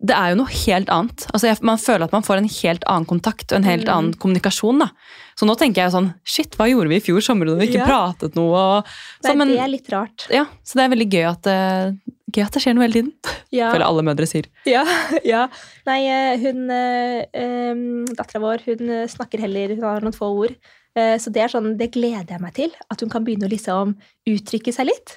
det 0.00 0.14
er 0.14 0.30
jo 0.30 0.36
noe 0.44 0.52
helt 0.64 0.88
annet. 0.94 1.26
Altså, 1.34 1.48
jeg, 1.48 1.58
man 1.66 1.76
føler 1.76 2.04
at 2.04 2.12
man 2.12 2.22
får 2.22 2.36
en 2.38 2.48
helt 2.62 2.84
annen 2.86 3.04
kontakt 3.06 3.50
og 3.50 3.56
en 3.58 3.64
helt 3.64 3.86
Mm. 3.88 3.94
annen 3.96 4.14
kommunikasjon. 4.14 4.78
Da. 4.78 4.90
Så 5.38 5.46
nå 5.46 5.54
tenker 5.58 5.84
jeg 5.84 5.94
sånn, 5.94 6.08
shit, 6.26 6.56
hva 6.58 6.66
gjorde 6.66 6.90
vi 6.90 6.98
i 6.98 7.02
fjor 7.04 7.22
sommer 7.22 7.46
da 7.46 7.54
vi 7.60 7.68
ikke 7.68 7.84
Ja. 7.84 7.86
pratet 7.86 8.34
noe? 8.34 8.58
Og, 8.58 8.88
så, 9.22 9.36
men, 9.38 9.52
det 9.52 9.60
er 9.62 9.70
litt 9.70 9.90
rart. 9.92 10.26
ja, 10.34 10.44
så 10.66 10.80
det 10.80 10.84
er 10.84 10.90
veldig 10.96 11.06
gøy 11.14 11.26
at, 11.28 11.46
eh, 11.46 11.92
gøy 12.34 12.42
at 12.44 12.56
det 12.58 12.62
skjer 12.64 12.74
noe 12.74 12.88
hele 12.88 12.98
tiden. 12.98 13.12
Ja. 13.54 13.70
Føler 13.72 13.86
alle 13.86 14.02
mødre 14.04 14.26
sier. 14.28 14.44
Ja, 14.68 14.82
ja. 15.24 15.46
Nei, 15.88 16.02
eh, 16.12 16.42
hun 16.42 16.66
eh, 16.74 17.70
um, 17.72 18.02
Dattera 18.18 18.42
vår 18.42 18.66
hun 18.66 18.90
eh, 18.92 19.06
snakker 19.08 19.40
heller 19.40 19.72
Hun 19.72 19.86
har 19.86 20.04
noen 20.04 20.12
få 20.12 20.28
ord. 20.42 20.52
Eh, 20.98 21.14
så 21.22 21.32
det 21.32 21.46
er 21.46 21.54
sånn, 21.54 21.70
det 21.80 21.92
gleder 21.94 22.34
jeg 22.34 22.42
meg 22.42 22.52
til. 22.58 22.74
At 22.92 23.00
hun 23.00 23.08
kan 23.08 23.24
begynne 23.24 23.48
å 23.48 23.52
liksom 23.54 23.94
uttrykke 24.28 24.74
seg 24.76 24.90
litt. 24.90 25.14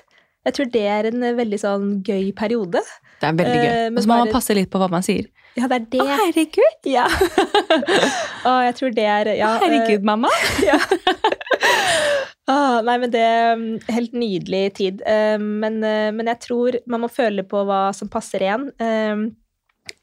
Jeg 0.48 0.56
tror 0.58 0.72
det 0.74 0.86
er 0.90 1.10
en 1.12 1.24
eh, 1.28 1.36
veldig 1.38 1.60
sånn 1.60 1.90
gøy 2.08 2.32
periode. 2.38 2.80
Det 3.20 3.28
er 3.30 3.36
veldig 3.42 3.60
gøy. 3.60 3.68
Eh, 3.74 3.84
men 3.90 4.00
og 4.00 4.06
så 4.06 4.14
må 4.14 4.22
man 4.24 4.32
passe 4.34 4.56
litt 4.58 4.72
på 4.72 4.80
hva 4.82 4.88
man 4.94 5.04
sier. 5.06 5.28
Ja, 5.60 5.68
det 5.68 5.78
er 5.78 5.88
det. 5.92 6.04
Å, 6.04 6.20
herregud! 6.22 6.78
Ja. 6.96 7.06
Å, 8.48 8.54
jeg 8.68 8.78
tror 8.78 8.94
det 8.96 9.06
er 9.08 9.32
ja, 9.36 9.52
eh, 9.58 9.66
herregud, 9.66 10.06
mamma! 10.08 10.32
ja. 10.70 10.78
ah, 12.50 12.80
nei, 12.86 12.96
men 13.04 13.12
det 13.14 13.22
er 13.26 13.52
mm, 13.60 13.68
helt 13.92 14.16
nydelig 14.18 14.64
tid. 14.80 15.04
Eh, 15.08 15.38
men, 15.42 15.82
eh, 15.86 16.10
men 16.16 16.32
jeg 16.32 16.42
tror 16.48 16.80
man 16.90 17.04
må 17.04 17.12
føle 17.12 17.46
på 17.48 17.66
hva 17.68 17.84
som 17.96 18.12
passer 18.12 18.48
en. 18.48 18.70
Eh, 18.82 19.28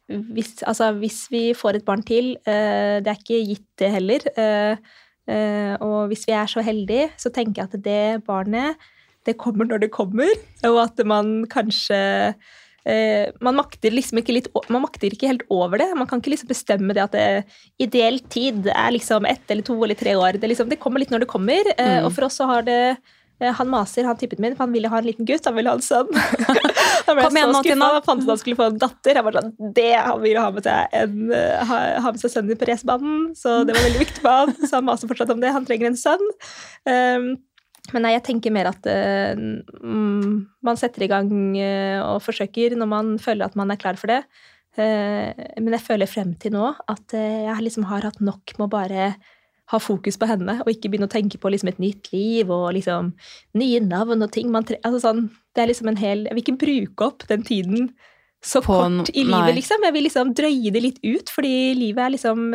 hvis, 0.09 0.55
altså, 0.69 0.93
hvis 1.01 1.25
vi 1.33 1.43
får 1.57 1.81
et 1.81 1.89
barn 1.89 2.05
til, 2.07 2.35
eh, 2.49 3.01
det 3.05 3.13
er 3.13 3.21
ikke 3.21 3.43
gitt 3.51 3.67
det 3.81 3.91
heller. 3.93 4.29
eh, 4.37 4.77
eh, 5.29 5.75
og 5.85 6.13
hvis 6.13 6.25
vi 6.29 6.37
er 6.37 6.49
så 6.49 6.65
heldige, 6.65 7.11
så 7.21 7.33
tenker 7.33 7.63
jeg 7.63 7.69
at 7.73 7.85
det 7.85 8.25
barnet, 8.29 8.77
det 9.27 9.37
kommer 9.37 9.69
når 9.69 9.85
det 9.85 9.93
kommer. 9.93 10.31
Og 10.65 10.81
at 10.87 11.05
man 11.05 11.45
kanskje 11.51 12.33
eh, 12.89 13.29
man 13.45 13.59
makter 13.61 13.93
liksom 13.95 14.19
ikke 14.23 14.35
litt 14.39 14.49
Man 14.73 14.83
makter 14.87 15.13
ikke 15.13 15.29
helt 15.31 15.45
over 15.53 15.79
det. 15.83 15.91
Man 15.99 16.09
kan 16.09 16.23
ikke 16.23 16.33
liksom 16.35 16.49
bestemme 16.51 16.97
det 16.97 17.05
at 17.05 17.13
det, 17.13 17.29
ideell 17.85 18.19
tid 18.33 18.67
er 18.73 18.91
liksom 18.97 19.29
ett 19.29 19.45
eller 19.53 19.63
to 19.67 19.77
eller 19.85 19.99
tre 19.99 20.17
år. 20.17 20.41
Det, 20.41 20.49
liksom, 20.55 20.69
det 20.73 20.81
kommer 20.81 21.05
litt 21.05 21.13
når 21.15 21.27
det 21.27 21.33
kommer. 21.37 21.73
eh, 21.77 21.99
Mm. 21.99 22.05
Og 22.09 22.13
for 22.17 22.29
oss 22.29 22.37
så 22.41 22.47
har 22.49 22.63
det 22.67 22.81
eh, 23.41 23.53
Han 23.55 23.69
maser, 23.71 24.05
han 24.05 24.17
typen 24.19 24.41
min, 24.43 24.57
for 24.57 24.65
han 24.67 24.73
ville 24.75 24.89
ha 24.91 24.99
en 24.99 25.07
liten 25.07 25.25
gutt. 25.29 25.45
Han 25.47 25.55
ville 25.55 25.71
ha 25.71 25.79
en 25.79 25.85
sønn. 25.85 26.09
Han 27.09 27.17
ble 27.17 27.23
Kom 27.25 27.37
så 27.39 27.61
skuffa. 27.63 27.87
Han 27.95 28.03
fant 28.05 28.23
ut 28.25 28.29
han 28.29 28.39
skulle 28.41 28.57
få 28.59 28.65
en 28.69 28.81
datter. 28.83 29.17
Jeg 29.17 29.25
var 29.25 29.37
sånn, 29.39 29.53
det 29.77 29.93
Han 29.97 30.19
ville 30.21 30.43
ha 30.43 30.51
med 30.53 30.67
seg, 30.67 30.97
en, 30.99 31.15
eh, 31.33 31.63
ha, 31.71 31.79
ha 32.05 32.11
med 32.13 32.21
seg 32.21 32.33
sønnen 32.35 32.51
din 32.53 32.59
på 32.61 32.67
racerbanen, 32.69 33.23
så 33.39 33.63
det 33.65 33.77
var 33.77 33.87
veldig 33.87 34.03
viktig 34.03 34.21
for 34.25 34.43
han. 34.43 34.53
Så 34.61 34.73
han 34.77 34.85
maser 34.91 35.09
fortsatt 35.09 35.33
om 35.33 35.41
det. 35.41 35.55
Han 35.55 35.65
trenger 35.65 35.89
en 35.89 35.97
sønn. 35.97 36.27
Um, 36.85 37.31
men 37.95 38.05
nei, 38.05 38.13
jeg 38.17 38.25
tenker 38.29 38.53
mer 38.55 38.71
at 38.71 38.85
mm, 38.85 40.35
man 40.65 40.79
setter 40.81 41.05
i 41.07 41.11
gang 41.11 41.31
uh, 41.57 42.15
og 42.15 42.23
forsøker 42.25 42.77
når 42.79 42.91
man 42.91 43.11
føler 43.23 43.49
at 43.49 43.57
man 43.59 43.73
er 43.73 43.81
klar 43.81 43.99
for 44.01 44.13
det. 44.13 44.23
Uh, 44.79 45.33
men 45.59 45.75
jeg 45.75 45.85
føler 45.87 46.11
frem 46.11 46.35
til 46.39 46.55
nå 46.55 46.71
at 46.91 47.17
jeg 47.17 47.65
liksom 47.65 47.89
har 47.91 48.07
hatt 48.07 48.21
nok 48.23 48.55
med 48.59 48.69
å 48.69 48.73
bare 48.77 49.09
ha 49.69 49.79
fokus 49.83 50.17
på 50.17 50.29
henne, 50.31 50.55
og 50.65 50.71
ikke 50.73 50.89
begynne 50.89 51.09
å 51.11 51.13
tenke 51.13 51.37
på 51.41 51.51
liksom 51.53 51.69
et 51.69 51.81
nytt 51.83 52.09
liv 52.15 52.49
og 52.49 52.71
liksom 52.73 53.11
nye 53.61 53.81
navn 53.85 54.25
og 54.25 54.31
ting. 54.33 54.55
Altså 54.57 55.03
sånn, 55.03 55.27
det 55.53 55.65
er 55.65 55.69
liksom 55.69 55.91
en 55.91 56.01
hel 56.01 56.25
Jeg 56.25 56.37
vil 56.39 56.45
ikke 56.47 56.61
bruke 56.63 57.09
opp 57.11 57.27
den 57.29 57.45
tiden 57.45 57.91
så 58.41 58.63
På 58.63 58.79
en- 58.85 59.01
kort 59.03 59.11
i 59.13 59.25
livet, 59.27 59.57
liksom. 59.59 59.83
Jeg 59.83 59.93
vil 59.93 60.05
liksom 60.07 60.33
drøye 60.33 60.73
det 60.73 60.83
litt 60.83 61.01
ut, 61.03 61.29
fordi 61.29 61.75
livet 61.75 62.05
er 62.05 62.13
liksom 62.15 62.53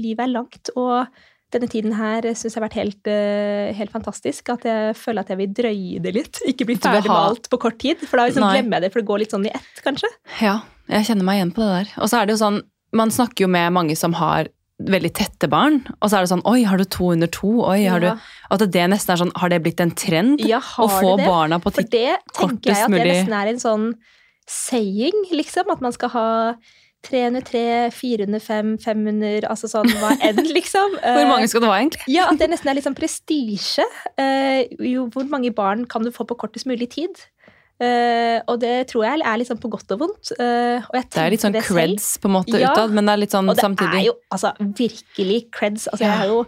Livet 0.00 0.24
er 0.24 0.32
langt, 0.32 0.70
og 0.74 1.06
denne 1.54 1.68
tiden 1.70 1.94
her 1.96 2.26
syns 2.34 2.52
jeg 2.54 2.58
har 2.60 2.66
vært 2.68 2.76
helt, 2.80 3.08
eh, 3.08 3.70
helt 3.78 3.92
fantastisk. 3.94 4.50
At 4.52 4.66
jeg 4.68 4.96
føler 5.00 5.24
at 5.24 5.30
jeg 5.32 5.38
vil 5.40 5.54
drøye 5.56 6.02
det 6.04 6.12
litt. 6.14 6.40
Ikke 6.50 6.66
bli 6.68 6.76
ferdig 6.76 7.08
med 7.08 7.16
alt 7.16 7.48
på 7.52 7.60
kort 7.62 7.78
tid. 7.80 8.02
For 8.04 8.20
da 8.20 8.26
liksom 8.28 8.44
glemmer 8.50 8.78
jeg 8.78 8.86
det, 8.88 8.92
for 8.92 9.00
det 9.02 9.08
går 9.08 9.22
litt 9.24 9.32
sånn 9.36 9.46
i 9.48 9.54
ett, 9.54 9.82
kanskje. 9.84 10.10
Ja, 10.44 10.58
jeg 10.92 11.08
kjenner 11.08 11.24
meg 11.28 11.40
igjen 11.40 11.54
på 11.56 11.64
det 11.64 11.72
der. 11.78 11.94
Og 12.02 12.10
så 12.12 12.20
er 12.20 12.28
det 12.28 12.36
jo 12.36 12.42
sånn, 12.44 12.62
man 12.96 13.10
snakker 13.12 13.46
jo 13.46 13.50
med 13.52 13.72
mange 13.76 13.96
som 13.96 14.14
har 14.20 14.48
veldig 14.78 15.10
tette 15.18 15.48
barn, 15.50 15.80
og 15.98 16.06
så 16.06 16.20
er 16.20 16.22
det 16.22 16.30
sånn 16.30 16.44
Oi, 16.46 16.60
har 16.62 16.78
du 16.78 16.84
to 16.86 17.08
under 17.10 17.26
to? 17.34 17.48
Oi, 17.66 17.80
har 17.90 17.98
Ja. 17.98 18.12
du 18.14 18.54
At 18.54 18.62
det 18.70 18.84
nesten 18.86 19.10
er 19.10 19.18
sånn 19.18 19.32
Har 19.34 19.50
det 19.50 19.58
blitt 19.64 19.80
en 19.82 19.90
trend? 19.90 20.38
Ja, 20.46 20.60
å 20.60 20.86
har 20.86 21.02
få 21.02 21.16
det 21.16 21.24
det? 21.24 21.26
barna 21.32 21.58
på 21.58 21.72
kortest 21.74 21.90
mulig 21.90 22.14
For 22.30 22.46
det 22.46 22.62
tenker 22.62 22.70
jeg 22.70 22.84
at 22.84 22.90
det 22.94 23.08
nesten 23.08 23.34
er 23.34 23.50
en 23.50 23.58
sånn 23.58 23.88
saying, 24.46 25.24
liksom. 25.34 25.68
At 25.72 25.82
man 25.82 25.92
skal 25.92 26.08
ha 26.14 26.26
303, 27.06 27.90
405, 27.94 28.74
500, 28.82 29.46
altså 29.46 29.70
sånn 29.70 29.88
hva 30.00 30.12
enn, 30.24 30.40
liksom. 30.58 30.98
Hvor 30.98 31.28
mange 31.30 31.46
skal 31.50 31.62
det 31.62 31.70
være, 31.70 31.84
egentlig? 31.84 32.06
Ja, 32.10 32.26
at 32.32 32.40
det 32.40 32.50
nesten 32.50 32.72
er 32.72 32.78
litt 32.78 32.88
sånn 32.88 32.98
prestisje. 32.98 33.86
Eh, 34.18 34.74
hvor 35.14 35.28
mange 35.30 35.52
barn 35.54 35.86
kan 35.90 36.02
du 36.04 36.10
få 36.14 36.26
på 36.28 36.36
kortest 36.40 36.66
mulig 36.68 36.90
tid? 36.96 37.22
Uh, 37.78 38.42
og 38.50 38.56
det 38.58 38.88
tror 38.90 39.04
jeg 39.06 39.22
er 39.22 39.36
litt 39.38 39.46
sånn 39.46 39.60
på 39.62 39.70
godt 39.70 39.92
og 39.94 40.00
vondt. 40.00 40.32
Uh, 40.34 40.82
og 40.82 40.96
jeg 40.98 41.04
Det 41.14 41.20
er 41.22 41.30
litt 41.30 41.44
sånn 41.44 41.58
creds 41.62 42.08
på 42.18 42.26
en 42.26 42.34
måte 42.34 42.58
Ja, 42.58 42.72
utad, 42.74 42.90
men 42.90 43.06
det 43.06 43.12
er 43.12 43.20
litt 43.22 43.36
sånn 43.36 43.46
Og 43.46 43.54
det 43.54 43.62
samtidig 43.62 44.00
er 44.00 44.06
jo 44.08 44.14
altså, 44.34 44.50
virkelig 44.80 45.38
creds. 45.54 45.86
Altså, 45.92 46.02
Ja. 46.02 46.10
Jeg 46.10 46.18
har 46.24 46.32
jo 46.32 46.40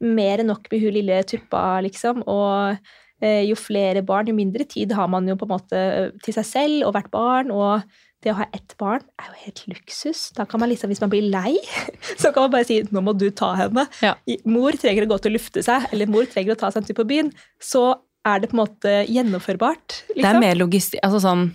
mer 0.00 0.40
enn 0.40 0.48
nok 0.48 0.70
med 0.72 0.80
hun 0.80 0.94
lille 0.96 1.20
tuppa, 1.28 1.82
liksom. 1.84 2.22
Og 2.24 2.80
uh, 2.80 3.42
jo 3.44 3.58
flere 3.60 4.00
barn, 4.06 4.32
jo 4.32 4.38
mindre 4.38 4.64
tid 4.64 4.94
har 4.96 5.12
man 5.12 5.28
jo 5.28 5.36
på 5.36 5.44
en 5.44 5.52
måte 5.52 5.82
til 6.24 6.38
seg 6.38 6.48
selv 6.48 6.88
og 6.88 6.96
hvert 6.96 7.12
barn. 7.12 7.52
Og 7.52 7.84
det 8.24 8.32
å 8.32 8.38
ha 8.40 8.46
ett 8.52 8.74
barn 8.80 9.02
er 9.20 9.28
jo 9.30 9.36
helt 9.44 9.60
luksus. 9.70 10.30
Da 10.34 10.44
kan 10.44 10.58
man 10.60 10.68
liksom, 10.72 10.90
Hvis 10.90 11.00
man 11.00 11.10
blir 11.12 11.28
lei, 11.30 11.56
så 12.20 12.32
kan 12.34 12.42
man 12.46 12.50
bare 12.50 12.64
si 12.66 12.80
'nå 12.82 13.00
må 13.02 13.16
du 13.16 13.30
ta 13.30 13.54
henne'. 13.54 13.86
Ja. 14.02 14.14
Mor 14.44 14.72
trenger 14.72 15.06
å 15.06 15.12
gå 15.14 15.18
til 15.22 15.32
å 15.32 15.36
lufte 15.38 15.62
seg, 15.62 15.86
eller 15.92 16.06
mor 16.10 16.24
trenger 16.26 16.54
å 16.56 16.58
ta 16.58 16.70
seg 16.70 16.82
en 16.82 16.88
tur 16.88 16.98
på 16.98 17.06
byen. 17.06 17.32
Så 17.62 17.94
er 18.26 18.40
det 18.40 18.50
på 18.50 18.56
en 18.58 18.64
måte 18.66 19.06
gjennomførbart. 19.08 20.02
Det 20.08 20.18
er 20.18 20.34
Liksom. 20.34 20.40
mer 20.40 20.54
logistikk 20.56 21.00
Altså 21.04 21.20
sånn 21.22 21.52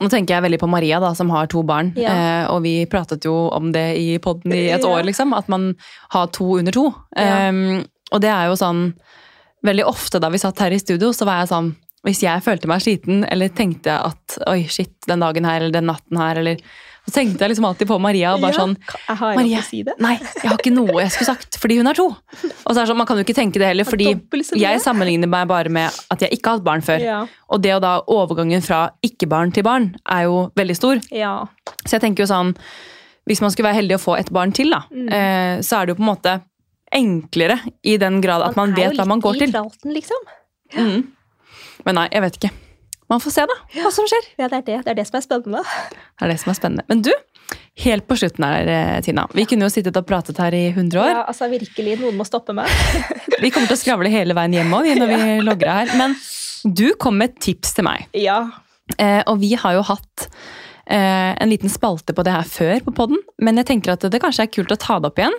Nå 0.00 0.08
tenker 0.08 0.32
jeg 0.32 0.42
veldig 0.42 0.58
på 0.62 0.68
Maria, 0.68 0.98
da, 0.98 1.12
som 1.12 1.28
har 1.28 1.46
to 1.46 1.62
barn. 1.62 1.92
Ja. 1.94 2.08
Eh, 2.08 2.46
og 2.50 2.62
vi 2.62 2.86
pratet 2.86 3.22
jo 3.22 3.50
om 3.52 3.70
det 3.70 3.98
i 4.00 4.16
podden 4.18 4.50
i 4.50 4.70
et 4.72 4.80
Ja. 4.80 4.88
år, 4.88 5.02
liksom. 5.04 5.34
At 5.36 5.46
man 5.46 5.76
har 6.08 6.26
to 6.28 6.56
under 6.56 6.72
to. 6.72 6.86
Um, 7.18 7.84
og 8.10 8.20
det 8.22 8.30
er 8.30 8.46
jo 8.48 8.54
sånn 8.56 8.94
Veldig 9.62 9.84
ofte 9.84 10.18
da 10.18 10.30
vi 10.30 10.38
satt 10.38 10.58
her 10.58 10.70
i 10.72 10.78
studio, 10.78 11.10
så 11.12 11.26
var 11.26 11.40
jeg 11.44 11.48
sånn 11.50 11.76
Hvis 12.06 12.22
jeg 12.24 12.40
følte 12.42 12.66
meg 12.70 12.80
sliten, 12.80 13.24
eller 13.30 13.48
tenkte 13.52 13.92
at 14.06 14.38
oi, 14.48 14.62
shit, 14.72 14.94
den 15.06 15.20
dagen 15.20 15.44
her, 15.44 15.60
eller 15.60 15.74
den 15.74 15.84
natten 15.90 16.16
her, 16.16 16.38
eller 16.40 16.56
Så 17.08 17.14
tenkte 17.16 17.40
jeg 17.40 17.50
liksom 17.50 17.64
alltid 17.64 17.88
på 17.88 17.96
Maria 18.00 18.34
og 18.34 18.42
bare 18.42 18.52
Ja, 18.52 18.58
sånn 18.60 18.74
Jeg 18.76 19.16
har 19.16 19.30
lov 19.32 19.38
Marie, 19.40 19.60
si 19.64 19.82
det. 19.82 19.94
Nei, 19.98 20.12
jeg 20.20 20.50
har 20.50 20.58
ikke 20.60 20.72
noe 20.72 21.00
jeg 21.00 21.10
skulle 21.14 21.30
sagt, 21.32 21.56
fordi 21.58 21.78
hun 21.80 21.86
er 21.88 21.94
to. 21.96 22.04
Og 22.06 22.70
så 22.70 22.76
er 22.76 22.82
det 22.84 22.88
sånn, 22.92 22.96
Man 23.00 23.06
kan 23.08 23.16
jo 23.16 23.24
ikke 23.24 23.34
tenke 23.36 23.58
det 23.58 23.66
heller, 23.70 23.84
fordi 23.88 24.08
jeg 24.60 24.80
sammenligner 24.84 25.28
meg 25.28 25.48
bare 25.48 25.68
med 25.72 25.90
at 26.10 26.20
jeg 26.20 26.30
ikke 26.38 26.50
har 26.50 26.58
hatt 26.60 26.64
barn 26.64 26.80
før. 26.84 27.00
Ja. 27.04 27.26
Og 27.50 27.62
det 27.64 27.72
å 27.74 27.80
da 27.80 27.94
overgangen 28.06 28.62
fra 28.62 28.90
ikke-barn 29.02 29.52
til 29.52 29.62
barn 29.64 29.94
er 30.08 30.22
jo 30.28 30.50
veldig 30.56 30.76
stor. 30.76 31.00
ja. 31.10 31.46
Så 31.86 31.96
jeg 31.96 32.00
tenker 32.04 32.24
jo 32.24 32.28
sånn, 32.32 32.54
hvis 33.26 33.40
man 33.40 33.50
skulle 33.50 33.68
være 33.72 33.80
heldig 33.80 33.96
å 33.96 34.02
få 34.04 34.18
et 34.18 34.30
barn 34.32 34.52
til, 34.52 34.70
da, 34.70 34.82
Mm. 34.92 35.08
eh, 35.12 35.60
så 35.64 35.80
er 35.80 35.86
det 35.86 35.96
jo 35.96 36.02
på 36.02 36.06
en 36.08 36.14
måte 36.16 36.40
enklere 36.92 37.58
i 37.86 37.96
den 37.96 38.20
grad 38.20 38.42
at 38.42 38.56
man, 38.56 38.74
vet 38.74 38.96
hva 38.98 39.06
man 39.06 39.20
går 39.20 39.38
til. 39.38 39.52
Man 39.52 39.54
er 39.54 39.64
jo 39.64 39.70
litt 39.70 39.80
i 39.80 39.80
tralten, 39.80 39.94
liksom. 39.94 40.30
Mm. 40.76 41.06
Men 41.86 41.98
nei, 42.00 42.08
jeg 42.12 42.24
vet 42.26 42.38
ikke. 42.40 42.52
Man 43.10 43.22
får 43.22 43.34
se 43.34 43.44
da, 43.50 43.56
hva 43.80 43.90
som 43.90 44.06
skjer. 44.06 44.26
Ja, 44.38 44.46
det 44.46 44.60
er 44.60 44.66
det. 44.68 44.76
Det 44.86 44.92
er 44.92 44.98
det 45.00 45.06
som 45.08 45.16
er 45.18 45.24
spennende. 45.24 45.64
Det 45.90 46.26
er 46.26 46.30
det 46.30 46.36
som 46.38 46.52
er 46.52 46.58
spennende. 46.60 46.84
Men 46.86 47.00
du, 47.02 47.10
helt 47.82 48.06
på 48.06 48.18
slutten 48.20 48.46
her, 48.46 48.70
eh, 48.70 49.00
Tina. 49.02 49.24
Vi 49.34 49.46
kunne 49.50 49.66
jo 49.66 49.74
sittet 49.74 49.98
og 49.98 50.06
pratet 50.06 50.38
her 50.38 50.54
i 50.54 50.68
100 50.70 51.00
år. 51.02 51.10
Ja, 51.10 51.24
altså 51.26 51.48
virkelig, 51.50 51.96
Noen 51.98 52.20
må 52.20 52.26
stoppe 52.28 52.54
meg. 52.54 52.70
Vi 53.42 53.50
kommer 53.50 53.66
til 53.66 53.78
å 53.78 53.80
skravle 53.80 54.12
hele 54.12 54.36
veien 54.38 54.54
hjem 54.54 54.74
også, 54.76 54.94
når 55.00 55.08
vi 55.08 55.16
logger 55.16 55.44
logrer 55.48 55.72
her. 55.78 55.92
Men 55.98 56.14
du 56.62 56.90
kom 57.00 57.16
med 57.18 57.32
et 57.32 57.38
tips 57.48 57.72
til 57.78 57.86
meg. 57.88 58.06
Ja. 58.14 58.42
Eh, 58.98 59.22
og 59.24 59.38
vi 59.40 59.54
har 59.58 59.78
jo 59.78 59.84
hatt 59.86 60.26
eh, 60.84 61.32
en 61.32 61.50
liten 61.50 61.72
spalte 61.72 62.14
på 62.16 62.24
det 62.26 62.34
her 62.34 62.48
før 62.48 62.82
på 62.84 62.94
podden, 62.98 63.22
men 63.40 63.60
jeg 63.60 63.70
tenker 63.70 63.94
at 63.94 64.04
det 64.12 64.20
kanskje 64.22 64.44
er 64.46 64.52
kult 64.52 64.74
å 64.74 64.78
ta 64.80 64.98
det 65.00 65.10
opp 65.10 65.22
igjen. 65.22 65.38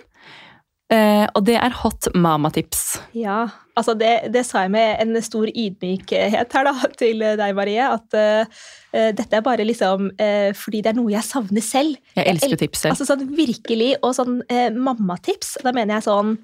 Eh, 0.92 1.26
og 1.30 1.46
det 1.48 1.60
er 1.62 1.78
hot 1.84 2.10
mama-tips. 2.18 3.02
Ja, 3.16 3.46
altså 3.80 3.94
det, 3.98 4.12
det 4.34 4.42
sa 4.48 4.64
jeg 4.66 4.72
med 4.74 5.00
en 5.04 5.22
stor 5.24 5.48
ydmykhet 5.48 6.54
her 6.58 6.68
da, 6.68 6.74
til 7.00 7.22
deg, 7.40 7.54
Marie. 7.58 7.86
At 7.88 8.18
eh, 8.18 9.12
dette 9.16 9.38
er 9.40 9.46
bare 9.46 9.64
liksom 9.68 10.10
uh, 10.12 10.50
fordi 10.58 10.82
det 10.84 10.92
er 10.92 10.98
noe 11.00 11.14
jeg 11.14 11.24
savner 11.28 11.64
selv. 11.64 11.96
Jeg 12.18 12.28
elsker 12.34 12.52
el- 12.56 12.62
tips 12.64 12.84
selv. 12.84 12.92
Altså 12.96 13.08
sånn 13.08 13.24
virkelig, 13.38 13.94
og 14.04 14.16
sånn 14.18 14.42
uh, 14.44 14.68
mammatips. 14.76 15.56
Da 15.64 15.72
mener 15.76 15.98
jeg 16.00 16.08
sånn 16.10 16.36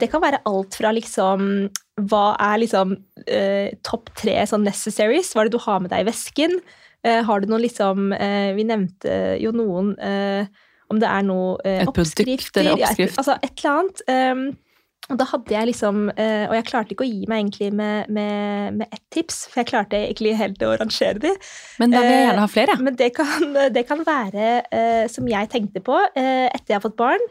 Det 0.00 0.08
kan 0.10 0.22
være 0.24 0.40
alt 0.48 0.74
fra 0.80 0.90
liksom 0.96 1.68
Hva 2.08 2.24
er 2.40 2.62
liksom 2.62 2.96
topp 3.84 4.08
tre 4.18 4.38
sånn 4.48 4.64
necessaries? 4.66 5.34
Hva 5.34 5.42
er 5.44 5.50
det 5.50 5.58
du 5.58 5.62
har 5.66 5.80
med 5.84 5.92
deg 5.92 6.02
i 6.02 6.08
vesken? 6.08 6.56
Har 7.04 7.42
du 7.42 7.46
noen 7.50 7.62
liksom 7.62 8.08
Vi 8.56 8.64
nevnte 8.66 9.14
jo 9.42 9.52
noen 9.54 9.92
om 10.92 10.98
det 11.00 11.08
er 11.08 11.22
noe 11.24 11.54
eh, 11.64 11.80
Et 11.82 11.88
produkt 11.88 12.02
oppskrifter, 12.20 12.66
eller 12.66 12.82
ja, 12.82 12.90
et- 12.92 13.16
altså 13.16 13.36
et 13.40 13.52
eller 13.62 13.78
annet. 13.78 14.02
Um, 14.12 14.42
og 15.10 15.18
da 15.18 15.26
hadde 15.26 15.50
jeg 15.50 15.68
liksom 15.72 16.04
eh, 16.14 16.44
Og 16.46 16.54
jeg 16.56 16.66
klarte 16.68 16.94
ikke 16.94 17.04
å 17.04 17.10
gi 17.10 17.26
meg 17.30 17.42
egentlig 17.42 17.70
med, 17.74 18.10
med, 18.14 18.78
med 18.78 18.94
ett 18.94 19.02
tips, 19.12 19.44
for 19.50 19.62
jeg 19.62 19.72
klarte 19.72 19.98
egentlig 19.98 20.36
helt 20.38 20.62
å 20.62 20.76
rangere 20.78 21.18
de. 21.22 21.32
Men 21.82 21.94
da 21.94 22.04
vil 22.04 22.14
jeg 22.14 22.20
eh, 22.20 22.26
gjerne 22.28 22.44
ha 22.44 22.50
flere. 22.50 22.76
Men 22.86 22.98
det 23.00 23.10
kan, 23.16 23.56
det 23.76 23.86
kan 23.88 24.04
være, 24.06 24.52
eh, 24.70 25.04
som 25.12 25.28
jeg 25.28 25.50
tenkte 25.52 25.82
på 25.84 25.98
eh, 25.98 26.46
etter 26.48 26.74
jeg 26.74 26.78
har 26.78 26.86
fått 26.86 27.00
barn 27.00 27.22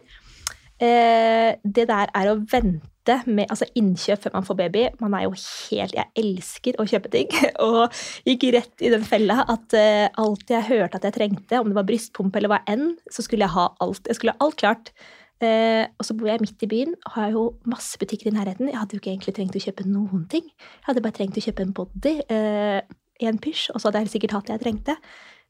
eh, 0.82 1.56
Det 1.64 1.88
der 1.90 2.12
er 2.18 2.32
å 2.32 2.40
vente 2.52 2.88
med 3.26 3.50
altså 3.50 3.66
innkjøp 3.80 4.28
før 4.28 4.36
man 4.36 4.46
får 4.46 4.60
baby. 4.60 4.84
Man 5.02 5.16
er 5.18 5.24
jo 5.26 5.32
helt 5.34 5.96
Jeg 5.98 6.12
elsker 6.22 6.78
å 6.78 6.86
kjøpe 6.92 7.14
ting. 7.16 7.32
Og 7.66 7.88
gikk 8.28 8.50
rett 8.58 8.84
i 8.84 8.92
den 8.94 9.08
fella 9.08 9.46
at 9.48 9.78
eh, 9.80 10.12
alt 10.22 10.52
jeg 10.52 10.68
hørte 10.68 11.00
at 11.00 11.08
jeg 11.08 11.18
trengte, 11.18 11.64
om 11.64 11.72
det 11.72 11.80
var 11.80 11.88
brystpumpe 11.88 12.42
eller 12.42 12.52
hva 12.52 12.62
enn, 12.70 12.92
så 13.10 13.24
skulle 13.26 13.48
jeg 13.48 13.56
ha 13.56 13.72
alt. 13.80 14.04
Jeg 14.12 14.20
skulle 14.20 14.36
ha 14.36 14.46
alt 14.46 14.60
klart. 14.60 14.94
Eh, 15.42 15.88
og 15.98 16.06
så 16.06 16.14
bor 16.14 16.30
jeg 16.30 16.42
midt 16.44 16.62
i 16.62 16.70
byen 16.70 16.94
og 17.00 17.12
har 17.16 17.32
jo 17.34 17.44
masse 17.66 17.98
butikker 17.98 18.30
i 18.30 18.36
nærheten. 18.36 18.70
Jeg 18.70 18.78
hadde 18.78 18.94
jo 18.94 19.02
ikke 19.02 19.12
egentlig 19.16 19.34
trengt 19.34 19.58
å 19.58 19.64
kjøpe 19.64 19.88
noen 19.90 20.28
ting. 20.30 20.46
Jeg 20.46 20.86
hadde 20.86 21.02
bare 21.02 21.18
trengt 21.18 21.40
å 21.40 21.46
kjøpe 21.48 21.66
en 21.66 21.74
body, 21.74 22.14
eh, 22.30 22.82
en 23.22 23.42
pysj, 23.42 23.72
og 23.74 23.82
så 23.82 23.90
hadde 23.90 24.04
jeg 24.06 24.14
sikkert 24.16 24.36
hatt 24.38 24.48
det 24.48 24.56
jeg 24.60 24.64
trengte. 24.68 24.96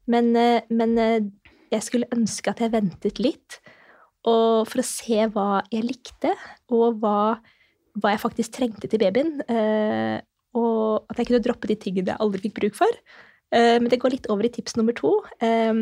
Men, 0.08 0.36
eh, 0.36 0.62
men 0.72 0.98
eh, 0.98 1.20
jeg 1.72 1.84
skulle 1.84 2.12
ønske 2.16 2.52
at 2.52 2.60
jeg 2.64 2.72
ventet 2.72 3.20
litt, 3.20 3.60
for 4.24 4.78
å 4.78 4.86
se 4.86 5.18
hva 5.34 5.64
jeg 5.74 5.82
likte, 5.82 6.36
og 6.70 7.00
hva, 7.02 7.40
hva 7.98 8.12
jeg 8.14 8.22
faktisk 8.22 8.52
trengte 8.54 8.88
til 8.88 9.02
babyen. 9.02 9.42
eh, 9.50 10.22
Og 10.54 11.06
at 11.10 11.18
jeg 11.18 11.28
kunne 11.28 11.44
droppe 11.44 11.68
de 11.68 11.76
tingene 11.80 12.12
jeg 12.12 12.20
aldri 12.20 12.42
fikk 12.44 12.60
bruk 12.60 12.76
for. 12.76 12.92
Eh, 13.52 13.80
Men 13.80 13.88
det 13.90 14.00
går 14.00 14.12
litt 14.12 14.28
over 14.30 14.44
i 14.44 14.50
tips 14.50 14.76
nummer 14.76 14.94
to. 14.94 15.24
Eh, 15.40 15.74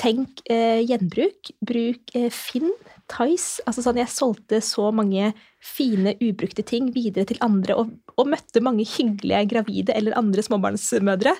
Tenk 0.00 0.42
eh, 0.50 0.82
gjenbruk. 0.82 1.52
Bruk 1.64 2.14
eh, 2.18 2.30
Finn, 2.34 2.72
Tice. 3.10 3.62
Altså 3.68 3.84
sånn, 3.84 4.00
jeg 4.00 4.10
solgte 4.10 4.58
så 4.64 4.88
mange 4.94 5.30
fine, 5.64 6.16
ubrukte 6.24 6.64
ting 6.66 6.90
videre 6.94 7.28
til 7.28 7.40
andre, 7.44 7.76
og, 7.78 7.92
og 8.18 8.28
møtte 8.32 8.62
mange 8.64 8.86
hyggelige 8.88 9.44
gravide 9.52 9.94
eller 9.96 10.16
andre 10.18 10.44
småbarnsmødre 10.44 11.34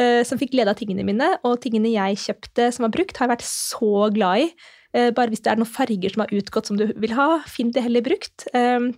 eh, 0.00 0.20
som 0.26 0.40
fikk 0.40 0.54
glede 0.56 0.74
av 0.74 0.80
tingene 0.80 1.06
mine. 1.06 1.30
Og 1.46 1.60
tingene 1.62 1.94
jeg 1.94 2.20
kjøpte 2.26 2.70
som 2.74 2.88
var 2.88 2.94
brukt, 2.96 3.16
har 3.18 3.28
jeg 3.28 3.34
vært 3.36 3.48
så 3.48 4.10
glad 4.14 4.46
i. 4.46 4.52
Eh, 4.96 5.10
bare 5.14 5.30
hvis 5.30 5.44
det 5.44 5.52
er 5.52 5.60
noen 5.60 5.70
farger 5.70 6.14
som 6.14 6.24
har 6.24 6.34
utgått 6.34 6.70
som 6.70 6.78
du 6.80 6.88
vil 6.90 7.14
ha, 7.14 7.28
finn 7.50 7.70
det 7.74 7.84
heller 7.86 8.04
brukt. 8.06 8.48
Eh, 8.50 8.90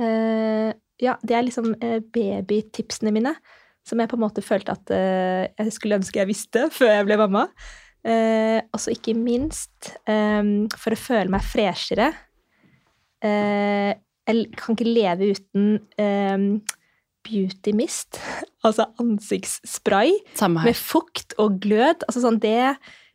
eh, 0.00 0.70
ja, 1.00 1.16
det 1.24 1.36
er 1.36 1.46
liksom 1.46 1.74
eh, 1.80 2.00
babytipsene 2.14 3.12
mine. 3.14 3.36
Som 3.84 4.00
jeg 4.00 4.10
på 4.10 4.18
en 4.18 4.22
måte 4.22 4.42
følte 4.44 4.74
at 4.76 4.90
jeg 4.92 5.72
skulle 5.72 5.96
ønske 5.96 6.20
jeg 6.20 6.28
visste 6.28 6.66
før 6.70 6.90
jeg 6.92 7.06
ble 7.08 7.16
mamma. 7.18 7.46
Eh, 8.00 8.60
og 8.72 8.80
så 8.80 8.94
ikke 8.94 9.12
minst, 9.18 9.90
eh, 10.08 10.40
for 10.80 10.96
å 10.96 11.00
føle 11.00 11.28
meg 11.32 11.44
freshere 11.44 12.06
eh, 13.20 13.92
Jeg 14.30 14.46
kan 14.56 14.72
ikke 14.76 14.86
leve 14.88 15.34
uten 15.34 15.66
eh, 16.00 16.46
beauty 17.28 17.74
mist, 17.76 18.16
altså 18.66 18.86
ansiktsspray 19.02 20.14
med 20.56 20.78
fukt 20.78 21.36
og 21.36 21.60
glød. 21.60 22.06
Altså 22.08 22.24
sånn 22.24 22.40
det 22.40 22.56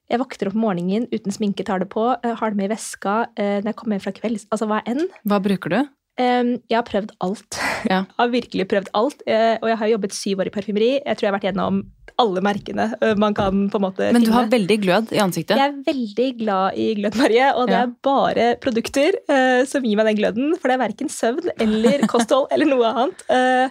Jeg 0.05 0.21
våkner 0.21 0.51
opp 0.51 0.57
om 0.59 0.65
morgenen 0.67 1.09
uten 1.09 1.33
sminke, 1.33 1.65
tar 1.65 1.81
det 1.81 1.89
på, 1.89 2.11
eh, 2.21 2.37
har 2.37 2.53
det 2.53 2.61
med 2.61 2.69
i 2.69 2.75
veska 2.75 3.23
eh, 3.33 3.57
når 3.63 3.71
jeg 3.71 3.79
kommer 3.81 3.97
hjem 3.97 4.05
fra 4.05 4.17
kvelds. 4.21 4.45
Altså 4.53 4.69
hva 4.69 4.83
enn. 4.85 5.07
Hva 5.25 5.41
bruker 5.41 5.73
du? 5.73 5.81
Jeg 6.15 6.71
har 6.71 6.85
prøvd 6.87 7.09
alt. 7.25 7.57
Ja. 7.89 8.03
Jeg 8.05 8.19
har 8.21 8.29
virkelig 8.31 8.65
prøvd 8.71 8.93
alt. 8.95 9.25
og 9.27 9.65
jeg 9.67 9.77
har 9.81 9.89
jobbet 9.91 10.13
syv 10.15 10.39
år 10.39 10.47
i 10.47 10.53
parfymeri. 10.53 10.91
Jeg 11.01 11.17
tror 11.17 11.25
jeg 11.25 11.31
har 11.33 11.35
vært 11.35 11.47
gjennom 11.49 11.81
alle 12.21 12.41
merkene 12.45 12.85
eh, 13.01 13.15
man 13.19 13.33
kan 13.37 13.65
på 13.71 13.79
en 13.79 13.83
måte 13.85 14.07
Men 14.11 14.21
du 14.23 14.27
finne. 14.29 14.35
har 14.37 14.51
veldig 14.51 14.77
glød 14.83 15.11
i 15.15 15.19
ansiktet. 15.23 15.57
Jeg 15.59 15.71
er 15.73 15.81
veldig 15.87 16.27
glad 16.39 16.77
i 16.79 16.87
glød, 16.99 17.17
Marie, 17.19 17.49
og 17.55 17.67
det 17.67 17.75
Ja. 17.75 17.81
er 17.83 17.93
bare 18.07 18.45
produkter 18.63 19.17
uh, 19.29 19.65
som 19.67 19.83
gir 19.83 19.97
meg 19.99 20.05
den 20.11 20.17
gløden. 20.21 20.55
For 20.59 20.69
det 20.71 20.77
er 20.77 20.83
verken 20.87 21.11
søvn 21.11 21.51
eller 21.59 22.05
kosthold 22.13 22.47
eller 22.55 22.65
noe 22.71 22.91
annet. 22.93 23.25
Uh, 23.29 23.69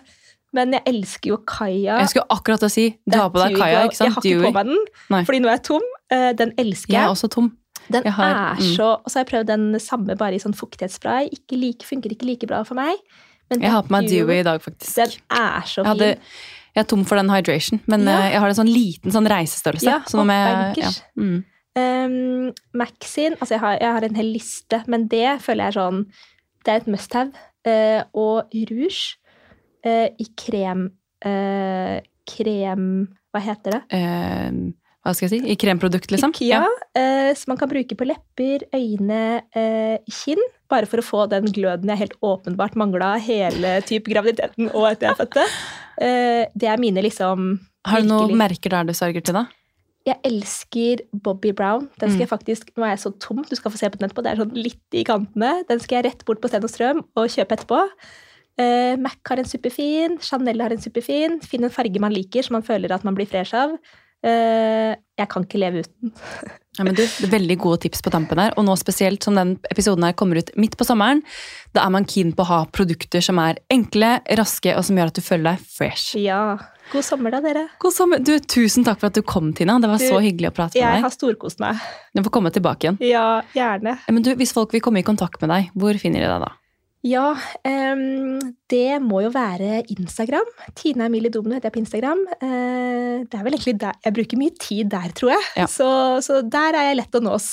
men 0.54 0.76
jeg 0.76 0.84
elsker 0.86 1.32
jo 1.32 1.36
Kaja. 1.50 1.98
Jeg 2.04 2.12
skulle 2.12 2.30
akkurat 2.30 2.62
å 2.62 2.70
si, 2.70 2.86
du 3.10 3.16
har 3.18 3.30
på 3.34 3.40
deg 3.42 3.56
Kaja, 3.58 3.84
ikke 3.88 3.96
sant? 3.98 4.22
Jeg 4.22 4.38
har 4.38 4.44
ikke 4.44 4.52
på 4.52 4.54
meg 4.54 4.68
den, 4.70 4.84
Nei. 5.10 5.22
fordi 5.26 5.40
nå 5.42 5.48
er 5.50 5.56
jeg 5.58 5.64
tom. 5.72 5.86
Uh, 6.12 6.30
den 6.38 6.52
elsker 6.62 6.94
Jeg 6.94 7.02
er 7.02 7.10
også 7.16 7.30
tom. 7.32 7.52
Den 7.92 8.06
har- 8.06 8.54
er 8.54 8.60
mm. 8.60 8.76
så 8.76 8.86
Og 9.04 9.10
så 9.10 9.18
har 9.18 9.24
jeg 9.24 9.32
prøvd 9.34 9.46
den 9.50 9.80
samme 9.80 10.14
bare 10.16 10.34
i 10.38 10.38
sånn 10.40 10.54
fuktighetsspray. 10.56 11.28
Ikke 11.34 11.58
like, 11.60 11.84
funker 11.84 12.12
ikke 12.14 12.24
like 12.28 12.46
bra 12.48 12.62
for 12.64 12.78
meg. 12.78 12.96
Men 13.50 13.60
Jeg 13.60 13.70
har 13.74 13.82
på 13.82 13.90
meg 13.92 14.06
Dewy, 14.08 14.20
Dewey 14.24 14.38
i 14.40 14.46
dag, 14.46 14.62
faktisk. 14.64 14.94
Den 14.96 15.10
er 15.30 15.60
så 15.68 15.82
Jeg, 15.82 15.86
hadde, 15.90 16.06
fin. 16.14 16.63
Jeg 16.74 16.82
er 16.82 16.88
tom 16.90 17.04
for 17.06 17.16
den 17.20 17.30
hydration, 17.30 17.80
men 17.86 18.06
Ja. 18.08 18.18
eh, 18.18 18.30
jeg 18.32 18.40
har 18.40 18.48
en 18.48 18.60
sånn 18.60 18.72
liten 18.72 19.12
sånn 19.14 19.28
reisestørrelse. 19.30 19.86
Ja, 19.86 20.00
så 20.10 20.24
jeg, 20.26 20.76
ja. 20.82 20.90
mm. 21.16 21.44
Um, 21.74 22.52
Maxin 22.72 23.34
Altså, 23.40 23.56
jeg 23.56 23.60
har, 23.60 23.78
jeg 23.80 23.92
har 23.96 24.04
en 24.06 24.14
hel 24.14 24.28
liste, 24.30 24.84
men 24.86 25.08
det 25.10 25.40
føler 25.42 25.64
jeg 25.64 25.72
er 25.72 25.78
sånn 25.80 26.04
Det 26.64 26.70
er 26.70 26.76
et 26.76 26.86
must 26.86 27.12
have. 27.18 27.32
Uh, 27.66 28.04
og 28.14 28.54
rouge 28.70 29.16
uh, 29.86 30.06
i 30.06 30.26
krem 30.38 30.84
uh, 31.26 31.98
Krem 32.30 32.86
Hva 33.34 33.42
heter 33.42 33.74
det? 33.74 33.82
Eh, 33.90 34.52
hva 35.04 35.12
skal 35.14 35.28
jeg 35.28 35.32
si? 35.34 35.50
I 35.52 35.56
kremprodukt, 35.60 36.10
liksom? 36.10 36.32
Ja, 36.40 36.62
eh, 36.96 37.34
som 37.36 37.52
man 37.52 37.58
kan 37.60 37.68
bruke 37.68 37.94
på 37.96 38.06
lepper, 38.08 38.64
øyne, 38.74 39.42
eh, 39.54 39.98
kinn. 40.08 40.40
Bare 40.72 40.88
for 40.88 41.02
å 41.02 41.04
få 41.04 41.26
den 41.28 41.44
gløden 41.52 41.90
jeg 41.92 41.98
helt 42.00 42.16
åpenbart 42.24 42.74
mangla 42.80 43.18
hele 43.20 43.76
typ 43.84 44.08
graviditeten 44.08 44.70
og 44.74 44.88
etter 44.90 45.10
jeg 45.10 45.18
fødte. 45.20 45.44
Eh, 46.00 46.46
det 46.56 46.68
er 46.72 46.80
mine 46.80 47.04
liksom 47.04 47.60
Har 47.86 48.00
du 48.00 48.08
noen 48.08 48.32
merker 48.36 48.70
der 48.70 48.84
du 48.88 48.92
sørger 48.96 49.22
til, 49.22 49.34
da? 49.34 49.44
Jeg 50.04 50.18
elsker 50.24 51.00
Bobby 51.14 51.52
Brown. 51.52 51.88
Den 52.00 52.10
skal 52.10 52.24
Mm. 52.24 52.24
jeg 52.26 52.28
faktisk, 52.28 52.70
Nå 52.76 52.84
er 52.84 52.96
jeg 52.96 53.04
så 53.04 53.18
tom, 53.18 53.42
du 53.48 53.54
skal 53.56 53.70
få 53.72 53.78
se 53.78 53.88
på 53.88 53.96
den 53.98 54.08
etterpå. 54.10 54.22
Det 54.24 54.32
er 54.32 54.42
sånn 54.44 54.52
litt 54.56 54.92
i 54.92 55.04
kantene. 55.04 55.66
Den 55.68 55.80
skal 55.80 56.02
jeg 56.02 56.12
rett 56.12 56.24
bort 56.26 56.40
på 56.40 56.48
Sten 56.48 56.64
og 56.64 56.70
Strøm 56.70 56.98
og 57.16 57.28
kjøpe 57.28 57.56
etterpå. 57.56 57.88
Eh, 58.58 58.96
Mac 58.96 59.16
har 59.26 59.38
en 59.38 59.44
superfin. 59.44 60.18
Chanel 60.20 60.60
har 60.60 60.70
en 60.72 60.78
superfin. 60.78 61.40
Finn 61.42 61.64
en 61.64 61.70
farge 61.70 61.98
man 62.00 62.12
liker, 62.12 62.44
som 62.44 62.54
man 62.54 62.62
føler 62.62 62.92
at 62.92 63.02
man 63.04 63.14
blir 63.16 63.26
fresh 63.26 63.54
av. 63.54 63.78
Eh, 64.24 64.94
jeg 65.20 65.28
kan 65.30 65.44
ikke 65.46 65.60
leve 65.60 65.82
uten. 65.84 66.12
Ja, 66.74 66.82
men 66.82 66.96
du, 66.98 67.04
Veldig 67.30 67.54
gode 67.62 67.82
tips 67.84 68.00
på 68.02 68.10
tampen 68.10 68.40
her. 68.40 68.54
Og 68.58 68.64
nå 68.66 68.74
spesielt 68.80 69.22
som 69.22 69.36
den 69.38 69.52
episoden 69.70 70.02
her 70.08 70.14
kommer 70.18 70.40
ut 70.40 70.48
midt 70.58 70.74
på 70.80 70.86
sommeren, 70.88 71.20
da 71.76 71.84
er 71.84 71.92
man 71.94 72.06
keen 72.08 72.32
på 72.34 72.42
å 72.42 72.48
ha 72.48 72.60
produkter 72.74 73.22
som 73.22 73.38
er 73.38 73.60
enkle, 73.70 74.16
raske, 74.40 74.72
og 74.74 74.82
som 74.88 74.98
gjør 74.98 75.12
at 75.12 75.20
du 75.20 75.22
føler 75.22 75.52
deg 75.52 75.68
fresh. 75.76 76.16
Ja. 76.18 76.40
God 76.92 77.04
sommer, 77.06 77.32
da, 77.32 77.38
dere. 77.44 77.62
God 77.80 77.94
sommer. 77.96 78.18
Du, 78.20 78.32
tusen 78.40 78.84
takk 78.84 78.98
for 79.00 79.08
at 79.12 79.16
du 79.16 79.22
kom, 79.24 79.52
Tina. 79.56 79.78
Det 79.80 79.88
var 79.92 80.02
Du, 80.02 80.08
så 80.08 80.18
hyggelig 80.24 80.50
å 80.50 80.56
prate 80.56 80.74
med 80.74 80.82
Jeg 80.82 80.98
deg. 80.98 81.04
har 81.06 81.14
storkost 81.14 81.62
meg. 81.62 81.78
Du 82.12 82.24
får 82.26 82.34
komme 82.34 82.50
tilbake 82.52 82.88
igjen. 82.90 82.98
Ja, 83.06 83.28
gjerne. 83.56 83.94
Men 84.10 84.26
du, 84.26 84.34
Hvis 84.40 84.52
folk 84.56 84.74
vil 84.74 84.82
komme 84.84 85.00
i 85.00 85.06
kontakt 85.06 85.40
med 85.44 85.52
deg, 85.54 85.70
hvor 85.78 85.96
finner 86.02 86.26
de 86.26 86.32
deg 86.34 86.44
da? 86.48 86.50
Ja, 87.04 87.34
det 88.72 89.02
må 89.04 89.20
jo 89.26 89.30
være 89.34 89.82
Instagram. 89.92 90.48
Tina 90.78 91.04
Emilie 91.10 91.32
Domino 91.32 91.58
heter 91.58 91.68
jeg 91.68 91.76
på 91.76 91.82
Instagram. 91.82 92.22
Eh, 92.38 93.26
det 93.28 93.36
er 93.36 93.44
vel 93.44 93.56
egentlig 93.58 93.76
der 93.82 93.98
Jeg 94.06 94.16
bruker 94.16 94.40
mye 94.40 94.54
tid 94.56 94.88
der, 94.94 95.12
tror 95.12 95.34
jeg. 95.34 95.44
Ja. 95.60 95.68
Så, 95.68 95.88
så 96.24 96.40
der 96.40 96.78
er 96.80 96.88
jeg 96.88 97.02
lett 97.02 97.20
å 97.20 97.22
nås. 97.24 97.50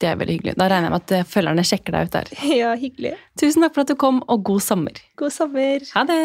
Det 0.00 0.10
er 0.10 0.16
veldig 0.20 0.38
hyggelig. 0.38 0.56
Da 0.60 0.68
regner 0.68 0.88
jeg 0.88 0.94
med 0.94 1.04
at 1.04 1.14
eh, 1.16 1.28
følgerne 1.28 1.64
sjekker 1.64 1.96
deg 1.96 2.08
ut 2.08 2.16
der. 2.16 2.32
Ja, 2.56 2.72
hyggelig. 2.76 3.14
Tusen 3.40 3.64
takk 3.64 3.76
for 3.76 3.84
at 3.84 3.92
du 3.92 3.96
kom, 4.00 4.22
og 4.32 4.44
god 4.48 4.64
sommer. 4.64 5.04
God 5.20 5.32
sommer. 5.32 5.84
Ha 5.92 6.04
det! 6.08 6.20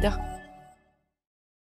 hebdomadaire. 0.00 0.29